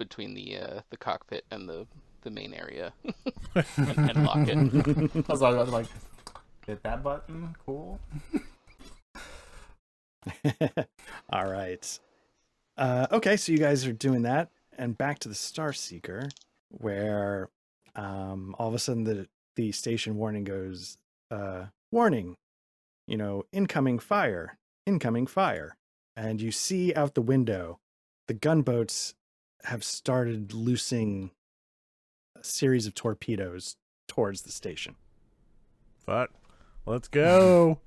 between 0.00 0.34
the 0.34 0.58
uh, 0.58 0.80
the 0.90 0.96
cockpit 0.96 1.44
and 1.52 1.68
the 1.68 1.86
the 2.22 2.30
main 2.30 2.52
area 2.52 2.92
and, 3.04 3.14
and 3.76 4.24
lock 4.24 4.48
it. 4.48 4.56
I 5.28 5.32
was 5.32 5.40
like, 5.40 5.54
I 5.54 5.60
was 5.60 5.70
like, 5.70 5.86
hit 6.66 6.82
that 6.82 7.04
button. 7.04 7.54
Cool. 7.64 8.00
All 11.30 11.46
right. 11.46 12.00
Uh, 12.76 13.06
okay, 13.12 13.36
so 13.36 13.52
you 13.52 13.58
guys 13.58 13.86
are 13.86 13.92
doing 13.92 14.22
that, 14.22 14.48
and 14.76 14.98
back 14.98 15.18
to 15.20 15.28
the 15.28 15.34
Star 15.34 15.72
Seeker, 15.72 16.28
where 16.70 17.50
um, 17.94 18.56
all 18.58 18.68
of 18.68 18.74
a 18.74 18.78
sudden 18.78 19.04
the 19.04 19.28
the 19.56 19.70
station 19.72 20.16
warning 20.16 20.44
goes, 20.44 20.96
uh, 21.30 21.66
"Warning, 21.92 22.36
you 23.06 23.18
know, 23.18 23.44
incoming 23.52 23.98
fire, 23.98 24.56
incoming 24.86 25.26
fire," 25.26 25.76
and 26.16 26.40
you 26.40 26.50
see 26.50 26.94
out 26.94 27.14
the 27.14 27.22
window 27.22 27.78
the 28.30 28.34
gunboats 28.34 29.16
have 29.64 29.84
started 29.84 30.52
loosing 30.52 31.30
a 32.38 32.44
series 32.44 32.86
of 32.86 32.94
torpedoes 32.94 33.76
towards 34.08 34.42
the 34.42 34.52
station. 34.52 34.96
Fuck. 36.04 36.30
Let's 36.86 37.08
go. 37.22 37.80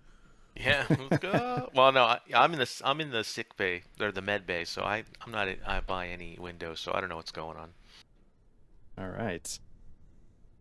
Yeah, 0.55 0.85
let's 0.89 1.17
go. 1.17 1.69
well, 1.75 1.91
no, 1.91 2.03
I, 2.03 2.19
I'm 2.33 2.53
in 2.53 2.59
the 2.59 2.81
I'm 2.83 3.01
in 3.01 3.09
the 3.09 3.23
sick 3.23 3.57
bay 3.57 3.83
or 3.99 4.11
the 4.11 4.21
med 4.21 4.45
bay, 4.45 4.65
so 4.65 4.83
I 4.83 5.03
I'm 5.25 5.31
not 5.31 5.47
I 5.65 5.79
by 5.81 6.07
any 6.07 6.37
window, 6.39 6.75
so 6.75 6.91
I 6.93 6.99
don't 7.01 7.09
know 7.09 7.15
what's 7.15 7.31
going 7.31 7.57
on. 7.57 7.69
All 8.97 9.09
right. 9.09 9.59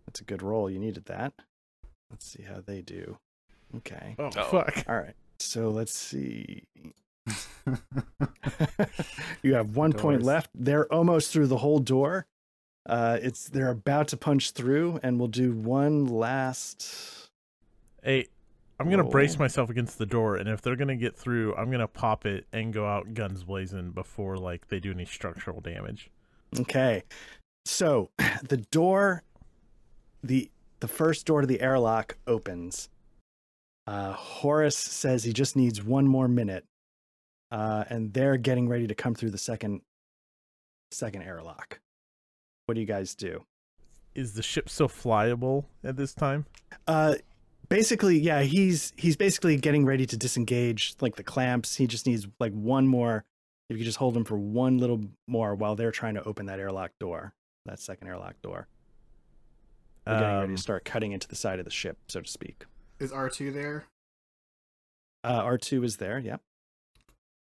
That's 0.06 0.20
a 0.20 0.24
good 0.24 0.42
roll. 0.42 0.70
You 0.70 0.78
needed 0.78 1.04
that. 1.06 1.34
Let's 2.10 2.26
see 2.26 2.42
how 2.42 2.60
they 2.64 2.80
do. 2.80 3.18
Okay. 3.76 4.16
oh 4.18 4.26
Uh-oh. 4.26 4.44
fuck. 4.44 4.84
All 4.88 4.96
right. 4.96 5.14
So 5.38 5.70
let's 5.70 5.96
see. 5.96 6.64
you 9.42 9.54
have 9.54 9.76
one 9.76 9.92
point 9.92 10.22
left. 10.22 10.50
They're 10.54 10.92
almost 10.92 11.32
through 11.32 11.48
the 11.48 11.58
whole 11.58 11.78
door. 11.78 12.26
Uh, 12.88 13.18
it's 13.22 13.48
they're 13.48 13.70
about 13.70 14.08
to 14.08 14.16
punch 14.16 14.50
through, 14.52 14.98
and 15.02 15.18
we'll 15.18 15.28
do 15.28 15.52
one 15.52 16.06
last. 16.06 17.28
Hey, 18.02 18.26
I'm 18.80 18.90
gonna 18.90 19.04
brace 19.04 19.38
myself 19.38 19.70
against 19.70 19.98
the 19.98 20.06
door, 20.06 20.36
and 20.36 20.48
if 20.48 20.60
they're 20.60 20.76
gonna 20.76 20.96
get 20.96 21.16
through, 21.16 21.54
I'm 21.54 21.70
gonna 21.70 21.86
pop 21.86 22.26
it 22.26 22.46
and 22.52 22.72
go 22.72 22.86
out 22.86 23.14
guns 23.14 23.44
blazing 23.44 23.90
before 23.92 24.36
like 24.36 24.68
they 24.68 24.80
do 24.80 24.90
any 24.90 25.04
structural 25.04 25.60
damage. 25.60 26.10
Okay. 26.58 27.04
So 27.64 28.10
the 28.48 28.56
door, 28.56 29.22
the 30.24 30.50
the 30.80 30.88
first 30.88 31.26
door 31.26 31.42
to 31.42 31.46
the 31.46 31.60
airlock 31.60 32.16
opens. 32.26 32.88
Uh, 33.86 34.12
Horace 34.12 34.76
says 34.76 35.22
he 35.24 35.32
just 35.32 35.56
needs 35.56 35.82
one 35.82 36.06
more 36.06 36.28
minute, 36.28 36.64
uh, 37.52 37.84
and 37.88 38.12
they're 38.12 38.36
getting 38.38 38.68
ready 38.68 38.86
to 38.88 38.94
come 38.94 39.14
through 39.14 39.30
the 39.30 39.38
second 39.38 39.82
second 40.90 41.22
airlock. 41.22 41.80
What 42.66 42.74
do 42.74 42.80
you 42.80 42.86
guys 42.86 43.14
do? 43.14 43.44
Is 44.14 44.34
the 44.34 44.42
ship 44.42 44.68
so 44.68 44.88
flyable 44.88 45.66
at 45.84 45.96
this 45.96 46.12
time? 46.14 46.46
Uh, 46.86 47.14
basically, 47.68 48.18
yeah, 48.18 48.42
he's 48.42 48.92
he's 48.96 49.16
basically 49.16 49.56
getting 49.56 49.84
ready 49.84 50.06
to 50.06 50.16
disengage 50.16 50.94
like 51.00 51.16
the 51.16 51.22
clamps. 51.22 51.76
He 51.76 51.86
just 51.86 52.06
needs 52.06 52.26
like 52.40 52.52
one 52.52 52.86
more. 52.88 53.24
If 53.68 53.78
you 53.78 53.84
just 53.84 53.98
hold 53.98 54.16
him 54.16 54.24
for 54.24 54.36
one 54.36 54.78
little 54.78 55.00
more 55.26 55.54
while 55.54 55.76
they're 55.76 55.92
trying 55.92 56.14
to 56.14 56.24
open 56.24 56.46
that 56.46 56.58
airlock 56.58 56.90
door, 57.00 57.32
that 57.66 57.80
second 57.80 58.08
airlock 58.08 58.34
door. 58.42 58.66
They're 60.04 60.18
getting 60.18 60.34
ready 60.36 60.50
Um, 60.50 60.56
to 60.56 60.62
start 60.62 60.84
cutting 60.84 61.12
into 61.12 61.28
the 61.28 61.36
side 61.36 61.58
of 61.58 61.64
the 61.64 61.70
ship, 61.70 61.96
so 62.08 62.20
to 62.20 62.28
speak. 62.28 62.64
Is 62.98 63.12
R2 63.12 63.54
there? 63.54 63.84
Uh, 65.24 65.40
R 65.44 65.56
two 65.58 65.84
is 65.84 65.98
there. 65.98 66.18
Yep, 66.18 66.40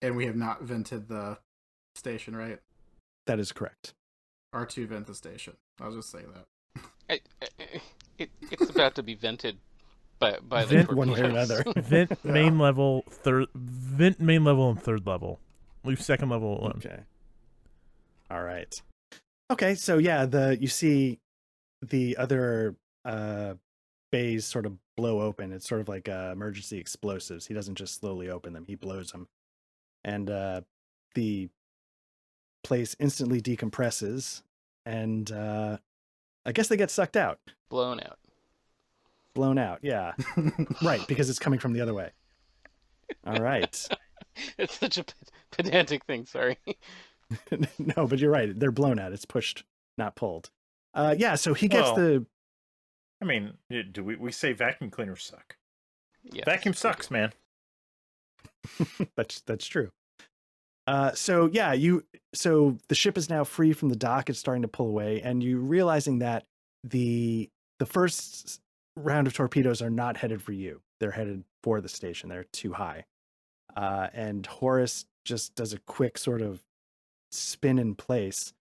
And 0.02 0.16
we 0.16 0.26
have 0.26 0.36
not 0.36 0.62
vented 0.62 1.08
the 1.08 1.38
station, 1.94 2.36
right? 2.36 2.58
that 3.26 3.38
is 3.38 3.52
correct. 3.52 3.92
R2 4.54 4.86
vent 4.88 5.06
the 5.06 5.14
station. 5.14 5.54
I'll 5.82 5.92
just 5.94 6.10
say 6.10 6.20
that. 6.34 6.82
I, 7.10 7.20
I- 7.42 7.80
it, 8.18 8.30
it's 8.50 8.70
about 8.70 8.94
to 8.96 9.02
be 9.02 9.14
vented 9.14 9.58
by 10.18 10.38
by 10.48 10.64
the 10.64 10.76
Vent 10.76 10.92
one 10.94 11.10
way 11.12 11.20
or 11.20 11.24
another. 11.26 11.62
Vent 11.76 12.10
Yeah. 12.24 12.32
main 12.32 12.58
level, 12.58 13.04
third 13.08 13.46
vent 13.54 14.18
main 14.18 14.42
level 14.44 14.70
and 14.70 14.82
third 14.82 15.06
level. 15.06 15.38
Leave 15.84 16.00
second 16.02 16.28
level 16.30 16.58
alone. 16.58 16.74
Okay. 16.84 17.00
All 18.30 18.42
right. 18.42 18.74
Okay, 19.50 19.74
so 19.76 19.98
yeah, 19.98 20.26
the 20.26 20.56
you 20.60 20.66
see 20.68 21.20
the 21.82 22.16
other 22.16 22.74
uh 23.04 23.54
bays 24.10 24.44
sort 24.46 24.66
of 24.66 24.72
blow 24.96 25.20
open. 25.20 25.52
It's 25.52 25.68
sort 25.68 25.80
of 25.80 25.88
like 25.88 26.08
uh, 26.08 26.30
emergency 26.32 26.78
explosives. 26.78 27.46
He 27.46 27.54
doesn't 27.54 27.76
just 27.76 27.94
slowly 28.00 28.28
open 28.28 28.52
them; 28.54 28.64
he 28.66 28.74
blows 28.74 29.12
them, 29.12 29.28
and 30.04 30.30
uh, 30.30 30.60
the 31.14 31.48
place 32.64 32.96
instantly 32.98 33.40
decompresses, 33.40 34.42
and 34.86 35.30
uh, 35.32 35.78
I 36.44 36.52
guess 36.52 36.68
they 36.68 36.76
get 36.76 36.90
sucked 36.90 37.16
out, 37.16 37.38
blown 37.68 38.00
out. 38.00 38.18
blown 39.34 39.58
out. 39.58 39.80
Yeah, 39.82 40.12
right, 40.82 41.06
because 41.06 41.30
it's 41.30 41.38
coming 41.38 41.60
from 41.60 41.72
the 41.72 41.80
other 41.80 41.94
way. 41.94 42.10
All 43.26 43.40
right. 43.40 43.88
It's 44.56 44.78
such 44.78 44.98
a 44.98 45.04
pedantic 45.50 46.04
thing. 46.04 46.24
Sorry. 46.24 46.58
no, 47.78 48.06
but 48.06 48.20
you're 48.20 48.30
right. 48.30 48.56
They're 48.56 48.70
blown 48.70 49.00
out. 49.00 49.12
It's 49.12 49.24
pushed, 49.24 49.64
not 49.96 50.14
pulled. 50.14 50.50
Uh, 50.94 51.16
yeah. 51.18 51.34
So 51.34 51.54
he 51.54 51.66
gets 51.66 51.86
Well, 51.88 51.96
the 51.96 52.26
I 53.20 53.24
mean, 53.24 53.54
do 53.90 54.04
we 54.04 54.14
we 54.14 54.30
say 54.30 54.52
vacuum 54.52 54.90
cleaners 54.90 55.24
suck? 55.24 55.56
Yes. 56.22 56.44
Vacuum 56.44 56.72
sucks, 56.72 57.10
man. 57.10 57.32
that's 59.16 59.40
that's 59.42 59.66
true. 59.66 59.90
Uh, 60.86 61.12
so 61.12 61.50
yeah, 61.52 61.74
you 61.74 62.04
so 62.34 62.78
the 62.88 62.94
ship 62.94 63.18
is 63.18 63.28
now 63.28 63.44
free 63.44 63.72
from 63.72 63.90
the 63.90 63.96
dock. 63.96 64.30
It's 64.30 64.38
starting 64.38 64.62
to 64.62 64.68
pull 64.68 64.86
away, 64.86 65.20
and 65.20 65.42
you 65.42 65.58
realizing 65.58 66.20
that 66.20 66.44
the 66.82 67.50
the 67.78 67.86
first 67.86 68.60
round 68.96 69.26
of 69.26 69.34
torpedoes 69.34 69.82
are 69.82 69.90
not 69.90 70.16
headed 70.16 70.42
for 70.42 70.52
you. 70.52 70.80
They're 70.98 71.10
headed 71.10 71.44
for 71.62 71.80
the 71.80 71.88
station. 71.88 72.28
They're 72.28 72.46
too 72.52 72.72
high. 72.72 73.04
Uh, 73.76 74.08
and 74.12 74.44
Horace 74.46 75.04
just 75.24 75.54
does 75.54 75.72
a 75.72 75.78
quick 75.80 76.18
sort 76.18 76.40
of 76.40 76.62
spin 77.30 77.78
in 77.78 77.94
place, 77.94 78.52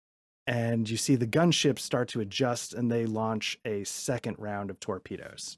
and 0.45 0.89
you 0.89 0.97
see 0.97 1.15
the 1.15 1.25
gunships 1.25 1.79
start 1.79 2.09
to 2.09 2.19
adjust, 2.19 2.73
and 2.73 2.91
they 2.91 3.05
launch 3.05 3.57
a 3.65 3.83
second 3.85 4.35
round 4.37 4.69
of 4.69 4.79
torpedoes. 4.79 5.57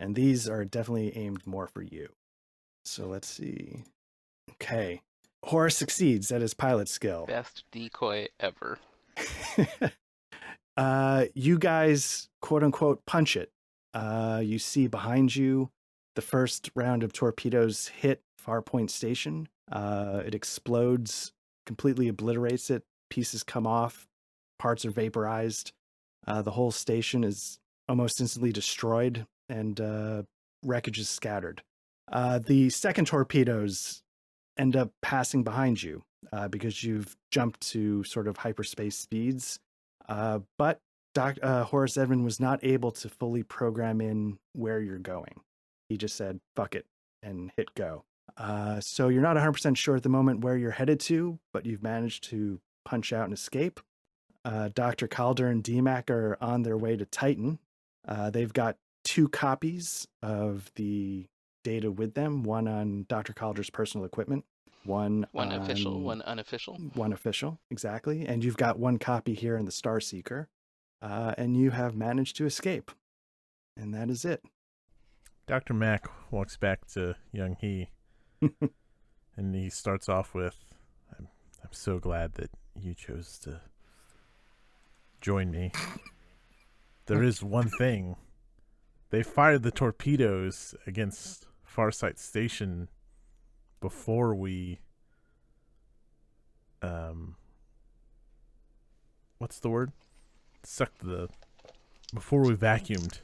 And 0.00 0.14
these 0.14 0.48
are 0.48 0.64
definitely 0.64 1.16
aimed 1.16 1.46
more 1.46 1.66
for 1.66 1.82
you. 1.82 2.10
So 2.84 3.06
let's 3.06 3.28
see. 3.28 3.84
Okay. 4.52 5.00
Horace 5.44 5.76
succeeds 5.76 6.32
at 6.32 6.40
his 6.40 6.54
pilot 6.54 6.88
skill. 6.88 7.26
Best 7.26 7.64
decoy 7.70 8.28
ever. 8.40 8.78
uh, 10.76 11.24
you 11.34 11.58
guys, 11.58 12.28
quote 12.40 12.62
unquote, 12.62 13.04
punch 13.06 13.36
it. 13.36 13.50
Uh, 13.92 14.40
you 14.42 14.58
see 14.58 14.86
behind 14.86 15.36
you 15.36 15.70
the 16.16 16.22
first 16.22 16.70
round 16.74 17.02
of 17.02 17.12
torpedoes 17.12 17.88
hit 17.88 18.22
Farpoint 18.44 18.90
Station. 18.90 19.48
Uh, 19.70 20.22
it 20.24 20.34
explodes, 20.34 21.32
completely 21.66 22.08
obliterates 22.08 22.70
it. 22.70 22.82
Pieces 23.10 23.42
come 23.42 23.66
off, 23.66 24.06
parts 24.58 24.84
are 24.84 24.90
vaporized. 24.90 25.72
Uh, 26.26 26.42
the 26.42 26.52
whole 26.52 26.70
station 26.70 27.22
is 27.22 27.58
almost 27.88 28.20
instantly 28.20 28.52
destroyed, 28.52 29.26
and 29.48 29.80
uh, 29.80 30.22
wreckage 30.64 30.98
is 30.98 31.08
scattered. 31.08 31.62
Uh, 32.10 32.38
the 32.38 32.70
second 32.70 33.06
torpedoes 33.06 34.02
end 34.56 34.76
up 34.76 34.92
passing 35.02 35.42
behind 35.42 35.82
you 35.82 36.02
uh, 36.32 36.48
because 36.48 36.84
you've 36.84 37.16
jumped 37.30 37.60
to 37.60 38.04
sort 38.04 38.28
of 38.28 38.36
hyperspace 38.36 38.96
speeds. 38.96 39.58
Uh, 40.08 40.40
but 40.58 40.80
Doc, 41.14 41.36
uh, 41.42 41.64
Horace 41.64 41.96
Edmund 41.96 42.24
was 42.24 42.40
not 42.40 42.62
able 42.62 42.90
to 42.92 43.08
fully 43.08 43.42
program 43.42 44.00
in 44.00 44.38
where 44.52 44.80
you're 44.80 44.98
going. 44.98 45.40
He 45.88 45.96
just 45.96 46.16
said, 46.16 46.40
fuck 46.56 46.74
it, 46.74 46.86
and 47.22 47.50
hit 47.56 47.74
go. 47.74 48.04
Uh, 48.36 48.80
so 48.80 49.08
you're 49.08 49.22
not 49.22 49.36
100% 49.36 49.76
sure 49.76 49.96
at 49.96 50.02
the 50.02 50.08
moment 50.08 50.40
where 50.40 50.56
you're 50.56 50.72
headed 50.72 50.98
to, 51.00 51.38
but 51.52 51.66
you've 51.66 51.82
managed 51.82 52.24
to 52.24 52.60
punch 52.84 53.12
out 53.12 53.24
and 53.24 53.32
escape. 53.32 53.80
Dr. 54.74 55.08
Calder 55.08 55.48
and 55.48 55.64
DMAC 55.64 56.10
are 56.10 56.36
on 56.38 56.64
their 56.64 56.76
way 56.76 56.96
to 56.96 57.06
Titan. 57.06 57.58
They've 58.30 58.52
got 58.52 58.76
two 59.04 59.28
copies 59.28 60.06
of 60.22 60.70
the 60.74 61.26
data 61.64 61.90
with 61.90 62.14
them 62.14 62.44
one 62.44 62.68
on 62.68 63.06
Dr. 63.08 63.32
Calder's 63.32 63.70
personal 63.70 64.04
equipment, 64.06 64.44
one 64.84 65.26
One 65.32 65.50
official, 65.50 66.00
one 66.00 66.22
unofficial. 66.22 66.76
one 66.94 67.12
official, 67.12 67.58
exactly. 67.70 68.24
And 68.26 68.44
you've 68.44 68.56
got 68.56 68.78
one 68.78 68.98
copy 68.98 69.34
here 69.34 69.56
in 69.56 69.64
the 69.64 69.72
Star 69.72 69.98
Seeker, 69.98 70.48
uh, 71.02 71.34
and 71.36 71.56
you 71.56 71.70
have 71.72 71.96
managed 71.96 72.36
to 72.36 72.46
escape. 72.46 72.92
And 73.76 73.92
that 73.94 74.08
is 74.10 74.24
it. 74.24 74.44
Dr. 75.46 75.74
Mac 75.74 76.06
walks 76.30 76.56
back 76.56 76.86
to 76.92 77.16
Young 77.32 77.56
Hee 77.60 77.90
and 79.36 79.54
he 79.54 79.68
starts 79.68 80.08
off 80.08 80.32
with 80.32 80.56
I'm, 81.18 81.28
I'm 81.62 81.72
so 81.72 81.98
glad 81.98 82.34
that 82.34 82.50
you 82.80 82.94
chose 82.94 83.38
to 83.40 83.60
join 85.20 85.50
me. 85.50 85.72
There 87.06 87.22
is 87.30 87.42
one 87.42 87.68
thing. 87.68 88.16
They 89.10 89.22
fired 89.22 89.62
the 89.64 89.70
torpedoes 89.70 90.74
against 90.86 91.46
Farsight 91.74 92.18
Station 92.18 92.88
before 93.80 94.34
we 94.34 94.78
um 96.82 97.36
what's 99.38 99.58
the 99.58 99.68
word? 99.68 99.92
Sucked 100.62 101.00
the 101.04 101.28
before 102.14 102.42
we 102.42 102.54
vacuumed 102.54 103.18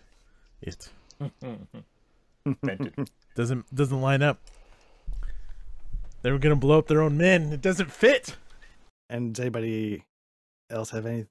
it. 0.61 0.91
Doesn't 3.37 3.75
doesn't 3.75 4.01
line 4.01 4.23
up. 4.23 4.41
They 6.23 6.31
were 6.33 6.39
gonna 6.39 6.57
blow 6.57 6.79
up 6.79 6.89
their 6.89 7.01
own 7.03 7.17
men. 7.17 7.53
It 7.53 7.61
doesn't 7.63 7.91
fit. 7.93 8.37
and 9.09 9.35
does 9.35 9.41
anybody 9.41 10.05
else 10.69 10.91
have 10.91 11.07
any 11.07 11.27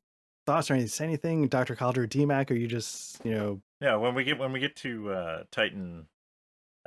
thoughts 0.46 0.70
or 0.72 0.76
anything? 0.76 0.88
Say 0.90 1.04
anything, 1.06 1.48
Doctor 1.48 1.76
Calder, 1.76 2.08
DMAC? 2.08 2.52
Or 2.52 2.54
you 2.54 2.68
just 2.68 3.24
you 3.26 3.32
know? 3.32 3.62
Yeah, 3.82 3.96
when 3.96 4.16
we 4.16 4.24
get 4.24 4.40
when 4.40 4.52
we 4.52 4.60
get 4.60 4.76
to 4.78 5.12
uh, 5.12 5.44
Titan, 5.52 6.08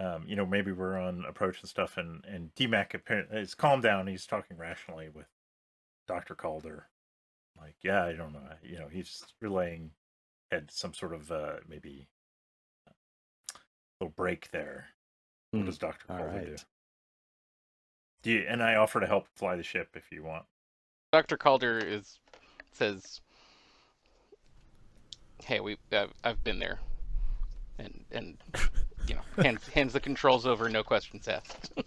um, 0.03 0.25
you 0.27 0.37
know, 0.37 0.47
maybe 0.47 0.73
we're 0.73 0.99
on 0.99 1.25
approach 1.29 1.61
and 1.61 1.69
stuff, 1.69 1.97
and 1.97 2.25
and 2.27 2.55
DMAC 2.55 2.95
apparently 2.95 3.41
is 3.41 3.55
calmed 3.55 3.83
down. 3.83 4.07
He's 4.07 4.27
talking 4.27 4.57
rationally 4.57 5.09
with 5.09 5.27
Doctor 6.09 6.35
Calder. 6.35 6.89
Like, 7.61 7.77
yeah, 7.83 8.05
I 8.05 8.13
don't 8.15 8.33
know, 8.33 8.41
you 8.63 8.79
know, 8.79 8.89
he's 8.89 9.23
relaying 9.41 9.93
had 10.51 10.71
some 10.71 10.95
sort 10.95 11.15
of 11.15 11.31
uh, 11.33 11.57
maybe 11.69 12.09
uh, 12.89 12.93
little 14.01 14.13
break 14.17 14.51
there. 14.51 14.89
What 15.55 15.65
Hmm, 15.65 15.67
does 15.67 15.79
Doctor 15.79 16.07
all 16.09 16.17
Calder 16.17 16.41
do? 16.41 16.57
right. 16.57 16.65
Do 18.23 18.31
you, 18.31 18.45
and 18.49 18.63
I 18.63 18.77
offer 18.77 19.01
to 19.01 19.07
help 19.07 19.29
fly 19.35 19.57
the 19.57 19.63
ship 19.63 19.91
if 19.97 20.11
you 20.13 20.23
want. 20.23 20.47
Dr. 21.13 21.37
Calder 21.37 21.79
is 21.79 22.19
says, 22.73 23.21
"Hey, 25.45 25.61
we 25.61 25.77
I've, 25.93 26.13
I've 26.25 26.43
been 26.45 26.59
there," 26.59 26.81
and 27.79 28.05
and 28.11 28.39
you 29.13 29.19
know 29.19 29.43
hands 29.43 29.69
hands 29.69 29.93
the 29.93 30.01
controls 30.01 30.47
over, 30.47 30.69
no 30.69 30.83
questions 30.83 31.29
asked. 31.29 31.73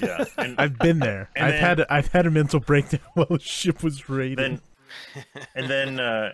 Yeah, 0.00 0.24
and 0.38 0.58
I've 0.58 0.78
been 0.78 0.98
there. 0.98 1.28
And 1.36 1.44
I've 1.46 1.52
then- 1.52 1.62
had 1.62 1.86
I've 1.90 2.06
had 2.08 2.24
a 2.26 2.30
mental 2.30 2.58
breakdown 2.58 3.00
while 3.14 3.26
the 3.28 3.38
ship 3.38 3.82
was 3.82 4.08
raiding. 4.08 4.36
then 4.36 5.34
and 5.54 5.68
then 5.68 6.00
uh 6.00 6.32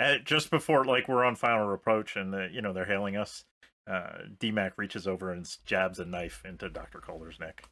at, 0.00 0.24
just 0.24 0.50
before 0.50 0.86
like 0.86 1.06
we're 1.06 1.22
on 1.24 1.36
final 1.36 1.74
approach 1.74 2.16
and 2.16 2.34
uh, 2.34 2.46
you 2.50 2.62
know 2.62 2.72
they're 2.72 2.86
hailing 2.86 3.16
us 3.16 3.44
uh 3.90 4.10
dmac 4.38 4.72
reaches 4.76 5.06
over 5.06 5.30
and 5.32 5.46
jabs 5.66 5.98
a 5.98 6.04
knife 6.06 6.42
into 6.46 6.70
dr 6.70 6.98
calder's 7.00 7.38
neck 7.40 7.68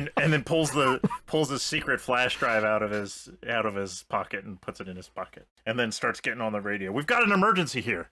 and 0.00 0.10
and 0.16 0.32
then 0.32 0.42
pulls 0.42 0.70
the 0.70 1.00
pulls 1.26 1.50
his 1.50 1.62
secret 1.62 2.00
flash 2.00 2.36
drive 2.38 2.64
out 2.64 2.82
of 2.82 2.90
his 2.90 3.28
out 3.48 3.66
of 3.66 3.74
his 3.74 4.04
pocket 4.08 4.44
and 4.44 4.60
puts 4.60 4.80
it 4.80 4.88
in 4.88 4.96
his 4.96 5.08
pocket 5.08 5.46
and 5.66 5.78
then 5.78 5.92
starts 5.92 6.20
getting 6.20 6.40
on 6.40 6.52
the 6.52 6.60
radio 6.60 6.90
we've 6.90 7.06
got 7.06 7.22
an 7.22 7.32
emergency 7.32 7.80
here 7.80 8.08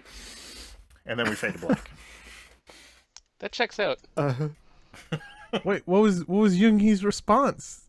and 1.06 1.19
then 1.19 1.28
we 1.28 1.35
fade 1.35 1.55
to 1.55 1.59
black 1.59 1.90
that 3.40 3.52
checks 3.52 3.78
out. 3.78 3.98
Uh, 4.16 4.35
Wait, 5.65 5.82
what 5.86 6.02
was 6.02 6.27
what 6.28 6.40
was 6.40 6.60
Young 6.60 6.78
Hee's 6.78 7.05
response? 7.05 7.85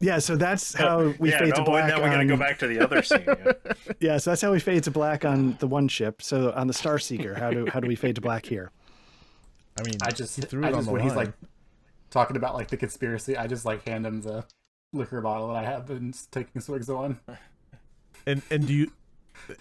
yeah, 0.00 0.18
so 0.18 0.36
that's 0.36 0.74
how 0.74 1.14
we 1.18 1.30
yeah, 1.30 1.38
fade 1.38 1.48
no, 1.50 1.54
to 1.56 1.62
black. 1.64 1.88
now 1.88 2.02
we 2.02 2.10
gotta 2.10 2.26
go 2.26 2.34
on- 2.34 2.38
back 2.38 2.58
to 2.58 2.66
the 2.66 2.78
other 2.80 3.02
scene 3.02 3.24
yeah. 3.26 3.52
Yeah, 4.00 4.18
so 4.18 4.30
that's 4.30 4.42
how 4.42 4.52
we 4.52 4.60
fade 4.60 4.82
to 4.84 4.90
black 4.90 5.24
on 5.24 5.56
the 5.60 5.66
one 5.66 5.88
ship. 5.88 6.20
So 6.20 6.52
on 6.52 6.66
the 6.66 6.74
Star 6.74 6.98
Seeker, 6.98 7.34
how 7.34 7.50
do 7.50 7.66
how 7.72 7.80
do 7.80 7.88
we 7.88 7.94
fade 7.94 8.16
to 8.16 8.20
black 8.20 8.44
here? 8.44 8.70
I 9.78 9.82
mean, 9.82 9.94
I 10.02 10.10
just, 10.10 10.36
he 10.36 10.42
threw 10.42 10.64
I 10.64 10.68
it 10.68 10.72
on 10.74 10.78
just 10.80 10.86
the 10.86 10.92
when 10.92 11.00
line. 11.00 11.08
he's 11.08 11.16
like 11.16 11.32
talking 12.14 12.36
about 12.36 12.54
like 12.54 12.68
the 12.68 12.76
conspiracy, 12.78 13.36
I 13.36 13.46
just 13.48 13.66
like 13.66 13.86
hand 13.86 14.06
him 14.06 14.22
the 14.22 14.46
liquor 14.92 15.20
bottle 15.20 15.48
that 15.48 15.56
I 15.56 15.64
have 15.64 15.84
been 15.86 16.14
taking 16.30 16.62
swigs 16.62 16.88
on. 16.88 17.18
and 18.26 18.40
and 18.50 18.66
do 18.66 18.72
you 18.72 18.92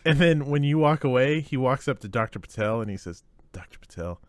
and 0.05 0.19
then 0.19 0.45
when 0.45 0.63
you 0.63 0.77
walk 0.77 1.03
away 1.03 1.41
he 1.41 1.57
walks 1.57 1.87
up 1.87 1.97
to 1.99 2.07
dr 2.07 2.37
patel 2.37 2.79
and 2.79 2.91
he 2.91 2.95
says 2.95 3.23
dr 3.51 3.77
patel 3.79 4.21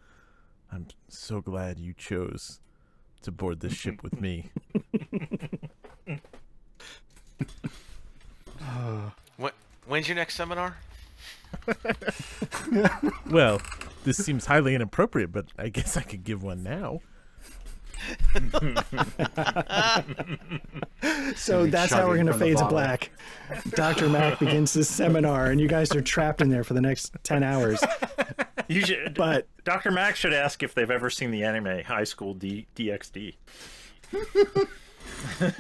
i'm 0.73 0.87
so 1.07 1.43
glad 1.43 1.79
you 1.79 1.93
chose 1.93 2.61
to 3.21 3.31
board 3.31 3.61
this 3.61 3.75
ship 3.75 4.03
with 4.03 4.19
me 4.21 4.51
When, 9.37 9.53
when's 9.87 10.09
your 10.09 10.17
next 10.17 10.35
seminar? 10.37 10.79
well 13.31 13.61
this 14.05 14.17
seems 14.17 14.47
highly 14.47 14.75
inappropriate 14.75 15.31
but 15.31 15.47
i 15.59 15.69
guess 15.69 15.97
i 15.97 16.03
could 16.03 16.25
give 16.25 16.43
one 16.43 16.63
now 16.63 17.01
So 21.37 21.67
that's 21.67 21.93
how 21.93 22.07
we're 22.07 22.15
going 22.15 22.27
to 22.27 22.35
fade 22.35 22.59
to 22.59 22.67
black. 22.67 23.11
Dr. 23.71 24.09
Mac 24.09 24.39
begins 24.39 24.73
this 24.73 24.89
seminar, 24.89 25.47
and 25.47 25.61
you 25.61 25.69
guys 25.69 25.95
are 25.95 26.01
trapped 26.01 26.41
in 26.41 26.49
there 26.49 26.65
for 26.65 26.75
the 26.75 26.81
next 26.81 27.13
10 27.25 27.43
hours. 27.43 27.83
you 28.69 28.81
should 28.81 29.15
But 29.15 29.47
Dr. 29.65 29.91
Max 29.91 30.19
should 30.19 30.33
ask 30.33 30.63
if 30.63 30.75
they've 30.75 30.91
ever 30.91 31.11
seen 31.11 31.31
the 31.31 31.45
anime 31.45 31.85
High 31.85 32.05
School 32.05 32.35
D- 32.35 32.67
DxD. 32.75 33.35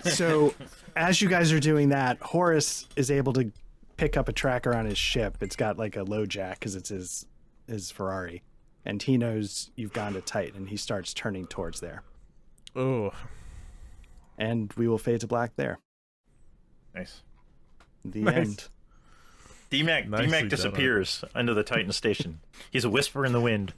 so 0.14 0.54
as 0.96 1.20
you 1.20 1.28
guys 1.28 1.52
are 1.52 1.60
doing 1.60 1.90
that, 1.90 2.18
Horace 2.20 2.86
is 2.96 3.10
able 3.10 3.32
to 3.34 3.52
pick 3.96 4.16
up 4.16 4.28
a 4.28 4.32
tracker 4.32 4.74
on 4.74 4.86
his 4.86 4.98
ship. 4.98 5.38
It's 5.40 5.56
got 5.56 5.78
like 5.78 5.96
a 5.96 6.04
LoJack 6.04 6.54
because 6.54 6.74
it's 6.74 6.88
his, 6.88 7.26
his 7.68 7.90
Ferrari. 7.90 8.42
And 8.86 9.02
he 9.02 9.16
knows 9.18 9.70
you've 9.76 9.92
gone 9.92 10.12
to 10.12 10.20
Titan, 10.20 10.56
and 10.56 10.68
he 10.68 10.76
starts 10.76 11.14
turning 11.14 11.46
towards 11.46 11.80
there. 11.80 12.02
Oh 12.76 13.12
And 14.38 14.72
we 14.76 14.88
will 14.88 14.98
fade 14.98 15.20
to 15.20 15.26
black 15.26 15.52
there. 15.56 15.78
Nice. 16.94 17.22
The 18.04 18.20
Nice. 18.20 18.36
end. 18.36 18.68
DMAC, 19.70 20.08
Nicely 20.08 20.26
DMAC 20.28 20.40
done, 20.40 20.48
disappears 20.48 21.24
under 21.34 21.52
the 21.54 21.62
Titan 21.64 21.90
station. 21.92 22.40
He's 22.70 22.84
a 22.84 22.90
whisper 22.90 23.24
in 23.24 23.32
the 23.32 23.40
wind. 23.40 23.72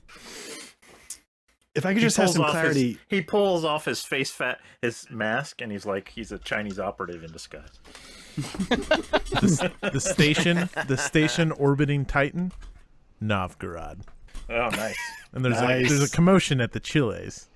If 1.75 1.85
I 1.87 1.91
could 1.91 1.99
He 1.99 2.03
just 2.07 2.17
have 2.17 2.31
some 2.31 2.43
off 2.43 2.53
his- 2.55 2.61
clarity. 2.61 2.99
he 3.09 3.21
pulls 3.23 3.65
off 3.65 3.85
his 3.85 4.03
face 4.03 4.31
fat, 4.31 4.61
his 4.83 5.07
mask, 5.11 5.61
and 5.61 5.71
he's 5.71 5.85
like, 5.87 6.09
he's 6.09 6.33
a 6.33 6.39
Chinese 6.39 6.79
operative 6.79 7.23
in 7.23 7.33
disguise. 7.33 7.79
the, 8.37 9.73
the 9.93 10.01
station 10.01 10.69
the 10.89 10.97
station 10.99 11.51
orbiting 11.53 12.05
titan 12.05 12.53
novgorod 13.19 14.03
Oh, 14.51 14.69
nice. 14.69 14.95
and 15.33 15.43
there's 15.43 15.59
Nice. 15.61 15.87
a 15.87 15.89
there's 15.89 16.13
a 16.13 16.15
commotion 16.15 16.61
at 16.61 16.73
the 16.73 16.81
Chili's 16.81 17.49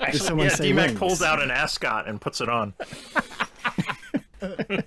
Actually, 0.00 0.18
someone 0.18 0.46
yeah, 0.48 0.54
say 0.54 0.70
DMAC 0.72 0.86
wings? 0.88 0.98
pulls 0.98 1.22
out 1.22 1.42
an 1.42 1.50
ascot 1.50 2.08
and 2.08 2.20
puts 2.20 2.40
it 2.40 2.48
on. 2.48 2.74
and 4.40 4.84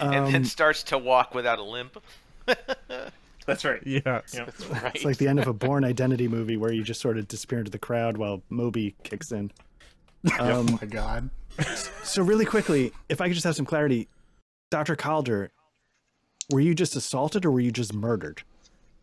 Um, 0.00 0.32
then 0.32 0.44
starts 0.44 0.82
to 0.84 0.98
walk 0.98 1.34
without 1.34 1.58
a 1.58 1.62
limp. 1.62 2.02
That's 3.46 3.64
right. 3.64 3.80
yeah 3.84 4.00
Yeah. 4.06 4.44
That's 4.44 4.66
right. 4.66 4.94
It's 4.94 5.04
like 5.04 5.16
the 5.18 5.28
end 5.28 5.40
of 5.40 5.48
a 5.48 5.52
Bourne 5.52 5.84
Identity 5.84 6.28
movie 6.28 6.56
where 6.56 6.72
you 6.72 6.82
just 6.84 7.00
sort 7.00 7.18
of 7.18 7.26
disappear 7.28 7.58
into 7.58 7.70
the 7.70 7.78
crowd 7.78 8.16
while 8.16 8.42
Moby 8.50 8.94
kicks 9.02 9.32
in. 9.32 9.50
oh 10.38 10.60
Um, 10.60 10.78
my 10.80 10.86
god. 10.86 11.30
so 12.04 12.22
really 12.22 12.44
quickly, 12.44 12.92
if 13.08 13.20
I 13.20 13.26
could 13.28 13.34
just 13.34 13.44
have 13.44 13.56
some 13.56 13.66
clarity, 13.66 14.08
Dr. 14.70 14.94
Calder, 14.96 15.50
were 16.50 16.60
you 16.60 16.74
just 16.74 16.94
assaulted 16.96 17.44
or 17.44 17.50
were 17.50 17.60
you 17.60 17.72
just 17.72 17.92
murdered? 17.92 18.42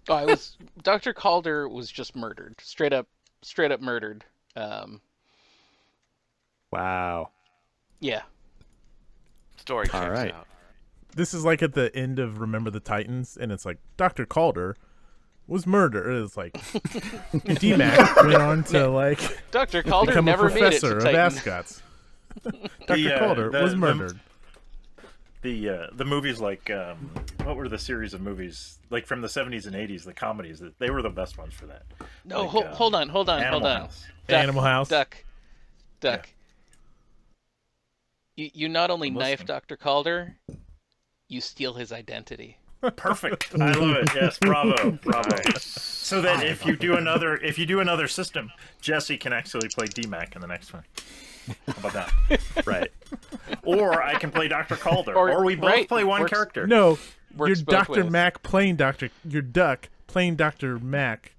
Oh, 0.08 0.14
I 0.16 0.26
was 0.26 0.58
Dr. 0.84 1.14
Calder 1.14 1.68
was 1.68 1.92
just 1.92 2.16
murdered, 2.16 2.56
straight 2.62 2.94
up, 2.94 3.08
straight 3.42 3.72
up 3.72 3.82
murdered. 3.82 4.24
Um, 4.56 5.02
Wow. 6.72 7.30
yeah, 8.00 8.22
Story 9.58 9.86
checks 9.88 9.96
All 9.96 10.10
right. 10.12 10.34
out. 10.34 10.48
this 11.16 11.34
is 11.34 11.44
like 11.44 11.62
at 11.64 11.74
the 11.74 11.94
end 11.96 12.20
of 12.20 12.40
remember 12.40 12.70
the 12.70 12.80
titans 12.80 13.36
and 13.40 13.52
it's 13.52 13.66
like 13.66 13.78
dr 13.98 14.24
calder 14.28 14.76
was 15.48 15.66
murdered 15.66 16.24
it's 16.24 16.38
like 16.38 16.54
dmac 17.34 18.16
went 18.28 18.42
on 18.42 18.64
to 18.64 18.88
like 18.88 19.20
Dr. 19.52 19.82
Calder 19.82 20.12
become 20.12 20.28
a 20.28 20.32
never 20.32 20.50
made 20.50 20.58
it 20.58 20.60
professor 20.62 21.00
to 21.00 21.10
of 21.10 21.16
ascots 21.16 21.82
dr 22.44 22.60
The, 22.88 23.16
uh, 23.16 23.20
calder 23.20 23.50
the- 23.50 23.62
was 23.64 23.72
the- 23.72 23.78
murdered 23.78 24.20
The 25.42 25.70
uh, 25.70 25.88
the 25.94 26.04
movies 26.06 26.40
like 26.42 26.70
um, 26.70 27.12
what 27.44 27.56
were 27.56 27.70
the 27.70 27.80
series 27.80 28.14
of 28.14 28.20
movies 28.22 28.78
like 28.90 29.06
from 29.08 29.22
the 29.22 29.28
70s 29.30 29.66
and 29.68 29.76
80s, 29.76 30.04
the 30.04 30.14
comedies 30.14 30.60
that 30.60 30.78
they 30.80 30.90
were 30.90 31.02
the 31.02 31.10
best 31.10 31.38
ones 31.38 31.54
for 31.54 31.66
that. 31.68 31.84
No, 32.26 32.42
Like, 32.42 32.50
ho- 32.50 32.60
uh, 32.64 32.76
hold 32.76 32.94
on, 32.96 33.08
hold 33.10 33.30
on, 33.30 33.40
Animal 33.42 33.60
hold 33.62 33.72
on. 33.72 33.82
House. 33.82 34.06
Duck, 34.28 34.44
Animal 34.44 34.64
House. 34.64 34.90
Duck. 34.90 35.18
Duck. 36.02 36.28
You 38.36 38.50
you 38.54 38.70
not 38.70 38.90
only 38.92 39.10
knife. 39.10 39.46
Dr. 39.46 39.78
Calder, 39.78 40.36
you 41.28 41.42
steal 41.42 41.74
his 41.74 41.92
identity. 41.92 42.58
Perfect. 42.96 43.54
I 43.60 43.72
love 43.74 43.96
it. 43.98 44.10
Yes, 44.16 44.38
bravo, 44.40 44.92
bravo. 44.92 45.36
So 45.60 46.22
that 46.22 46.44
if 46.44 46.66
you 46.66 46.76
do 46.76 46.96
another, 46.96 47.36
if 47.36 47.60
you 47.60 47.68
do 47.68 47.82
another 47.82 48.08
system, 48.08 48.52
Jesse 48.82 49.16
can 49.18 49.32
actually 49.32 49.68
play 49.70 49.86
DMAC 49.86 50.34
in 50.36 50.42
the 50.42 50.48
next 50.48 50.74
one. 50.74 50.84
How 51.68 51.74
about 51.90 51.94
that? 51.94 52.66
Right. 52.66 52.92
Or 53.64 54.02
I 54.04 54.16
can 54.20 54.32
play 54.32 54.48
Dr. 54.48 54.76
Calder, 54.76 55.16
or, 55.16 55.32
Or- 55.32 55.44
we 55.46 55.56
both 55.56 55.70
right, 55.70 55.88
play 55.88 56.04
one 56.04 56.22
works- 56.22 56.32
character. 56.32 56.68
no 56.68 56.98
you're 57.38 57.54
dr 57.56 57.92
ways. 58.04 58.12
mac 58.12 58.42
playing 58.42 58.76
dr 58.76 59.08
you're 59.24 59.42
duck 59.44 59.88
playing 60.08 60.36
dr 60.36 60.80
mac 60.80 61.34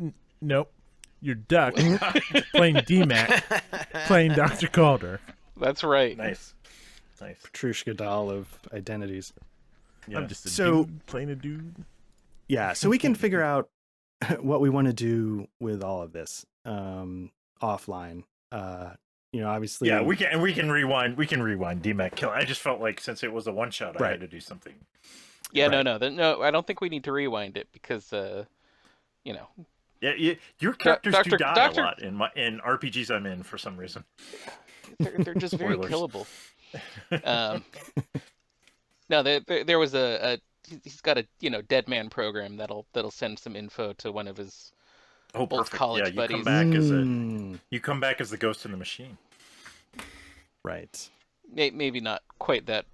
N- 0.00 0.14
nope 0.40 0.70
you're 1.20 1.34
duck 1.34 1.74
playing 2.54 2.76
dmac 2.76 3.42
playing 4.06 4.32
dr 4.34 4.68
calder 4.68 5.20
That's 5.56 5.82
right. 5.82 6.16
Nice, 6.16 6.54
nice. 7.20 7.36
Petrushka 7.42 7.96
doll 7.96 8.30
of 8.30 8.46
identities. 8.72 9.32
Yeah. 10.06 10.18
i'm 10.18 10.28
just 10.28 10.46
a 10.46 10.48
So- 10.48 10.84
dude 10.84 11.06
playing 11.06 11.30
a 11.30 11.34
dude 11.36 11.74
Yeah, 12.46 12.72
so 12.74 12.88
we 12.88 12.98
can 12.98 13.16
figure 13.16 13.42
out 13.42 13.68
what 14.40 14.60
we 14.60 14.70
want 14.70 14.86
to 14.86 14.92
do 14.92 15.48
with 15.60 15.82
all 15.82 16.02
of 16.02 16.12
this 16.12 16.46
um, 16.64 17.30
offline. 17.60 18.22
Uh, 18.52 18.90
you 19.32 19.40
know, 19.40 19.48
obviously. 19.50 19.88
yeah, 19.88 20.00
we 20.00 20.16
can 20.16 20.28
and 20.32 20.40
we 20.42 20.54
can 20.54 20.70
rewind. 20.70 21.16
We 21.16 21.26
can 21.26 21.42
rewind 21.42 21.82
DMAC 21.82 22.14
kill. 22.16 22.30
I 22.30 22.44
just 22.44 22.60
felt 22.60 22.80
like 22.80 23.00
since 23.00 23.22
it 23.22 23.32
was 23.32 23.46
a 23.46 23.52
one 23.52 23.70
shot, 23.70 24.00
I 24.00 24.08
had 24.10 24.20
to 24.20 24.26
do 24.26 24.40
something. 24.40 24.74
Yeah, 25.52 25.68
no, 25.68 25.78
Right. 25.78 25.82
no, 25.84 25.98
th- 25.98 26.12
no. 26.12 26.42
I 26.42 26.50
don't 26.50 26.66
think 26.66 26.80
we 26.80 26.88
need 26.88 27.04
to 27.04 27.12
rewind 27.12 27.56
it 27.56 27.68
because 27.72 28.12
uh, 28.12 28.44
you 29.24 29.34
know, 29.34 29.48
Yeah, 30.00 30.14
you, 30.14 30.36
your 30.60 30.72
characters 30.74 31.12
do 31.14 31.30
Doctor- 31.30 31.36
die 31.38 31.54
Doctor- 31.54 31.80
a 31.80 31.84
lot 31.84 32.02
in 32.02 32.14
my 32.14 32.30
in 32.36 32.60
RPGs 32.60 33.10
I'm 33.14 33.26
in 33.26 33.42
for 33.42 33.58
some 33.58 33.76
reason. 33.76 34.04
they're, 34.98 35.12
they're 35.18 35.34
just 35.34 35.54
very 35.54 35.76
killable. 35.76 36.26
Um, 37.24 37.64
no, 39.08 39.22
there, 39.22 39.40
there, 39.46 39.64
there 39.64 39.78
was 39.78 39.94
a, 39.94 40.18
a 40.34 40.38
he's 40.84 41.00
got 41.00 41.16
a 41.16 41.26
you 41.40 41.48
know 41.48 41.62
dead 41.62 41.88
man 41.88 42.10
program 42.10 42.56
that'll 42.58 42.86
that'll 42.92 43.10
send 43.10 43.38
some 43.38 43.56
info 43.56 43.94
to 43.94 44.12
one 44.12 44.28
of 44.28 44.36
his 44.36 44.72
Oh, 45.38 45.42
Old 45.42 45.50
perfect. 45.50 45.76
college 45.76 46.02
yeah, 46.02 46.08
you 46.08 46.14
buddies. 46.16 46.34
come 46.36 46.44
back 46.44 46.66
as 46.74 46.90
a 46.90 46.94
Mm, 46.94 47.58
you 47.70 47.80
come 47.80 48.00
back 48.00 48.20
as 48.20 48.30
the 48.30 48.36
ghost 48.36 48.64
in 48.64 48.70
the 48.72 48.76
machine. 48.76 49.16
right. 50.64 51.08
maybe 51.52 52.00
not 52.00 52.22
quite 52.38 52.66
that 52.66 52.84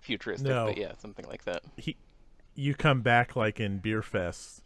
futuristic, 0.00 0.48
No. 0.48 0.66
but 0.66 0.76
yeah, 0.78 0.92
something 0.98 1.26
like 1.26 1.44
that. 1.44 1.62
he 1.76 1.96
you 2.54 2.74
come 2.74 3.00
back 3.02 3.36
like 3.36 3.60
in 3.60 3.80
Beerfest 3.80 4.60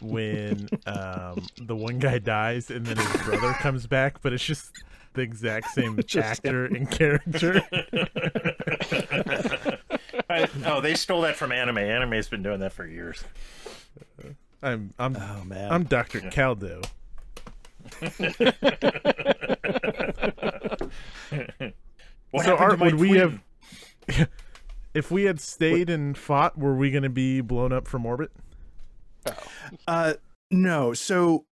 when 0.00 0.68
um 0.86 1.46
the 1.58 1.76
one 1.76 1.98
guy 1.98 2.18
dies 2.18 2.70
and 2.70 2.84
then 2.86 2.96
his 2.96 3.22
brother 3.22 3.52
comes 3.54 3.86
back 3.86 4.20
but 4.22 4.32
it's 4.32 4.44
just 4.44 4.72
the 5.14 5.20
exact 5.22 5.68
same 5.70 5.98
Just 6.06 6.16
actor 6.46 6.64
and 6.66 6.90
character 6.90 7.62
I- 10.30 10.48
oh, 10.64 10.80
they 10.80 10.94
stole 10.94 11.20
that 11.22 11.36
from 11.36 11.52
anime. 11.52 11.78
Anime's 11.78 12.28
been 12.28 12.42
doing 12.42 12.60
that 12.60 12.72
for 12.72 12.86
years. 12.86 13.22
I'm 14.62 14.92
i'm 14.98 15.16
Oh 15.16 15.44
man. 15.44 15.72
i'm 15.72 15.84
dr 15.84 16.20
caldo 16.30 16.80
What 22.30 22.44
So, 22.46 22.56
Art, 22.56 22.72
to 22.72 22.76
my 22.78 22.86
would 22.86 22.94
we 22.96 23.08
twin? 23.08 23.40
have- 24.08 24.28
if 24.94 25.10
we 25.10 25.24
had 25.24 25.40
stayed 25.40 25.90
and 25.90 26.16
fought 26.16 26.56
were 26.58 26.74
we 26.76 26.90
going 26.90 27.02
to 27.02 27.10
be 27.10 27.40
blown 27.40 27.72
up 27.72 27.86
from 27.86 28.06
orbit 28.06 28.30
Uh, 29.86 30.14
no. 30.50 30.92
So 30.94 31.44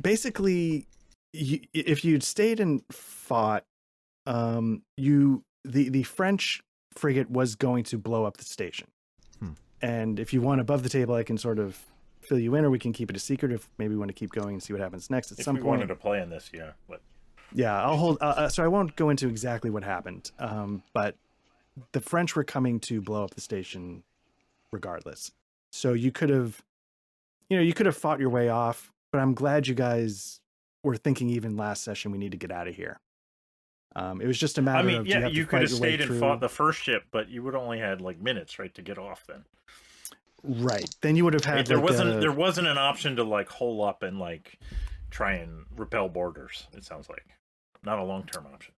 basically, 0.00 0.86
you, 1.32 1.60
if 1.72 2.04
you'd 2.04 2.24
stayed 2.24 2.58
and 2.60 2.82
fought, 2.90 3.64
um, 4.26 4.82
you 4.96 5.44
the 5.64 5.88
the 5.88 6.02
French 6.02 6.60
frigate 6.96 7.30
was 7.30 7.54
going 7.54 7.84
to 7.84 7.98
blow 7.98 8.24
up 8.24 8.36
the 8.38 8.44
station. 8.44 8.88
Hmm. 9.38 9.50
And 9.80 10.18
if 10.18 10.32
you 10.34 10.40
want 10.42 10.60
above 10.60 10.82
the 10.82 10.88
table, 10.88 11.14
I 11.14 11.22
can 11.22 11.38
sort 11.38 11.58
of 11.60 11.78
fill 12.32 12.40
you 12.40 12.54
in, 12.54 12.64
or 12.64 12.70
we 12.70 12.78
can 12.78 12.92
keep 12.94 13.10
it 13.10 13.16
a 13.16 13.18
secret 13.20 13.52
if 13.52 13.68
maybe 13.76 13.90
we 13.94 13.98
want 13.98 14.08
to 14.08 14.14
keep 14.14 14.30
going 14.32 14.54
and 14.54 14.62
see 14.62 14.72
what 14.72 14.80
happens 14.80 15.10
next 15.10 15.30
at 15.32 15.38
If 15.38 15.44
some 15.44 15.56
we 15.56 15.60
point. 15.60 15.68
wanted 15.80 15.88
to 15.88 15.94
play 15.96 16.20
in 16.22 16.30
this, 16.30 16.50
yeah. 16.52 16.70
But 16.88 17.02
Yeah, 17.54 17.82
I'll 17.82 17.96
hold. 17.98 18.16
Uh, 18.22 18.24
uh, 18.36 18.48
so 18.48 18.64
I 18.64 18.68
won't 18.68 18.96
go 18.96 19.10
into 19.10 19.28
exactly 19.28 19.68
what 19.68 19.84
happened, 19.84 20.30
um, 20.38 20.82
but 20.94 21.14
the 21.92 22.00
French 22.00 22.34
were 22.34 22.44
coming 22.44 22.80
to 22.80 23.02
blow 23.02 23.22
up 23.24 23.34
the 23.34 23.40
station, 23.42 24.02
regardless. 24.72 25.30
So 25.72 25.92
you 25.92 26.10
could 26.10 26.30
have, 26.30 26.62
you 27.50 27.56
know, 27.58 27.62
you 27.62 27.74
could 27.74 27.86
have 27.86 27.96
fought 27.96 28.18
your 28.20 28.30
way 28.30 28.48
off. 28.48 28.90
But 29.10 29.18
I'm 29.20 29.34
glad 29.34 29.66
you 29.66 29.74
guys 29.74 30.40
were 30.82 30.96
thinking 30.96 31.28
even 31.28 31.54
last 31.58 31.84
session 31.84 32.12
we 32.12 32.18
need 32.18 32.32
to 32.32 32.38
get 32.38 32.50
out 32.50 32.66
of 32.66 32.74
here. 32.74 32.98
Um, 33.94 34.22
it 34.22 34.26
was 34.26 34.38
just 34.38 34.56
a 34.56 34.62
matter 34.62 34.78
I 34.78 34.82
mean, 34.82 34.96
of 35.00 35.06
you, 35.06 35.12
yeah, 35.12 35.26
you 35.26 35.44
to 35.44 35.50
could 35.50 35.60
have 35.60 35.70
stayed 35.70 36.00
and 36.00 36.08
through- 36.08 36.18
fought 36.20 36.40
the 36.40 36.48
first 36.48 36.80
ship, 36.82 37.04
but 37.10 37.28
you 37.28 37.42
would 37.42 37.54
only 37.54 37.78
had 37.78 38.00
like 38.00 38.18
minutes, 38.22 38.58
right, 38.58 38.72
to 38.74 38.80
get 38.80 38.96
off. 38.96 39.24
Then 39.28 39.44
right. 40.42 40.88
Then 41.00 41.16
you 41.16 41.24
would 41.24 41.34
have 41.34 41.44
Right, 41.46 41.58
had 41.58 41.66
there 41.66 41.76
like, 41.78 41.84
wasn't 41.90 42.10
a- 42.16 42.20
there 42.20 42.32
wasn't 42.32 42.66
an 42.68 42.78
option 42.78 43.16
to 43.16 43.24
like 43.24 43.48
hole 43.48 43.82
up 43.84 44.02
and 44.02 44.18
like 44.18 44.58
try 45.10 45.32
and 45.34 45.64
repel 45.76 46.08
borders. 46.08 46.66
It 46.72 46.84
sounds 46.84 47.08
like 47.08 47.24
not 47.84 47.98
a 47.98 48.04
long 48.04 48.24
term 48.24 48.46
option. 48.52 48.74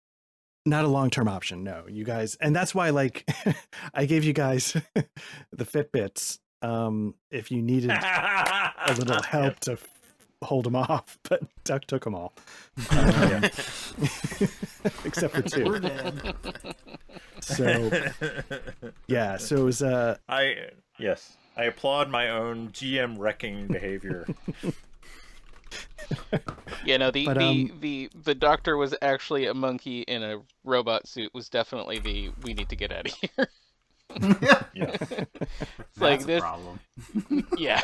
not 0.67 0.85
a 0.85 0.89
long 0.89 1.11
term 1.11 1.29
option. 1.29 1.63
No, 1.65 1.85
you 1.89 2.05
guys, 2.05 2.37
and 2.41 2.55
that's 2.57 2.75
why 2.75 2.91
like 2.91 3.29
I 3.95 4.07
gave 4.07 4.25
you 4.25 4.33
guys 4.33 4.73
the 5.53 5.65
Fitbits. 5.65 6.39
Um, 6.63 7.15
if 7.31 7.51
you 7.51 7.61
needed 7.61 7.91
a 7.91 8.95
little 8.97 9.23
help 9.29 9.61
to 9.61 9.73
f- 9.73 9.87
hold 10.43 10.65
them 10.65 10.77
off, 10.77 11.19
but 11.29 11.43
Duck 11.65 11.85
took 11.85 12.05
them 12.05 12.15
all, 12.15 12.33
Um, 12.91 13.45
except 15.05 15.35
for 15.35 15.43
We're 15.65 15.79
two. 15.79 15.89
dead. 15.89 16.35
So 17.41 17.91
yeah, 19.07 19.37
so 19.37 19.57
it 19.57 19.63
was 19.65 19.83
uh, 19.83 20.17
I 20.29 20.69
yes, 20.99 21.37
I 21.57 21.65
applaud 21.65 22.11
my 22.11 22.31
own 22.31 22.71
GM 22.73 23.19
wrecking 23.19 23.69
behavior. 23.69 24.27
Yeah, 26.85 26.99
no, 26.99 27.11
the 27.11 27.25
But, 27.25 27.37
the, 27.37 27.45
um, 27.45 27.79
the 27.81 28.11
the 28.15 28.35
doctor 28.35 28.77
was 28.77 28.95
actually 29.03 29.47
a 29.47 29.55
monkey 29.55 30.01
in 30.03 30.23
a 30.23 30.41
robot 30.65 31.07
suit. 31.09 31.33
Was 31.35 31.49
definitely 31.49 31.99
the 31.99 32.31
we 32.43 32.55
need 32.55 32.69
to 32.71 32.77
get 32.77 32.93
out 32.93 33.07
of 33.07 33.15
here. 33.15 33.49
yeah, 34.75 34.97
It's 35.79 36.01
like 36.01 36.21
That's 36.21 36.25
a 36.25 36.27
this. 36.27 36.33
problem. 36.33 36.81
Yeah, 37.57 37.81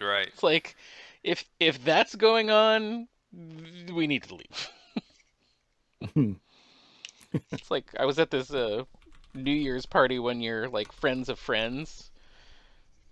right. 0.00 0.28
it's 0.28 0.42
like 0.42 0.76
if 1.22 1.44
if 1.60 1.82
that's 1.84 2.14
going 2.14 2.50
on, 2.50 3.08
we 3.32 4.06
need 4.06 4.24
to 4.24 4.34
leave. 4.36 4.70
it's 7.50 7.70
like 7.70 7.94
I 7.98 8.04
was 8.04 8.18
at 8.18 8.30
this 8.30 8.52
uh, 8.52 8.84
New 9.34 9.52
Year's 9.52 9.86
party 9.86 10.18
one 10.18 10.40
year, 10.40 10.68
like 10.68 10.92
friends 10.92 11.28
of 11.28 11.38
friends, 11.38 12.10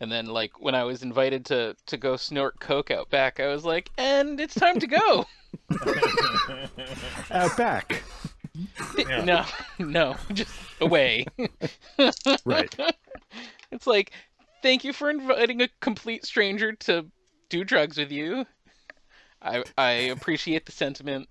and 0.00 0.10
then 0.10 0.26
like 0.26 0.60
when 0.60 0.74
I 0.74 0.84
was 0.84 1.02
invited 1.02 1.46
to 1.46 1.76
to 1.86 1.96
go 1.96 2.16
snort 2.16 2.60
coke 2.60 2.90
out 2.90 3.10
back, 3.10 3.40
I 3.40 3.48
was 3.48 3.64
like, 3.64 3.90
and 3.98 4.40
it's 4.40 4.54
time 4.54 4.78
to 4.80 4.86
go. 4.86 5.26
out 7.30 7.56
back. 7.56 8.02
Yeah. 8.96 9.24
No, 9.24 9.44
no, 9.78 10.16
just 10.32 10.54
away. 10.80 11.26
Right. 12.44 12.74
It's 13.72 13.86
like, 13.86 14.12
thank 14.62 14.84
you 14.84 14.92
for 14.92 15.10
inviting 15.10 15.60
a 15.60 15.68
complete 15.80 16.24
stranger 16.24 16.72
to 16.72 17.04
do 17.48 17.64
drugs 17.64 17.98
with 17.98 18.12
you. 18.12 18.46
I 19.42 19.64
I 19.76 19.90
appreciate 19.90 20.66
the 20.66 20.72
sentiment. 20.72 21.28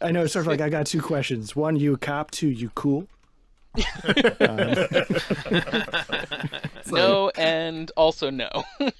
I 0.00 0.10
know 0.10 0.24
it's 0.24 0.32
sort 0.32 0.46
of 0.46 0.48
like 0.48 0.60
I 0.60 0.68
got 0.68 0.86
two 0.86 1.00
questions. 1.00 1.54
One, 1.54 1.76
you 1.76 1.94
a 1.94 1.96
cop. 1.96 2.32
Two, 2.32 2.48
you 2.48 2.70
cool. 2.74 3.06
Um, 4.40 4.74
No, 6.92 7.30
and 7.36 7.90
also 7.96 8.30
no. 8.30 8.48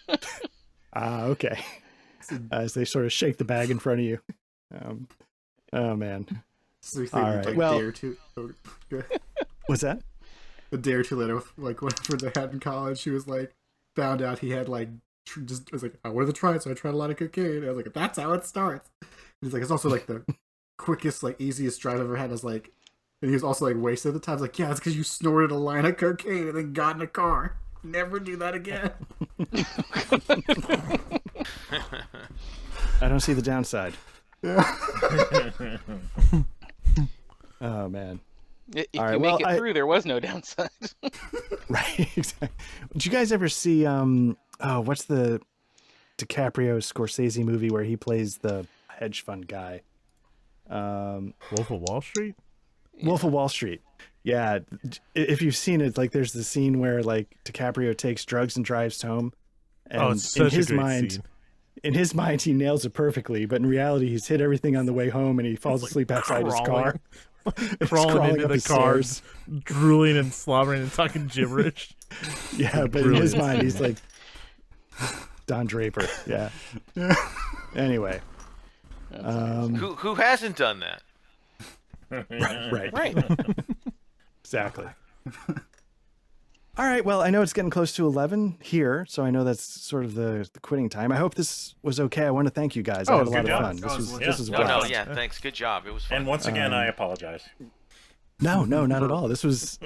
Ah, 0.92 1.22
okay. 1.26 1.56
As 2.50 2.74
they 2.74 2.84
sort 2.84 3.04
of 3.04 3.12
shake 3.12 3.36
the 3.38 3.44
bag 3.44 3.70
in 3.70 3.78
front 3.78 4.00
of 4.00 4.06
you. 4.06 4.18
Um, 4.74 5.06
oh 5.72 5.94
man, 5.94 6.26
So 6.80 7.00
we 7.00 7.06
think 7.06 7.44
like 7.46 7.56
well- 7.56 7.78
day 7.78 7.84
or 7.84 7.92
two, 7.92 8.16
oh, 8.36 8.50
what's 9.66 9.82
that? 9.82 10.02
a 10.72 10.76
day 10.76 10.92
or 10.92 11.02
two 11.02 11.16
later, 11.16 11.34
with, 11.36 11.52
like 11.56 11.80
whatever 11.82 12.16
they 12.16 12.40
had 12.40 12.52
in 12.52 12.60
college, 12.60 12.98
she 12.98 13.10
was 13.10 13.26
like, 13.28 13.52
found 13.96 14.20
out 14.22 14.38
he 14.40 14.50
had 14.50 14.68
like, 14.68 14.88
tr- 15.26 15.40
just 15.40 15.68
I 15.72 15.74
was 15.76 15.82
like, 15.84 15.94
I 16.04 16.08
wanted 16.08 16.26
to 16.26 16.32
try 16.32 16.54
it, 16.54 16.62
so 16.62 16.70
I 16.70 16.74
tried 16.74 16.94
a 16.94 16.96
lot 16.96 17.10
of 17.10 17.16
cocaine. 17.16 17.64
I 17.64 17.68
was 17.68 17.76
like, 17.76 17.92
that's 17.92 18.18
how 18.18 18.32
it 18.32 18.44
starts. 18.44 18.88
And 19.00 19.08
he's 19.42 19.52
like, 19.52 19.62
it's 19.62 19.70
also 19.72 19.88
like 19.88 20.06
the 20.06 20.24
quickest, 20.78 21.22
like 21.24 21.40
easiest 21.40 21.80
drive 21.80 21.96
I've 21.96 22.02
ever 22.02 22.16
had. 22.16 22.30
I 22.30 22.32
was 22.32 22.44
like, 22.44 22.72
and 23.22 23.30
he 23.30 23.34
was 23.34 23.44
also 23.44 23.66
like 23.66 23.76
wasted 23.76 24.10
at 24.10 24.14
the 24.14 24.20
time. 24.20 24.32
I 24.32 24.36
was 24.36 24.42
like, 24.42 24.58
yeah, 24.58 24.70
it's 24.70 24.80
because 24.80 24.96
you 24.96 25.02
snorted 25.02 25.50
a 25.50 25.56
line 25.56 25.84
of 25.86 25.96
cocaine 25.96 26.48
and 26.48 26.56
then 26.56 26.72
got 26.72 26.96
in 26.96 27.02
a 27.02 27.06
car. 27.06 27.56
Never 27.82 28.20
do 28.20 28.36
that 28.36 28.54
again. 28.54 28.90
I 33.02 33.08
don't 33.08 33.20
see 33.20 33.32
the 33.32 33.42
downside. 33.42 33.94
Yeah. 34.42 34.64
Oh 37.62 37.90
man. 37.90 38.20
If 38.74 38.86
All 38.96 39.04
right, 39.04 39.12
you 39.12 39.18
well, 39.18 39.32
make 39.32 39.40
it 39.42 39.46
I- 39.48 39.56
through, 39.58 39.74
there 39.74 39.86
was 39.86 40.06
no 40.06 40.18
downside. 40.18 40.70
Right. 41.68 42.08
Exactly. 42.16 42.48
Did 42.94 43.04
you 43.06 43.12
guys 43.12 43.30
ever 43.32 43.48
see 43.50 43.84
um 43.86 44.36
oh 44.60 44.80
what's 44.80 45.04
the 45.04 45.40
DiCaprio 46.18 46.78
Scorsese 46.78 47.44
movie 47.44 47.70
where 47.70 47.84
he 47.84 47.96
plays 47.96 48.38
the 48.38 48.66
hedge 48.88 49.20
fund 49.24 49.46
guy? 49.46 49.82
Um 50.70 51.34
wolf 51.52 51.70
of 51.70 51.82
wall 51.82 52.00
street 52.00 52.34
Wolf 53.02 53.24
of 53.24 53.32
Wall 53.32 53.48
Street. 53.48 53.80
Yeah, 54.22 54.58
if 55.14 55.40
you've 55.40 55.56
seen 55.56 55.80
it, 55.80 55.96
like 55.96 56.12
there's 56.12 56.32
the 56.32 56.44
scene 56.44 56.78
where 56.78 57.02
like 57.02 57.34
DiCaprio 57.44 57.96
takes 57.96 58.24
drugs 58.24 58.56
and 58.56 58.64
drives 58.64 59.00
home. 59.00 59.32
And 59.86 60.02
oh 60.02 60.10
it's 60.10 60.36
in 60.36 60.44
such 60.44 60.52
his 60.52 60.66
a 60.66 60.74
great 60.74 60.80
mind, 60.80 61.12
scene 61.12 61.22
in 61.82 61.94
his 61.94 62.14
mind, 62.14 62.42
he 62.42 62.52
nails 62.52 62.84
it 62.84 62.90
perfectly, 62.90 63.46
but 63.46 63.56
in 63.56 63.66
reality, 63.66 64.08
he's 64.08 64.26
hit 64.26 64.40
everything 64.40 64.76
on 64.76 64.86
the 64.86 64.92
way 64.92 65.08
home, 65.08 65.38
and 65.38 65.48
he 65.48 65.56
falls 65.56 65.82
asleep 65.82 66.10
outside 66.10 66.44
his 66.44 66.54
car. 66.66 66.96
He's 67.58 67.88
crawling 67.88 68.32
into 68.32 68.42
up 68.44 68.48
the 68.48 68.54
his 68.56 68.66
car 68.66 69.02
stairs. 69.02 69.22
drooling 69.64 70.18
and 70.18 70.30
slobbering 70.30 70.82
and 70.82 70.92
talking 70.92 71.26
gibberish 71.26 71.96
Yeah, 72.54 72.86
but 72.86 73.00
in 73.00 73.14
his 73.14 73.34
mind, 73.34 73.62
he's 73.62 73.80
like 73.80 73.96
Don 75.46 75.64
Draper. 75.66 76.06
Yeah. 76.26 76.50
anyway, 77.74 78.20
um, 79.14 79.74
Who 79.74 79.94
who 79.94 80.16
hasn't 80.16 80.56
done 80.56 80.80
that? 80.80 81.00
right, 82.30 82.92
right. 82.92 83.16
exactly. 84.44 84.86
All 86.78 86.86
right. 86.86 87.04
Well, 87.04 87.20
I 87.20 87.30
know 87.30 87.42
it's 87.42 87.52
getting 87.52 87.70
close 87.70 87.92
to 87.96 88.06
eleven 88.06 88.56
here, 88.62 89.04
so 89.08 89.22
I 89.24 89.30
know 89.30 89.44
that's 89.44 89.62
sort 89.62 90.04
of 90.04 90.14
the, 90.14 90.48
the 90.52 90.60
quitting 90.60 90.88
time. 90.88 91.12
I 91.12 91.16
hope 91.16 91.34
this 91.34 91.74
was 91.82 92.00
okay. 92.00 92.24
I 92.24 92.30
want 92.30 92.46
to 92.46 92.54
thank 92.54 92.74
you 92.74 92.82
guys. 92.82 93.08
I 93.08 93.14
Oh, 93.14 93.18
had 93.18 93.26
a 93.26 93.30
lot 93.30 93.36
good 93.36 93.40
of 93.40 93.46
job. 93.48 93.62
fun. 93.62 93.76
That 93.76 93.82
This 93.82 93.96
was 93.96 93.98
was 93.98 94.12
legit. 94.12 94.26
this 94.28 94.38
was 94.38 94.50
No, 94.50 94.62
no, 94.62 94.84
yeah, 94.84 95.14
thanks. 95.14 95.38
Good 95.38 95.54
job. 95.54 95.84
It 95.86 95.92
was 95.92 96.04
fun. 96.04 96.18
And 96.18 96.26
once 96.26 96.46
again, 96.46 96.72
I 96.72 96.84
Um, 96.84 96.90
apologize. 96.90 97.46
No, 98.40 98.64
no, 98.64 98.86
not 98.86 99.02
at 99.02 99.10
all. 99.10 99.28
This 99.28 99.44
was 99.44 99.78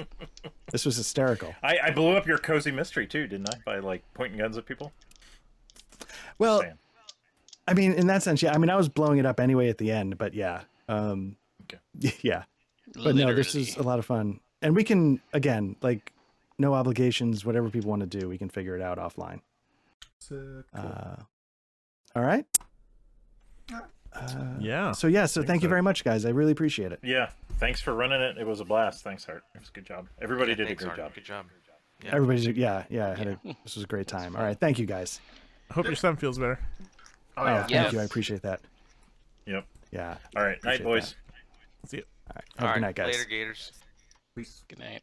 this 0.71 0.85
was 0.85 0.95
hysterical. 0.95 1.53
I, 1.61 1.77
I 1.85 1.91
blew 1.91 2.15
up 2.15 2.25
your 2.25 2.37
cozy 2.37 2.71
mystery 2.71 3.07
too, 3.07 3.27
didn't 3.27 3.53
I? 3.53 3.57
By 3.65 3.79
like 3.79 4.03
pointing 4.13 4.37
guns 4.39 4.57
at 4.57 4.65
people. 4.65 4.93
Well. 6.37 6.63
I 7.67 7.73
mean, 7.73 7.93
in 7.93 8.05
that 8.07 8.21
sense, 8.21 8.43
yeah. 8.43 8.53
I 8.53 8.59
mean, 8.59 8.69
I 8.69 8.75
was 8.75 8.87
blowing 8.89 9.17
it 9.17 9.25
up 9.25 9.39
anyway 9.39 9.69
at 9.69 9.79
the 9.79 9.91
end, 9.91 10.17
but 10.19 10.33
yeah. 10.35 10.61
Um, 10.87 11.35
Okay. 11.35 11.44
Yeah. 12.21 12.43
But 13.03 13.15
no, 13.15 13.33
this 13.33 13.55
is 13.55 13.77
a 13.77 13.83
lot 13.83 13.97
of 13.99 14.05
fun. 14.05 14.39
And 14.61 14.75
we 14.75 14.83
can, 14.83 15.19
again, 15.33 15.75
like, 15.81 16.13
no 16.59 16.73
obligations, 16.73 17.43
whatever 17.45 17.69
people 17.69 17.89
want 17.89 18.09
to 18.09 18.19
do, 18.19 18.29
we 18.29 18.37
can 18.37 18.47
figure 18.49 18.75
it 18.75 18.81
out 18.81 18.97
offline. 18.97 19.41
So, 20.19 20.63
cool. 20.75 20.83
Uh, 20.85 21.15
all 22.15 22.23
right. 22.23 22.45
Uh, 24.13 24.55
Yeah. 24.59 24.91
So, 24.93 25.07
yeah, 25.07 25.25
so 25.25 25.41
think 25.41 25.47
thank 25.47 25.63
you 25.63 25.69
very 25.69 25.81
much, 25.81 26.03
guys. 26.03 26.25
I 26.25 26.29
really 26.29 26.51
appreciate 26.53 26.91
it. 26.91 26.99
Yeah, 27.03 27.29
thanks 27.59 27.81
for 27.81 27.93
running 27.93 28.21
it. 28.21 28.37
It 28.37 28.47
was 28.47 28.59
a 28.61 28.65
blast. 28.65 29.03
Thanks, 29.03 29.25
Hart. 29.25 29.43
It 29.55 29.59
was 29.59 29.69
a 29.69 29.71
good 29.73 29.85
job. 29.85 30.07
Everybody 30.21 30.51
Yeah, 30.51 30.55
did 30.57 30.67
thanks, 30.67 30.83
a 30.83 30.87
great 30.87 30.99
Art. 30.99 31.09
job. 31.09 31.15
Good 31.15 31.25
job. 31.25 31.45
Yeah. 32.03 32.15
Everybody's, 32.15 32.45
yeah, 32.47 32.83
yeah. 32.89 33.11
I 33.11 33.15
had 33.15 33.27
a, 33.27 33.39
this 33.63 33.75
was 33.75 33.83
a 33.83 33.87
great 33.87 34.07
time. 34.07 34.35
All 34.35 34.43
right. 34.43 34.57
Thank 34.59 34.79
you, 34.79 34.85
guys. 34.85 35.19
I 35.69 35.73
hope 35.73 35.85
your 35.85 35.95
son 35.95 36.15
feels 36.17 36.37
better. 36.37 36.59
Oh, 37.37 37.41
Oh, 37.41 37.45
yeah. 37.45 37.59
thank 37.61 37.71
Yes. 37.71 37.93
you. 37.93 37.99
I 37.99 38.03
appreciate 38.03 38.41
that. 38.43 38.61
Yep. 39.47 39.65
Yeah. 39.91 40.17
All 40.35 40.43
right, 40.43 40.63
night, 40.63 40.81
Appreciate 40.81 40.83
boys. 40.83 41.15
See 41.85 41.97
you. 41.97 42.03
All 42.29 42.35
right. 42.35 42.45
Have 42.57 42.67
All 42.67 42.73
good 42.75 42.81
night, 42.81 42.95
guys. 42.95 43.15
Later, 43.15 43.29
Gators. 43.29 43.71
Peace. 44.35 44.63
Good 44.67 44.79
night. 44.79 45.01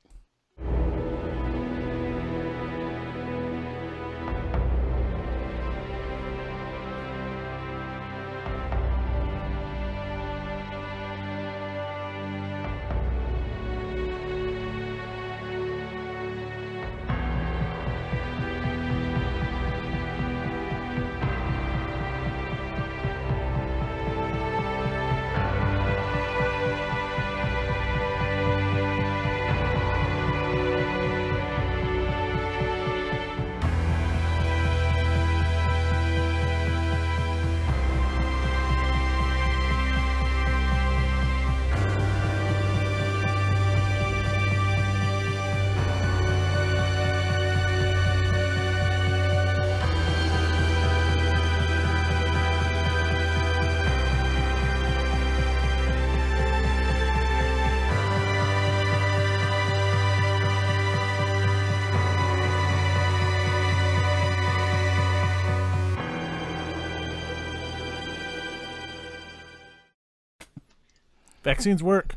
Vaccines 71.43 71.83
work. 71.83 72.17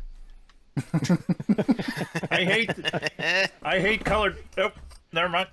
I 2.30 2.44
hate, 2.44 2.70
I 3.62 3.80
hate 3.80 4.04
colored. 4.04 4.36
Oh, 4.58 4.70
never 5.12 5.28
mind. 5.28 5.48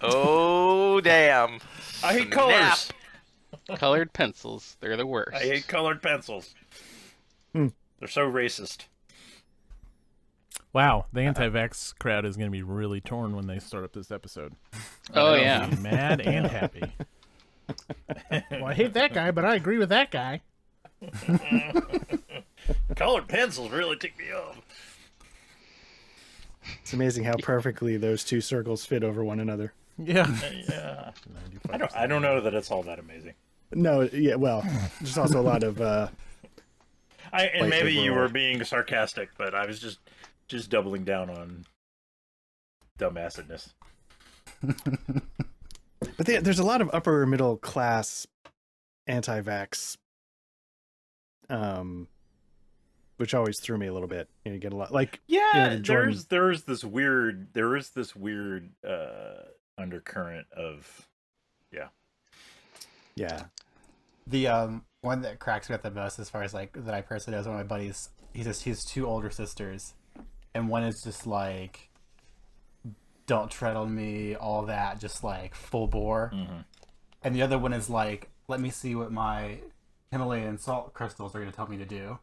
oh 0.00 1.00
damn! 1.00 1.60
I 2.02 2.14
hate 2.14 2.30
colors. 2.30 2.90
Colored 3.76 4.12
pencils. 4.14 4.76
They're 4.80 4.96
the 4.96 5.06
worst. 5.06 5.36
I 5.36 5.40
hate 5.40 5.68
colored 5.68 6.02
pencils. 6.02 6.54
Hmm. 7.52 7.68
They're 7.98 8.08
so 8.08 8.30
racist. 8.30 8.86
Wow, 10.72 11.06
the 11.12 11.22
anti-vax 11.22 11.98
crowd 11.98 12.24
is 12.24 12.36
going 12.36 12.46
to 12.46 12.52
be 12.52 12.62
really 12.62 13.00
torn 13.00 13.34
when 13.34 13.46
they 13.46 13.58
start 13.58 13.84
up 13.84 13.92
this 13.92 14.10
episode. 14.10 14.54
Oh 15.14 15.32
They'll 15.32 15.42
yeah. 15.42 15.66
be 15.66 15.76
mad 15.76 16.20
and 16.20 16.46
happy. 16.46 16.84
well, 18.50 18.66
I 18.66 18.74
hate 18.74 18.92
that 18.94 19.12
guy, 19.12 19.30
but 19.30 19.44
I 19.44 19.54
agree 19.54 19.78
with 19.78 19.88
that 19.88 20.10
guy. 20.10 20.42
Colored 22.96 23.28
pencils 23.28 23.70
really 23.70 23.96
tick 23.96 24.18
me 24.18 24.32
off. 24.32 24.60
It's 26.82 26.92
amazing 26.92 27.24
how 27.24 27.36
perfectly 27.42 27.96
those 27.96 28.24
two 28.24 28.40
circles 28.40 28.84
fit 28.84 29.02
over 29.02 29.24
one 29.24 29.40
another. 29.40 29.72
Yeah. 29.96 30.26
Yeah, 30.68 31.10
I 31.70 31.78
don't. 31.78 31.96
I 31.96 32.06
don't 32.06 32.22
know 32.22 32.40
that 32.40 32.54
it's 32.54 32.70
all 32.70 32.82
that 32.84 32.98
amazing. 32.98 33.34
No, 33.72 34.02
yeah, 34.12 34.36
well, 34.36 34.62
there's 35.00 35.18
also 35.18 35.40
a 35.40 35.42
lot 35.42 35.62
of 35.62 35.80
uh 35.80 36.08
I 37.32 37.44
and 37.46 37.68
maybe 37.68 37.92
you 37.92 38.12
were 38.14 38.28
being 38.28 38.62
sarcastic, 38.64 39.30
but 39.36 39.54
I 39.54 39.66
was 39.66 39.80
just 39.80 39.98
just 40.46 40.70
doubling 40.70 41.04
down 41.04 41.30
on 41.30 41.66
dumbassedness. 42.98 43.72
but 44.62 46.26
they, 46.26 46.38
there's 46.38 46.58
a 46.58 46.64
lot 46.64 46.80
of 46.80 46.90
upper 46.92 47.26
middle 47.26 47.56
class 47.56 48.26
anti-vax 49.06 49.96
um 51.48 52.08
which 53.18 53.34
always 53.34 53.60
threw 53.60 53.76
me 53.78 53.86
a 53.86 53.92
little 53.92 54.08
bit. 54.08 54.28
You, 54.44 54.50
know, 54.50 54.54
you 54.54 54.60
get 54.60 54.72
a 54.72 54.76
lot 54.76 54.92
like 54.92 55.20
Yeah, 55.28 55.68
the 55.74 55.78
Jordan- 55.80 56.10
there's 56.10 56.24
there's 56.26 56.62
this 56.64 56.82
weird 56.84 57.52
there 57.52 57.76
is 57.76 57.90
this 57.90 58.16
weird 58.16 58.70
uh 58.84 59.42
undercurrent 59.76 60.46
of 60.52 61.06
yeah. 61.70 61.88
Yeah 63.14 63.44
the 64.26 64.46
um 64.48 64.84
one 65.00 65.22
that 65.22 65.38
cracks 65.38 65.68
me 65.68 65.74
up 65.74 65.82
the 65.82 65.90
most, 65.90 66.18
as 66.18 66.28
far 66.28 66.42
as 66.42 66.52
like 66.52 66.72
that 66.84 66.92
I 66.94 67.00
personally 67.02 67.36
know, 67.36 67.40
is 67.40 67.46
one 67.46 67.54
of 67.58 67.60
my 67.60 67.66
buddies. 67.68 68.10
He 68.34 68.42
says 68.42 68.60
he 68.62 68.70
has 68.70 68.84
two 68.84 69.06
older 69.06 69.30
sisters, 69.30 69.94
and 70.54 70.68
one 70.68 70.82
is 70.82 71.02
just 71.02 71.24
like, 71.26 71.88
"Don't 73.26 73.50
tread 73.50 73.76
on 73.76 73.94
me," 73.94 74.34
all 74.34 74.62
that, 74.66 74.98
just 75.00 75.22
like 75.24 75.54
full 75.54 75.86
bore, 75.86 76.30
Mhm. 76.34 76.64
and 77.22 77.34
the 77.34 77.42
other 77.42 77.58
one 77.58 77.72
is 77.72 77.88
like, 77.88 78.28
"Let 78.48 78.60
me 78.60 78.70
see 78.70 78.94
what 78.94 79.12
my 79.12 79.60
Himalayan 80.10 80.58
salt 80.58 80.92
crystals 80.94 81.34
are 81.34 81.38
going 81.38 81.50
to 81.50 81.56
tell 81.56 81.68
me 81.68 81.76
to 81.78 81.86
do." 81.86 82.18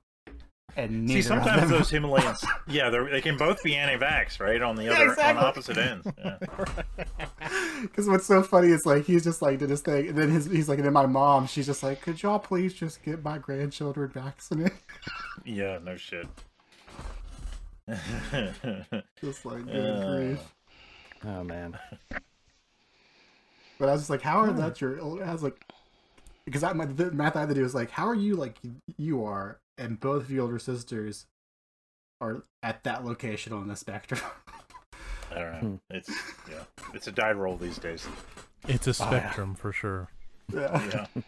And 0.78 1.06
neither 1.06 1.14
See, 1.14 1.20
of 1.20 1.26
sometimes 1.26 1.62
them- 1.62 1.70
those 1.72 1.90
Himalayans, 1.92 2.44
yeah, 2.68 2.90
they're, 2.90 3.22
can 3.22 3.38
both 3.38 3.64
be 3.64 3.76
anti-vax, 3.76 4.40
right? 4.42 4.62
On 4.62 4.76
the 4.76 4.84
Yeah, 4.84 4.92
other, 4.94 5.10
exactly. 5.12 5.40
on 5.40 5.46
opposite 5.46 5.78
ends. 5.78 6.08
Yeah. 6.18 6.38
Because 7.82 8.08
what's 8.08 8.26
so 8.26 8.42
funny 8.42 8.70
is 8.70 8.86
like 8.86 9.06
he's 9.06 9.24
just 9.24 9.42
like 9.42 9.60
did 9.60 9.70
his 9.70 9.82
thing, 9.82 10.08
and 10.10 10.18
then 10.18 10.30
his 10.30 10.46
he's 10.46 10.68
like, 10.70 10.78
and 10.80 10.86
then 10.86 10.94
my 10.94 11.06
mom, 11.06 11.46
she's 11.46 11.66
just 11.66 11.84
like, 11.84 12.02
could 12.02 12.22
y'all 12.24 12.40
please 12.40 12.74
just 12.74 13.04
get 13.04 13.24
my 13.24 13.38
grandchildren 13.38 14.10
vaccinated? 14.10 14.72
yeah, 15.46 15.78
no 15.84 15.96
shit. 15.98 16.26
just 19.22 19.46
like 19.46 19.66
good 19.66 19.76
Uh. 19.86 20.16
grief. 20.18 20.40
Oh 21.26 21.44
man. 21.44 21.78
But 23.78 23.90
I 23.90 23.92
was 23.92 24.02
just 24.02 24.10
like, 24.10 24.22
how 24.22 24.40
are 24.40 24.52
that 24.54 24.80
your? 24.82 25.24
I 25.24 25.32
was 25.34 25.44
like, 25.44 25.62
because 26.46 26.64
I 26.64 26.74
my 26.74 26.86
the 26.86 27.12
math 27.12 27.36
I 27.36 27.42
had 27.42 27.50
to 27.50 27.56
do 27.56 27.62
was 27.62 27.76
like, 27.76 27.92
how 27.92 28.08
are 28.08 28.16
you 28.16 28.36
like 28.36 28.58
you 28.98 29.24
are, 29.26 29.60
and 29.78 30.00
both 30.00 30.24
of 30.24 30.32
your 30.32 30.44
older 30.44 30.60
sisters 30.60 31.26
are 32.22 32.44
at 32.64 32.84
that 32.84 33.06
location 33.06 33.54
on 33.54 33.68
the 33.68 33.76
spectrum. 33.76 34.22
I 35.32 35.40
don't 35.40 35.64
know. 35.64 35.80
It's 35.90 36.10
yeah, 36.50 36.64
it's 36.94 37.08
a 37.08 37.12
die 37.12 37.32
roll 37.32 37.58
these 37.58 37.78
days. 37.78 38.08
It's 38.68 38.88
a 38.88 38.94
spectrum 38.94 39.56
for 39.56 39.72
sure. 39.72 40.10
yeah. 40.54 41.08
Yeah. 41.16 41.22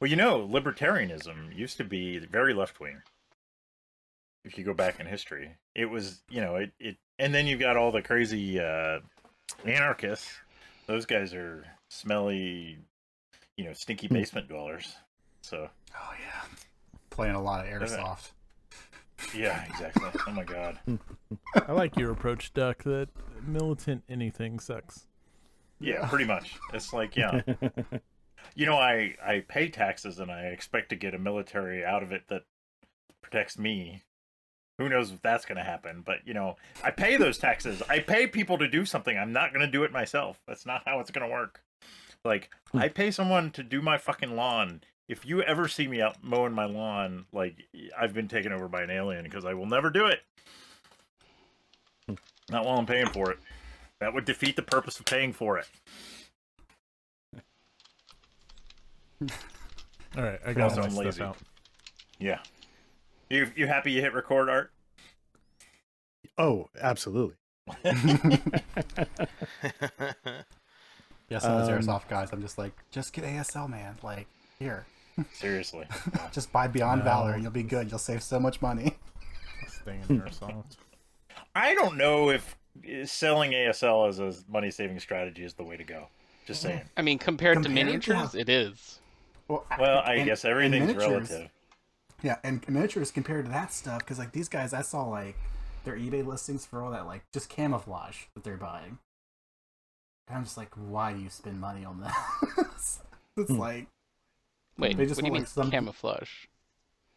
Well, 0.00 0.10
you 0.10 0.16
know, 0.16 0.46
libertarianism 0.46 1.56
used 1.56 1.76
to 1.78 1.84
be 1.84 2.18
very 2.18 2.52
left 2.52 2.80
wing. 2.80 3.00
If 4.44 4.58
you 4.58 4.64
go 4.64 4.74
back 4.74 5.00
in 5.00 5.06
history, 5.06 5.56
it 5.74 5.86
was 5.86 6.22
you 6.28 6.40
know 6.40 6.56
it 6.56 6.72
it, 6.78 6.96
and 7.18 7.34
then 7.34 7.46
you've 7.46 7.60
got 7.60 7.76
all 7.76 7.90
the 7.90 8.02
crazy 8.02 8.60
uh, 8.60 8.98
anarchists. 9.64 10.30
Those 10.86 11.06
guys 11.06 11.32
are 11.32 11.64
smelly, 11.88 12.78
you 13.56 13.64
know, 13.64 13.72
stinky 13.72 14.08
basement 14.08 14.48
dwellers. 14.48 14.94
So 15.42 15.70
oh 15.96 16.12
yeah, 16.20 16.42
playing 17.10 17.34
a 17.34 17.42
lot 17.42 17.66
of 17.66 17.72
airsoft. 17.72 18.32
yeah, 19.34 19.64
exactly. 19.64 20.08
Oh 20.26 20.30
my 20.32 20.44
god. 20.44 20.78
I 21.66 21.72
like 21.72 21.96
your 21.96 22.10
approach, 22.10 22.52
Duck. 22.52 22.82
That 22.84 23.08
militant 23.46 24.04
anything 24.08 24.58
sucks. 24.58 25.06
Yeah, 25.80 26.06
pretty 26.08 26.24
much. 26.24 26.58
It's 26.72 26.92
like 26.92 27.16
yeah. 27.16 27.42
You 28.54 28.66
know, 28.66 28.76
I 28.76 29.16
I 29.24 29.44
pay 29.46 29.68
taxes 29.68 30.18
and 30.18 30.30
I 30.30 30.42
expect 30.46 30.90
to 30.90 30.96
get 30.96 31.14
a 31.14 31.18
military 31.18 31.84
out 31.84 32.02
of 32.02 32.12
it 32.12 32.28
that 32.28 32.42
protects 33.22 33.58
me. 33.58 34.02
Who 34.78 34.88
knows 34.88 35.12
if 35.12 35.22
that's 35.22 35.44
going 35.44 35.58
to 35.58 35.64
happen? 35.64 36.02
But 36.04 36.18
you 36.26 36.34
know, 36.34 36.56
I 36.82 36.90
pay 36.90 37.16
those 37.16 37.38
taxes. 37.38 37.82
I 37.88 38.00
pay 38.00 38.26
people 38.26 38.58
to 38.58 38.68
do 38.68 38.84
something. 38.84 39.16
I'm 39.16 39.32
not 39.32 39.52
going 39.52 39.64
to 39.64 39.70
do 39.70 39.84
it 39.84 39.92
myself. 39.92 40.40
That's 40.46 40.66
not 40.66 40.82
how 40.86 41.00
it's 41.00 41.10
going 41.10 41.26
to 41.26 41.32
work. 41.32 41.62
Like 42.24 42.50
I 42.72 42.88
pay 42.88 43.10
someone 43.10 43.50
to 43.52 43.62
do 43.62 43.82
my 43.82 43.98
fucking 43.98 44.36
lawn. 44.36 44.82
If 45.08 45.26
you 45.26 45.42
ever 45.42 45.68
see 45.68 45.86
me 45.86 46.00
out 46.00 46.22
mowing 46.24 46.52
my 46.54 46.64
lawn, 46.64 47.26
like 47.32 47.56
I've 47.98 48.14
been 48.14 48.28
taken 48.28 48.52
over 48.52 48.68
by 48.68 48.82
an 48.82 48.90
alien 48.90 49.24
because 49.24 49.44
I 49.44 49.52
will 49.54 49.66
never 49.66 49.90
do 49.90 50.06
it. 50.06 50.20
Not 52.50 52.64
while 52.64 52.78
I'm 52.78 52.86
paying 52.86 53.06
for 53.08 53.30
it. 53.30 53.38
That 54.00 54.12
would 54.14 54.24
defeat 54.24 54.56
the 54.56 54.62
purpose 54.62 54.98
of 54.98 55.06
paying 55.06 55.32
for 55.32 55.58
it. 55.58 55.66
All 60.16 60.22
right, 60.22 60.38
I 60.46 60.52
Also, 60.54 60.54
got 60.54 60.70
all 60.72 60.76
my 60.78 60.84
I'm 60.84 60.90
stuff 60.90 61.04
lazy. 61.04 61.22
out. 61.22 61.36
Yeah. 62.18 62.38
You 63.30 63.50
you 63.56 63.66
happy 63.66 63.92
you 63.92 64.00
hit 64.00 64.12
record, 64.14 64.48
Art? 64.48 64.70
Oh, 66.38 66.68
absolutely. 66.80 67.34
Yeah, 71.30 71.38
some 71.38 71.52
of 71.52 71.66
those 71.66 71.68
Um, 71.68 71.78
airsoft 71.80 72.08
guys, 72.08 72.30
I'm 72.32 72.42
just 72.42 72.58
like, 72.58 72.72
just 72.90 73.12
get 73.12 73.24
ASL, 73.24 73.68
man. 73.68 73.96
Like, 74.02 74.28
here, 74.58 74.86
Seriously. 75.32 75.86
just 76.32 76.52
buy 76.52 76.66
Beyond 76.66 77.00
No. 77.00 77.04
Valor 77.04 77.32
and 77.34 77.42
you'll 77.42 77.52
be 77.52 77.62
good. 77.62 77.88
You'll 77.90 77.98
save 77.98 78.22
so 78.22 78.40
much 78.40 78.60
money. 78.62 78.96
Staying 79.68 80.02
in 80.08 80.20
airsoft. 80.22 80.76
I 81.54 81.74
don't 81.74 81.96
know 81.96 82.30
if 82.30 82.56
uh, 82.84 83.04
selling 83.06 83.52
ASL 83.52 84.08
as 84.08 84.18
a 84.18 84.32
money 84.50 84.70
saving 84.70 84.98
strategy 85.00 85.44
is 85.44 85.54
the 85.54 85.62
way 85.62 85.76
to 85.76 85.84
go. 85.84 86.08
Just 86.46 86.62
saying. 86.62 86.82
I 86.96 87.02
mean, 87.02 87.18
compared, 87.18 87.58
to 87.58 87.62
Compared 87.64 87.78
to 87.78 87.84
miniatures, 87.86 88.16
how- 88.32 88.38
it 88.38 88.48
is. 88.48 88.98
Well, 89.48 89.64
Well, 89.78 90.02
I 90.04 90.14
and- 90.14 90.24
guess 90.26 90.44
and 90.44 90.50
everything's 90.50 90.86
miniatures- 90.94 91.30
relative. 91.30 91.50
Yeah, 92.22 92.36
and 92.42 92.66
miniatures 92.68 93.10
compared 93.10 93.44
to 93.44 93.50
that 93.50 93.72
stuff, 93.72 93.98
because 94.00 94.18
like 94.18 94.32
these 94.32 94.48
guys, 94.48 94.72
I 94.72 94.80
saw 94.82 95.04
like 95.04 95.36
their 95.84 95.94
eBay 95.96 96.26
listings 96.26 96.64
for 96.64 96.82
all 96.82 96.90
that 96.92 97.06
like 97.06 97.22
just 97.32 97.48
camouflage 97.50 98.22
that 98.34 98.42
they're 98.44 98.56
buying. 98.56 98.98
And 100.28 100.38
I'm 100.38 100.44
just 100.44 100.56
like, 100.56 100.70
why 100.74 101.12
do 101.12 101.20
you 101.20 101.28
spend 101.28 101.60
money 101.60 101.84
on 101.84 102.00
that? 102.00 102.16
it's 103.36 103.50
Hmm. 103.50 103.58
like 103.58 103.86
Wait, 104.78 104.96
They 104.96 105.06
just 105.06 105.16
what 105.18 105.22
do 105.22 105.26
you 105.28 105.32
mean 105.32 105.42
like, 105.42 105.48
some- 105.48 105.70
camouflage? 105.70 106.46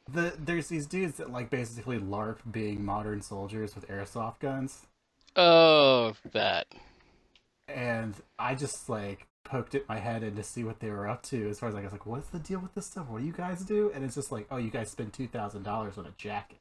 the 0.10 0.34
there's 0.40 0.68
these 0.70 0.86
dudes 0.86 1.18
that 1.18 1.32
like 1.32 1.50
basically 1.50 1.98
LARP 2.00 2.38
being 2.50 2.86
modern 2.86 3.22
soldiers 3.22 3.76
with 3.76 3.88
airsoft 3.90 4.40
guns, 4.40 4.86
Oh, 5.36 6.14
that. 6.32 6.68
and 7.68 8.16
I 8.40 8.56
just 8.56 8.88
like 8.90 9.28
poked 9.44 9.76
at 9.76 9.88
my 9.90 10.00
head 10.00 10.24
in 10.24 10.36
to 10.36 10.44
see 10.44 10.64
what 10.64 10.80
they 10.80 10.90
were 10.92 11.08
up 11.10 11.24
to. 11.24 11.50
As 11.50 11.60
far 11.60 11.68
as 11.70 11.76
like, 11.76 11.84
I 11.84 11.88
was 11.88 11.92
like, 11.94 12.06
what's 12.06 12.30
the 12.30 12.40
deal 12.40 12.60
with 12.60 12.74
this 12.74 12.86
stuff? 12.86 13.08
What 13.10 13.20
do 13.20 13.26
you 13.26 13.34
guys 13.34 13.62
do? 13.66 13.92
And 13.94 14.04
it's 14.06 14.16
just 14.16 14.32
like, 14.32 14.48
oh, 14.52 14.58
you 14.58 14.70
guys 14.70 14.90
spend 14.90 15.12
two 15.14 15.28
thousand 15.28 15.64
dollars 15.64 15.98
on 15.98 16.06
a 16.06 16.12
jacket 16.18 16.60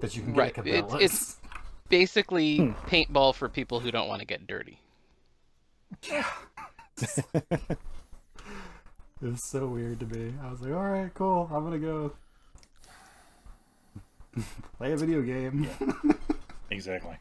that 0.00 0.16
you 0.16 0.22
can 0.22 0.32
get 0.32 0.38
Right, 0.38 0.58
at 0.58 0.66
it's- 0.66 0.82
Cabela's. 0.92 1.02
it's- 1.02 1.36
Basically, 1.88 2.56
Hmm. 2.56 2.70
paintball 2.88 3.34
for 3.34 3.48
people 3.50 3.78
who 3.80 3.90
don't 3.90 4.08
want 4.08 4.20
to 4.20 4.26
get 4.26 4.46
dirty. 4.46 4.80
It 9.22 9.26
was 9.26 9.48
so 9.50 9.66
weird 9.68 10.00
to 10.00 10.06
me. 10.06 10.34
I 10.42 10.50
was 10.50 10.60
like, 10.60 10.72
all 10.72 10.82
right, 10.90 11.12
cool. 11.14 11.48
I'm 11.52 11.62
gonna 11.62 11.78
go 11.78 12.12
play 14.78 14.92
a 14.92 14.96
video 14.96 15.22
game. 15.22 15.68
Exactly. 16.70 17.14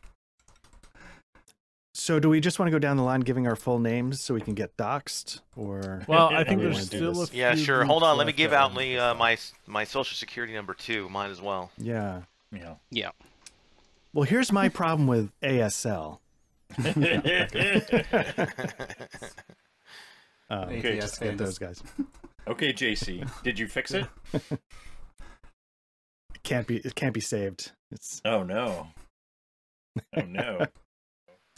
So, 1.94 2.19
do 2.22 2.30
we 2.30 2.40
just 2.40 2.57
want 2.57 2.68
to 2.68 2.72
go 2.72 2.80
down 2.80 2.95
the 2.95 3.03
line 3.03 3.19
giving 3.19 3.48
our 3.48 3.57
full 3.57 3.80
names 3.80 4.23
so 4.23 4.34
we 4.34 4.40
can 4.40 4.53
get 4.53 4.78
doxxed, 4.78 5.41
or 5.57 6.03
Well, 6.07 6.30
I 6.30 6.45
think 6.45 6.60
we 6.61 6.68
there's 6.68 6.86
still 6.86 7.22
a 7.22 7.28
few 7.28 7.40
yeah, 7.40 7.53
sure. 7.56 7.84
Hold 7.84 8.02
on. 8.03 8.18
Let 8.18 8.28
me 8.28 8.34
give 8.34 8.53
out 8.53 8.69
I'm 8.69 8.76
my 8.76 8.95
uh, 8.95 9.14
my 9.15 9.38
my 9.68 9.84
social 9.84 10.15
security 10.15 10.53
number 10.53 10.73
too. 10.73 11.10
Mine 11.10 11.32
as 11.32 11.41
well. 11.41 11.69
yeah? 11.78 12.22
Yeah. 12.53 12.76
Yeah. 12.90 13.11
Well, 14.14 14.23
here's 14.23 14.53
my 14.53 14.69
problem 14.69 15.06
with 15.07 15.32
ASL. 15.41 16.19
Um, 20.52 20.69
Okay, 20.69 20.98
ATS 20.98 21.06
just 21.06 21.19
get 21.22 21.28
fans. 21.30 21.40
those 21.40 21.57
guys. 21.57 21.82
okay, 22.48 22.73
JC. 22.73 23.28
Did 23.41 23.57
you 23.57 23.68
fix 23.68 23.94
it? 23.94 24.06
It 24.34 24.44
can't 26.44 26.68
be. 26.68 26.78
It 26.78 26.94
can't 26.94 27.14
be 27.14 27.22
saved. 27.22 27.72
It's 27.90 28.22
Oh 28.26 28.44
no. 28.44 28.88
Oh 30.15 30.22
no. 30.22 30.65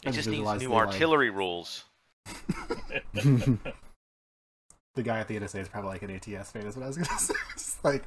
It 0.04 0.08
I 0.08 0.12
just 0.12 0.28
needs 0.28 0.40
visualized 0.40 0.60
new 0.60 0.68
the, 0.68 0.74
like, 0.74 0.86
artillery 0.88 1.30
rules. 1.30 1.84
The 4.94 5.02
guy 5.02 5.18
at 5.18 5.28
the 5.28 5.40
NSA 5.40 5.60
is 5.60 5.68
probably 5.68 5.92
like 5.92 6.02
an 6.02 6.10
ATS 6.10 6.50
fan. 6.50 6.66
Is 6.66 6.76
what 6.76 6.84
I 6.84 6.88
was 6.88 6.98
gonna 6.98 7.18
say. 7.18 7.32
Just 7.54 7.82
like, 7.82 8.04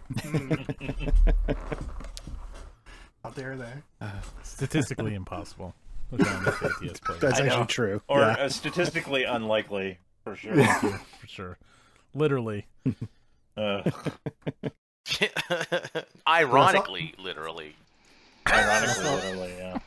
how 3.23 3.31
dare 3.31 3.57
they? 3.57 4.07
statistically 4.43 5.15
impossible. 5.15 5.73
Look 6.11 6.23
down 6.23 6.43
the 6.43 6.51
ATS 6.51 6.99
play. 6.99 7.17
that's 7.19 7.39
actually 7.39 7.65
true. 7.65 7.99
or 8.07 8.19
yeah. 8.19 8.33
uh, 8.41 8.49
statistically 8.49 9.23
unlikely 9.23 9.97
for 10.27 10.35
sure. 10.35 10.63
for 11.19 11.27
sure. 11.27 11.57
Literally. 12.13 12.65
Uh, 13.55 13.81
Ironically, 16.27 17.13
literally. 17.17 17.75
ironically, 18.47 19.03
literally, 19.03 19.53
yeah. 19.57 19.79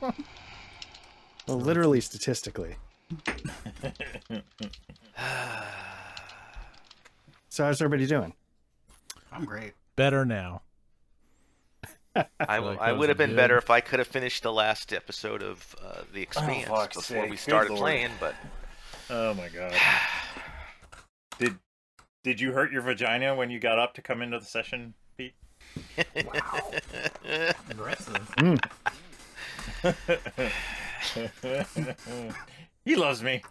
well, 1.47 1.61
literally, 1.61 2.01
statistically. 2.01 2.77
So, 7.53 7.65
how's 7.65 7.83
everybody 7.83 8.07
doing? 8.07 8.33
I'm 9.33 9.45
great. 9.45 9.73
Better 9.97 10.25
now. 10.25 10.63
I, 12.15 12.25
feel 12.59 12.65
like 12.65 12.81
I 12.81 12.93
would 12.93 13.09
have 13.09 13.19
been 13.19 13.31
good. 13.31 13.37
better 13.37 13.59
if 13.59 13.71
I 13.71 13.81
could 13.81 13.99
have 13.99 14.07
finished 14.07 14.45
the 14.45 14.53
last 14.53 14.93
episode 14.93 15.43
of 15.43 15.75
uh, 15.85 16.03
The 16.15 16.23
Expanse 16.23 16.69
fuck's 16.69 16.97
before 16.97 17.23
sake. 17.23 17.31
we 17.31 17.37
started 17.37 17.77
playing, 17.77 18.11
but 18.21 18.37
Oh 19.11 19.35
my 19.35 19.49
god. 19.49 19.73
Did 21.41 21.59
did 22.23 22.41
you 22.41 22.53
hurt 22.53 22.71
your 22.71 22.83
vagina 22.83 23.35
when 23.35 23.51
you 23.51 23.59
got 23.59 23.79
up 23.79 23.95
to 23.95 24.03
come 24.03 24.21
into 24.21 24.39
the 24.39 24.45
session, 24.45 24.93
Pete? 25.17 25.35
Wow. 26.25 26.71
Aggressive. 27.69 28.35
Mm. 29.83 29.93
he 32.85 32.97
loves 32.97 33.23
me. 33.23 33.43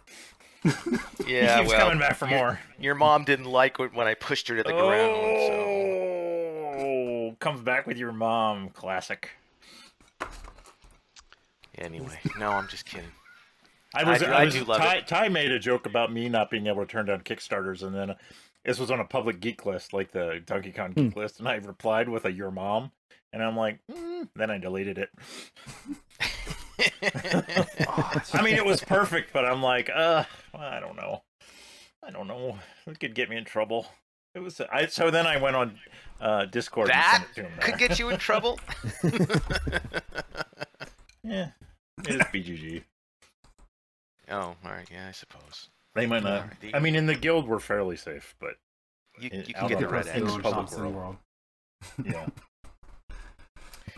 yeah, 1.26 1.56
he 1.56 1.60
keeps 1.62 1.72
well, 1.72 1.80
coming 1.86 1.98
back 1.98 2.16
for 2.16 2.28
your, 2.28 2.38
more. 2.38 2.60
Your 2.78 2.94
mom 2.94 3.24
didn't 3.24 3.46
like 3.46 3.80
it 3.80 3.92
when 3.94 4.06
I 4.06 4.14
pushed 4.14 4.46
her 4.48 4.56
to 4.56 4.62
the 4.62 4.72
ground, 4.72 5.16
so 5.48 5.80
Oh, 6.82 7.36
comes 7.40 7.60
back 7.62 7.86
with 7.86 7.96
your 7.96 8.12
mom. 8.12 8.68
Classic. 8.70 9.30
anyway, 11.76 12.20
no, 12.38 12.50
I'm 12.50 12.68
just 12.68 12.84
kidding. 12.86 13.10
I 13.94 14.04
was, 14.04 14.22
I 14.22 14.26
do- 14.26 14.32
I 14.32 14.40
I 14.40 14.44
was 14.44 14.54
do 14.54 14.64
love 14.64 14.78
Ty, 14.80 14.96
it. 14.96 15.06
Ty 15.08 15.28
made 15.28 15.50
a 15.50 15.58
joke 15.58 15.86
about 15.86 16.12
me 16.12 16.28
not 16.28 16.50
being 16.50 16.66
able 16.66 16.84
to 16.84 16.90
turn 16.90 17.06
down 17.06 17.20
Kickstarters, 17.22 17.82
and 17.82 17.94
then 17.94 18.14
this 18.64 18.78
was 18.78 18.90
on 18.90 19.00
a 19.00 19.04
public 19.04 19.40
geek 19.40 19.66
list, 19.66 19.92
like 19.92 20.12
the 20.12 20.40
Donkey 20.44 20.70
Kong 20.72 20.92
geek 20.92 21.16
list, 21.16 21.38
and 21.40 21.48
I 21.48 21.54
replied 21.56 22.08
with 22.08 22.24
a 22.24 22.32
"Your 22.32 22.50
mom," 22.50 22.92
and 23.32 23.42
I'm 23.42 23.56
like, 23.56 23.80
mm, 23.90 24.28
then 24.36 24.50
I 24.50 24.58
deleted 24.58 24.98
it. 24.98 25.10
I 28.32 28.42
mean, 28.42 28.54
it 28.54 28.64
was 28.64 28.80
perfect, 28.82 29.32
but 29.32 29.44
I'm 29.44 29.62
like, 29.62 29.90
uh, 29.90 30.24
I 30.54 30.80
don't 30.80 30.96
know, 30.96 31.22
I 32.06 32.10
don't 32.10 32.26
know, 32.28 32.58
it 32.86 32.98
could 33.00 33.14
get 33.14 33.28
me 33.28 33.36
in 33.36 33.44
trouble. 33.44 33.86
It 34.34 34.40
was, 34.40 34.60
I 34.72 34.86
so 34.86 35.10
then 35.10 35.26
I 35.26 35.36
went 35.38 35.56
on 35.56 35.78
uh, 36.20 36.44
Discord. 36.46 36.88
that 36.88 37.24
and 37.36 37.36
sent 37.36 37.48
it 37.48 37.48
to 37.48 37.48
him 37.48 37.58
could 37.60 37.78
get 37.78 37.98
you 37.98 38.10
in 38.10 38.18
trouble. 38.18 38.60
yeah, 41.24 41.48
it 42.04 42.08
is 42.08 42.20
BGG. 42.32 42.84
Oh, 44.30 44.36
all 44.36 44.56
right, 44.64 44.88
yeah, 44.90 45.06
I 45.08 45.12
suppose 45.12 45.68
They 45.94 46.06
might 46.06 46.22
not. 46.22 46.42
Alright, 46.42 46.60
the- 46.60 46.74
I 46.74 46.78
mean, 46.80 46.94
in 46.96 47.06
the 47.06 47.14
guild, 47.14 47.46
we're 47.48 47.58
fairly 47.60 47.96
safe, 47.96 48.34
but 48.40 48.54
you, 49.18 49.30
you 49.46 49.54
can 49.54 49.66
get 49.68 49.76
on 49.76 49.80
the 49.82 49.86
the 49.86 49.88
red 49.88 50.06
rest 50.06 50.08
of 50.08 50.14
Still 50.16 50.34
in 50.36 50.42
public 50.42 50.54
Thompson 50.54 50.80
world. 50.82 50.94
world. 50.94 51.16
yeah. 52.04 52.26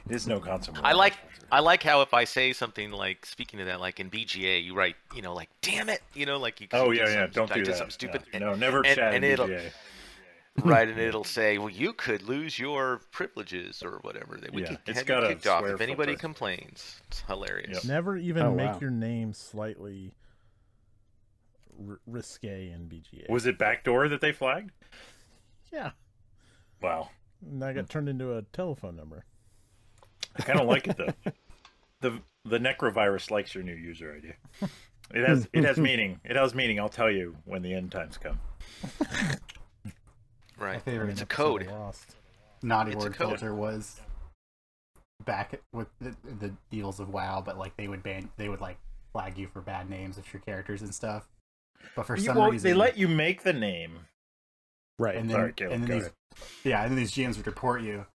It 0.09 0.17
is 0.17 0.27
no 0.27 0.41
constant. 0.41 0.79
I 0.83 0.93
like 0.93 1.15
I 1.53 1.61
like 1.61 1.83
how 1.83 2.01
if 2.03 2.13
I 2.13 2.25
say 2.25 2.53
something 2.53 2.91
like 2.91 3.25
speaking 3.25 3.59
to 3.61 3.65
that, 3.67 3.81
like 3.81 4.01
in 4.01 4.11
BGA, 4.11 4.65
you 4.65 4.75
write, 4.75 4.97
you 5.15 5.23
know, 5.23 5.33
like 5.33 5.49
"damn 5.61 5.89
it," 5.89 6.03
you 6.13 6.27
know, 6.27 6.39
like 6.39 6.61
you. 6.61 6.67
Oh 6.73 6.91
did 6.93 6.99
yeah, 7.07 7.09
yeah. 7.15 7.27
Don't 7.29 7.51
I 7.53 7.55
do 7.55 7.61
did 7.63 7.73
that. 7.75 7.79
something 7.79 7.93
stupid. 7.93 8.23
Yeah. 8.33 8.41
No, 8.41 8.55
never 8.55 8.79
and- 8.79 8.97
chat 8.97 9.15
and 9.15 9.25
in 9.25 9.31
it'll- 9.33 9.47
BGA. 9.49 9.71
right, 10.65 10.89
and 10.89 10.99
it'll 11.09 11.23
say, 11.25 11.59
"Well, 11.59 11.71
you 11.71 11.93
could 11.93 12.23
lose 12.23 12.59
your 12.59 13.01
privileges 13.13 13.83
or 13.83 13.99
whatever. 14.03 14.39
That 14.39 14.53
we 14.53 14.63
Yeah, 14.63 14.69
could 14.71 14.79
it's 14.87 14.99
have 14.99 15.07
got 15.07 15.21
you 15.23 15.27
a 15.27 15.29
kicked 15.35 15.47
off 15.47 15.61
swear 15.61 15.75
if 15.75 15.81
anybody 15.81 16.13
filter. 16.13 16.21
complains." 16.21 17.01
It's 17.09 17.21
hilarious. 17.21 17.71
Yep. 17.75 17.85
Never 17.85 18.17
even 18.17 18.43
Oh, 18.43 18.55
make 18.55 18.73
wow. 18.73 18.79
your 18.81 18.91
name 18.91 19.33
slightly 19.35 20.15
r- 21.89 22.01
risque 22.07 22.71
in 22.71 22.89
BGA. 22.89 23.29
Was 23.29 23.47
it 23.47 23.59
backdoor 23.59 24.09
that 24.09 24.21
they 24.21 24.33
flagged? 24.33 24.71
yeah. 25.73 25.91
Wow, 26.81 27.11
And 27.49 27.63
I 27.65 27.73
got 27.73 27.89
turned 27.89 28.09
into 28.09 28.37
a 28.37 28.43
telephone 28.43 28.97
number. 28.97 29.25
I 30.37 30.43
kind 30.43 30.59
of 30.61 30.67
like 30.67 30.89
it 30.89 30.97
though. 30.97 31.33
the 32.01 32.19
The 32.45 32.59
necrovirus 32.59 33.31
likes 33.31 33.55
your 33.55 33.63
new 33.63 33.75
user 33.75 34.13
ID. 34.17 34.69
It 35.15 35.29
has 35.29 35.49
it 35.53 35.63
has 35.65 35.79
meaning. 35.79 36.21
It 36.25 36.35
has 36.37 36.55
meaning. 36.55 36.81
I'll 36.81 36.89
tell 36.89 37.11
you 37.11 37.37
when 37.45 37.63
the 37.63 37.73
end 37.75 37.93
times 37.93 38.19
come. 38.19 38.41
My 40.59 40.67
Right. 40.67 40.83
favorite 40.83 41.11
It's 41.11 41.23
a 41.23 41.27
code. 41.27 41.67
Lost. 41.67 42.17
naughty 42.63 42.93
It's 42.93 43.05
word 43.05 43.17
filter 43.17 43.55
was 43.55 44.01
back 45.25 45.61
with 45.73 45.89
the, 46.01 46.15
the 46.41 46.53
deals 46.71 46.99
of 47.01 47.09
WoW, 47.11 47.43
but 47.45 47.59
like 47.59 47.77
they 47.77 47.89
would 47.89 48.03
ban, 48.03 48.29
they 48.37 48.49
would 48.49 48.61
like 48.61 48.79
flag 49.13 49.39
you 49.39 49.47
for 49.49 49.61
bad 49.61 49.89
names 49.91 50.19
of 50.19 50.33
your 50.33 50.41
characters 50.43 50.83
and 50.83 50.95
stuff. 50.95 51.29
But 51.95 52.07
for 52.07 52.17
some 52.17 52.37
well, 52.37 52.51
reason, 52.51 52.69
they 52.69 52.75
let 52.75 52.97
you 52.97 53.09
make 53.09 53.43
the 53.43 53.53
name. 53.53 54.07
Right. 54.99 55.17
and 55.17 55.29
then, 55.29 55.37
Sorry, 55.37 55.53
Caleb, 55.53 55.73
and 55.73 55.83
then 55.83 55.99
go 55.99 56.05
these, 56.05 56.11
yeah, 56.65 56.83
and 56.83 56.91
then 56.91 56.97
these 56.97 57.13
GMs 57.13 57.37
would 57.37 57.47
report 57.47 57.83
you. 57.83 58.07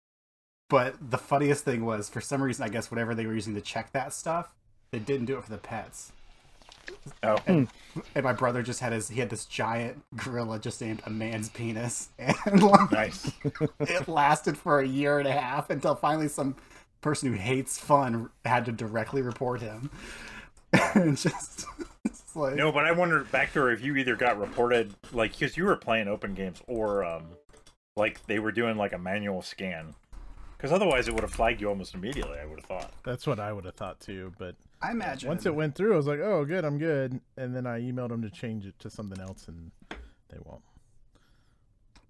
But 0.69 0.95
the 1.11 1.17
funniest 1.17 1.63
thing 1.63 1.85
was, 1.85 2.09
for 2.09 2.21
some 2.21 2.41
reason, 2.41 2.63
I 2.65 2.69
guess 2.69 2.91
whatever 2.91 3.15
they 3.15 3.25
were 3.25 3.33
using 3.33 3.55
to 3.55 3.61
check 3.61 3.91
that 3.93 4.13
stuff, 4.13 4.49
they 4.91 4.99
didn't 4.99 5.25
do 5.25 5.37
it 5.37 5.43
for 5.43 5.49
the 5.49 5.57
pets. 5.57 6.11
Oh, 7.23 7.37
and 7.47 7.67
my 8.15 8.33
brother 8.33 8.63
just 8.63 8.79
had 8.79 8.93
his 8.93 9.09
he 9.09 9.19
had 9.19 9.29
this 9.29 9.45
giant 9.45 10.01
gorilla 10.15 10.59
just 10.59 10.81
named 10.81 11.01
a 11.05 11.09
man's 11.09 11.49
penis, 11.49 12.09
and 12.19 12.63
like, 12.63 12.91
nice. 12.91 13.31
it 13.79 14.07
lasted 14.07 14.57
for 14.57 14.79
a 14.79 14.87
year 14.87 15.19
and 15.19 15.27
a 15.27 15.31
half 15.31 15.69
until 15.69 15.95
finally 15.95 16.27
some 16.27 16.55
person 17.01 17.29
who 17.31 17.37
hates 17.37 17.77
fun 17.77 18.29
had 18.45 18.65
to 18.65 18.71
directly 18.71 19.21
report 19.21 19.61
him. 19.61 19.89
and 20.95 21.17
just 21.17 21.65
it's 21.65 21.65
like 22.37 22.55
No, 22.55 22.71
but 22.71 22.85
I 22.85 22.91
wonder 22.91 23.23
Backdoor 23.23 23.71
if 23.71 23.83
you 23.83 23.95
either 23.95 24.15
got 24.15 24.39
reported 24.39 24.93
like 25.11 25.31
because 25.31 25.57
you 25.57 25.65
were 25.65 25.75
playing 25.75 26.07
open 26.07 26.33
games 26.33 26.61
or 26.67 27.03
um 27.03 27.25
like 27.95 28.25
they 28.27 28.39
were 28.39 28.51
doing 28.51 28.77
like 28.77 28.93
a 28.93 28.97
manual 28.97 29.41
scan. 29.41 29.95
Because 30.57 30.71
otherwise 30.71 31.07
it 31.07 31.13
would 31.13 31.21
have 31.21 31.33
flagged 31.33 31.61
you 31.61 31.69
almost 31.69 31.93
immediately. 31.93 32.39
I 32.39 32.45
would 32.45 32.59
have 32.59 32.65
thought. 32.65 32.91
That's 33.03 33.27
what 33.27 33.39
I 33.39 33.53
would 33.53 33.65
have 33.65 33.75
thought 33.75 33.99
too. 33.99 34.33
But 34.39 34.55
I 34.81 34.91
imagine 34.91 35.29
once 35.29 35.45
it 35.45 35.53
went 35.53 35.75
through, 35.75 35.93
I 35.93 35.97
was 35.97 36.07
like, 36.07 36.19
"Oh, 36.19 36.45
good, 36.45 36.65
I'm 36.65 36.79
good." 36.79 37.19
And 37.37 37.55
then 37.55 37.67
I 37.67 37.81
emailed 37.81 38.09
them 38.09 38.23
to 38.23 38.29
change 38.29 38.65
it 38.65 38.77
to 38.79 38.89
something 38.89 39.19
else, 39.19 39.47
and 39.47 39.71
they 39.89 40.37
won't. 40.43 40.63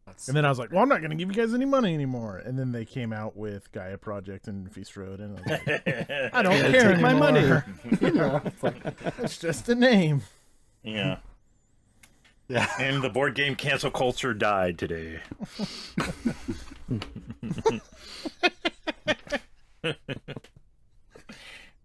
That's- 0.07 0.27
And 0.29 0.35
then 0.37 0.45
I 0.45 0.49
was 0.49 0.57
like, 0.57 0.71
"Well, 0.71 0.81
I'm 0.81 0.87
not 0.89 0.99
going 1.01 1.11
to 1.11 1.15
give 1.17 1.27
you 1.29 1.35
guys 1.35 1.53
any 1.53 1.65
money 1.65 1.93
anymore." 1.93 2.37
And 2.37 2.57
then 2.57 2.71
they 2.71 2.85
came 2.85 3.11
out 3.13 3.35
with 3.37 3.69
Gaia 3.73 3.97
Project 3.97 4.47
and 4.47 4.71
Feast 4.71 4.95
Road, 4.97 5.19
and 5.19 5.37
I 5.37 5.41
was 5.41 5.49
like, 5.67 5.87
"I 6.33 6.41
don't 6.41 6.53
Yeah, 6.53 6.71
care 6.71 6.93
take 6.93 7.01
my 7.01 7.13
money." 7.13 7.39
anymore. 7.39 7.65
yeah, 8.01 8.39
it's 8.45 8.63
like, 8.63 8.75
It's 9.19 9.37
just 9.37 9.67
a 9.69 9.75
name." 9.75 10.21
yeah. 10.83 11.17
yeah. 12.47 12.67
And 12.79 13.03
the 13.03 13.09
board 13.09 13.35
game 13.35 13.55
cancel 13.55 13.91
culture 13.91 14.33
died 14.33 14.79
today. 14.79 15.19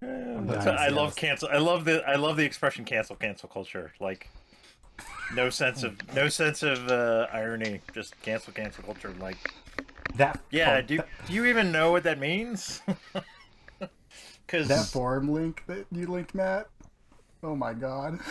I 0.02 0.88
love 0.88 1.14
cancel. 1.16 1.48
I 1.52 1.58
love 1.58 1.84
the. 1.84 2.02
I 2.06 2.16
love 2.16 2.36
the 2.36 2.44
expression 2.44 2.84
cancel 2.84 3.16
cancel 3.16 3.48
culture. 3.48 3.92
Like, 4.00 4.28
no 5.34 5.50
sense 5.50 5.82
of 5.82 5.96
no 6.14 6.28
sense 6.28 6.62
of 6.62 6.88
uh, 6.88 7.26
irony. 7.32 7.80
Just 7.94 8.20
cancel 8.22 8.52
cancel 8.52 8.84
culture. 8.84 9.14
Like, 9.20 9.36
That 10.16 10.40
yeah. 10.50 10.78
oh, 10.78 10.82
do 10.86 10.96
that, 10.98 11.08
do 11.26 11.32
you 11.32 11.44
even 11.46 11.72
know 11.72 11.90
what 11.92 12.02
that 12.04 12.18
means? 12.18 12.82
Because 14.46 14.68
that 14.68 14.84
forum 14.86 15.28
link 15.32 15.62
that 15.66 15.86
you 15.90 16.06
linked, 16.06 16.34
Matt. 16.34 16.68
Oh 17.42 17.56
my 17.56 17.72
god. 17.72 18.18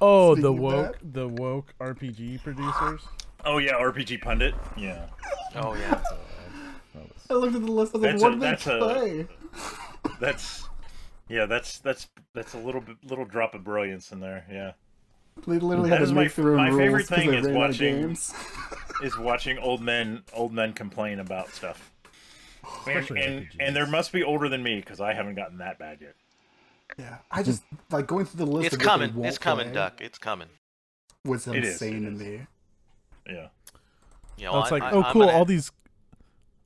Oh, 0.00 0.36
the 0.36 0.42
Speaking 0.42 0.56
of 0.56 0.62
woke, 0.62 0.98
the 1.12 1.26
woke 1.28 1.74
RPG 1.80 2.44
producers. 2.44 3.00
oh 3.44 3.58
yeah, 3.58 3.72
RPG 3.72 4.20
pundit. 4.22 4.54
Yeah. 4.76 5.06
Oh 5.56 5.74
yeah. 5.74 6.00
I 7.28 7.34
looked 7.34 7.56
at 7.56 7.62
the 7.66 7.72
list. 7.72 7.96
I 7.96 7.98
was 7.98 8.02
like, 8.04 8.12
That's 8.12 8.22
what 8.22 8.32
a- 8.32 8.36
did 8.36 8.42
they 8.42 8.48
that's 8.50 8.66
a- 8.68 10.18
That's 10.20 10.68
yeah. 11.28 11.46
That's 11.46 11.80
that's 11.80 12.08
that's 12.32 12.54
a 12.54 12.58
little 12.58 12.80
bit 12.80 12.96
little 13.08 13.24
drop 13.24 13.56
of 13.56 13.64
brilliance 13.64 14.12
in 14.12 14.20
there. 14.20 14.46
Yeah. 14.48 14.72
They 15.46 15.58
literally 15.58 15.90
That 15.90 15.96
had 16.00 16.02
is 16.02 16.08
to 16.10 16.14
my 16.14 16.22
make 16.24 16.34
their 16.34 16.50
own 16.50 16.56
my 16.56 16.70
favorite 16.70 17.06
thing 17.06 17.32
is 17.32 17.44
ran 17.44 17.44
out 17.44 17.50
of 17.50 17.54
watching- 17.56 18.00
games. 18.00 18.34
is 19.02 19.16
watching 19.18 19.58
old 19.58 19.80
men 19.80 20.22
old 20.32 20.52
men 20.52 20.72
complain 20.72 21.20
about 21.20 21.48
stuff. 21.50 21.92
And, 22.64 22.98
Especially 22.98 23.22
and, 23.22 23.48
and 23.60 23.74
there 23.76 23.86
must 23.86 24.12
be 24.12 24.22
older 24.22 24.48
than 24.48 24.62
me 24.62 24.76
because 24.76 25.00
I 25.00 25.14
haven't 25.14 25.36
gotten 25.36 25.58
that 25.58 25.78
bad 25.78 25.98
yet. 26.00 26.14
Yeah, 26.98 27.18
I 27.30 27.42
just 27.42 27.62
like 27.90 28.06
going 28.06 28.24
through 28.26 28.44
the 28.44 28.50
list. 28.50 28.66
It's 28.66 28.74
of 28.76 28.80
coming. 28.82 29.24
It's 29.24 29.38
coming, 29.38 29.66
play 29.66 29.74
Duck. 29.74 30.00
It's 30.00 30.18
coming. 30.18 30.48
Was 31.24 31.46
It 31.46 31.64
is, 31.64 31.80
insane 31.82 32.04
it 32.04 32.10
to 32.10 32.14
is. 32.14 32.20
me. 32.20 32.40
Yeah. 33.28 33.48
You 34.36 34.44
know, 34.46 34.52
Oh, 34.52 34.60
it's 34.60 34.72
I- 34.72 34.74
like, 34.76 34.82
I- 34.82 34.90
oh, 34.92 35.02
I'm 35.02 35.12
cool. 35.12 35.22
gonna- 35.26 35.36
All 35.36 35.44
these, 35.44 35.70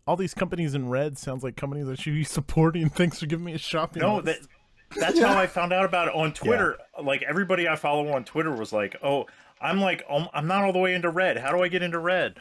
all 0.06 0.16
these 0.16 0.34
companies 0.34 0.74
in 0.74 0.88
red 0.88 1.18
sounds 1.18 1.42
like 1.44 1.56
companies 1.56 1.88
I 1.88 1.94
should 1.96 2.14
be 2.14 2.24
supporting. 2.24 2.88
Thanks 2.88 3.20
for 3.20 3.26
giving 3.26 3.44
me 3.44 3.52
a 3.52 3.58
shopping. 3.58 4.02
No, 4.02 4.16
list. 4.16 4.48
that 4.90 5.00
that's 5.00 5.18
how 5.20 5.36
I 5.38 5.46
found 5.46 5.72
out 5.72 5.84
about 5.84 6.08
it 6.08 6.14
on 6.14 6.32
Twitter. 6.32 6.78
Like 7.00 7.22
everybody 7.22 7.68
I 7.68 7.76
follow 7.76 8.12
on 8.12 8.24
Twitter 8.24 8.50
was 8.52 8.72
like, 8.72 8.96
"Oh, 9.02 9.26
I'm 9.60 9.80
like, 9.80 10.04
I'm 10.10 10.46
not 10.46 10.64
all 10.64 10.72
the 10.72 10.78
way 10.78 10.94
into 10.94 11.08
red. 11.10 11.38
How 11.38 11.52
do 11.52 11.62
I 11.62 11.68
get 11.68 11.82
into 11.82 11.98
red?" 11.98 12.36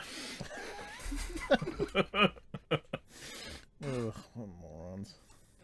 Ugh, 3.83 4.13
what 4.33 4.47
morons. 4.61 5.15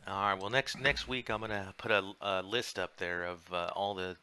All 0.07 0.21
right. 0.21 0.39
Well, 0.39 0.49
next 0.49 0.79
next 0.79 1.07
week 1.07 1.29
I'm 1.29 1.41
gonna 1.41 1.73
put 1.77 1.91
a, 1.91 2.03
a 2.21 2.41
list 2.41 2.79
up 2.79 2.97
there 2.97 3.25
of 3.25 3.39
uh, 3.53 3.69
all 3.75 3.93
the 3.93 4.15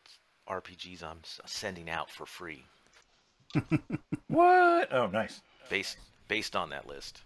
RPGs 0.49 1.03
I'm 1.03 1.21
sending 1.47 1.89
out 1.89 2.11
for 2.11 2.27
free, 2.27 2.65
What? 4.29 4.93
Oh, 4.93 5.07
nice. 5.07 5.41
based 5.71 5.97
based 6.29 6.57
on 6.57 6.71
that 6.71 6.87
list. 6.87 7.23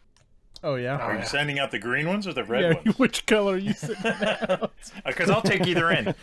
Oh 0.62 0.74
yeah. 0.74 0.97
Are 0.97 1.12
you 1.12 1.18
yeah. 1.20 1.24
sending 1.24 1.59
out 1.59 1.70
the 1.70 1.78
green 1.78 2.09
ones 2.09 2.26
or 2.26 2.32
the 2.32 2.44
red 2.44 2.62
yeah. 2.62 2.82
ones? 2.82 2.98
Which 2.98 3.26
color 3.26 3.55
are 3.55 3.59
you 3.59 3.74
sending 3.74 4.12
out? 4.51 4.72
Because 5.06 5.30
I'll 5.30 5.43
take 5.43 5.66
either 5.66 5.90
end. 5.90 6.14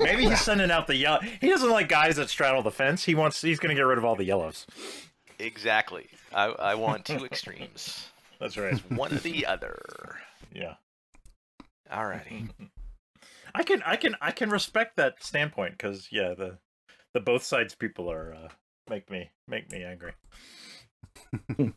Maybe 0.00 0.28
he's 0.28 0.40
sending 0.40 0.70
out 0.70 0.86
the 0.86 0.96
yellow. 0.96 1.20
He 1.40 1.48
doesn't 1.48 1.70
like 1.70 1.88
guys 1.88 2.16
that 2.16 2.30
straddle 2.30 2.62
the 2.62 2.70
fence. 2.70 3.04
He 3.04 3.14
wants. 3.14 3.42
He's 3.42 3.58
going 3.58 3.74
to 3.74 3.78
get 3.78 3.86
rid 3.86 3.98
of 3.98 4.04
all 4.04 4.16
the 4.16 4.24
yellows. 4.24 4.66
Exactly. 5.38 6.06
I, 6.34 6.44
I 6.46 6.74
want 6.74 7.04
two 7.04 7.24
extremes. 7.24 8.08
That's 8.38 8.56
right. 8.56 8.78
One 8.90 9.12
or 9.12 9.18
the 9.18 9.46
other. 9.46 10.16
Yeah. 10.52 10.74
Alrighty. 11.92 12.48
I 13.54 13.62
can. 13.62 13.82
I 13.82 13.96
can. 13.96 14.16
I 14.20 14.30
can 14.30 14.50
respect 14.50 14.96
that 14.96 15.22
standpoint 15.22 15.72
because 15.72 16.08
yeah, 16.10 16.34
the 16.34 16.58
the 17.12 17.20
both 17.20 17.42
sides 17.42 17.74
people 17.74 18.10
are 18.10 18.32
uh, 18.32 18.48
make 18.88 19.10
me 19.10 19.30
make 19.48 19.70
me 19.70 19.84
angry. 19.84 20.12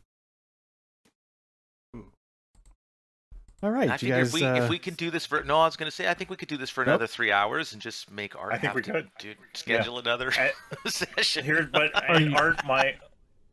All 3.64 3.70
right, 3.70 3.88
I 3.88 3.92
you 3.94 3.98
figure 3.98 4.16
guys. 4.18 4.28
if 4.28 4.34
we 4.34 4.44
uh, 4.44 4.64
if 4.64 4.68
we 4.68 4.78
could 4.78 4.98
do 4.98 5.10
this 5.10 5.24
for 5.24 5.42
no, 5.42 5.58
I 5.58 5.64
was 5.64 5.76
gonna 5.76 5.90
say 5.90 6.06
I 6.06 6.12
think 6.12 6.28
we 6.28 6.36
could 6.36 6.48
do 6.48 6.58
this 6.58 6.68
for 6.68 6.82
another 6.82 7.06
three 7.06 7.32
hours 7.32 7.72
and 7.72 7.80
just 7.80 8.10
make 8.10 8.36
Art 8.38 8.52
I 8.52 8.58
think 8.58 8.74
we 8.74 8.82
to 8.82 8.92
could. 8.92 9.08
do, 9.18 9.32
schedule 9.54 9.98
another 9.98 10.30
I- 10.36 10.52
session. 10.86 11.46
Here, 11.46 11.66
but 11.72 11.90
Art, 12.36 12.62
my 12.66 12.96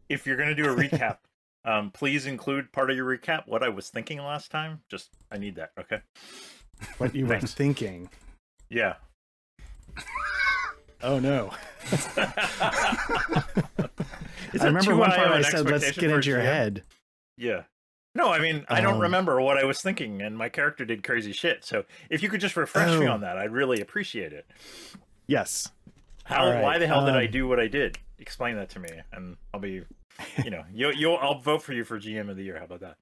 if 0.09 0.27
you're 0.27 0.35
going 0.35 0.53
to 0.53 0.55
do 0.55 0.69
a 0.69 0.75
recap, 0.75 1.19
um, 1.63 1.91
please 1.91 2.25
include 2.25 2.73
part 2.73 2.91
of 2.91 2.97
your 2.97 3.05
recap 3.05 3.47
what 3.47 3.63
I 3.63 3.69
was 3.69 3.89
thinking 3.89 4.17
last 4.17 4.51
time. 4.51 4.81
Just 4.89 5.11
I 5.31 5.37
need 5.37 5.55
that. 5.55 5.71
Okay. 5.79 6.01
what 6.97 7.15
you 7.15 7.25
were 7.25 7.39
thinking. 7.39 8.09
Yeah. 8.69 8.95
Oh 11.01 11.19
no! 11.19 11.53
I 12.17 13.87
remember 14.59 14.93
one 14.97 15.09
high 15.09 15.15
part 15.15 15.31
I 15.31 15.41
said, 15.41 15.65
"Let's 15.69 15.89
get 15.93 16.11
into 16.11 16.29
your 16.29 16.39
GM? 16.39 16.43
head." 16.43 16.83
Yeah. 17.37 17.61
No, 18.13 18.29
I 18.31 18.39
mean, 18.39 18.65
I 18.67 18.81
don't 18.81 18.95
Um, 18.95 18.99
remember 19.01 19.39
what 19.39 19.57
I 19.57 19.63
was 19.63 19.81
thinking, 19.81 20.21
and 20.21 20.37
my 20.37 20.49
character 20.49 20.83
did 20.83 21.01
crazy 21.03 21.31
shit. 21.31 21.63
So 21.63 21.85
if 22.09 22.21
you 22.21 22.27
could 22.29 22.41
just 22.41 22.57
refresh 22.57 22.99
me 22.99 23.07
Oh. 23.07 23.11
on 23.13 23.21
that, 23.21 23.37
I'd 23.37 23.51
really 23.51 23.79
appreciate 23.79 24.33
it. 24.33 24.45
Yes. 25.27 25.71
How? 26.25 26.49
Right, 26.49 26.61
Why 26.61 26.77
the 26.77 26.87
hell 26.87 27.05
did 27.05 27.15
I 27.15 27.25
um, 27.25 27.31
do 27.31 27.47
what 27.47 27.59
I 27.59 27.67
did? 27.67 27.97
Explain 28.19 28.55
that 28.57 28.69
to 28.71 28.79
me, 28.79 28.89
and 29.13 29.37
I'll 29.53 29.59
be, 29.59 29.83
you 30.43 30.49
know, 30.51 30.63
you 30.73 30.91
you'll 30.91 31.17
I'll 31.17 31.39
vote 31.39 31.63
for 31.63 31.73
you 31.73 31.83
for 31.83 31.99
GM 31.99 32.29
of 32.29 32.35
the 32.37 32.43
year. 32.43 32.57
How 32.59 32.65
about 32.65 32.81
that? 32.81 32.97